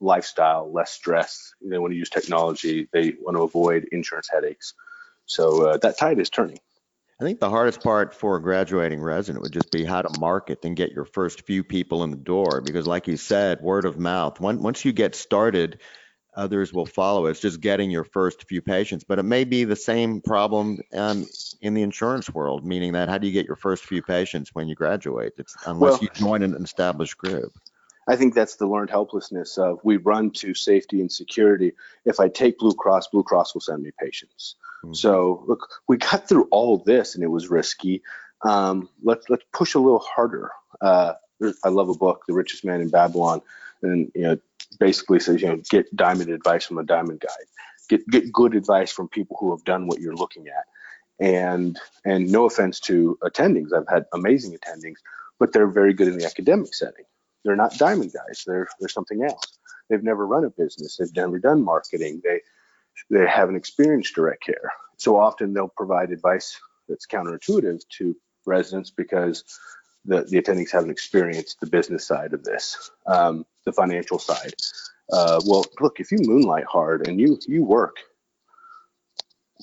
lifestyle, 0.00 0.70
less 0.72 0.90
stress. 0.90 1.52
They 1.60 1.78
want 1.78 1.92
to 1.92 1.96
use 1.96 2.10
technology. 2.10 2.88
They 2.92 3.14
want 3.20 3.36
to 3.36 3.42
avoid 3.42 3.88
insurance 3.92 4.28
headaches. 4.30 4.74
So 5.26 5.66
uh, 5.66 5.76
that 5.78 5.98
tide 5.98 6.18
is 6.18 6.30
turning. 6.30 6.58
I 7.20 7.24
think 7.24 7.40
the 7.40 7.50
hardest 7.50 7.82
part 7.82 8.14
for 8.14 8.36
a 8.36 8.42
graduating 8.42 9.02
resident 9.02 9.42
would 9.42 9.52
just 9.52 9.72
be 9.72 9.84
how 9.84 10.02
to 10.02 10.20
market 10.20 10.64
and 10.64 10.76
get 10.76 10.92
your 10.92 11.04
first 11.04 11.42
few 11.42 11.64
people 11.64 12.04
in 12.04 12.10
the 12.10 12.16
door. 12.16 12.60
Because, 12.60 12.86
like 12.86 13.08
you 13.08 13.16
said, 13.16 13.60
word 13.60 13.86
of 13.86 13.98
mouth. 13.98 14.40
Once 14.40 14.60
once 14.60 14.84
you 14.84 14.92
get 14.92 15.16
started, 15.16 15.80
others 16.36 16.72
will 16.72 16.86
follow. 16.86 17.26
It's 17.26 17.40
just 17.40 17.60
getting 17.60 17.90
your 17.90 18.04
first 18.04 18.48
few 18.48 18.62
patients. 18.62 19.02
But 19.02 19.18
it 19.18 19.24
may 19.24 19.42
be 19.42 19.64
the 19.64 19.74
same 19.74 20.20
problem 20.20 20.78
um, 20.94 21.26
in 21.60 21.74
the 21.74 21.82
insurance 21.82 22.30
world, 22.30 22.64
meaning 22.64 22.92
that 22.92 23.08
how 23.08 23.18
do 23.18 23.26
you 23.26 23.32
get 23.32 23.46
your 23.46 23.56
first 23.56 23.84
few 23.84 24.00
patients 24.00 24.50
when 24.52 24.68
you 24.68 24.76
graduate? 24.76 25.32
It's 25.38 25.56
unless 25.66 25.94
Well- 25.94 25.98
you 26.02 26.08
join 26.14 26.44
an 26.44 26.54
established 26.62 27.18
group. 27.18 27.52
I 28.08 28.16
think 28.16 28.34
that's 28.34 28.56
the 28.56 28.66
learned 28.66 28.90
helplessness 28.90 29.58
of 29.58 29.80
we 29.84 29.98
run 29.98 30.30
to 30.30 30.54
safety 30.54 31.00
and 31.00 31.12
security. 31.12 31.74
If 32.06 32.20
I 32.20 32.28
take 32.28 32.58
Blue 32.58 32.74
Cross, 32.74 33.08
Blue 33.08 33.22
Cross 33.22 33.54
will 33.54 33.60
send 33.60 33.82
me 33.82 33.90
patients. 34.00 34.56
Mhm. 34.82 34.96
So 34.96 35.44
look, 35.46 35.68
we 35.88 35.98
got 35.98 36.26
through 36.26 36.48
all 36.50 36.78
this 36.78 37.14
and 37.14 37.22
it 37.22 37.28
was 37.28 37.50
risky. 37.50 38.02
Um, 38.42 38.88
let's 39.02 39.28
let's 39.28 39.44
push 39.52 39.74
a 39.74 39.78
little 39.78 39.98
harder. 39.98 40.50
Uh, 40.80 41.14
I 41.62 41.68
love 41.68 41.88
a 41.88 41.94
book, 41.94 42.24
The 42.26 42.34
Richest 42.34 42.64
Man 42.64 42.80
in 42.80 42.88
Babylon, 42.88 43.42
and 43.82 44.10
you 44.14 44.22
know 44.22 44.38
basically 44.80 45.20
says 45.20 45.42
you 45.42 45.48
know 45.48 45.60
get 45.70 45.94
diamond 45.94 46.30
advice 46.30 46.64
from 46.64 46.78
a 46.78 46.84
diamond 46.84 47.20
guide. 47.20 47.46
Get 47.88 48.08
get 48.08 48.32
good 48.32 48.54
advice 48.54 48.90
from 48.90 49.08
people 49.08 49.36
who 49.38 49.50
have 49.50 49.64
done 49.64 49.86
what 49.86 50.00
you're 50.00 50.16
looking 50.16 50.48
at. 50.48 50.64
And 51.20 51.78
and 52.04 52.30
no 52.30 52.46
offense 52.46 52.80
to 52.80 53.18
attendings, 53.22 53.72
I've 53.72 53.88
had 53.88 54.06
amazing 54.12 54.56
attendings, 54.56 54.96
but 55.38 55.52
they're 55.52 55.66
very 55.66 55.92
good 55.92 56.08
in 56.08 56.16
the 56.16 56.24
academic 56.24 56.74
setting. 56.74 57.04
They're 57.44 57.56
not 57.56 57.78
diamond 57.78 58.12
guys. 58.12 58.42
They're 58.46 58.68
they're 58.80 58.88
something 58.88 59.22
else. 59.24 59.58
They've 59.88 60.02
never 60.02 60.26
run 60.26 60.44
a 60.44 60.50
business. 60.50 60.96
They've 60.96 61.14
never 61.16 61.38
done 61.38 61.62
marketing. 61.62 62.20
They 62.24 62.40
they 63.10 63.26
haven't 63.26 63.56
experienced 63.56 64.14
direct 64.14 64.44
care. 64.44 64.72
So 64.96 65.16
often 65.16 65.52
they'll 65.54 65.72
provide 65.76 66.10
advice 66.10 66.58
that's 66.88 67.06
counterintuitive 67.06 67.80
to 67.98 68.16
residents 68.46 68.90
because 68.90 69.44
the, 70.04 70.22
the 70.22 70.40
attendings 70.40 70.72
haven't 70.72 70.90
experienced 70.90 71.60
the 71.60 71.66
business 71.68 72.06
side 72.06 72.32
of 72.32 72.42
this, 72.42 72.90
um, 73.06 73.44
the 73.64 73.72
financial 73.72 74.18
side. 74.18 74.54
Uh, 75.12 75.40
well, 75.46 75.64
look, 75.80 76.00
if 76.00 76.10
you 76.10 76.18
moonlight 76.22 76.64
hard 76.64 77.06
and 77.06 77.20
you 77.20 77.38
you 77.46 77.64
work, 77.64 77.96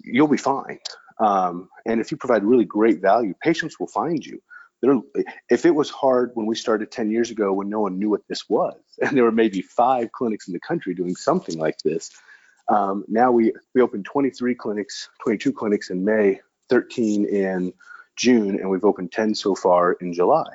you'll 0.03 0.27
be 0.27 0.37
fine. 0.37 0.79
Um, 1.19 1.69
and 1.85 2.01
if 2.01 2.11
you 2.11 2.17
provide 2.17 2.43
really 2.43 2.65
great 2.65 3.01
value, 3.01 3.33
patients 3.41 3.79
will 3.79 3.87
find 3.87 4.25
you. 4.25 4.41
They're, 4.85 5.25
if 5.49 5.65
it 5.65 5.73
was 5.73 5.89
hard 5.89 6.31
when 6.35 6.45
we 6.45 6.55
started 6.55 6.91
10 6.91 7.09
years 7.09 7.31
ago 7.31 7.51
when 7.53 7.69
no 7.69 7.81
one 7.81 7.97
knew 7.97 8.09
what 8.09 8.27
this 8.27 8.47
was, 8.47 8.75
and 9.01 9.15
there 9.15 9.23
were 9.23 9.31
maybe 9.31 9.61
five 9.61 10.11
clinics 10.11 10.47
in 10.47 10.53
the 10.53 10.59
country 10.59 10.93
doing 10.93 11.15
something 11.15 11.57
like 11.57 11.77
this, 11.83 12.11
um, 12.67 13.05
now 13.07 13.31
we, 13.31 13.53
we 13.73 13.81
opened 13.81 14.05
23 14.05 14.55
clinics, 14.55 15.09
22 15.23 15.53
clinics 15.53 15.89
in 15.89 16.03
May, 16.03 16.39
13 16.69 17.25
in 17.25 17.73
June, 18.15 18.59
and 18.59 18.69
we've 18.69 18.85
opened 18.85 19.11
10 19.11 19.35
so 19.35 19.55
far 19.55 19.93
in 19.93 20.13
July. 20.13 20.47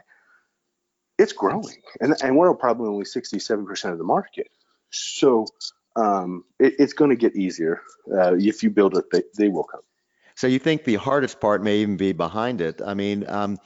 It's 1.18 1.32
growing, 1.32 1.82
and, 2.00 2.14
and 2.22 2.36
we're 2.36 2.54
probably 2.54 2.88
only 2.88 3.04
67% 3.04 3.92
of 3.92 3.98
the 3.98 4.04
market. 4.04 4.48
So 4.88 5.46
um, 5.94 6.44
it, 6.58 6.74
it's 6.78 6.94
going 6.94 7.10
to 7.10 7.16
get 7.16 7.36
easier. 7.36 7.82
Uh, 8.10 8.34
if 8.36 8.62
you 8.62 8.70
build 8.70 8.96
it, 8.96 9.04
they, 9.12 9.22
they 9.36 9.48
will 9.48 9.64
come. 9.64 9.82
So 10.34 10.46
you 10.46 10.58
think 10.58 10.84
the 10.84 10.94
hardest 10.94 11.38
part 11.38 11.62
may 11.62 11.78
even 11.78 11.98
be 11.98 12.12
behind 12.12 12.62
it? 12.62 12.80
I 12.84 12.94
mean, 12.94 13.26
um, 13.28 13.58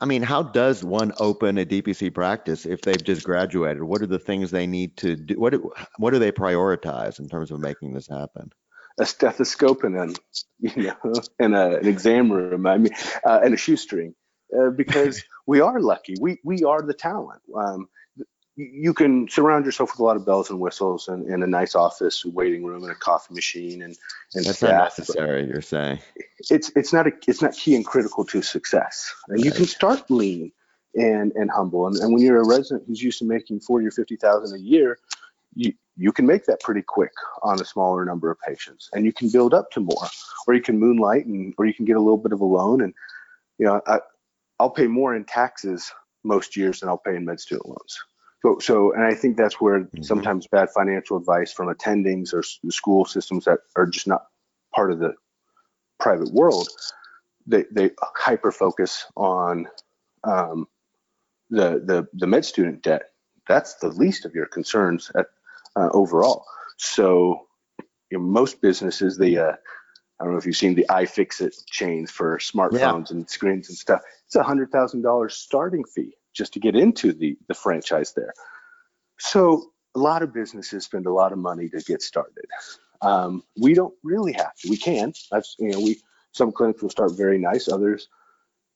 I 0.00 0.04
mean, 0.04 0.22
how 0.22 0.42
does 0.42 0.84
one 0.84 1.12
open 1.18 1.58
a 1.58 1.64
DPC 1.64 2.12
practice 2.12 2.66
if 2.66 2.82
they've 2.82 3.02
just 3.02 3.24
graduated? 3.24 3.82
What 3.82 4.02
are 4.02 4.06
the 4.06 4.18
things 4.18 4.50
they 4.50 4.66
need 4.66 4.96
to 4.98 5.16
do? 5.16 5.38
What 5.38 5.52
do, 5.52 5.72
what 5.98 6.12
do 6.12 6.18
they 6.18 6.32
prioritize 6.32 7.18
in 7.18 7.28
terms 7.28 7.50
of 7.50 7.60
making 7.60 7.94
this 7.94 8.06
happen? 8.06 8.50
A 8.98 9.06
stethoscope 9.06 9.84
and 9.84 9.96
an, 9.96 10.14
you 10.58 10.82
know, 11.04 11.12
and 11.38 11.54
a, 11.54 11.78
an 11.78 11.86
exam 11.86 12.30
room. 12.30 12.66
I 12.66 12.78
mean, 12.78 12.92
uh, 13.24 13.40
and 13.42 13.54
a 13.54 13.56
shoestring, 13.56 14.14
uh, 14.58 14.70
because 14.70 15.22
we 15.46 15.60
are 15.60 15.80
lucky. 15.80 16.14
We 16.20 16.38
we 16.44 16.64
are 16.64 16.82
the 16.82 16.94
talent. 16.94 17.40
Um, 17.56 17.88
you 18.56 18.92
can 18.92 19.28
surround 19.28 19.64
yourself 19.64 19.92
with 19.92 20.00
a 20.00 20.04
lot 20.04 20.16
of 20.16 20.26
bells 20.26 20.50
and 20.50 20.60
whistles 20.60 21.08
and, 21.08 21.26
and 21.26 21.42
a 21.42 21.46
nice 21.46 21.74
office, 21.74 22.24
waiting 22.24 22.64
room, 22.64 22.82
and 22.82 22.92
a 22.92 22.96
coffee 22.96 23.34
machine, 23.34 23.82
and 23.82 23.96
and 24.34 24.44
That's 24.44 24.58
staff. 24.58 24.70
not 24.70 24.98
necessary. 24.98 25.46
You're 25.46 25.62
saying. 25.62 25.98
It's 26.50 26.70
it's 26.76 26.92
not 26.92 27.06
a 27.06 27.12
it's 27.26 27.42
not 27.42 27.54
key 27.54 27.74
and 27.76 27.84
critical 27.84 28.24
to 28.26 28.42
success. 28.42 29.12
And 29.28 29.44
you 29.44 29.52
can 29.52 29.66
start 29.66 30.10
lean 30.10 30.52
and 30.94 31.32
and 31.32 31.50
humble. 31.50 31.86
And, 31.86 31.96
and 31.96 32.12
when 32.12 32.22
you're 32.22 32.40
a 32.40 32.46
resident 32.46 32.84
who's 32.86 33.02
used 33.02 33.18
to 33.20 33.24
making 33.24 33.60
forty 33.60 33.86
or 33.86 33.90
fifty 33.90 34.16
thousand 34.16 34.58
a 34.58 34.62
year, 34.62 34.98
you 35.54 35.72
you 35.96 36.12
can 36.12 36.26
make 36.26 36.46
that 36.46 36.60
pretty 36.60 36.82
quick 36.82 37.12
on 37.42 37.60
a 37.60 37.64
smaller 37.64 38.04
number 38.04 38.30
of 38.30 38.38
patients, 38.40 38.88
and 38.92 39.04
you 39.04 39.12
can 39.12 39.28
build 39.30 39.54
up 39.54 39.70
to 39.72 39.80
more, 39.80 40.08
or 40.46 40.54
you 40.54 40.62
can 40.62 40.78
moonlight, 40.78 41.26
and 41.26 41.54
or 41.56 41.66
you 41.66 41.74
can 41.74 41.84
get 41.84 41.96
a 41.96 42.00
little 42.00 42.18
bit 42.18 42.32
of 42.32 42.40
a 42.40 42.44
loan. 42.44 42.82
And 42.82 42.94
you 43.58 43.66
know, 43.66 43.80
I, 43.86 44.00
I'll 44.58 44.70
pay 44.70 44.86
more 44.86 45.14
in 45.14 45.24
taxes 45.24 45.92
most 46.24 46.56
years 46.56 46.80
than 46.80 46.88
I'll 46.88 46.98
pay 46.98 47.16
in 47.16 47.24
med 47.24 47.40
student 47.40 47.68
loans. 47.68 47.98
So, 48.42 48.58
so, 48.58 48.92
and 48.92 49.04
I 49.04 49.14
think 49.14 49.36
that's 49.36 49.60
where 49.60 49.80
Mhm. 49.80 50.04
sometimes 50.04 50.46
bad 50.46 50.70
financial 50.70 51.16
advice 51.16 51.52
from 51.52 51.68
attendings 51.68 52.32
or 52.32 52.40
s- 52.40 52.58
school 52.70 53.04
systems 53.04 53.44
that 53.44 53.60
are 53.76 53.86
just 53.86 54.06
not 54.06 54.26
part 54.74 54.92
of 54.92 54.98
the 54.98 55.14
private 55.98 56.32
world, 56.32 56.68
they, 57.46 57.64
they 57.70 57.90
hyper 58.00 58.52
focus 58.52 59.06
on 59.16 59.68
um, 60.24 60.66
the, 61.50 61.82
the, 61.84 62.08
the 62.14 62.26
med 62.26 62.44
student 62.44 62.82
debt. 62.82 63.02
That's 63.48 63.74
the 63.76 63.88
least 63.88 64.24
of 64.24 64.34
your 64.34 64.46
concerns 64.46 65.10
at, 65.14 65.26
uh, 65.76 65.90
overall. 65.92 66.44
So, 66.78 67.46
know, 68.18 68.24
most 68.24 68.60
businesses, 68.62 69.18
the, 69.18 69.38
uh, 69.38 69.52
I 70.20 70.24
don't 70.24 70.32
know 70.32 70.38
if 70.38 70.46
you've 70.46 70.56
seen 70.56 70.74
the 70.74 70.86
iFixit 70.90 71.64
chains 71.66 72.10
for 72.10 72.38
smartphones 72.38 73.10
and 73.10 73.28
screens 73.28 73.68
and 73.68 73.76
stuff. 73.76 74.02
It's 74.26 74.36
a 74.36 74.42
hundred 74.42 74.70
thousand 74.70 75.02
dollars 75.02 75.34
starting 75.36 75.84
fee 75.84 76.14
just 76.32 76.54
to 76.54 76.60
get 76.60 76.76
into 76.76 77.12
the 77.12 77.36
the 77.48 77.54
franchise 77.54 78.12
there. 78.14 78.32
So 79.18 79.72
a 79.94 79.98
lot 79.98 80.22
of 80.22 80.32
businesses 80.32 80.84
spend 80.84 81.06
a 81.06 81.12
lot 81.12 81.32
of 81.32 81.38
money 81.38 81.68
to 81.68 81.80
get 81.80 82.02
started. 82.02 82.46
Um, 83.02 83.42
we 83.60 83.74
don't 83.74 83.94
really 84.02 84.32
have 84.32 84.54
to. 84.56 84.70
We 84.70 84.76
can. 84.76 85.12
That's 85.30 85.56
you 85.58 85.70
know 85.70 85.80
we 85.80 86.00
some 86.32 86.52
clinics 86.52 86.82
will 86.82 86.90
start 86.90 87.12
very 87.16 87.38
nice. 87.38 87.68
Others 87.68 88.08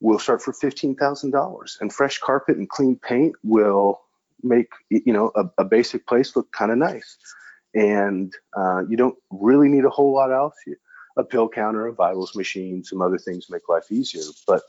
will 0.00 0.18
start 0.18 0.42
for 0.42 0.52
fifteen 0.52 0.94
thousand 0.94 1.30
dollars, 1.30 1.78
and 1.80 1.92
fresh 1.92 2.18
carpet 2.18 2.57
and 2.57 2.68
clean 2.68 2.96
paint 2.96 3.34
will 3.42 4.00
make 4.42 4.68
you 4.90 5.12
know 5.12 5.30
a, 5.34 5.44
a 5.59 5.64
basic 5.64 6.07
place 6.07 6.34
look 6.36 6.50
kind 6.52 6.70
of 6.70 6.78
nice. 6.78 7.16
And 7.74 8.32
uh, 8.57 8.82
you 8.88 8.96
don't 8.96 9.16
really 9.30 9.68
need 9.68 9.84
a 9.84 9.90
whole 9.90 10.14
lot 10.14 10.32
else. 10.32 10.55
You, 10.66 10.76
a 11.16 11.24
pill 11.24 11.48
counter, 11.48 11.86
a 11.86 11.92
vitals 11.92 12.34
machine, 12.34 12.82
some 12.82 13.00
other 13.00 13.18
things 13.18 13.50
make 13.50 13.68
life 13.68 13.90
easier, 13.90 14.22
but 14.46 14.62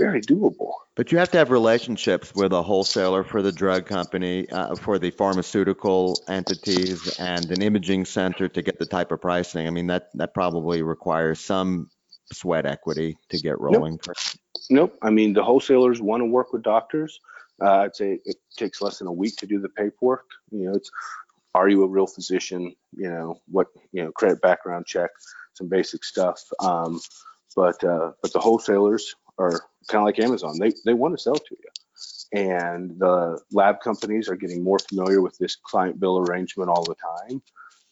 very 0.00 0.20
doable. 0.20 0.72
But 0.96 1.12
you 1.12 1.18
have 1.18 1.30
to 1.32 1.38
have 1.38 1.50
relationships 1.50 2.34
with 2.34 2.52
a 2.52 2.62
wholesaler 2.62 3.22
for 3.22 3.42
the 3.42 3.52
drug 3.52 3.86
company, 3.86 4.48
uh, 4.50 4.74
for 4.74 4.98
the 4.98 5.10
pharmaceutical 5.10 6.20
entities, 6.28 7.18
and 7.18 7.50
an 7.50 7.62
imaging 7.62 8.06
center 8.06 8.48
to 8.48 8.62
get 8.62 8.78
the 8.78 8.86
type 8.86 9.12
of 9.12 9.20
pricing. 9.20 9.66
I 9.66 9.70
mean, 9.70 9.86
that 9.88 10.10
that 10.14 10.34
probably 10.34 10.82
requires 10.82 11.40
some 11.40 11.90
sweat 12.32 12.66
equity 12.66 13.18
to 13.28 13.38
get 13.38 13.60
rolling. 13.60 13.98
Nope. 14.06 14.16
nope. 14.70 14.98
I 15.02 15.10
mean, 15.10 15.32
the 15.32 15.44
wholesalers 15.44 16.00
want 16.00 16.22
to 16.22 16.26
work 16.26 16.52
with 16.52 16.62
doctors. 16.62 17.20
Uh, 17.62 17.80
I'd 17.80 17.94
say 17.94 18.18
it 18.24 18.36
takes 18.56 18.80
less 18.80 18.98
than 18.98 19.08
a 19.08 19.12
week 19.12 19.36
to 19.36 19.46
do 19.46 19.60
the 19.60 19.68
paperwork. 19.68 20.24
You 20.50 20.66
know, 20.66 20.74
it's 20.74 20.90
are 21.54 21.68
you 21.68 21.82
a 21.84 21.88
real 21.88 22.06
physician? 22.06 22.74
You 22.96 23.10
know, 23.10 23.40
what 23.50 23.68
you 23.92 24.02
know, 24.02 24.12
credit 24.12 24.40
background 24.40 24.86
check, 24.86 25.10
some 25.54 25.68
basic 25.68 26.04
stuff. 26.04 26.42
Um, 26.60 27.00
but 27.56 27.82
uh, 27.84 28.12
but 28.22 28.32
the 28.32 28.38
wholesalers 28.38 29.14
are 29.40 29.60
kind 29.88 30.02
of 30.02 30.04
like 30.04 30.18
Amazon. 30.18 30.58
They 30.58 30.72
they 30.84 30.94
want 30.94 31.14
to 31.14 31.22
sell 31.22 31.34
to 31.34 31.56
you, 31.62 32.40
and 32.40 32.98
the 32.98 33.40
lab 33.52 33.80
companies 33.80 34.28
are 34.28 34.36
getting 34.36 34.62
more 34.62 34.78
familiar 34.78 35.20
with 35.22 35.36
this 35.38 35.56
client 35.56 35.98
bill 35.98 36.18
arrangement 36.18 36.70
all 36.70 36.84
the 36.84 36.94
time. 36.94 37.42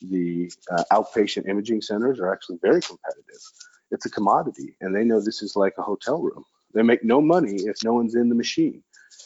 The 0.01 0.53
uh, 0.70 0.84
outpatient 0.92 1.49
imaging 1.49 1.82
centers 1.82 2.20
are 2.20 2.32
actually 2.32 2.59
very 2.62 2.80
competitive. 2.80 3.42
It's 3.90 4.07
a 4.07 4.11
commodity, 4.11 4.76
and 4.80 4.94
they 4.94 5.05
know 5.05 5.20
this 5.20 5.42
is 5.42 5.57
like 5.57 5.74
a 5.78 5.82
hotel 5.82 6.20
room. 6.20 6.44
They 6.74 6.82
make 6.82 7.03
no 7.03 7.20
money 7.20 7.57
if 7.62 7.76
no 7.82 7.94
one's 7.94 8.14
in 8.14 8.28
the 8.28 8.34
machine. 8.34 8.82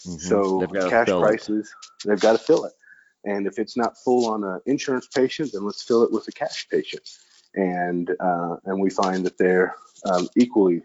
Mhm. 0.06 0.20
So 0.20 0.66
cash 0.88 1.06
fill 1.06 1.18
it. 1.18 1.22
prices, 1.22 1.74
they've 2.04 2.20
got 2.20 2.32
to 2.32 2.38
fill 2.38 2.64
it. 2.64 2.72
And 3.24 3.46
if 3.46 3.58
it's 3.58 3.76
not 3.76 3.96
full 3.98 4.26
on 4.26 4.42
an 4.44 4.60
insurance 4.66 5.06
patient, 5.06 5.52
then 5.52 5.64
let's 5.64 5.82
fill 5.82 6.02
it 6.02 6.12
with 6.12 6.26
a 6.28 6.32
cash 6.32 6.68
patient. 6.68 7.08
And 7.54 8.10
uh, 8.18 8.56
and 8.64 8.80
we 8.80 8.90
find 8.90 9.24
that 9.26 9.36
they're 9.38 9.74
um, 10.10 10.28
equally 10.36 10.82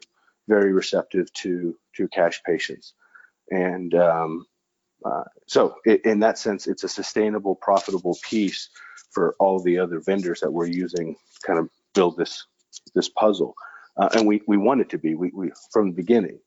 very 0.47 0.73
receptive 0.73 1.31
to 1.33 1.75
to 1.95 2.07
cash 2.09 2.41
patients. 2.45 2.93
And 3.51 3.93
um, 3.95 4.45
uh, 5.05 5.23
so 5.47 5.75
i 5.87 5.99
in 6.05 6.19
that 6.19 6.37
sense, 6.37 6.67
it's 6.67 6.83
a 6.83 6.89
sustainable, 6.89 7.55
profitable 7.55 8.17
piece 8.23 8.69
for 9.11 9.35
all 9.39 9.61
the 9.61 9.79
other 9.79 9.99
vendors 10.01 10.39
that 10.41 10.51
we're 10.51 10.67
using 10.67 11.15
to 11.15 11.47
kind 11.47 11.59
of 11.59 11.69
build 11.93 12.17
this 12.17 12.45
this 12.95 13.09
puzzle. 13.09 13.53
Uh, 13.97 14.09
and 14.13 14.27
we, 14.27 14.41
we 14.47 14.57
want 14.57 14.81
it 14.81 14.89
to 14.89 14.97
be 14.97 15.15
we, 15.15 15.31
we 15.33 15.51
from 15.71 15.89
the 15.89 15.95
beginning. 15.95 16.39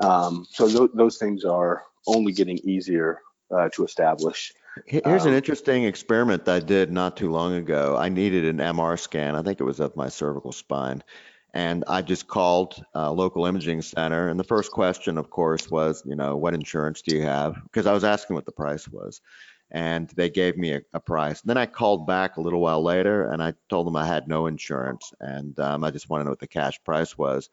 Um, 0.00 0.46
so 0.50 0.68
th- 0.68 0.90
those 0.94 1.18
things 1.18 1.44
are 1.44 1.82
only 2.06 2.32
getting 2.32 2.58
easier 2.58 3.20
uh, 3.54 3.68
to 3.74 3.84
establish. 3.84 4.52
He- 4.86 5.00
Here's 5.04 5.24
an 5.24 5.30
Um, 5.30 5.36
interesting 5.36 5.84
experiment 5.84 6.44
that 6.46 6.54
I 6.56 6.60
did 6.60 6.92
not 6.92 7.16
too 7.16 7.30
long 7.30 7.54
ago. 7.54 7.96
I 7.96 8.08
needed 8.08 8.44
an 8.44 8.58
MR 8.58 8.98
scan. 8.98 9.34
I 9.36 9.42
think 9.42 9.60
it 9.60 9.64
was 9.64 9.80
of 9.80 9.94
my 9.96 10.08
cervical 10.08 10.52
spine. 10.52 11.02
And 11.54 11.84
I 11.86 12.02
just 12.02 12.26
called 12.26 12.84
a 12.94 13.12
local 13.12 13.46
imaging 13.46 13.80
center. 13.82 14.28
And 14.28 14.38
the 14.38 14.44
first 14.44 14.72
question, 14.72 15.16
of 15.16 15.30
course, 15.30 15.70
was, 15.70 16.02
you 16.04 16.16
know, 16.16 16.36
what 16.36 16.52
insurance 16.52 17.00
do 17.00 17.14
you 17.14 17.22
have? 17.22 17.54
Because 17.62 17.86
I 17.86 17.92
was 17.92 18.02
asking 18.02 18.34
what 18.34 18.44
the 18.44 18.52
price 18.52 18.88
was. 18.88 19.20
And 19.70 20.10
they 20.16 20.28
gave 20.28 20.56
me 20.56 20.72
a, 20.72 20.82
a 20.92 21.00
price. 21.00 21.40
Then 21.42 21.56
I 21.56 21.66
called 21.66 22.08
back 22.08 22.36
a 22.36 22.40
little 22.40 22.60
while 22.60 22.82
later 22.82 23.30
and 23.30 23.42
I 23.42 23.54
told 23.68 23.86
them 23.86 23.96
I 23.96 24.04
had 24.04 24.26
no 24.26 24.46
insurance. 24.46 25.12
And 25.20 25.58
um, 25.60 25.84
I 25.84 25.92
just 25.92 26.10
wanted 26.10 26.24
to 26.24 26.26
know 26.26 26.32
what 26.32 26.40
the 26.40 26.48
cash 26.48 26.82
price 26.84 27.16
was 27.16 27.48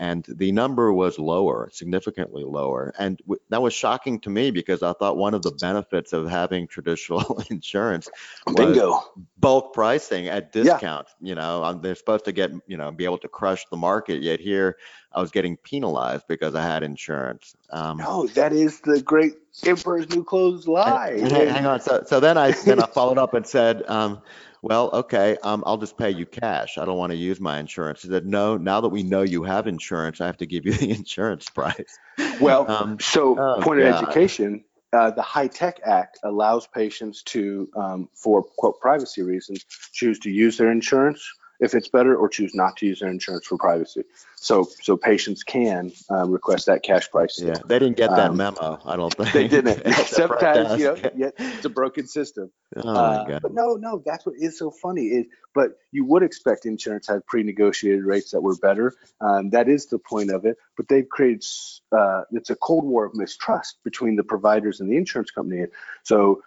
and 0.00 0.26
the 0.28 0.52
number 0.52 0.92
was 0.92 1.20
lower, 1.20 1.70
significantly 1.72 2.44
lower. 2.44 2.94
And 2.98 3.18
w- 3.20 3.40
that 3.50 3.62
was 3.62 3.74
shocking 3.74 4.20
to 4.22 4.30
me 4.30 4.50
because 4.50 4.82
I 4.82 4.94
thought 4.94 5.18
one 5.18 5.34
of 5.34 5.44
the 5.44 5.52
benefits 5.52 6.14
of 6.14 6.28
having 6.30 6.68
traditional 6.68 7.42
insurance 7.50 8.10
was 8.48 8.66
Bingo. 8.74 9.00
bulk 9.38 9.74
pricing 9.74 10.28
at 10.28 10.52
Yeah. 10.62 10.80
discount. 10.80 11.08
You 11.20 11.36
know, 11.36 11.64
um, 11.64 11.82
they're 11.82 11.96
supposed 11.96 12.24
to 12.26 12.32
get, 12.32 12.50
you 12.66 12.78
know, 12.78 12.90
be 12.92 13.04
able 13.04 13.18
to 13.18 13.28
crush 13.28 13.66
the 13.70 13.76
market. 13.78 14.22
Yet 14.22 14.40
here, 14.40 14.78
I 15.12 15.20
was 15.20 15.30
getting 15.32 15.58
penalized 15.58 16.24
because 16.28 16.56
I 16.56 16.62
had 16.62 16.82
insurance. 16.82 17.54
Um, 17.70 17.98
No, 17.98 18.26
that 18.28 18.52
is 18.54 18.80
the 18.80 19.02
great 19.02 19.34
Emperor's 19.66 20.08
New 20.10 20.24
Clothes 20.24 20.66
lie. 20.68 21.10
and 21.10 21.32
hang, 21.32 21.48
hang 21.48 21.66
on. 21.66 21.80
So, 21.80 22.04
so 22.06 22.20
then 22.20 22.38
I 22.38 22.52
then 22.52 22.80
I 22.80 22.86
followed 22.86 23.18
up 23.18 23.34
and 23.34 23.46
said, 23.46 23.84
um, 23.88 24.22
well, 24.62 24.90
okay, 24.92 25.36
um, 25.42 25.62
I'll 25.66 25.78
just 25.78 25.96
pay 25.96 26.10
you 26.10 26.26
cash. 26.26 26.78
I 26.78 26.84
don't 26.84 26.98
want 26.98 27.12
to 27.12 27.16
use 27.16 27.40
my 27.40 27.58
insurance. 27.58 28.02
He 28.02 28.08
said, 28.08 28.26
no. 28.26 28.56
Now 28.56 28.82
that 28.82 28.88
we 28.88 29.02
know 29.02 29.22
you 29.22 29.42
have 29.44 29.66
insurance, 29.66 30.20
I 30.20 30.26
have 30.26 30.38
to 30.38 30.46
give 30.46 30.66
you 30.66 30.72
the 30.74 30.90
insurance 30.90 31.48
price. 31.48 31.98
Well, 32.40 32.70
Um, 32.70 32.98
so 33.00 33.38
oh, 33.38 33.60
point 33.62 33.80
of 33.80 33.86
education, 33.86 34.64
uh, 34.92 35.10
the 35.12 35.22
HITECH 35.22 35.80
Act 35.84 36.18
allows 36.24 36.66
patients 36.66 37.22
to, 37.22 37.68
um, 37.76 38.08
for 38.14 38.42
quote 38.42 38.80
privacy 38.80 39.22
reasons, 39.22 39.64
choose 39.92 40.18
to 40.20 40.30
use 40.30 40.56
their 40.56 40.70
insurance 40.70 41.26
if 41.60 41.74
it's 41.74 41.88
better, 41.88 42.16
or 42.16 42.28
choose 42.28 42.54
not 42.54 42.76
to 42.78 42.86
use 42.86 43.00
their 43.00 43.10
insurance 43.10 43.46
for 43.46 43.56
privacy. 43.58 44.02
So 44.36 44.66
so 44.82 44.96
patients 44.96 45.42
can 45.42 45.92
uh, 46.10 46.26
request 46.26 46.66
that 46.66 46.82
cash 46.82 47.10
price. 47.10 47.38
Yeah, 47.42 47.54
they 47.66 47.78
didn't 47.78 47.96
get 47.96 48.10
that 48.10 48.30
Um, 48.30 48.36
memo. 48.36 48.80
I 48.84 48.96
don't 48.96 49.14
think 49.14 49.32
They 49.32 49.48
didn't. 49.48 49.78
At 49.84 49.84
the 49.84 49.92
front 49.92 50.40
Sometimes, 50.40 50.80
you 50.80 50.86
know, 50.86 51.10
yeah, 51.16 51.30
it's 51.38 51.64
a 51.64 51.68
broken 51.70 52.06
system. 52.06 52.50
Oh 52.76 52.82
my 52.84 52.90
Uh, 52.92 53.24
God. 53.24 53.42
but 53.42 53.52
no, 53.54 53.74
no, 53.74 54.02
that's 54.04 54.24
what 54.24 54.36
is 54.38 54.58
so 54.58 54.70
funny. 54.70 55.06
Is 55.06 55.26
but 55.54 55.72
you 55.92 56.04
would 56.04 56.22
expect 56.22 56.64
insurance 56.66 57.08
had 57.08 57.26
pre-negotiated 57.26 58.04
rates 58.04 58.30
that 58.30 58.40
were 58.40 58.56
better. 58.56 58.94
Um, 59.20 59.50
that 59.50 59.68
is 59.68 59.86
the 59.86 59.98
point 59.98 60.30
of 60.30 60.44
it. 60.44 60.56
But 60.76 60.88
they've 60.88 61.08
created 61.08 61.44
uh, 61.92 62.22
it's 62.32 62.50
a 62.50 62.56
cold 62.56 62.84
war 62.84 63.04
of 63.04 63.14
mistrust 63.14 63.78
between 63.84 64.16
the 64.16 64.22
providers 64.24 64.80
and 64.80 64.90
the 64.90 64.96
insurance 64.96 65.30
company. 65.30 65.66
So 66.04 66.42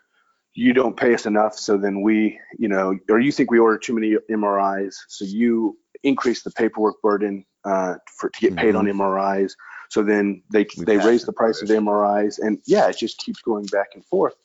you 0.54 0.74
don't 0.74 0.96
pay 0.96 1.14
us 1.14 1.26
enough, 1.26 1.58
so 1.58 1.78
then 1.78 2.02
we, 2.02 2.40
you 2.58 2.68
know, 2.68 2.98
or 3.10 3.20
you 3.20 3.32
think 3.32 3.52
we 3.52 3.60
order 3.60 3.78
too 3.78 3.94
many 3.94 4.16
MRIs, 4.30 4.96
so 5.08 5.26
you 5.26 5.78
increase 6.04 6.44
the 6.44 6.52
paperwork 6.52 7.02
burden 7.02 7.46
uh, 7.66 7.96
for 8.18 8.30
to 8.30 8.40
get 8.40 8.56
paid 8.56 8.76
on 8.76 8.86
MRIs. 8.86 9.54
So 9.90 10.04
then 10.04 10.44
they 10.52 10.66
We 10.78 10.86
they 10.86 10.98
raise 10.98 11.24
the 11.24 11.34
price 11.34 11.62
of 11.62 11.68
first. 11.68 11.80
MRIs, 11.80 12.40
and 12.40 12.60
yeah, 12.66 12.90
it 12.90 12.98
just 12.98 13.18
keeps 13.20 13.42
going 13.42 13.66
back 13.66 13.88
and 13.96 14.06
forth, 14.06 14.36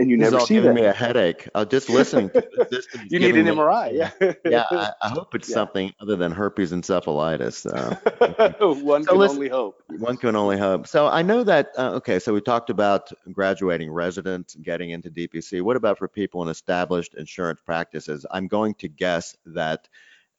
and 0.00 0.10
you 0.10 0.16
This 0.16 0.28
is 0.28 0.32
never 0.32 0.40
all 0.40 0.46
see 0.46 0.54
giving 0.54 0.74
that. 0.74 0.80
me 0.80 0.86
a 0.86 0.92
headache. 0.92 1.48
Uh, 1.54 1.64
just 1.64 1.88
listening 1.98 2.30
to 2.30 2.66
this. 2.70 2.86
You 3.08 3.18
need 3.20 3.36
an 3.36 3.46
MRI, 3.46 3.92
yeah. 3.92 4.32
Yeah, 4.44 4.64
I, 4.70 4.92
I 5.02 5.08
hope 5.10 5.34
it's 5.34 5.48
Yeah. 5.48 5.54
something 5.54 5.92
other 6.00 6.16
than 6.16 6.32
herpes 6.32 6.72
encephalitis. 6.72 7.54
So. 7.54 8.74
One 8.82 9.04
So 9.04 9.10
can 9.12 9.18
listen- 9.18 9.36
only 9.36 9.48
hope. 9.48 9.82
One 9.98 10.16
can 10.16 10.34
only 10.36 10.56
hope. 10.58 10.86
So 10.86 11.06
I 11.06 11.22
know 11.22 11.44
that, 11.44 11.68
uh, 11.76 11.90
okay, 11.96 12.18
so 12.18 12.32
we 12.32 12.40
talked 12.40 12.70
about 12.70 13.12
graduating 13.30 13.90
residents 13.92 14.54
getting 14.56 14.90
into 14.90 15.10
DPC. 15.10 15.60
What 15.62 15.76
about 15.76 15.98
for 15.98 16.08
people 16.08 16.42
in 16.42 16.48
established 16.48 17.14
insurance 17.14 17.60
practices? 17.60 18.24
I'm 18.30 18.48
going 18.48 18.74
to 18.76 18.88
guess 18.88 19.36
that 19.46 19.88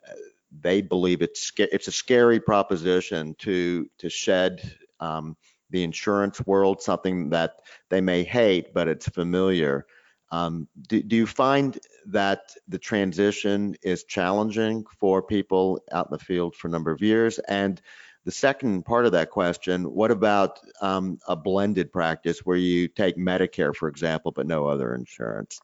uh, 0.08 0.14
they 0.60 0.82
believe 0.82 1.22
it's 1.22 1.52
it's 1.58 1.88
a 1.88 1.92
scary 1.92 2.40
proposition 2.40 3.36
to 3.40 3.88
to 4.00 4.10
shed 4.10 4.62
um, 5.00 5.38
the 5.72 5.84
insurance 5.84 6.46
world, 6.46 6.82
something 6.82 7.30
that 7.30 7.62
they 7.90 8.02
may 8.02 8.24
hate, 8.24 8.74
but 8.74 8.88
it's 8.88 9.08
familiar. 9.10 9.86
Um, 10.32 10.68
do, 10.88 11.02
do 11.04 11.16
you 11.16 11.28
find 11.28 11.78
that 12.08 12.52
the 12.68 12.80
transition 12.80 13.76
is 13.82 14.06
challenging 14.06 14.86
for 15.00 15.22
people 15.22 15.82
out 15.92 16.08
in 16.08 16.18
the 16.18 16.24
field 16.24 16.56
for 16.56 16.68
a 16.68 16.72
number 16.72 16.92
of 16.92 17.02
years? 17.02 17.40
And 17.40 17.82
the 18.24 18.32
second 18.32 18.86
part 18.86 19.06
of 19.06 19.12
that 19.14 19.30
question, 19.30 19.84
what 19.84 20.12
about 20.12 20.60
um, 20.82 21.20
a 21.28 21.36
blended 21.36 21.92
practice 21.92 22.40
where 22.46 22.58
you 22.58 22.88
take 22.88 23.18
Medicare, 23.18 23.76
for 23.76 23.90
example, 23.90 24.32
but 24.32 24.48
no 24.48 24.68
other 24.68 24.96
insurance? 24.96 25.60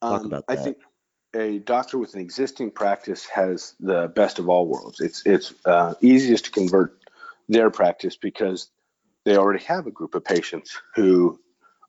Talk 0.00 0.20
Um, 0.20 0.26
about 0.26 0.44
I 0.48 0.56
think 0.56 0.78
a 1.34 1.58
doctor 1.58 1.98
with 1.98 2.14
an 2.14 2.20
existing 2.20 2.70
practice 2.70 3.26
has 3.26 3.74
the 3.80 4.08
best 4.14 4.38
of 4.38 4.48
all 4.48 4.66
worlds. 4.66 5.00
It's 5.00 5.26
it's 5.26 5.52
uh, 5.64 5.94
easiest 6.00 6.46
to 6.46 6.50
convert 6.50 6.98
their 7.48 7.70
practice 7.70 8.16
because 8.16 8.70
they 9.26 9.36
already 9.36 9.62
have 9.64 9.86
a 9.86 9.90
group 9.90 10.14
of 10.14 10.24
patients 10.24 10.80
who 10.94 11.38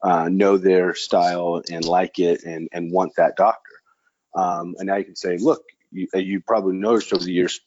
uh, 0.03 0.27
know 0.27 0.57
their 0.57 0.93
style 0.93 1.61
and 1.71 1.85
like 1.85 2.19
it 2.19 2.43
and 2.43 2.67
and 2.73 2.91
want 2.91 3.13
that 3.15 3.37
doctor. 3.37 3.71
Um, 4.35 4.75
and 4.77 4.87
now 4.87 4.97
you 4.97 5.05
can 5.05 5.15
say, 5.15 5.37
look, 5.37 5.63
you, 5.91 6.07
uh, 6.13 6.19
you 6.19 6.41
probably 6.41 6.75
noticed 6.75 7.13
over 7.13 7.23
the 7.23 7.31
years 7.31 7.61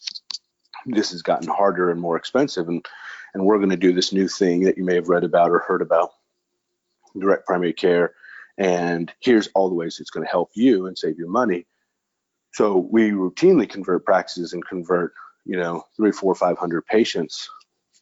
this 0.87 1.13
has 1.13 1.23
gotten 1.23 1.49
harder 1.49 1.91
and 1.91 2.01
more 2.01 2.17
expensive, 2.17 2.69
and 2.69 2.85
and 3.33 3.45
we're 3.45 3.59
going 3.59 3.71
to 3.71 3.77
do 3.77 3.93
this 3.93 4.13
new 4.13 4.29
thing 4.29 4.65
that 4.65 4.77
you 4.77 4.85
may 4.85 4.97
have 4.97 5.09
read 5.09 5.25
about 5.25 5.51
or 5.51 5.61
heard 5.61 5.83
about, 5.83 6.11
direct 7.19 7.47
primary 7.47 7.73
care 7.73 8.13
and 8.59 9.11
here's 9.21 9.49
all 9.55 9.71
the 9.71 9.75
ways 9.75 9.99
it's 9.99 10.11
going 10.11 10.25
to 10.25 10.31
help 10.31 10.51
you 10.55 10.87
and 10.87 10.97
save 10.97 11.19
you 11.19 11.27
money. 11.27 11.67
So 12.53 12.77
we 12.77 13.11
routinely 13.11 13.69
convert 13.69 14.05
practices 14.05 14.53
and 14.53 14.67
convert, 14.67 15.15
you 15.47 15.57
know, 15.57 15.85
three, 15.97 16.13
four, 16.13 16.35
five 16.35 16.59
hundred 16.59 16.85
patients 16.87 17.49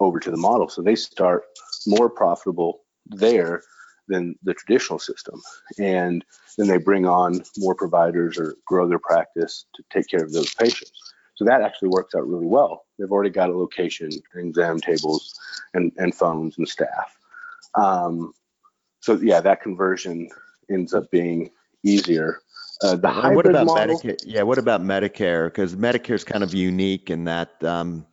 over 0.00 0.20
to 0.20 0.30
the 0.30 0.36
model. 0.36 0.68
So 0.68 0.82
they 0.82 0.94
start 0.94 1.44
more 1.86 2.08
profitable 2.08 2.80
there 3.06 3.62
than 4.08 4.34
the 4.42 4.54
traditional 4.54 4.98
system. 4.98 5.40
And 5.78 6.24
then 6.56 6.66
they 6.66 6.78
bring 6.78 7.06
on 7.06 7.42
more 7.58 7.74
providers 7.74 8.38
or 8.38 8.56
grow 8.66 8.88
their 8.88 8.98
practice 8.98 9.66
to 9.74 9.82
take 9.92 10.08
care 10.08 10.24
of 10.24 10.32
those 10.32 10.54
patients. 10.54 10.92
So 11.34 11.44
that 11.44 11.62
actually 11.62 11.90
works 11.90 12.14
out 12.16 12.26
really 12.26 12.46
well. 12.46 12.86
They've 12.98 13.10
already 13.10 13.30
got 13.30 13.50
a 13.50 13.56
location, 13.56 14.10
exam 14.34 14.80
tables, 14.80 15.38
and, 15.74 15.92
and 15.96 16.14
phones 16.14 16.58
and 16.58 16.66
staff. 16.66 17.16
Um, 17.74 18.32
so 19.00 19.14
yeah, 19.22 19.40
that 19.40 19.62
conversion 19.62 20.28
ends 20.70 20.94
up 20.94 21.10
being 21.10 21.50
easier. 21.84 22.40
Uh, 22.82 22.96
the 22.96 23.08
And 23.08 23.36
what 23.36 23.46
hybrid 23.46 23.46
about 23.50 23.66
model, 23.66 23.98
Medicare? 24.00 24.16
Yeah, 24.24 24.42
what 24.42 24.58
about 24.58 24.82
Medicare? 24.82 25.46
Because 25.46 25.76
Medicare 25.76 26.14
is 26.14 26.24
kind 26.24 26.42
of 26.42 26.54
unique 26.54 27.10
in 27.10 27.24
that, 27.24 27.62
um, 27.62 28.06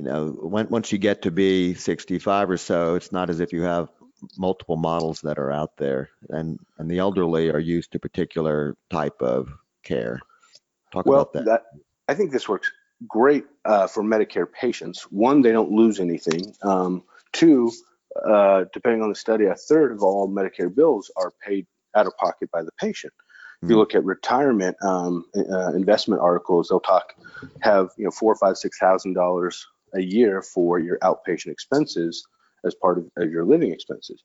you 0.00 0.06
know, 0.06 0.30
when, 0.30 0.66
once 0.68 0.92
you 0.92 0.96
get 0.96 1.20
to 1.22 1.30
be 1.30 1.74
65 1.74 2.48
or 2.48 2.56
so, 2.56 2.94
it's 2.94 3.12
not 3.12 3.28
as 3.28 3.38
if 3.38 3.52
you 3.52 3.60
have 3.62 3.90
multiple 4.38 4.76
models 4.76 5.20
that 5.20 5.38
are 5.38 5.52
out 5.52 5.76
there, 5.76 6.08
and 6.30 6.58
and 6.78 6.90
the 6.90 6.98
elderly 6.98 7.50
are 7.50 7.58
used 7.58 7.92
to 7.92 7.98
particular 7.98 8.78
type 8.88 9.20
of 9.20 9.52
care. 9.84 10.18
Talk 10.90 11.04
well, 11.04 11.20
about 11.20 11.34
that. 11.34 11.44
that 11.44 11.62
I 12.08 12.14
think 12.14 12.32
this 12.32 12.48
works 12.48 12.70
great 13.06 13.44
uh, 13.66 13.86
for 13.88 14.02
Medicare 14.02 14.50
patients. 14.50 15.02
One, 15.10 15.42
they 15.42 15.52
don't 15.52 15.70
lose 15.70 16.00
anything. 16.00 16.54
Um, 16.62 17.02
two, 17.32 17.70
uh, 18.26 18.64
depending 18.72 19.02
on 19.02 19.10
the 19.10 19.14
study, 19.14 19.44
a 19.46 19.54
third 19.54 19.92
of 19.92 20.02
all 20.02 20.30
Medicare 20.30 20.74
bills 20.74 21.10
are 21.18 21.30
paid 21.46 21.66
out 21.94 22.06
of 22.06 22.16
pocket 22.16 22.50
by 22.50 22.62
the 22.62 22.72
patient. 22.80 23.12
If 23.62 23.68
you 23.68 23.74
Hmm. 23.74 23.80
look 23.80 23.94
at 23.94 24.02
retirement 24.02 24.76
um, 24.82 25.26
uh, 25.36 25.74
investment 25.74 26.22
articles, 26.22 26.68
they'll 26.68 26.80
talk 26.80 27.12
have 27.60 27.90
you 27.98 28.04
know 28.04 28.10
four, 28.10 28.34
five, 28.34 28.56
six 28.56 28.78
thousand 28.78 29.12
dollars 29.12 29.66
a 29.94 30.00
year 30.00 30.42
for 30.42 30.78
your 30.78 30.98
outpatient 30.98 31.48
expenses 31.52 32.26
as 32.64 32.74
part 32.74 32.98
of, 32.98 33.10
of 33.16 33.30
your 33.30 33.44
living 33.44 33.72
expenses. 33.72 34.22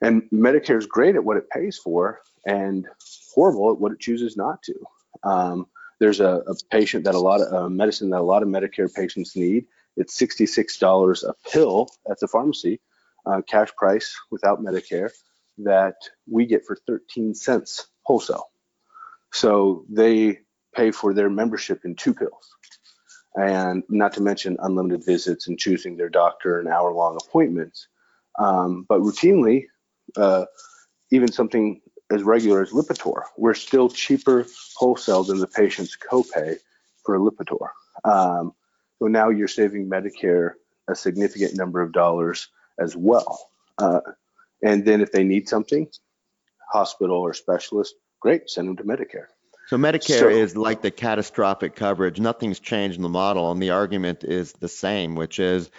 And 0.00 0.22
Medicare 0.32 0.78
is 0.78 0.86
great 0.86 1.14
at 1.14 1.24
what 1.24 1.36
it 1.36 1.48
pays 1.50 1.78
for 1.78 2.20
and 2.46 2.86
horrible 3.34 3.70
at 3.70 3.80
what 3.80 3.92
it 3.92 4.00
chooses 4.00 4.36
not 4.36 4.62
to. 4.64 4.74
Um, 5.22 5.66
there's 6.00 6.20
a, 6.20 6.42
a 6.48 6.54
patient 6.70 7.04
that 7.04 7.14
a 7.14 7.20
lot 7.20 7.40
of 7.40 7.52
uh, 7.52 7.68
medicine 7.68 8.10
that 8.10 8.20
a 8.20 8.24
lot 8.24 8.42
of 8.42 8.48
Medicare 8.48 8.92
patients 8.92 9.36
need. 9.36 9.66
It's 9.96 10.18
$66 10.18 11.22
a 11.22 11.34
pill 11.48 11.88
at 12.10 12.18
the 12.18 12.26
pharmacy, 12.26 12.80
uh, 13.24 13.42
cash 13.42 13.68
price 13.76 14.16
without 14.30 14.60
Medicare, 14.60 15.10
that 15.58 15.94
we 16.28 16.46
get 16.46 16.66
for 16.66 16.76
13 16.86 17.34
cents 17.34 17.86
wholesale. 18.02 18.46
So 19.32 19.84
they 19.88 20.40
pay 20.74 20.90
for 20.90 21.14
their 21.14 21.30
membership 21.30 21.84
in 21.84 21.94
two 21.94 22.14
pills. 22.14 22.50
And 23.34 23.82
not 23.88 24.12
to 24.14 24.20
mention 24.20 24.58
unlimited 24.60 25.04
visits 25.06 25.48
and 25.48 25.58
choosing 25.58 25.96
their 25.96 26.10
doctor 26.10 26.58
and 26.58 26.68
hour 26.68 26.92
long 26.92 27.16
appointments. 27.16 27.88
Um, 28.38 28.84
but 28.88 29.00
routinely, 29.00 29.66
uh, 30.16 30.44
even 31.10 31.32
something 31.32 31.80
as 32.10 32.22
regular 32.22 32.62
as 32.62 32.70
Lipitor, 32.70 33.22
we're 33.38 33.54
still 33.54 33.88
cheaper 33.88 34.46
wholesale 34.76 35.24
than 35.24 35.38
the 35.38 35.46
patient's 35.46 35.96
copay 35.96 36.56
for 37.04 37.18
Lipitor. 37.18 37.68
Um, 38.04 38.52
so 38.98 39.06
now 39.06 39.30
you're 39.30 39.48
saving 39.48 39.88
Medicare 39.88 40.52
a 40.88 40.94
significant 40.94 41.56
number 41.56 41.80
of 41.80 41.92
dollars 41.92 42.48
as 42.78 42.96
well. 42.96 43.50
Uh, 43.78 44.00
and 44.62 44.84
then 44.84 45.00
if 45.00 45.10
they 45.10 45.24
need 45.24 45.48
something, 45.48 45.88
hospital 46.70 47.16
or 47.16 47.34
specialist, 47.34 47.94
great, 48.20 48.48
send 48.48 48.68
them 48.68 48.76
to 48.76 48.84
Medicare. 48.84 49.26
So 49.72 49.78
Medicare 49.78 50.18
So- 50.18 50.28
is 50.28 50.54
like 50.54 50.82
the 50.82 50.90
catastrophic 50.90 51.74
coverage. 51.74 52.20
Nothing's 52.20 52.60
changed 52.60 52.96
in 52.96 53.02
the 53.02 53.08
model, 53.08 53.50
and 53.50 53.62
the 53.62 53.70
argument 53.70 54.22
is 54.22 54.52
the 54.52 54.68
same, 54.68 55.14
which 55.14 55.38
is 55.38 55.70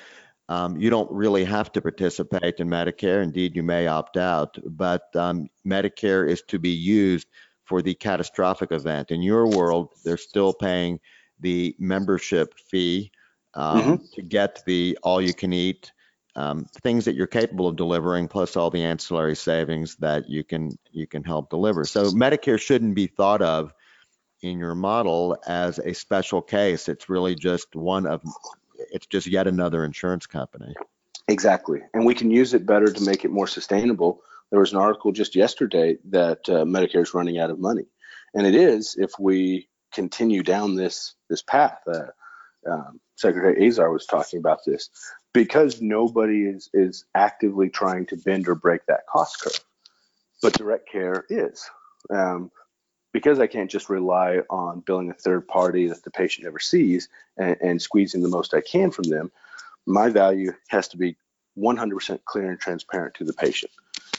um, 0.50 0.78
you 0.78 0.90
don't 0.90 1.12
really 1.12 1.44
have 1.44 1.72
to 1.74 1.82
participate 1.82 2.56
in 2.58 2.70
Medicare. 2.70 3.22
Indeed, 3.22 3.56
you 3.56 3.62
may 3.62 3.86
opt 3.86 4.18
out, 4.18 4.58
but 4.66 5.16
um, 5.16 5.48
Medicare 5.64 6.28
is 6.28 6.42
to 6.48 6.58
be 6.58 6.72
used 6.72 7.28
for 7.66 7.84
the 7.84 7.94
catastrophic 7.94 8.72
event. 8.72 9.12
In 9.12 9.22
your 9.22 9.48
world, 9.48 9.90
they're 10.04 10.18
still 10.18 10.54
paying 10.54 11.00
the 11.40 11.76
membership 11.78 12.56
fee 12.72 13.12
um, 13.54 14.04
to 14.16 14.24
get 14.24 14.64
the 14.66 14.98
all-you-can-eat 15.04 15.92
um, 16.36 16.66
things 16.82 17.06
that 17.06 17.14
you're 17.14 17.28
capable 17.28 17.68
of 17.68 17.76
delivering, 17.76 18.28
plus 18.28 18.58
all 18.58 18.72
the 18.72 18.86
ancillary 18.86 19.36
savings 19.36 19.98
that 19.98 20.28
you 20.28 20.44
can 20.44 20.80
you 20.92 21.06
can 21.06 21.24
help 21.24 21.52
deliver. 21.52 21.86
So 21.86 22.06
Medicare 22.06 22.60
shouldn't 22.60 22.96
be 22.96 23.06
thought 23.06 23.44
of 23.44 23.72
in 24.44 24.60
your 24.60 24.76
model 24.76 25.38
as 25.48 25.80
a 25.80 25.94
special 25.94 26.42
case. 26.42 26.90
It's 26.90 27.10
really 27.10 27.36
just 27.36 27.76
one 27.76 28.06
of 28.06 28.22
it's 28.92 29.08
just 29.08 29.28
yet 29.28 29.48
another 29.48 29.86
insurance 29.86 30.28
company. 30.28 30.74
Exactly. 31.28 31.82
And 31.94 32.06
we 32.06 32.16
can 32.16 32.30
use 32.30 32.54
it 32.54 32.66
better 32.66 32.92
to 32.92 33.04
make 33.04 33.24
it 33.24 33.32
more 33.32 33.48
sustainable. 33.48 34.22
There 34.52 34.60
was 34.60 34.74
an 34.74 34.80
article 34.80 35.12
just 35.12 35.36
yesterday 35.36 35.98
that 36.10 36.48
uh, 36.50 36.66
Medicare 36.66 37.02
is 37.02 37.14
running 37.14 37.40
out 37.40 37.50
of 37.50 37.60
money. 37.60 37.86
And 38.34 38.46
it 38.46 38.56
is 38.56 38.96
if 38.98 39.12
we 39.20 39.70
continue 39.94 40.44
down 40.44 40.76
this 40.76 41.16
this 41.30 41.42
path. 41.42 41.80
Uh, 41.88 42.08
um, 42.70 43.00
Secretary 43.16 43.68
Azar 43.68 43.92
was 43.92 44.06
talking 44.06 44.40
about 44.40 44.60
this 44.66 44.90
because 45.34 45.82
nobody 45.82 46.44
is 46.44 46.70
is 46.74 47.06
actively 47.16 47.70
trying 47.70 48.06
to 48.08 48.18
bend 48.18 48.48
or 48.48 48.56
break 48.56 48.86
that 48.88 49.08
cost 49.08 49.42
curve, 49.42 49.64
but 50.42 50.54
direct 50.54 50.90
care 50.90 51.26
is. 51.30 51.70
Um, 52.10 52.52
because 53.14 53.40
I 53.40 53.48
can't 53.48 53.72
just 53.72 53.90
rely 53.90 54.42
on 54.50 54.82
billing 54.82 55.10
a 55.10 55.14
third 55.14 55.48
party 55.48 55.88
that 55.88 56.04
the 56.04 56.12
patient 56.12 56.44
never 56.44 56.60
sees 56.60 57.08
and, 57.38 57.56
and 57.62 57.82
squeezing 57.82 58.22
the 58.22 58.28
most 58.28 58.54
I 58.54 58.62
can 58.62 58.92
from 58.92 59.06
them, 59.06 59.32
my 59.86 60.10
value 60.10 60.52
has 60.68 60.88
to 60.90 60.98
be 60.98 61.16
100% 61.58 62.20
clear 62.26 62.50
and 62.50 62.60
transparent 62.60 63.14
to 63.16 63.24
the 63.24 63.34
patient. 63.34 63.72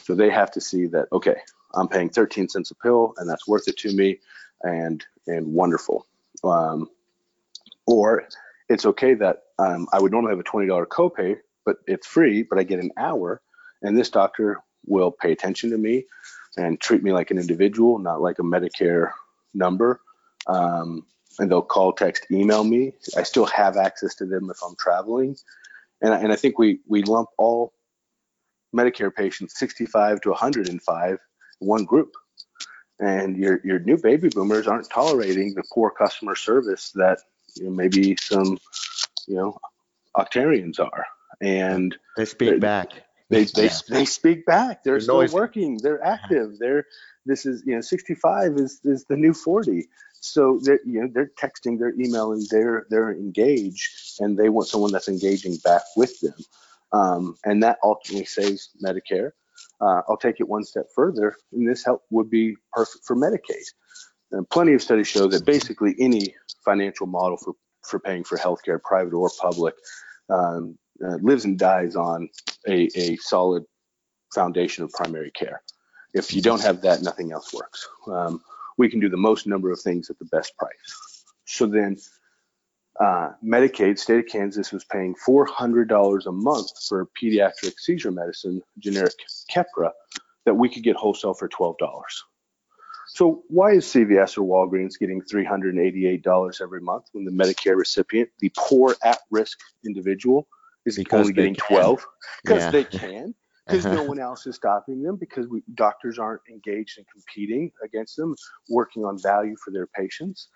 So 0.03 0.15
they 0.15 0.29
have 0.29 0.49
to 0.51 0.61
see 0.61 0.85
that, 0.87 1.09
okay, 1.11 1.35
I'm 1.73 1.89
paying 1.89 2.09
13 2.09 2.47
cents 2.47 2.71
a 2.71 2.75
pill 2.75 3.13
and 3.17 3.29
that's 3.29 3.47
worth 3.47 3.67
it 3.67 3.77
to 3.79 3.93
me 3.93 4.19
and, 4.63 5.05
and 5.27 5.53
wonderful. 5.53 6.07
Um, 6.43 6.89
or 7.85 8.27
it's 8.69 8.85
okay 8.85 9.13
that 9.15 9.43
um, 9.59 9.87
I 9.91 9.99
would 9.99 10.11
normally 10.11 10.31
have 10.31 10.39
a 10.39 10.43
$20 10.43 10.87
copay, 10.87 11.37
but 11.65 11.77
it's 11.85 12.07
free, 12.07 12.43
but 12.43 12.57
I 12.57 12.63
get 12.63 12.79
an 12.79 12.91
hour 12.97 13.41
and 13.81 13.97
this 13.97 14.09
doctor 14.09 14.61
will 14.85 15.11
pay 15.11 15.33
attention 15.33 15.71
to 15.71 15.77
me 15.77 16.05
and 16.57 16.79
treat 16.79 17.03
me 17.03 17.11
like 17.11 17.31
an 17.31 17.37
individual, 17.37 17.99
not 17.99 18.21
like 18.21 18.39
a 18.39 18.43
Medicare 18.43 19.11
number. 19.53 20.01
Um, 20.47 21.05
and 21.39 21.51
they'll 21.51 21.61
call, 21.61 21.91
text, 21.93 22.25
email 22.31 22.63
me. 22.63 22.93
I 23.17 23.23
still 23.23 23.45
have 23.45 23.77
access 23.77 24.15
to 24.15 24.25
them 24.25 24.49
if 24.49 24.57
I'm 24.65 24.75
traveling. 24.79 25.35
And, 26.01 26.13
and 26.13 26.31
I 26.31 26.35
think 26.35 26.57
we, 26.57 26.79
we 26.87 27.03
lump 27.03 27.29
all 27.37 27.73
Medicare 28.75 29.13
patients 29.13 29.57
65 29.57 30.21
to 30.21 30.29
105 30.29 31.17
one 31.59 31.85
group. 31.85 32.11
And 32.99 33.35
your, 33.37 33.59
your 33.65 33.79
new 33.79 33.97
baby 33.97 34.29
boomers 34.29 34.67
aren't 34.67 34.89
tolerating 34.89 35.53
the 35.53 35.63
poor 35.73 35.89
customer 35.89 36.35
service 36.35 36.91
that 36.95 37.19
you 37.55 37.65
know, 37.65 37.71
maybe 37.71 38.15
some, 38.15 38.57
you 39.27 39.35
know, 39.35 39.57
Octarians 40.15 40.79
are. 40.79 41.05
And 41.41 41.97
they 42.15 42.25
speak 42.25 42.61
back. 42.61 42.91
They, 43.29 43.43
they, 43.55 43.65
yeah. 43.65 43.79
they 43.89 44.05
speak 44.05 44.45
back. 44.45 44.83
They're, 44.83 44.99
still 44.99 45.25
working. 45.27 45.77
They're 45.81 46.03
active. 46.03 46.57
They're 46.59 46.85
this 47.25 47.45
is 47.45 47.63
you 47.65 47.75
know 47.75 47.81
65 47.81 48.53
is 48.55 48.79
is 48.83 49.05
the 49.05 49.17
new 49.17 49.33
40. 49.33 49.87
So 50.21 50.59
they're 50.63 50.79
you 50.85 51.01
know 51.01 51.09
they're 51.13 51.31
texting, 51.39 51.77
they're 51.77 51.93
emailing, 51.99 52.45
they're 52.49 52.85
they're 52.89 53.11
engaged, 53.11 54.19
and 54.19 54.37
they 54.37 54.49
want 54.49 54.67
someone 54.67 54.91
that's 54.91 55.07
engaging 55.07 55.57
back 55.63 55.81
with 55.95 56.19
them, 56.19 56.33
um, 56.93 57.35
and 57.45 57.61
that 57.63 57.77
ultimately 57.83 58.25
saves 58.25 58.69
Medicare. 58.83 59.31
Uh, 59.81 60.01
I'll 60.07 60.17
take 60.17 60.39
it 60.39 60.47
one 60.47 60.63
step 60.63 60.85
further, 60.95 61.35
and 61.51 61.67
this 61.67 61.83
help 61.83 62.03
would 62.09 62.29
be 62.29 62.55
perfect 62.73 63.05
for 63.05 63.15
Medicaid. 63.15 63.65
And 64.31 64.49
plenty 64.49 64.73
of 64.73 64.81
studies 64.81 65.07
show 65.07 65.27
that 65.27 65.45
basically 65.45 65.95
any 65.99 66.33
financial 66.63 67.07
model 67.07 67.37
for 67.37 67.53
for 67.83 67.99
paying 67.99 68.23
for 68.23 68.37
healthcare, 68.37 68.81
private 68.81 69.13
or 69.13 69.29
public, 69.39 69.75
um, 70.29 70.77
uh, 71.05 71.17
lives 71.21 71.45
and 71.45 71.59
dies 71.59 71.95
on 71.95 72.29
a, 72.67 72.89
a 72.95 73.15
solid 73.17 73.63
foundation 74.33 74.83
of 74.83 74.91
primary 74.91 75.31
care. 75.31 75.61
If 76.13 76.33
you 76.33 76.41
don't 76.41 76.61
have 76.61 76.81
that, 76.81 77.01
nothing 77.01 77.31
else 77.31 77.53
works. 77.53 77.87
Um, 78.07 78.41
we 78.77 78.89
can 78.89 78.99
do 78.99 79.09
the 79.09 79.17
most 79.17 79.47
number 79.47 79.71
of 79.71 79.79
things 79.79 80.09
at 80.09 80.19
the 80.19 80.25
best 80.25 80.55
price. 80.57 81.23
So 81.45 81.65
then 81.65 81.97
uh, 82.99 83.31
Medicaid, 83.43 83.99
state 83.99 84.19
of 84.19 84.25
Kansas 84.27 84.71
was 84.71 84.85
paying 84.85 85.15
$400 85.27 86.25
a 86.25 86.31
month 86.31 86.71
for 86.87 87.07
pediatric 87.21 87.73
seizure 87.77 88.11
medicine, 88.11 88.61
generic 88.79 89.13
Keppra, 89.51 89.91
that 90.45 90.53
we 90.53 90.69
could 90.69 90.83
get 90.83 90.95
wholesale 90.95 91.33
for 91.33 91.49
$12. 91.49 91.75
So 93.07 93.43
why 93.47 93.73
is 93.73 93.85
CVS 93.85 94.37
or 94.37 94.43
Walgreens 94.43 94.99
getting 94.99 95.21
$388 95.21 96.61
every 96.61 96.81
month 96.81 97.05
when 97.13 97.25
the 97.25 97.31
Medicare 97.31 97.77
recipient, 97.77 98.29
the 98.39 98.51
poor 98.57 98.95
at-risk 99.03 99.59
individual, 99.85 100.47
is 100.85 100.97
because 100.97 101.21
only 101.21 101.33
getting 101.33 101.55
12 101.55 102.05
because 102.43 102.63
yeah. 102.63 102.71
they 102.71 102.83
can. 102.83 103.33
Because 103.65 103.85
uh-huh. 103.85 103.95
no 103.95 104.03
one 104.03 104.19
else 104.19 104.45
is 104.45 104.55
stopping 104.55 105.01
them 105.01 105.15
because 105.15 105.47
we, 105.47 105.63
doctors 105.73 106.19
aren't 106.19 106.41
engaged 106.49 106.99
in 106.99 107.05
competing 107.11 107.71
against 107.83 108.15
them 108.15 108.35
working 108.69 109.03
on 109.03 109.17
value 109.19 109.55
for 109.63 109.71
their 109.71 109.87
patients. 109.87 110.49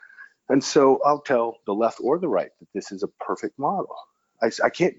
And 0.49 0.63
so 0.63 0.99
i'll 1.05 1.21
tell 1.21 1.57
the 1.65 1.73
left 1.73 1.99
or 2.01 2.19
the 2.19 2.27
right 2.27 2.51
that 2.59 2.67
this 2.73 2.91
is 2.91 3.03
a 3.03 3.07
perfect 3.19 3.57
model. 3.57 3.95
I, 4.41 4.49
I 4.63 4.69
can't 4.69 4.95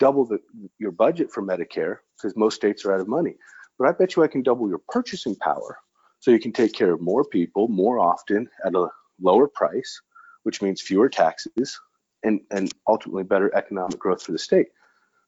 double 0.00 0.24
the, 0.24 0.38
your 0.78 0.90
budget 0.90 1.30
for 1.30 1.42
medicare 1.42 1.98
because 2.16 2.36
most 2.36 2.56
states 2.56 2.84
are 2.84 2.92
out 2.92 3.00
of 3.00 3.08
money 3.08 3.36
but 3.78 3.88
i 3.88 3.92
bet 3.92 4.16
you 4.16 4.24
i 4.24 4.28
can 4.28 4.42
double 4.42 4.68
your 4.68 4.80
purchasing 4.88 5.36
power. 5.36 5.78
So 6.20 6.30
you 6.30 6.40
can 6.40 6.52
take 6.52 6.72
care 6.72 6.92
of 6.92 7.00
more 7.00 7.24
people 7.24 7.68
more 7.68 7.98
often 7.98 8.48
at 8.64 8.74
a 8.74 8.88
lower 9.20 9.48
price 9.48 10.00
which 10.42 10.62
means 10.62 10.80
fewer 10.80 11.08
taxes 11.08 11.78
and, 12.24 12.40
and 12.50 12.72
ultimately 12.88 13.22
better 13.22 13.54
economic 13.54 13.98
growth 13.98 14.22
for 14.22 14.32
the 14.32 14.38
state. 14.38 14.66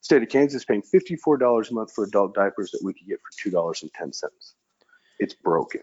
State 0.00 0.22
of 0.22 0.28
Kansas 0.28 0.64
paying 0.64 0.82
$54 0.82 1.70
a 1.70 1.74
month 1.74 1.92
for 1.92 2.04
adult 2.04 2.34
diapers 2.34 2.70
that 2.70 2.80
we 2.82 2.92
could 2.92 3.06
get 3.06 3.18
for 3.42 3.50
$2.10. 3.50 3.90
It's 5.18 5.34
broken. 5.34 5.82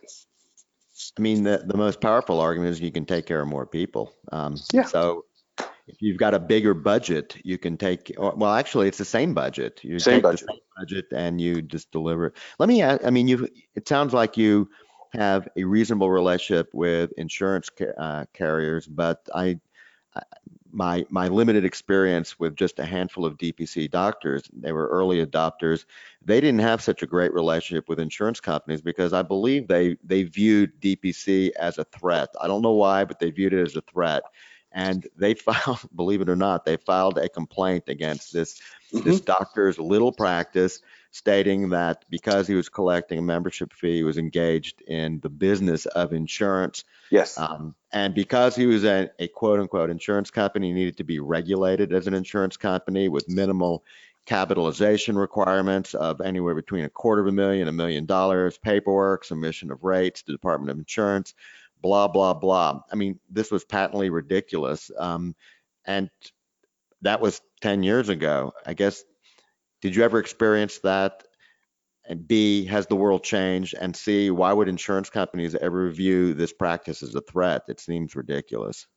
I 1.17 1.21
mean, 1.21 1.43
the, 1.43 1.63
the 1.65 1.77
most 1.77 1.99
powerful 2.01 2.39
argument 2.39 2.71
is 2.71 2.81
you 2.81 2.91
can 2.91 3.05
take 3.05 3.25
care 3.25 3.41
of 3.41 3.47
more 3.47 3.65
people. 3.65 4.13
Um, 4.31 4.57
yeah. 4.71 4.83
So 4.83 5.25
if 5.87 6.01
you've 6.01 6.17
got 6.17 6.33
a 6.33 6.39
bigger 6.39 6.73
budget, 6.73 7.35
you 7.43 7.57
can 7.57 7.77
take, 7.77 8.13
well, 8.17 8.53
actually, 8.53 8.87
it's 8.87 8.97
the 8.97 9.05
same 9.05 9.33
budget. 9.33 9.83
You 9.83 9.99
same 9.99 10.21
budget. 10.21 10.47
the 10.47 10.53
same 10.53 10.61
budget 10.77 11.05
and 11.11 11.41
you 11.41 11.61
just 11.61 11.91
deliver. 11.91 12.33
Let 12.59 12.69
me 12.69 12.81
ask, 12.81 13.03
I 13.03 13.09
mean, 13.09 13.27
you, 13.27 13.47
it 13.75 13.87
sounds 13.87 14.13
like 14.13 14.37
you 14.37 14.69
have 15.13 15.47
a 15.57 15.63
reasonable 15.63 16.09
relationship 16.09 16.69
with 16.73 17.11
insurance 17.17 17.69
uh, 17.97 18.25
carriers, 18.33 18.87
but 18.87 19.27
I, 19.33 19.59
my 20.73 21.05
my 21.09 21.27
limited 21.27 21.63
experience 21.63 22.39
with 22.39 22.55
just 22.55 22.79
a 22.79 22.85
handful 22.85 23.25
of 23.25 23.37
DPC 23.37 23.89
doctors, 23.89 24.43
they 24.51 24.71
were 24.71 24.87
early 24.87 25.25
adopters. 25.25 25.85
They 26.25 26.41
didn't 26.41 26.61
have 26.61 26.81
such 26.81 27.03
a 27.03 27.07
great 27.07 27.33
relationship 27.33 27.87
with 27.87 27.99
insurance 27.99 28.39
companies 28.39 28.81
because 28.81 29.13
I 29.13 29.21
believe 29.21 29.67
they 29.67 29.97
they 30.03 30.23
viewed 30.23 30.81
DPC 30.81 31.51
as 31.59 31.77
a 31.77 31.83
threat. 31.85 32.29
I 32.41 32.47
don't 32.47 32.61
know 32.61 32.71
why, 32.71 33.05
but 33.05 33.19
they 33.19 33.31
viewed 33.31 33.53
it 33.53 33.61
as 33.61 33.75
a 33.75 33.81
threat. 33.81 34.23
And 34.71 35.07
they 35.15 35.33
filed, 35.35 35.81
believe 35.95 36.21
it 36.21 36.29
or 36.29 36.35
not, 36.35 36.65
they 36.65 36.77
filed 36.77 37.19
a 37.19 37.29
complaint 37.29 37.85
against 37.87 38.33
this 38.33 38.59
mm-hmm. 38.93 39.07
this 39.07 39.21
doctor's 39.21 39.77
little 39.77 40.11
practice 40.11 40.81
stating 41.13 41.69
that 41.69 42.03
because 42.09 42.47
he 42.47 42.55
was 42.55 42.69
collecting 42.69 43.19
a 43.19 43.21
membership 43.21 43.71
fee, 43.71 43.97
he 43.97 44.03
was 44.03 44.17
engaged 44.17 44.81
in 44.81 45.19
the 45.19 45.29
business 45.29 45.85
of 45.85 46.11
insurance. 46.11 46.83
Yes. 47.11 47.37
Um, 47.37 47.75
and 47.91 48.15
because 48.15 48.55
he 48.55 48.65
was 48.65 48.83
a, 48.83 49.11
a 49.19 49.27
quote 49.27 49.59
unquote 49.59 49.91
insurance 49.91 50.31
company, 50.31 50.69
he 50.69 50.73
needed 50.73 50.97
to 50.97 51.03
be 51.03 51.19
regulated 51.19 51.93
as 51.93 52.07
an 52.07 52.15
insurance 52.15 52.57
company 52.57 53.09
with 53.09 53.29
minimal 53.29 53.83
capitalization 54.25 55.15
requirements 55.15 55.93
of 55.93 56.19
anywhere 56.19 56.55
between 56.55 56.83
a 56.83 56.89
quarter 56.89 57.21
of 57.21 57.27
a 57.27 57.31
million, 57.31 57.67
a 57.67 57.71
million 57.71 58.07
dollars, 58.07 58.57
paperwork, 58.57 59.23
submission 59.23 59.71
of 59.71 59.83
rates 59.83 60.21
to 60.21 60.27
the 60.27 60.31
Department 60.31 60.71
of 60.71 60.79
Insurance, 60.79 61.35
blah, 61.83 62.07
blah, 62.07 62.33
blah. 62.33 62.81
I 62.91 62.95
mean, 62.95 63.19
this 63.29 63.51
was 63.51 63.63
patently 63.63 64.09
ridiculous. 64.09 64.89
Um, 64.97 65.35
and 65.85 66.09
that 67.03 67.21
was 67.21 67.39
10 67.61 67.83
years 67.83 68.09
ago. 68.09 68.53
I 68.65 68.73
guess 68.73 69.03
did 69.83 69.97
you 69.97 70.03
ever 70.03 70.17
experience 70.17 70.79
that? 70.79 71.25
And 72.07 72.25
B, 72.25 72.65
has 72.65 72.87
the 72.87 72.95
world 72.95 73.21
changed? 73.23 73.75
And 73.79 73.93
C, 73.93 74.31
why 74.31 74.53
would 74.53 74.69
insurance 74.69 75.09
companies 75.09 75.55
ever 75.55 75.89
view 75.91 76.33
this 76.33 76.53
practice 76.53 77.03
as 77.03 77.13
a 77.15 77.21
threat? 77.21 77.63
It 77.67 77.81
seems 77.81 78.15
ridiculous. 78.15 78.87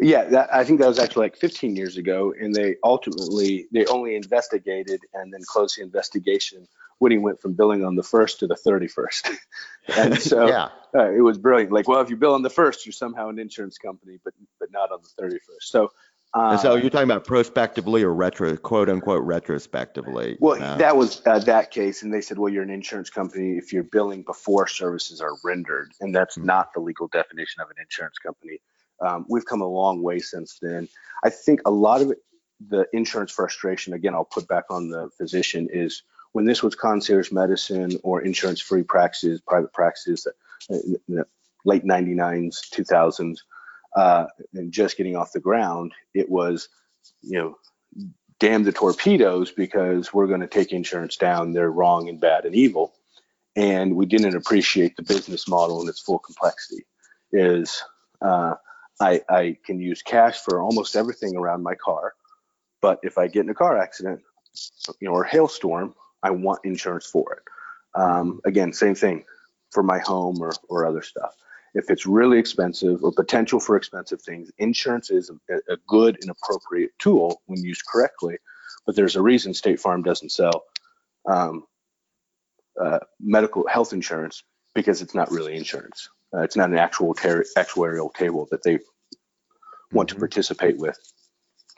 Yeah, 0.00 0.24
that, 0.24 0.54
I 0.54 0.64
think 0.64 0.80
that 0.80 0.88
was 0.88 0.98
actually 0.98 1.26
like 1.26 1.36
15 1.36 1.76
years 1.76 1.98
ago, 1.98 2.32
and 2.38 2.54
they 2.54 2.76
ultimately 2.82 3.66
they 3.72 3.84
only 3.86 4.16
investigated 4.16 5.00
and 5.12 5.32
then 5.32 5.40
closed 5.46 5.76
the 5.76 5.82
investigation 5.82 6.66
when 6.98 7.12
he 7.12 7.18
went 7.18 7.40
from 7.42 7.52
billing 7.52 7.84
on 7.84 7.94
the 7.94 8.02
first 8.02 8.38
to 8.40 8.46
the 8.46 8.56
31st. 8.66 9.36
and 9.98 10.18
so 10.18 10.46
yeah. 10.46 10.68
uh, 10.94 11.10
it 11.10 11.20
was 11.20 11.36
brilliant. 11.36 11.72
Like, 11.72 11.88
well, 11.88 12.00
if 12.00 12.08
you 12.08 12.16
bill 12.16 12.34
on 12.34 12.42
the 12.42 12.50
first, 12.50 12.86
you're 12.86 12.92
somehow 12.94 13.28
an 13.28 13.38
insurance 13.38 13.76
company, 13.76 14.18
but 14.24 14.32
but 14.58 14.72
not 14.72 14.90
on 14.92 15.00
the 15.02 15.22
31st. 15.22 15.38
So 15.60 15.90
uh, 16.34 16.56
so 16.58 16.74
you're 16.74 16.90
talking 16.90 17.10
about 17.10 17.24
prospectively 17.24 18.02
or 18.02 18.12
retro, 18.12 18.56
quote 18.56 18.90
unquote, 18.90 19.22
retrospectively. 19.22 20.36
Well, 20.38 20.62
uh, 20.62 20.76
that 20.76 20.96
was 20.96 21.22
uh, 21.26 21.38
that 21.40 21.70
case, 21.70 22.02
and 22.02 22.12
they 22.12 22.20
said, 22.20 22.38
well, 22.38 22.52
you're 22.52 22.62
an 22.62 22.70
insurance 22.70 23.10
company 23.10 23.56
if 23.56 23.72
you're 23.72 23.84
billing 23.84 24.22
before 24.22 24.66
services 24.66 25.20
are 25.20 25.32
rendered, 25.42 25.92
and 26.00 26.14
that's 26.14 26.36
mm-hmm. 26.36 26.46
not 26.46 26.74
the 26.74 26.80
legal 26.80 27.08
definition 27.08 27.62
of 27.62 27.70
an 27.70 27.76
insurance 27.80 28.18
company. 28.18 28.58
Um, 29.00 29.26
we've 29.28 29.46
come 29.46 29.62
a 29.62 29.66
long 29.66 30.02
way 30.02 30.18
since 30.18 30.58
then. 30.60 30.88
I 31.24 31.30
think 31.30 31.60
a 31.64 31.70
lot 31.70 32.02
of 32.02 32.10
it, 32.10 32.18
the 32.68 32.86
insurance 32.92 33.32
frustration, 33.32 33.92
again, 33.92 34.14
I'll 34.14 34.24
put 34.24 34.48
back 34.48 34.64
on 34.70 34.90
the 34.90 35.10
physician, 35.16 35.68
is 35.72 36.02
when 36.32 36.44
this 36.44 36.62
was 36.62 36.74
concierge 36.74 37.32
medicine 37.32 37.98
or 38.02 38.20
insurance-free 38.22 38.82
practices, 38.82 39.40
private 39.40 39.72
practices, 39.72 40.26
uh, 40.70 41.22
late 41.64 41.84
99s, 41.84 42.56
2000s 42.74 43.38
uh, 43.96 44.26
and 44.52 44.70
just 44.70 44.96
getting 44.96 45.16
off 45.16 45.32
the 45.32 45.40
ground, 45.40 45.92
it 46.14 46.28
was, 46.28 46.68
you 47.22 47.38
know, 47.38 47.56
damn 48.38 48.62
the 48.62 48.72
torpedoes 48.72 49.50
because 49.50 50.12
we're 50.12 50.26
going 50.26 50.42
to 50.42 50.46
take 50.46 50.72
insurance 50.72 51.16
down. 51.16 51.54
They're 51.54 51.70
wrong 51.70 52.08
and 52.10 52.20
bad 52.20 52.44
and 52.44 52.54
evil. 52.54 52.92
And 53.56 53.96
we 53.96 54.04
didn't 54.04 54.36
appreciate 54.36 54.96
the 54.96 55.02
business 55.02 55.48
model 55.48 55.80
in 55.80 55.88
its 55.88 56.00
full 56.00 56.18
complexity. 56.18 56.84
Is 57.32 57.82
uh, 58.20 58.54
I, 59.00 59.22
I 59.30 59.56
can 59.64 59.80
use 59.80 60.02
cash 60.02 60.40
for 60.40 60.60
almost 60.60 60.94
everything 60.94 61.34
around 61.34 61.62
my 61.62 61.74
car, 61.74 62.12
but 62.82 63.00
if 63.02 63.16
I 63.16 63.28
get 63.28 63.44
in 63.44 63.50
a 63.50 63.54
car 63.54 63.78
accident, 63.78 64.20
you 65.00 65.08
know, 65.08 65.14
or 65.14 65.24
hailstorm, 65.24 65.94
I 66.22 66.30
want 66.30 66.60
insurance 66.64 67.06
for 67.06 67.32
it. 67.32 67.98
Um, 67.98 68.40
again, 68.44 68.74
same 68.74 68.94
thing 68.94 69.24
for 69.70 69.82
my 69.82 69.98
home 69.98 70.40
or, 70.40 70.52
or 70.68 70.86
other 70.86 71.02
stuff 71.02 71.34
if 71.76 71.90
it's 71.90 72.06
really 72.06 72.38
expensive 72.38 73.04
or 73.04 73.12
potential 73.12 73.60
for 73.60 73.76
expensive 73.76 74.22
things, 74.22 74.50
insurance 74.56 75.10
is 75.10 75.30
a, 75.50 75.54
a 75.74 75.76
good 75.86 76.16
and 76.22 76.30
appropriate 76.30 76.90
tool 76.98 77.42
when 77.46 77.62
used 77.62 77.82
correctly. 77.92 78.38
But 78.86 78.96
there's 78.96 79.14
a 79.16 79.22
reason 79.22 79.52
State 79.52 79.78
Farm 79.78 80.02
doesn't 80.02 80.32
sell 80.32 80.64
um, 81.28 81.64
uh, 82.82 83.00
medical 83.20 83.66
health 83.68 83.92
insurance 83.92 84.42
because 84.74 85.02
it's 85.02 85.14
not 85.14 85.30
really 85.30 85.54
insurance. 85.54 86.08
Uh, 86.34 86.40
it's 86.40 86.56
not 86.56 86.70
an 86.70 86.78
actual 86.78 87.12
ter- 87.12 87.44
actuarial 87.58 88.12
table 88.14 88.48
that 88.50 88.62
they 88.62 88.78
want 89.92 90.08
to 90.08 90.14
Mhm. 90.14 90.20
participate 90.20 90.78
with. 90.78 90.98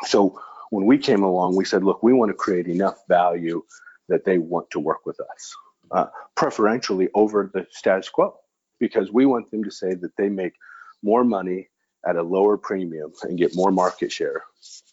So 0.04 0.40
when 0.70 0.86
we 0.86 0.96
came 0.98 1.24
along, 1.24 1.56
we 1.56 1.64
said, 1.64 1.82
look, 1.82 2.04
we 2.04 2.12
want 2.12 2.30
to 2.30 2.34
create 2.34 2.68
enough 2.68 2.98
value 3.08 3.64
that 4.08 4.24
they 4.24 4.38
want 4.38 4.70
to 4.70 4.80
work 4.80 5.04
with 5.06 5.18
us, 5.20 5.56
uh, 5.90 6.06
preferentially 6.36 7.08
over 7.14 7.50
the 7.52 7.66
status 7.70 8.08
quo, 8.08 8.38
because 8.78 9.12
we 9.12 9.26
want 9.26 9.50
them 9.50 9.64
to 9.64 9.70
say 9.70 9.94
that 9.94 10.16
they 10.16 10.28
make 10.28 10.54
more 11.02 11.24
money 11.24 11.68
at 12.06 12.16
a 12.16 12.22
lower 12.22 12.56
premium 12.56 13.12
and 13.22 13.38
get 13.38 13.56
more 13.56 13.72
market 13.72 14.12
share 14.12 14.44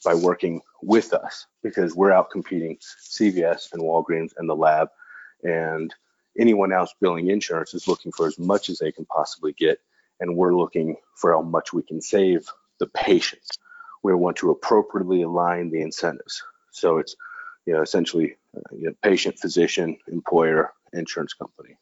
by 0.04 0.14
working 0.14 0.62
with 0.82 1.14
us 1.14 1.46
because 1.62 1.96
we're 1.96 2.12
out 2.12 2.32
competing 2.32 2.78
CVS 2.78 3.74
and 3.74 3.82
Walgreens 3.82 4.32
and 4.38 4.50
the 4.50 4.56
lab 4.56 4.90
and 5.44 5.94
anyone 6.38 6.74
else 6.74 6.94
billing 7.00 7.30
insurance 7.30 7.74
is 7.74 7.88
looking 7.88 8.12
for 8.12 8.28
as 8.28 8.38
much 8.40 8.70
as 8.70 8.80
they 8.80 8.92
can 8.92 9.06
possibly 9.06 9.54
get 9.54 9.80
and 10.20 10.36
we're 10.36 10.56
looking 10.56 10.96
for 11.16 11.34
how 11.34 11.42
much 11.42 11.74
we 11.74 11.84
can 11.84 12.02
save 12.02 12.48
the 12.80 12.88
patient 12.88 13.42
we 14.06 14.14
want 14.14 14.38
to 14.38 14.52
appropriately 14.52 15.24
align 15.24 15.72
the 15.72 15.82
incentives. 15.82 16.44
So 16.72 17.00
it's 17.00 17.16
you 17.66 17.74
know 17.74 17.82
essentially 17.82 18.36
uh, 18.56 18.62
you 18.72 18.88
know, 18.88 18.94
patient 19.02 19.40
physician 19.40 19.98
employer 20.08 20.72
insurance 20.94 21.34
company 21.34 21.76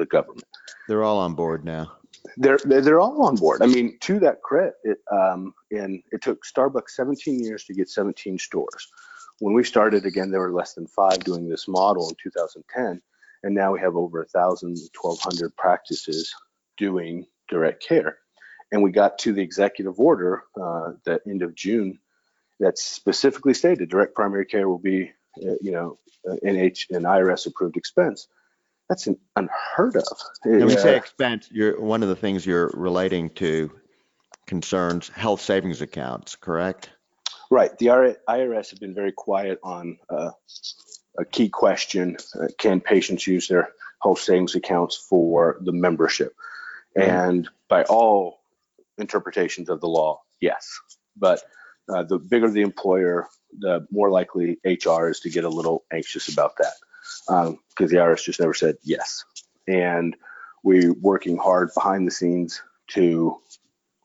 the 0.00 0.06
government 0.06 0.44
They're 0.88 1.04
all 1.04 1.18
on 1.18 1.34
board 1.34 1.64
now. 1.64 1.92
they're 2.36 2.58
they're 2.64 3.00
all 3.00 3.22
on 3.26 3.36
board. 3.36 3.62
I 3.62 3.66
mean, 3.66 3.98
to 4.00 4.18
that 4.20 4.42
credit, 4.42 4.74
it, 4.84 4.98
um, 5.12 5.54
and 5.70 6.02
it 6.10 6.22
took 6.22 6.44
Starbucks 6.44 6.90
17 6.90 7.42
years 7.42 7.64
to 7.64 7.74
get 7.74 7.88
17 7.88 8.38
stores. 8.38 8.88
When 9.38 9.54
we 9.54 9.64
started 9.64 10.04
again, 10.04 10.30
there 10.30 10.40
were 10.40 10.52
less 10.52 10.74
than 10.74 10.86
five 10.86 11.20
doing 11.20 11.48
this 11.48 11.66
model 11.68 12.08
in 12.08 12.14
2010, 12.22 13.00
and 13.42 13.54
now 13.54 13.72
we 13.72 13.80
have 13.80 13.96
over 13.96 14.22
a 14.22 14.26
thousand, 14.26 14.76
1,200 15.00 15.56
practices 15.56 16.34
doing 16.76 17.26
direct 17.48 17.82
care. 17.86 18.18
And 18.72 18.82
we 18.82 18.92
got 18.92 19.18
to 19.20 19.32
the 19.32 19.42
executive 19.42 19.98
order 19.98 20.44
uh, 20.60 20.92
the 21.04 21.20
end 21.26 21.42
of 21.42 21.54
June 21.54 21.98
that 22.60 22.78
specifically 22.78 23.54
stated 23.54 23.88
direct 23.88 24.14
primary 24.14 24.46
care 24.46 24.68
will 24.68 24.78
be, 24.78 25.10
uh, 25.42 25.56
you 25.60 25.72
know, 25.72 25.98
uh, 26.28 26.36
NH 26.44 26.90
an 26.90 27.04
IRS 27.04 27.46
approved 27.46 27.76
expense. 27.76 28.28
That's 28.90 29.06
an 29.06 29.16
unheard 29.36 29.96
of. 29.96 30.04
And 30.42 30.58
when 30.58 30.68
you 30.68 30.76
Uh, 30.76 30.80
say 30.80 30.96
expense, 30.96 31.48
you're, 31.52 31.80
one 31.80 32.02
of 32.02 32.08
the 32.08 32.16
things 32.16 32.44
you're 32.44 32.72
relating 32.74 33.30
to 33.36 33.70
concerns 34.46 35.08
health 35.08 35.40
savings 35.40 35.80
accounts, 35.80 36.34
correct? 36.34 36.90
Right. 37.52 37.70
The 37.78 37.86
IRS 37.86 38.70
have 38.70 38.80
been 38.80 38.94
very 38.94 39.12
quiet 39.12 39.60
on 39.62 39.96
uh, 40.10 40.32
a 41.16 41.24
key 41.24 41.48
question. 41.48 42.16
Uh, 42.34 42.48
can 42.58 42.80
patients 42.80 43.28
use 43.28 43.46
their 43.46 43.68
health 44.02 44.20
savings 44.20 44.56
accounts 44.56 44.96
for 44.96 45.58
the 45.60 45.72
membership? 45.72 46.34
Mhm. 46.98 47.02
And 47.06 47.48
by 47.68 47.84
all 47.84 48.40
interpretations 48.98 49.68
of 49.68 49.80
the 49.80 49.88
law, 49.88 50.20
yes. 50.40 50.80
But 51.16 51.44
uh, 51.88 52.02
the 52.02 52.18
bigger 52.18 52.50
the 52.50 52.62
employer, 52.62 53.28
the 53.56 53.86
more 53.92 54.10
likely 54.10 54.58
HR 54.64 55.10
is 55.10 55.20
to 55.20 55.30
get 55.30 55.44
a 55.44 55.48
little 55.48 55.84
anxious 55.92 56.28
about 56.28 56.56
that 56.56 56.74
Um, 57.28 57.58
because 57.68 57.90
the 57.90 57.98
IRS 57.98 58.24
just 58.24 58.40
never 58.40 58.54
said 58.54 58.76
yes. 58.82 59.24
And 59.66 60.16
we're 60.62 60.92
working 60.94 61.36
hard 61.36 61.70
behind 61.74 62.06
the 62.06 62.10
scenes 62.12 62.62
to 62.88 63.38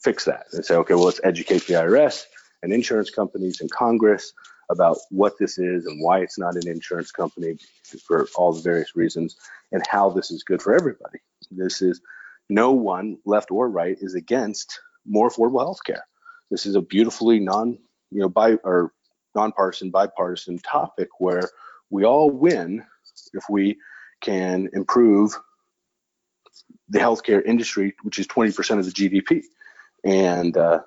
fix 0.03 0.26
that 0.26 0.45
and 0.53 0.64
say, 0.64 0.76
okay, 0.76 0.94
well, 0.94 1.06
let's 1.06 1.19
educate 1.23 1.65
the 1.68 1.73
IRS 1.73 2.23
and 2.64 2.72
insurance 2.72 3.10
companies 3.10 3.61
and 3.61 3.69
Congress 3.72 4.34
about 4.69 4.98
what 5.10 5.34
this 5.40 5.57
is 5.57 5.86
and 5.86 6.02
why 6.02 6.19
it's 6.19 6.40
not 6.40 6.56
an 6.56 6.68
insurance 6.68 7.11
company 7.11 7.57
for 8.07 8.27
all 8.36 8.53
the 8.53 8.61
various 8.61 8.95
reasons 8.95 9.36
and 9.72 9.84
how 9.88 10.10
this 10.10 10.32
is 10.32 10.44
good 10.44 10.61
for 10.61 10.73
everybody. 10.76 11.19
This 11.52 11.82
is 11.82 12.02
no 12.49 12.72
one, 12.72 13.18
left 13.26 13.52
or 13.52 13.69
right, 13.69 13.98
is 13.99 14.15
against 14.15 14.80
more 15.06 15.30
affordable 15.30 15.60
health 15.60 15.84
care. 15.86 16.06
This 16.49 16.65
is 16.65 16.76
a 16.76 16.82
beautifully 16.82 17.40
non, 17.40 17.77
you 18.11 18.22
know, 18.22 18.30
by 18.30 18.56
or 18.64 18.91
nonpartisan, 19.36 19.91
bipartisan 19.91 20.60
topic 20.60 21.10
where 21.19 21.49
we 21.90 22.06
all 22.06 22.30
win 22.30 22.86
if 23.36 23.44
we 23.49 23.78
can 24.22 24.70
improve 24.74 25.34
the 26.90 26.99
healthcare 26.99 27.44
industry, 27.45 27.95
which 28.03 28.20
is 28.20 28.28
20% 28.28 28.80
of 28.80 28.86
the 28.86 28.91
GDP. 28.91 29.44
And 30.03 30.56
uh, 30.56 30.80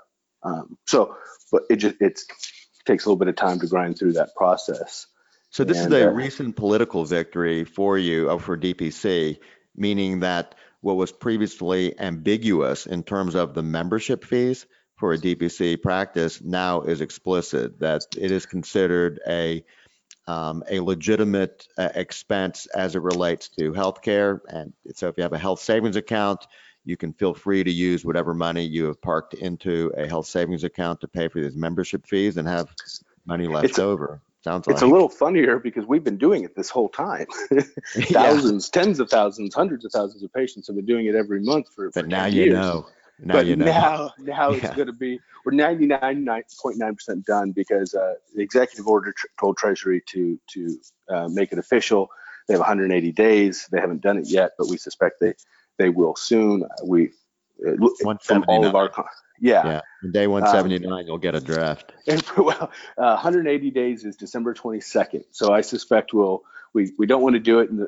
um, 0.43 0.79
so, 0.87 1.17
but 1.51 1.63
it 1.71 1.77
just 1.77 1.97
it 2.01 2.21
takes 2.87 3.05
a 3.05 3.09
little 3.09 3.19
bit 3.19 3.29
of 3.29 3.37
time 3.37 3.59
to 3.61 3.67
grind 3.67 3.99
through 3.99 4.15
that 4.15 4.35
process. 4.37 5.07
So 5.51 5.65
this 5.65 5.79
And, 5.79 5.93
is 5.93 6.01
a 6.03 6.09
uh, 6.09 6.13
recent 6.13 6.57
political 6.57 7.05
victory 7.05 7.65
for 7.65 7.99
you, 7.99 8.31
or 8.31 8.39
for 8.39 8.57
DPC, 8.57 9.39
meaning 9.77 10.21
that 10.21 10.55
what 10.81 10.97
was 10.97 11.11
previously 11.11 11.99
ambiguous 11.99 12.87
in 12.87 13.03
terms 13.03 13.35
of 13.35 13.55
the 13.55 13.63
membership 13.63 14.25
fees 14.25 14.67
for 14.97 15.13
a 15.13 15.19
DPC 15.19 15.81
practice 15.81 16.41
now 16.41 16.83
is 16.83 17.01
explicit, 17.01 17.81
that 17.81 18.03
it 18.17 18.31
is 18.31 18.47
considered 18.47 19.21
a 19.27 19.65
um, 20.29 20.63
a 20.71 20.79
legitimate 20.79 21.67
uh, 21.79 21.89
expense 21.95 22.67
as 22.67 22.95
it 22.95 23.03
relates 23.03 23.49
to 23.49 23.73
healthcare. 23.73 24.41
And 24.49 24.75
so 24.95 25.09
if 25.09 25.17
you 25.17 25.23
have 25.23 25.33
a 25.33 25.39
health 25.39 25.61
savings 25.61 25.97
account, 25.97 26.47
you 26.85 26.99
can 26.99 27.15
feel 27.15 27.35
free 27.35 27.65
to 27.65 27.71
use 27.71 28.05
whatever 28.05 28.35
money 28.35 28.63
you 28.65 28.85
have 28.85 29.01
parked 29.01 29.35
into 29.35 29.91
a 29.97 30.07
health 30.07 30.27
savings 30.27 30.65
account 30.65 31.01
to 31.01 31.09
pay 31.09 31.29
for 31.29 31.41
these 31.41 31.57
membership 31.57 32.07
fees 32.07 32.37
and 32.37 32.47
have 32.47 32.69
money 33.27 33.47
left 33.47 33.65
It's 33.65 33.79
over. 33.79 34.21
Sounds 34.45 34.69
It's 34.69 34.83
like 34.83 34.91
a 34.91 34.93
little 34.93 35.09
funnier 35.09 35.59
because 35.59 35.87
we've 35.87 36.05
been 36.05 36.19
doing 36.19 36.45
it 36.45 36.55
this 36.55 36.69
whole 36.71 36.89
time. 36.91 37.27
Yeah. 37.95 38.05
thousands, 38.13 38.69
tens 38.69 39.01
of 39.01 39.11
thousands, 39.11 39.55
hundreds 39.55 39.85
of 39.87 39.93
thousands 39.93 40.23
of 40.23 40.33
patients 40.33 40.67
have 40.69 40.77
been 40.77 40.87
doing 40.87 41.07
it 41.07 41.15
every 41.15 41.41
month 41.41 41.67
for, 41.75 41.91
for 41.91 42.03
But 42.03 42.09
now 42.09 42.25
10 42.27 42.33
you 42.35 42.45
years. 42.45 42.55
know. 42.55 42.87
Now 43.21 43.35
but 43.35 43.47
you 43.47 43.57
know. 43.57 43.65
now, 43.65 44.13
now 44.19 44.51
it's 44.53 44.71
going 44.71 44.87
to 44.87 44.93
be 44.93 45.21
we're 45.45 45.53
99.9% 45.53 47.25
done 47.25 47.53
because 47.53 47.95
uh, 47.95 48.15
the 48.35 48.43
executive 48.43 48.87
order 48.87 49.13
tr- 49.13 49.27
told 49.41 49.57
Treasury 49.57 50.03
to 50.09 50.39
to 50.55 50.79
uh, 51.09 51.29
make 51.29 51.53
it 51.53 51.59
official. 51.59 52.11
They 52.47 52.55
have 52.55 52.61
180 52.61 53.13
days. 53.13 53.69
They 53.71 53.81
haven't 53.81 54.01
done 54.03 54.19
it 54.19 54.29
yet, 54.29 54.53
but 54.59 54.69
we 54.69 54.77
suspect 54.77 55.21
they 55.21 55.35
they 55.79 55.89
will 55.89 56.17
soon. 56.17 56.63
Uh, 56.65 56.69
We 56.85 57.11
uh, 57.67 57.73
look- 57.73 58.23
from 58.23 58.45
all 58.49 58.65
of 58.65 58.75
our 58.75 58.91
yeah, 59.41 59.81
Yeah. 60.03 60.11
Day 60.11 60.27
179, 60.27 61.07
you'll 61.07 61.19
get 61.19 61.35
a 61.35 61.41
draft. 61.41 61.93
and 62.07 62.23
well, 62.37 62.71
uh, 62.97 63.15
180 63.15 63.71
days 63.71 64.05
is 64.05 64.17
December 64.17 64.55
22nd. 64.55 65.25
So 65.31 65.53
I 65.53 65.61
suspect 65.61 66.13
we'll 66.13 66.43
we, 66.75 66.93
we 66.99 67.07
don't 67.07 67.23
want 67.23 67.35
to 67.35 67.41
do 67.41 67.61
it. 67.61 67.71
In 67.71 67.77
the, 67.79 67.85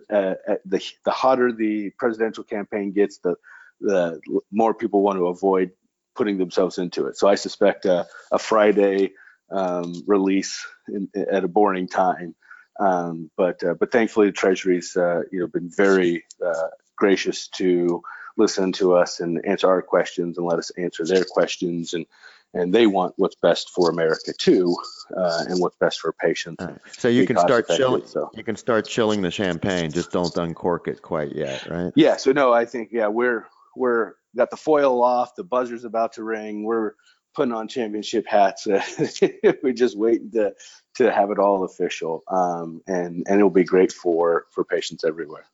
uh, 0.49 0.55
the 0.65 0.83
the 1.05 1.11
hotter 1.11 1.53
the 1.53 1.91
presidential 1.99 2.45
campaign 2.45 2.93
gets, 2.93 3.19
the 3.19 3.37
the 3.81 4.21
more 4.51 4.75
people 4.75 5.03
want 5.03 5.19
to 5.19 5.27
avoid 5.29 5.73
putting 6.15 6.39
themselves 6.39 6.79
into 6.79 7.07
it. 7.07 7.17
So 7.17 7.29
I 7.29 7.35
suspect 7.35 7.87
a, 7.87 8.07
a 8.31 8.39
Friday 8.39 9.13
um, 9.51 10.03
release 10.07 10.67
in, 10.89 11.09
at 11.15 11.45
a 11.45 11.49
boring 11.49 11.89
time. 11.89 12.35
Um, 12.79 13.31
but 13.37 13.63
uh, 13.63 13.75
but 13.75 13.93
thankfully, 13.93 14.27
the 14.27 14.33
Treasury's 14.33 14.97
uh, 14.97 15.23
you 15.31 15.41
know 15.41 15.47
been 15.47 15.71
very 15.71 16.25
uh, 16.45 16.69
gracious 16.97 17.49
to 17.49 18.03
listen 18.37 18.73
to 18.73 18.95
us 18.95 19.21
and 19.21 19.45
answer 19.45 19.69
our 19.69 19.83
questions 19.83 20.39
and 20.39 20.47
let 20.47 20.59
us 20.59 20.71
answer 20.79 21.05
their 21.05 21.25
questions 21.25 21.93
and 21.93 22.07
and 22.53 22.75
they 22.75 22.87
want 22.87 23.15
what's 23.17 23.37
best 23.37 23.71
for 23.71 23.91
America 23.91 24.33
too, 24.37 24.77
uh, 25.17 25.45
and 25.49 25.61
what's 25.61 25.77
best 25.77 26.01
for 26.01 26.13
patients. 26.13 26.65
Right. 26.65 26.79
So 26.99 27.09
you 27.09 27.27
can 27.27 27.39
start 27.39 27.69
chilling. 27.69 28.07
so. 28.07 28.31
You 28.35 28.43
can 28.43 28.57
start 28.57 28.89
chilling 28.89 29.23
the 29.23 29.31
champagne. 29.31 29.93
Just 29.93 30.11
don't 30.11 30.37
uncork 30.37 30.89
it 30.89 31.01
quite 31.01 31.35
yet, 31.35 31.69
right? 31.69 31.93
Yeah, 31.95 32.17
so 32.17 32.33
no, 32.33 32.53
I 32.53 32.65
think 32.65 32.91
yeah, 32.93 33.07
we're 33.07 33.47
we're 33.77 34.15
got 34.37 34.51
the 34.51 34.57
foil 34.57 35.03
off, 35.03 35.35
the 35.35 35.45
buzzer's 35.45 35.85
about 35.85 36.15
to 36.15 36.25
ring. 36.25 36.65
We're 36.65 36.93
putting 37.35 37.53
on 37.53 37.69
championship 37.69 38.27
hats. 38.27 38.67
we're 39.63 39.73
just 39.73 39.99
waiting 39.99 40.31
to 40.33 40.55
to 40.97 41.13
have 41.13 41.31
it 41.31 41.39
all 41.39 41.65
official, 41.65 42.23
um, 42.29 42.83
and 42.87 43.25
and 43.27 43.39
it'll 43.39 43.51
be 43.51 43.65
great 43.65 43.93
for 43.93 44.47
for 44.51 44.65
patients 44.65 45.05
everywhere. 45.05 45.47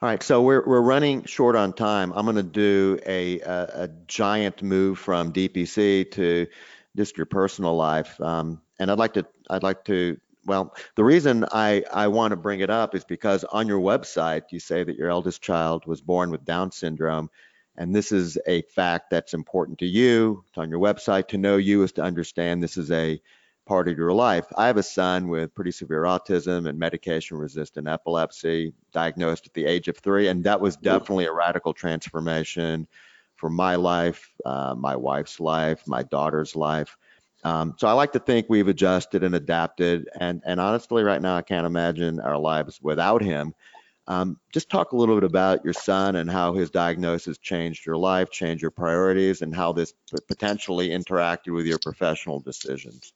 All 0.00 0.08
right, 0.08 0.22
so 0.22 0.42
we're 0.42 0.66
we're 0.66 0.80
running 0.80 1.24
short 1.24 1.54
on 1.54 1.72
time. 1.72 2.12
I'm 2.14 2.24
going 2.24 2.36
to 2.36 2.42
do 2.42 2.98
a, 3.06 3.40
a 3.40 3.70
a 3.84 3.88
giant 4.06 4.62
move 4.62 4.98
from 4.98 5.32
DPC 5.32 6.10
to 6.12 6.46
just 6.96 7.16
your 7.16 7.26
personal 7.26 7.76
life, 7.76 8.20
um, 8.20 8.60
and 8.78 8.90
I'd 8.90 8.98
like 8.98 9.14
to 9.14 9.26
I'd 9.48 9.62
like 9.62 9.84
to 9.84 10.18
well 10.46 10.74
the 10.96 11.04
reason 11.04 11.44
I 11.52 11.84
I 11.92 12.08
want 12.08 12.32
to 12.32 12.36
bring 12.36 12.60
it 12.60 12.70
up 12.70 12.94
is 12.94 13.04
because 13.04 13.44
on 13.44 13.66
your 13.68 13.80
website 13.80 14.42
you 14.50 14.60
say 14.60 14.84
that 14.84 14.96
your 14.96 15.10
eldest 15.10 15.42
child 15.42 15.86
was 15.86 16.00
born 16.00 16.30
with 16.30 16.44
Down 16.44 16.72
syndrome, 16.72 17.30
and 17.76 17.94
this 17.94 18.12
is 18.12 18.38
a 18.46 18.62
fact 18.62 19.10
that's 19.10 19.34
important 19.34 19.78
to 19.80 19.86
you. 19.86 20.44
It's 20.48 20.58
on 20.58 20.70
your 20.70 20.80
website. 20.80 21.28
To 21.28 21.38
know 21.38 21.56
you 21.56 21.82
is 21.82 21.92
to 21.92 22.02
understand 22.02 22.62
this 22.62 22.76
is 22.76 22.90
a 22.90 23.20
part 23.66 23.88
of 23.88 23.96
your 23.96 24.12
life. 24.12 24.46
I 24.56 24.66
have 24.66 24.76
a 24.76 24.82
son 24.82 25.28
with 25.28 25.54
pretty 25.54 25.70
severe 25.70 26.02
autism 26.02 26.68
and 26.68 26.78
medication 26.78 27.38
resistant 27.38 27.88
epilepsy, 27.88 28.72
diagnosed 28.92 29.46
at 29.46 29.54
the 29.54 29.66
age 29.66 29.88
of 29.88 29.98
three. 29.98 30.28
And 30.28 30.44
that 30.44 30.60
was 30.60 30.76
definitely 30.76 31.26
a 31.26 31.32
radical 31.32 31.72
transformation 31.72 32.88
for 33.36 33.50
my 33.50 33.76
life, 33.76 34.30
uh, 34.44 34.74
my 34.76 34.96
wife's 34.96 35.40
life, 35.40 35.86
my 35.86 36.02
daughter's 36.02 36.56
life. 36.56 36.96
Um, 37.44 37.74
so 37.78 37.88
I 37.88 37.92
like 37.92 38.12
to 38.12 38.18
think 38.18 38.46
we've 38.48 38.68
adjusted 38.68 39.24
and 39.24 39.34
adapted. 39.34 40.08
And, 40.20 40.42
and 40.44 40.60
honestly, 40.60 41.02
right 41.02 41.20
now, 41.20 41.36
I 41.36 41.42
can't 41.42 41.66
imagine 41.66 42.20
our 42.20 42.38
lives 42.38 42.80
without 42.80 43.22
him. 43.22 43.54
Um, 44.08 44.38
just 44.52 44.68
talk 44.68 44.92
a 44.92 44.96
little 44.96 45.14
bit 45.14 45.24
about 45.24 45.64
your 45.64 45.72
son 45.72 46.16
and 46.16 46.30
how 46.30 46.54
his 46.54 46.70
diagnosis 46.70 47.38
changed 47.38 47.86
your 47.86 47.96
life, 47.96 48.30
changed 48.30 48.60
your 48.60 48.72
priorities, 48.72 49.42
and 49.42 49.54
how 49.54 49.72
this 49.72 49.94
potentially 50.26 50.88
interacted 50.88 51.54
with 51.54 51.66
your 51.66 51.78
professional 51.78 52.40
decisions. 52.40 53.12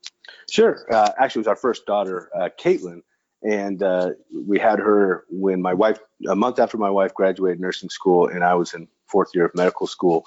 Sure. 0.48 0.86
Uh, 0.92 1.10
actually, 1.18 1.40
it 1.40 1.46
was 1.46 1.48
our 1.48 1.56
first 1.56 1.86
daughter, 1.86 2.30
uh, 2.36 2.48
Caitlin, 2.58 3.02
and 3.42 3.82
uh, 3.82 4.10
we 4.46 4.58
had 4.58 4.78
her 4.78 5.24
when 5.28 5.60
my 5.60 5.74
wife, 5.74 5.98
a 6.28 6.36
month 6.36 6.58
after 6.58 6.78
my 6.78 6.90
wife 6.90 7.12
graduated 7.14 7.60
nursing 7.60 7.90
school, 7.90 8.28
and 8.28 8.44
I 8.44 8.54
was 8.54 8.72
in 8.74 8.88
fourth 9.06 9.30
year 9.34 9.46
of 9.46 9.54
medical 9.54 9.86
school. 9.86 10.24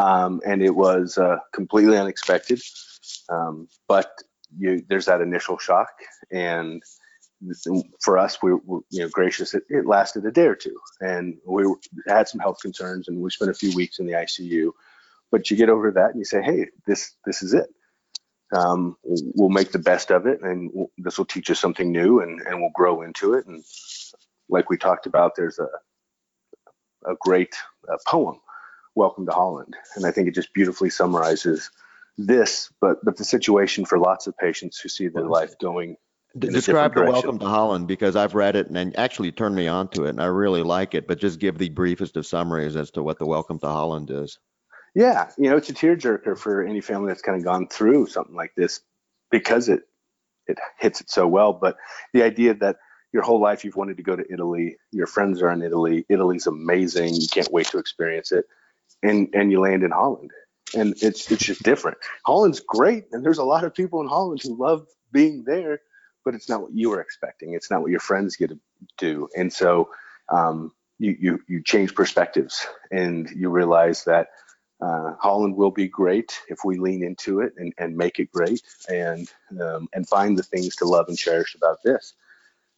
Um, 0.00 0.40
and 0.46 0.62
it 0.62 0.74
was 0.74 1.18
uh, 1.18 1.36
completely 1.52 1.98
unexpected. 1.98 2.60
Um, 3.28 3.68
but 3.88 4.10
you, 4.58 4.82
there's 4.88 5.06
that 5.06 5.20
initial 5.20 5.58
shock, 5.58 5.90
and 6.30 6.82
for 8.02 8.18
us, 8.18 8.38
we 8.42 8.50
you 8.50 8.84
know 9.00 9.08
gracious. 9.08 9.54
It, 9.54 9.64
it 9.68 9.86
lasted 9.86 10.24
a 10.26 10.30
day 10.30 10.46
or 10.46 10.54
two, 10.54 10.78
and 11.00 11.36
we 11.46 11.64
had 12.06 12.28
some 12.28 12.40
health 12.40 12.58
concerns, 12.62 13.08
and 13.08 13.18
we 13.20 13.30
spent 13.30 13.50
a 13.50 13.54
few 13.54 13.74
weeks 13.74 13.98
in 13.98 14.06
the 14.06 14.12
ICU. 14.12 14.72
But 15.30 15.50
you 15.50 15.56
get 15.56 15.70
over 15.70 15.90
that, 15.90 16.10
and 16.10 16.18
you 16.18 16.24
say, 16.24 16.42
"Hey, 16.42 16.66
this 16.86 17.14
this 17.26 17.42
is 17.42 17.54
it. 17.54 17.68
Um, 18.54 18.96
we'll 19.02 19.48
make 19.48 19.72
the 19.72 19.78
best 19.78 20.10
of 20.10 20.26
it, 20.26 20.42
and 20.42 20.70
we'll, 20.72 20.90
this 20.98 21.16
will 21.18 21.24
teach 21.24 21.50
us 21.50 21.60
something 21.60 21.90
new, 21.90 22.20
and 22.20 22.40
and 22.42 22.60
we'll 22.60 22.70
grow 22.74 23.02
into 23.02 23.34
it." 23.34 23.46
And 23.46 23.64
like 24.48 24.70
we 24.70 24.76
talked 24.76 25.06
about, 25.06 25.32
there's 25.36 25.58
a 25.58 25.68
a 27.10 27.16
great 27.20 27.54
uh, 27.90 27.96
poem, 28.06 28.40
"Welcome 28.94 29.26
to 29.26 29.32
Holland," 29.32 29.74
and 29.96 30.06
I 30.06 30.10
think 30.10 30.28
it 30.28 30.34
just 30.34 30.52
beautifully 30.54 30.90
summarizes 30.90 31.70
this, 32.18 32.70
but 32.80 33.04
but 33.04 33.16
the 33.16 33.24
situation 33.24 33.84
for 33.84 33.98
lots 33.98 34.26
of 34.26 34.36
patients 34.36 34.78
who 34.80 34.88
see 34.88 35.08
their 35.08 35.28
life 35.28 35.58
going 35.58 35.96
describe 36.38 36.94
the 36.94 37.04
Welcome 37.04 37.38
to 37.38 37.46
Holland 37.46 37.86
because 37.86 38.16
I've 38.16 38.34
read 38.34 38.56
it 38.56 38.66
and, 38.66 38.76
and 38.76 38.98
actually 38.98 39.32
turned 39.32 39.54
me 39.54 39.68
on 39.68 39.88
to 39.88 40.04
it 40.04 40.10
and 40.10 40.22
I 40.22 40.26
really 40.26 40.62
like 40.62 40.94
it. 40.94 41.06
But 41.06 41.18
just 41.18 41.38
give 41.38 41.58
the 41.58 41.68
briefest 41.68 42.16
of 42.16 42.26
summaries 42.26 42.76
as 42.76 42.90
to 42.92 43.02
what 43.02 43.18
the 43.18 43.26
Welcome 43.26 43.58
to 43.60 43.66
Holland 43.66 44.10
is. 44.10 44.38
Yeah, 44.94 45.30
you 45.38 45.48
know, 45.48 45.56
it's 45.56 45.70
a 45.70 45.74
tearjerker 45.74 46.38
for 46.38 46.62
any 46.64 46.80
family 46.80 47.08
that's 47.08 47.22
kind 47.22 47.38
of 47.38 47.44
gone 47.44 47.68
through 47.68 48.06
something 48.06 48.34
like 48.34 48.52
this 48.56 48.80
because 49.30 49.68
it 49.68 49.82
it 50.46 50.58
hits 50.78 51.00
it 51.00 51.10
so 51.10 51.26
well. 51.26 51.52
But 51.52 51.76
the 52.12 52.22
idea 52.22 52.54
that 52.54 52.76
your 53.12 53.22
whole 53.22 53.40
life 53.40 53.64
you've 53.64 53.76
wanted 53.76 53.98
to 53.98 54.02
go 54.02 54.16
to 54.16 54.24
Italy, 54.30 54.76
your 54.90 55.06
friends 55.06 55.42
are 55.42 55.50
in 55.50 55.62
Italy, 55.62 56.04
Italy's 56.08 56.46
amazing, 56.46 57.14
you 57.14 57.28
can't 57.30 57.52
wait 57.52 57.66
to 57.68 57.78
experience 57.78 58.32
it, 58.32 58.46
and 59.02 59.28
and 59.34 59.50
you 59.50 59.60
land 59.60 59.82
in 59.82 59.90
Holland, 59.90 60.30
and 60.74 60.94
it's 61.02 61.30
it's 61.30 61.44
just 61.44 61.62
different. 61.62 61.98
Holland's 62.26 62.60
great, 62.60 63.04
and 63.12 63.24
there's 63.24 63.38
a 63.38 63.44
lot 63.44 63.64
of 63.64 63.74
people 63.74 64.00
in 64.00 64.08
Holland 64.08 64.40
who 64.42 64.56
love 64.56 64.86
being 65.12 65.44
there 65.44 65.80
but 66.24 66.34
it's 66.34 66.48
not 66.48 66.62
what 66.62 66.74
you 66.74 66.90
were 66.90 67.00
expecting. 67.00 67.54
It's 67.54 67.70
not 67.70 67.82
what 67.82 67.90
your 67.90 68.00
friends 68.00 68.36
get 68.36 68.50
to 68.50 68.58
do. 68.98 69.28
And 69.36 69.52
so 69.52 69.90
um, 70.28 70.72
you, 70.98 71.16
you, 71.18 71.40
you 71.48 71.62
change 71.62 71.94
perspectives 71.94 72.66
and 72.90 73.28
you 73.34 73.50
realize 73.50 74.04
that 74.04 74.28
uh, 74.80 75.14
Holland 75.20 75.56
will 75.56 75.70
be 75.70 75.88
great 75.88 76.40
if 76.48 76.60
we 76.64 76.78
lean 76.78 77.04
into 77.04 77.40
it 77.40 77.52
and, 77.56 77.72
and 77.78 77.96
make 77.96 78.18
it 78.18 78.32
great 78.32 78.62
and 78.88 79.30
um, 79.60 79.88
and 79.92 80.08
find 80.08 80.36
the 80.36 80.42
things 80.42 80.74
to 80.76 80.84
love 80.84 81.06
and 81.08 81.16
cherish 81.16 81.54
about 81.54 81.78
this. 81.84 82.14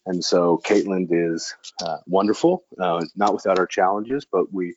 And 0.05 0.23
so 0.23 0.61
Caitlin 0.67 1.09
is 1.11 1.55
uh, 1.83 1.99
wonderful, 2.07 2.65
uh, 2.79 3.03
not 3.17 3.33
without 3.33 3.59
our 3.59 3.67
challenges, 3.67 4.27
but 4.31 4.53
we 4.53 4.75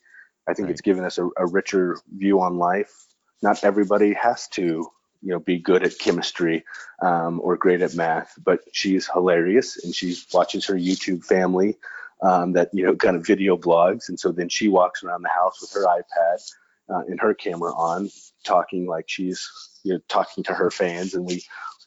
I 0.48 0.54
think 0.54 0.66
right. 0.66 0.72
it's 0.72 0.80
given 0.80 1.04
us 1.04 1.18
a, 1.18 1.28
a 1.36 1.46
richer 1.46 1.98
view 2.10 2.40
on 2.40 2.58
life. 2.58 3.06
Not 3.42 3.62
everybody 3.62 4.14
has 4.14 4.48
to 4.48 4.90
you 5.22 5.32
know 5.32 5.38
be 5.40 5.58
good 5.58 5.82
at 5.82 5.98
chemistry 5.98 6.64
um, 7.02 7.40
or 7.42 7.56
great 7.56 7.82
at 7.82 7.94
math 7.94 8.38
but 8.44 8.60
she's 8.72 9.08
hilarious 9.12 9.82
and 9.84 9.94
she 9.94 10.16
watches 10.32 10.66
her 10.66 10.74
youtube 10.74 11.24
family 11.24 11.76
um, 12.22 12.52
that 12.52 12.70
you 12.72 12.84
know 12.84 12.94
kind 12.94 13.16
of 13.16 13.26
video 13.26 13.56
blogs 13.56 14.08
and 14.08 14.18
so 14.18 14.32
then 14.32 14.48
she 14.48 14.68
walks 14.68 15.02
around 15.02 15.22
the 15.22 15.28
house 15.28 15.60
with 15.60 15.72
her 15.72 15.86
ipad 15.86 16.52
uh, 16.90 17.02
and 17.08 17.20
her 17.20 17.34
camera 17.34 17.72
on 17.72 18.10
talking 18.44 18.86
like 18.86 19.08
she's 19.08 19.48
you 19.82 19.92
know 19.92 20.00
talking 20.08 20.44
to 20.44 20.54
her 20.54 20.70
fans 20.70 21.14
and 21.14 21.24
we 21.24 21.42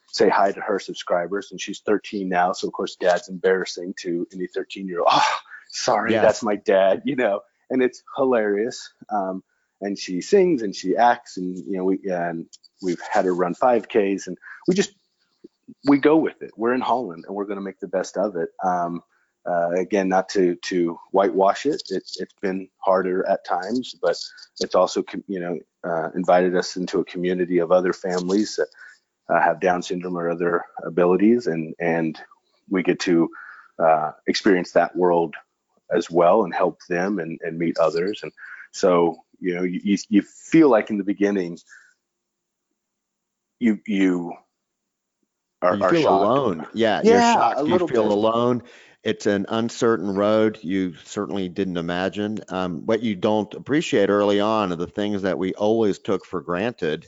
say 0.07 0.27
hi 0.27 0.51
to 0.51 0.59
her 0.59 0.79
subscribers 0.79 1.51
and 1.51 1.61
she's 1.61 1.79
13 1.79 2.27
now 2.27 2.51
so 2.51 2.67
of 2.67 2.73
course 2.73 2.95
dad's 2.95 3.29
embarrassing 3.29 3.93
to 3.99 4.27
any 4.33 4.47
13 4.47 4.88
year 4.88 4.99
old 4.99 5.07
oh 5.11 5.38
sorry 5.69 6.11
yes. 6.11 6.21
that's 6.21 6.43
my 6.43 6.55
dad 6.55 7.01
you 7.05 7.15
know 7.15 7.41
and 7.72 7.81
it's 7.81 8.03
hilarious 8.15 8.93
um, 9.10 9.43
and 9.81 9.98
she 9.98 10.22
sings 10.22 10.61
and 10.61 10.76
she 10.76 10.95
acts 10.95 11.38
and 11.38 11.57
you 11.57 11.77
know 11.77 11.84
we 11.84 11.99
and 12.06 12.45
We've 12.81 13.02
had 13.11 13.26
her 13.26 13.34
run 13.34 13.53
5Ks, 13.53 14.27
and 14.27 14.38
we 14.68 14.73
just 14.73 14.93
we 15.88 15.98
go 15.98 16.18
with 16.18 16.41
it. 16.41 16.52
We're 16.57 16.73
in 16.73 16.81
Holland, 16.81 17.26
and 17.27 17.35
we're 17.35 17.45
going 17.45 17.57
to 17.57 17.64
make 17.64 17.80
the 17.80 17.88
best 17.88 18.18
of 18.18 18.35
it. 18.35 18.49
Um, 18.64 19.02
uh, 19.45 19.72
again, 19.72 20.10
not 20.10 20.30
to 20.30 20.56
to 20.56 20.99
whitewash 21.11 21.65
it. 21.65 21.81
it. 21.89 22.03
It's 22.18 22.35
been 22.41 22.69
harder 22.77 23.27
at 23.27 23.45
times, 23.45 23.95
but 24.02 24.18
it's 24.60 24.76
also 24.76 25.03
you 25.27 25.39
know 25.39 25.60
uh, 25.84 26.10
invited 26.15 26.56
us 26.56 26.76
into 26.76 26.99
a 26.99 27.06
community 27.06 27.60
of 27.60 27.72
other 27.72 27.93
families 27.93 28.56
that 28.56 28.68
uh, 29.34 29.41
have 29.41 29.60
Down 29.60 29.81
syndrome 29.81 30.18
or 30.18 30.30
other 30.30 30.65
abilities, 30.84 31.48
and 31.48 31.76
and 31.80 32.19
we 32.69 32.84
get 32.84 32.99
to 33.02 33.30
uh, 33.80 34.11
experience 34.27 34.72
that 34.72 34.95
world 34.95 35.35
as 35.91 36.09
well 36.09 36.43
and 36.43 36.53
help 36.53 36.80
them 36.89 37.19
and, 37.19 37.39
and 37.43 37.57
meet 37.57 37.77
others. 37.77 38.22
And 38.23 38.31
so 38.72 39.18
you 39.39 39.55
know 39.55 39.63
you 39.63 39.97
you 40.09 40.22
feel 40.22 40.69
like 40.69 40.89
in 40.89 40.97
the 40.97 41.03
beginning 41.03 41.57
you 43.59 43.80
you 43.85 44.34
are, 45.61 45.77
you 45.77 45.84
are 45.84 45.89
feel 45.89 46.01
shocked. 46.01 46.23
alone. 46.23 46.68
Yeah, 46.73 47.01
yeah, 47.03 47.11
you're 47.11 47.22
shocked. 47.22 47.68
you 47.68 47.88
feel 47.88 48.03
bit. 48.03 48.11
alone. 48.11 48.63
It's 49.03 49.26
an 49.26 49.47
uncertain 49.49 50.13
road 50.13 50.59
you 50.61 50.93
certainly 51.05 51.49
didn't 51.49 51.77
imagine. 51.77 52.39
Um, 52.49 52.85
what 52.85 53.01
you 53.01 53.15
don't 53.15 53.51
appreciate 53.55 54.09
early 54.09 54.39
on 54.39 54.72
are 54.72 54.76
the 54.76 54.85
things 54.85 55.23
that 55.23 55.39
we 55.39 55.53
always 55.53 55.97
took 55.97 56.26
for 56.26 56.41
granted. 56.41 57.07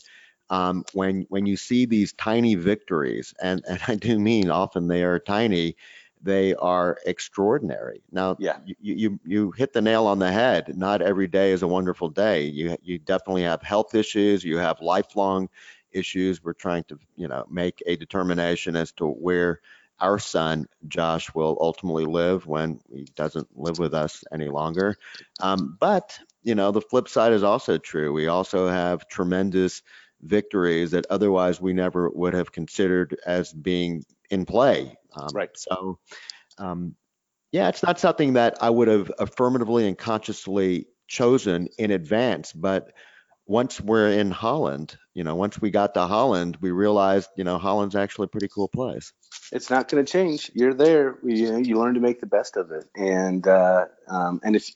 Um, 0.49 0.84
when 0.93 1.26
when 1.30 1.45
you 1.45 1.57
see 1.57 1.85
these 1.85 2.14
tiny 2.14 2.55
victories, 2.55 3.34
and, 3.41 3.64
and 3.68 3.80
I 3.88 3.95
do 3.95 4.19
mean 4.19 4.49
often 4.49 4.88
they 4.88 5.03
are 5.03 5.19
tiny, 5.19 5.76
they 6.23 6.55
are 6.55 6.97
extraordinary. 7.05 8.01
Now, 8.11 8.37
yeah. 8.39 8.57
you, 8.65 8.75
you 8.79 9.19
you 9.25 9.51
hit 9.51 9.73
the 9.73 9.81
nail 9.81 10.07
on 10.07 10.19
the 10.19 10.31
head. 10.31 10.75
Not 10.77 11.01
every 11.01 11.27
day 11.27 11.51
is 11.51 11.61
a 11.61 11.67
wonderful 11.67 12.09
day. 12.09 12.43
You 12.45 12.77
you 12.81 12.97
definitely 12.97 13.43
have 13.43 13.61
health 13.61 13.93
issues. 13.93 14.43
You 14.43 14.57
have 14.57 14.81
lifelong 14.81 15.49
issues. 15.91 16.43
We're 16.43 16.53
trying 16.53 16.85
to, 16.85 16.97
you 17.15 17.27
know, 17.27 17.45
make 17.49 17.83
a 17.85 17.95
determination 17.97 18.75
as 18.75 18.91
to 18.93 19.05
where 19.07 19.59
our 19.99 20.17
son 20.17 20.67
Josh 20.87 21.33
will 21.35 21.57
ultimately 21.61 22.05
live 22.05 22.47
when 22.47 22.79
he 22.91 23.05
doesn't 23.15 23.47
live 23.55 23.77
with 23.77 23.93
us 23.93 24.23
any 24.31 24.47
longer. 24.47 24.95
Um, 25.41 25.77
but 25.79 26.17
you 26.41 26.55
know, 26.55 26.71
the 26.71 26.81
flip 26.81 27.07
side 27.07 27.33
is 27.33 27.43
also 27.43 27.77
true. 27.77 28.11
We 28.13 28.27
also 28.27 28.67
have 28.67 29.07
tremendous 29.07 29.81
victories 30.21 30.91
that 30.91 31.05
otherwise 31.09 31.59
we 31.59 31.73
never 31.73 32.09
would 32.09 32.33
have 32.33 32.51
considered 32.51 33.17
as 33.25 33.51
being 33.51 34.03
in 34.29 34.45
play. 34.45 34.97
Um, 35.15 35.29
right. 35.33 35.49
So, 35.55 35.99
um, 36.57 36.95
yeah, 37.51 37.69
it's 37.69 37.83
not 37.83 37.99
something 37.99 38.33
that 38.33 38.57
I 38.61 38.69
would 38.69 38.87
have 38.87 39.11
affirmatively 39.19 39.87
and 39.87 39.97
consciously 39.97 40.87
chosen 41.07 41.69
in 41.77 41.91
advance, 41.91 42.51
but 42.51 42.91
once 43.45 43.79
we're 43.79 44.11
in 44.11 44.31
Holland, 44.31 44.97
you 45.13 45.23
know, 45.23 45.35
once 45.35 45.61
we 45.61 45.69
got 45.69 45.93
to 45.95 46.01
Holland, 46.01 46.57
we 46.61 46.71
realized, 46.71 47.29
you 47.35 47.43
know, 47.43 47.57
Holland's 47.57 47.95
actually 47.95 48.25
a 48.25 48.29
pretty 48.29 48.47
cool 48.47 48.69
place. 48.69 49.11
It's 49.51 49.69
not 49.69 49.89
going 49.89 50.03
to 50.03 50.11
change. 50.11 50.49
You're 50.53 50.73
there. 50.73 51.17
You 51.23 51.51
know, 51.51 51.57
you 51.57 51.77
learn 51.77 51.93
to 51.95 51.99
make 51.99 52.19
the 52.19 52.25
best 52.25 52.55
of 52.57 52.71
it, 52.71 52.85
and 52.95 53.45
uh, 53.47 53.85
um, 54.07 54.39
and 54.43 54.55
if 54.55 54.69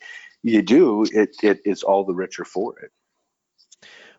you 0.43 0.61
do, 0.61 1.03
it, 1.03 1.37
it 1.41 1.61
it's 1.63 1.83
all 1.83 2.03
the 2.03 2.13
richer 2.13 2.45
for 2.45 2.77
it. 2.79 2.91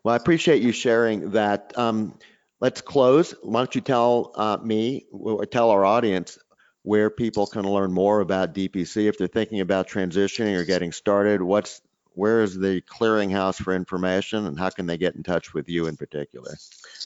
Well, 0.03 0.13
I 0.13 0.17
appreciate 0.17 0.61
you 0.61 0.71
sharing 0.71 1.31
that. 1.31 1.73
Um, 1.77 2.17
let's 2.59 2.81
close. 2.81 3.33
Why 3.43 3.61
don't 3.61 3.75
you 3.75 3.81
tell 3.81 4.31
uh, 4.35 4.57
me 4.61 5.05
or 5.11 5.45
tell 5.45 5.69
our 5.69 5.85
audience 5.85 6.37
where 6.83 7.09
people 7.09 7.45
can 7.45 7.63
learn 7.63 7.91
more 7.91 8.19
about 8.21 8.53
DPC 8.53 9.07
if 9.07 9.17
they're 9.17 9.27
thinking 9.27 9.59
about 9.59 9.87
transitioning 9.87 10.57
or 10.57 10.65
getting 10.65 10.91
started? 10.91 11.41
What's 11.41 11.81
where 12.13 12.41
is 12.41 12.57
the 12.57 12.81
clearinghouse 12.81 13.61
for 13.61 13.73
information 13.73 14.45
and 14.45 14.59
how 14.59 14.69
can 14.69 14.87
they 14.87 14.97
get 14.97 15.15
in 15.15 15.23
touch 15.23 15.53
with 15.53 15.69
you 15.69 15.87
in 15.87 15.95
particular? 15.95 16.55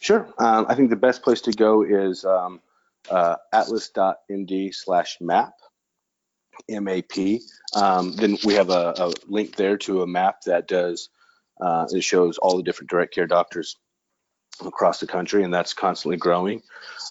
Sure. 0.01 0.27
Um, 0.39 0.65
I 0.67 0.75
think 0.75 0.89
the 0.89 0.95
best 0.95 1.21
place 1.21 1.41
to 1.41 1.51
go 1.51 1.83
is 1.83 2.25
um, 2.25 2.61
uh, 3.11 3.35
atlas.md 3.51 4.73
slash 4.73 5.17
map, 5.21 5.53
MAP. 6.67 7.41
Um, 7.75 8.15
then 8.15 8.37
we 8.43 8.55
have 8.55 8.71
a, 8.71 8.93
a, 8.97 9.13
link 9.27 9.55
there 9.55 9.77
to 9.79 10.01
a 10.01 10.07
map 10.07 10.41
that 10.45 10.67
does, 10.67 11.09
uh, 11.61 11.85
it 11.91 12.03
shows 12.03 12.39
all 12.39 12.57
the 12.57 12.63
different 12.63 12.89
direct 12.89 13.13
care 13.13 13.27
doctors 13.27 13.77
across 14.61 14.99
the 14.99 15.07
country, 15.07 15.43
and 15.43 15.53
that's 15.53 15.73
constantly 15.73 16.17
growing. 16.17 16.61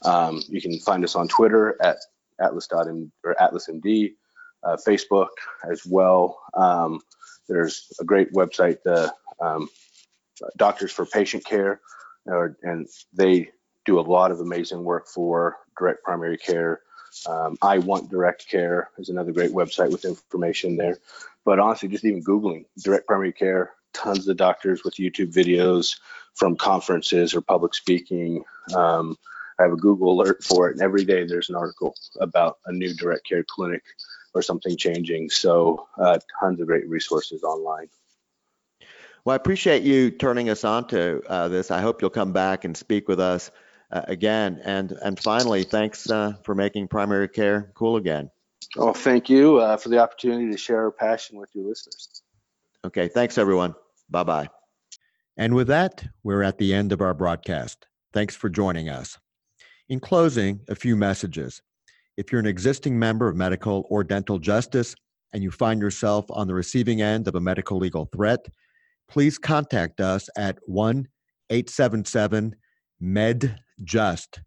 Um, 0.04 0.42
you 0.48 0.60
can 0.60 0.78
find 0.80 1.04
us 1.04 1.16
on 1.16 1.28
Twitter 1.28 1.76
at 1.82 1.98
atlas.m 2.40 3.12
or 3.24 3.34
atlasmd, 3.40 4.14
uh, 4.64 4.76
Facebook 4.86 5.28
as 5.70 5.84
well. 5.84 6.40
Um, 6.54 7.00
there's 7.48 7.92
a 8.00 8.04
great 8.04 8.32
website, 8.32 8.82
the 8.84 9.12
um, 9.40 9.68
Doctors 10.56 10.92
for 10.92 11.06
Patient 11.06 11.44
Care, 11.44 11.80
or, 12.26 12.56
and 12.62 12.88
they 13.12 13.50
do 13.84 13.98
a 13.98 14.02
lot 14.02 14.30
of 14.30 14.40
amazing 14.40 14.84
work 14.84 15.08
for 15.08 15.56
direct 15.78 16.02
primary 16.04 16.38
care. 16.38 16.80
Um, 17.26 17.58
I 17.60 17.78
Want 17.78 18.10
Direct 18.10 18.48
Care 18.48 18.90
is 18.98 19.08
another 19.08 19.32
great 19.32 19.50
website 19.50 19.90
with 19.90 20.04
information 20.04 20.76
there. 20.76 20.98
But 21.44 21.58
honestly, 21.58 21.88
just 21.88 22.04
even 22.04 22.22
Googling 22.22 22.64
direct 22.82 23.06
primary 23.06 23.32
care, 23.32 23.72
tons 23.92 24.28
of 24.28 24.36
doctors 24.36 24.84
with 24.84 24.94
YouTube 24.94 25.32
videos 25.32 25.96
from 26.34 26.56
conferences 26.56 27.34
or 27.34 27.40
public 27.40 27.74
speaking. 27.74 28.44
Um, 28.74 29.16
I 29.58 29.64
have 29.64 29.72
a 29.72 29.76
Google 29.76 30.12
alert 30.12 30.42
for 30.42 30.68
it, 30.68 30.72
and 30.72 30.82
every 30.82 31.04
day 31.04 31.24
there's 31.24 31.50
an 31.50 31.56
article 31.56 31.94
about 32.20 32.58
a 32.66 32.72
new 32.72 32.94
direct 32.94 33.26
care 33.28 33.44
clinic 33.46 33.82
or 34.34 34.42
something 34.42 34.76
changing. 34.76 35.28
So, 35.28 35.86
uh, 35.98 36.18
tons 36.40 36.60
of 36.60 36.66
great 36.66 36.88
resources 36.88 37.42
online. 37.42 37.88
Well, 39.24 39.34
I 39.34 39.36
appreciate 39.36 39.82
you 39.82 40.10
turning 40.10 40.50
us 40.50 40.64
on 40.64 40.88
to 40.88 41.22
uh, 41.28 41.48
this. 41.48 41.70
I 41.70 41.80
hope 41.80 42.00
you'll 42.00 42.10
come 42.10 42.32
back 42.32 42.64
and 42.64 42.76
speak 42.76 43.08
with 43.08 43.20
us 43.20 43.50
uh, 43.90 44.02
again. 44.08 44.60
And 44.64 44.90
and 44.92 45.20
finally, 45.20 45.62
thanks 45.62 46.10
uh, 46.10 46.34
for 46.44 46.54
making 46.54 46.88
primary 46.88 47.28
care 47.28 47.70
cool 47.74 47.96
again. 47.96 48.30
Oh, 48.76 48.92
thank 48.92 49.28
you 49.28 49.58
uh, 49.58 49.76
for 49.76 49.90
the 49.90 49.98
opportunity 49.98 50.50
to 50.50 50.56
share 50.56 50.82
our 50.82 50.90
passion 50.90 51.38
with 51.38 51.50
your 51.54 51.68
listeners. 51.68 52.22
Okay, 52.84 53.08
thanks 53.08 53.38
everyone. 53.38 53.74
Bye 54.10 54.24
bye. 54.24 54.61
And 55.36 55.54
with 55.54 55.68
that, 55.68 56.04
we're 56.22 56.42
at 56.42 56.58
the 56.58 56.74
end 56.74 56.92
of 56.92 57.00
our 57.00 57.14
broadcast. 57.14 57.86
Thanks 58.12 58.36
for 58.36 58.48
joining 58.48 58.88
us. 58.88 59.18
In 59.88 60.00
closing, 60.00 60.60
a 60.68 60.74
few 60.74 60.96
messages. 60.96 61.62
If 62.16 62.30
you're 62.30 62.40
an 62.40 62.46
existing 62.46 62.98
member 62.98 63.28
of 63.28 63.36
medical 63.36 63.86
or 63.88 64.04
dental 64.04 64.38
justice 64.38 64.94
and 65.32 65.42
you 65.42 65.50
find 65.50 65.80
yourself 65.80 66.26
on 66.30 66.46
the 66.46 66.54
receiving 66.54 67.00
end 67.00 67.26
of 67.26 67.34
a 67.34 67.40
medical 67.40 67.78
legal 67.78 68.06
threat, 68.14 68.46
please 69.08 69.38
contact 69.38 70.00
us 70.00 70.28
at 70.36 70.58
1 70.66 71.08
877 71.50 72.54
MedJust. 73.02 74.42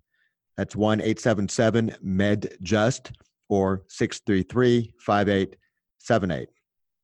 That's 0.58 0.76
1 0.76 1.02
877 1.02 1.96
MedJust 2.04 3.12
or 3.50 3.84
633 3.88 4.94
5878. 5.00 6.50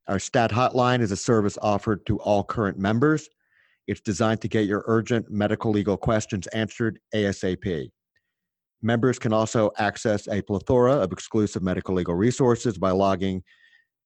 Our 0.07 0.19
STAT 0.19 0.51
hotline 0.51 1.01
is 1.01 1.11
a 1.11 1.17
service 1.17 1.57
offered 1.61 2.05
to 2.05 2.19
all 2.19 2.43
current 2.43 2.77
members. 2.77 3.29
It's 3.87 4.01
designed 4.01 4.41
to 4.41 4.47
get 4.47 4.65
your 4.65 4.83
urgent 4.87 5.29
medical 5.29 5.71
legal 5.71 5.97
questions 5.97 6.47
answered 6.47 6.99
ASAP. 7.13 7.91
Members 8.81 9.19
can 9.19 9.33
also 9.33 9.71
access 9.77 10.27
a 10.27 10.41
plethora 10.41 10.93
of 10.93 11.11
exclusive 11.11 11.61
medical 11.61 11.95
legal 11.95 12.15
resources 12.15 12.77
by 12.77 12.91
logging 12.91 13.43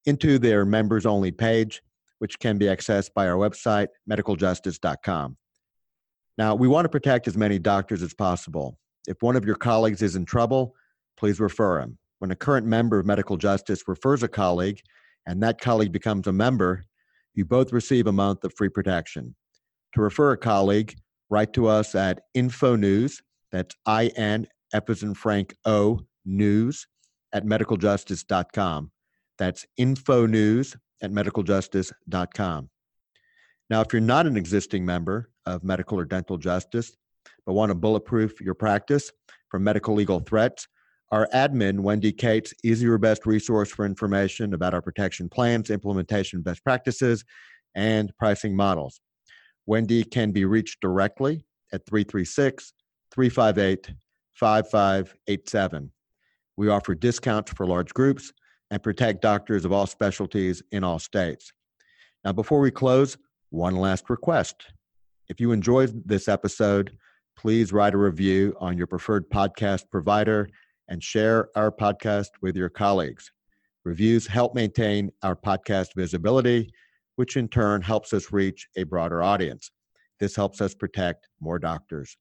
into 0.05 0.37
their 0.37 0.65
members 0.65 1.05
only 1.05 1.31
page, 1.31 1.81
which 2.19 2.39
can 2.39 2.57
be 2.57 2.65
accessed 2.65 3.11
by 3.13 3.27
our 3.27 3.37
website, 3.37 3.87
medicaljustice.com. 4.09 5.37
Now, 6.37 6.55
we 6.55 6.67
want 6.67 6.85
to 6.85 6.89
protect 6.89 7.27
as 7.27 7.37
many 7.37 7.59
doctors 7.59 8.01
as 8.01 8.13
possible. 8.13 8.77
If 9.07 9.21
one 9.21 9.35
of 9.35 9.45
your 9.45 9.55
colleagues 9.55 10.01
is 10.01 10.15
in 10.15 10.25
trouble, 10.25 10.75
please 11.17 11.39
refer 11.39 11.79
him. 11.79 11.97
When 12.19 12.31
a 12.31 12.35
current 12.35 12.65
member 12.65 12.99
of 12.99 13.05
medical 13.05 13.37
justice 13.37 13.83
refers 13.87 14.23
a 14.23 14.27
colleague 14.27 14.81
and 15.25 15.41
that 15.43 15.61
colleague 15.61 15.91
becomes 15.91 16.27
a 16.27 16.33
member, 16.33 16.83
you 17.33 17.45
both 17.45 17.71
receive 17.71 18.07
a 18.07 18.11
month 18.11 18.43
of 18.43 18.53
free 18.53 18.69
protection. 18.69 19.35
To 19.95 20.01
refer 20.01 20.33
a 20.33 20.37
colleague, 20.37 20.93
write 21.29 21.53
to 21.53 21.67
us 21.67 21.95
at 21.95 22.21
infonews, 22.35 23.21
that's 23.51 23.75
I 23.85 24.07
N 24.17 24.45
in 24.73 25.13
Frank 25.13 25.55
O 25.63 26.01
news 26.25 26.85
at 27.31 27.45
medicaljustice.com. 27.45 28.91
That's 29.37 29.65
infonews 29.79 30.75
at 31.01 31.11
medicaljustice.com. 31.11 32.69
Now, 33.69 33.81
if 33.81 33.93
you're 33.93 34.01
not 34.01 34.27
an 34.27 34.35
existing 34.35 34.85
member 34.85 35.29
of 35.45 35.63
medical 35.63 35.97
or 35.97 36.05
dental 36.05 36.37
justice, 36.37 36.93
but 37.45 37.53
want 37.53 37.69
to 37.69 37.75
bulletproof 37.75 38.41
your 38.41 38.53
practice 38.53 39.13
from 39.49 39.63
medical 39.63 39.95
legal 39.95 40.19
threats, 40.19 40.67
our 41.11 41.29
admin, 41.33 41.79
Wendy 41.79 42.11
Cates, 42.11 42.53
is 42.65 42.83
your 42.83 42.97
best 42.97 43.25
resource 43.25 43.71
for 43.71 43.85
information 43.85 44.53
about 44.53 44.73
our 44.73 44.81
protection 44.81 45.29
plans, 45.29 45.69
implementation 45.69 46.41
best 46.41 46.65
practices, 46.65 47.23
and 47.75 48.11
pricing 48.17 48.55
models. 48.55 48.99
Wendy 49.65 50.03
can 50.03 50.31
be 50.31 50.45
reached 50.45 50.81
directly 50.81 51.45
at 51.73 51.85
336 51.85 52.73
358 53.11 53.93
5587. 54.33 55.91
We 56.57 56.69
offer 56.69 56.95
discounts 56.95 57.51
for 57.51 57.65
large 57.65 57.93
groups 57.93 58.31
and 58.71 58.81
protect 58.83 59.21
doctors 59.21 59.65
of 59.65 59.71
all 59.71 59.87
specialties 59.87 60.61
in 60.71 60.83
all 60.83 60.99
states. 60.99 61.51
Now, 62.23 62.33
before 62.33 62.59
we 62.59 62.71
close, 62.71 63.17
one 63.49 63.75
last 63.75 64.09
request. 64.09 64.65
If 65.29 65.39
you 65.39 65.51
enjoyed 65.51 66.01
this 66.05 66.27
episode, 66.27 66.97
please 67.37 67.73
write 67.73 67.93
a 67.93 67.97
review 67.97 68.55
on 68.59 68.77
your 68.77 68.87
preferred 68.87 69.29
podcast 69.29 69.83
provider 69.91 70.49
and 70.87 71.03
share 71.03 71.49
our 71.55 71.71
podcast 71.71 72.29
with 72.41 72.55
your 72.55 72.69
colleagues. 72.69 73.31
Reviews 73.83 74.27
help 74.27 74.55
maintain 74.55 75.11
our 75.23 75.35
podcast 75.35 75.89
visibility, 75.95 76.71
which 77.15 77.37
in 77.37 77.47
turn 77.47 77.81
helps 77.81 78.13
us 78.13 78.31
reach 78.31 78.67
a 78.77 78.83
broader 78.83 79.23
audience. 79.23 79.71
This 80.19 80.35
helps 80.35 80.61
us 80.61 80.73
protect 80.73 81.27
more 81.39 81.59
doctors. 81.59 82.17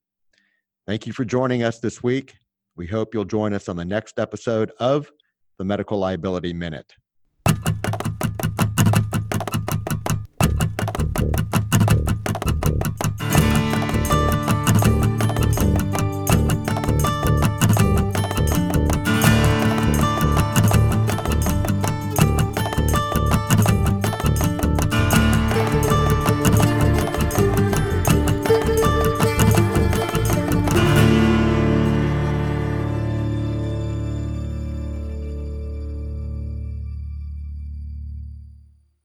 Thank 0.87 1.07
you 1.07 1.13
for 1.13 1.25
joining 1.25 1.63
us 1.63 1.79
this 1.79 2.03
week. 2.03 2.35
We 2.77 2.87
hope 2.87 3.15
you'll 3.15 3.25
join 3.25 3.55
us 3.55 3.69
on 3.69 3.77
the 3.77 3.85
next 3.85 4.19
episode 4.19 4.73
of 4.81 5.11
the 5.59 5.65
Medical 5.65 5.99
Liability 5.99 6.53
Minute. 6.53 6.93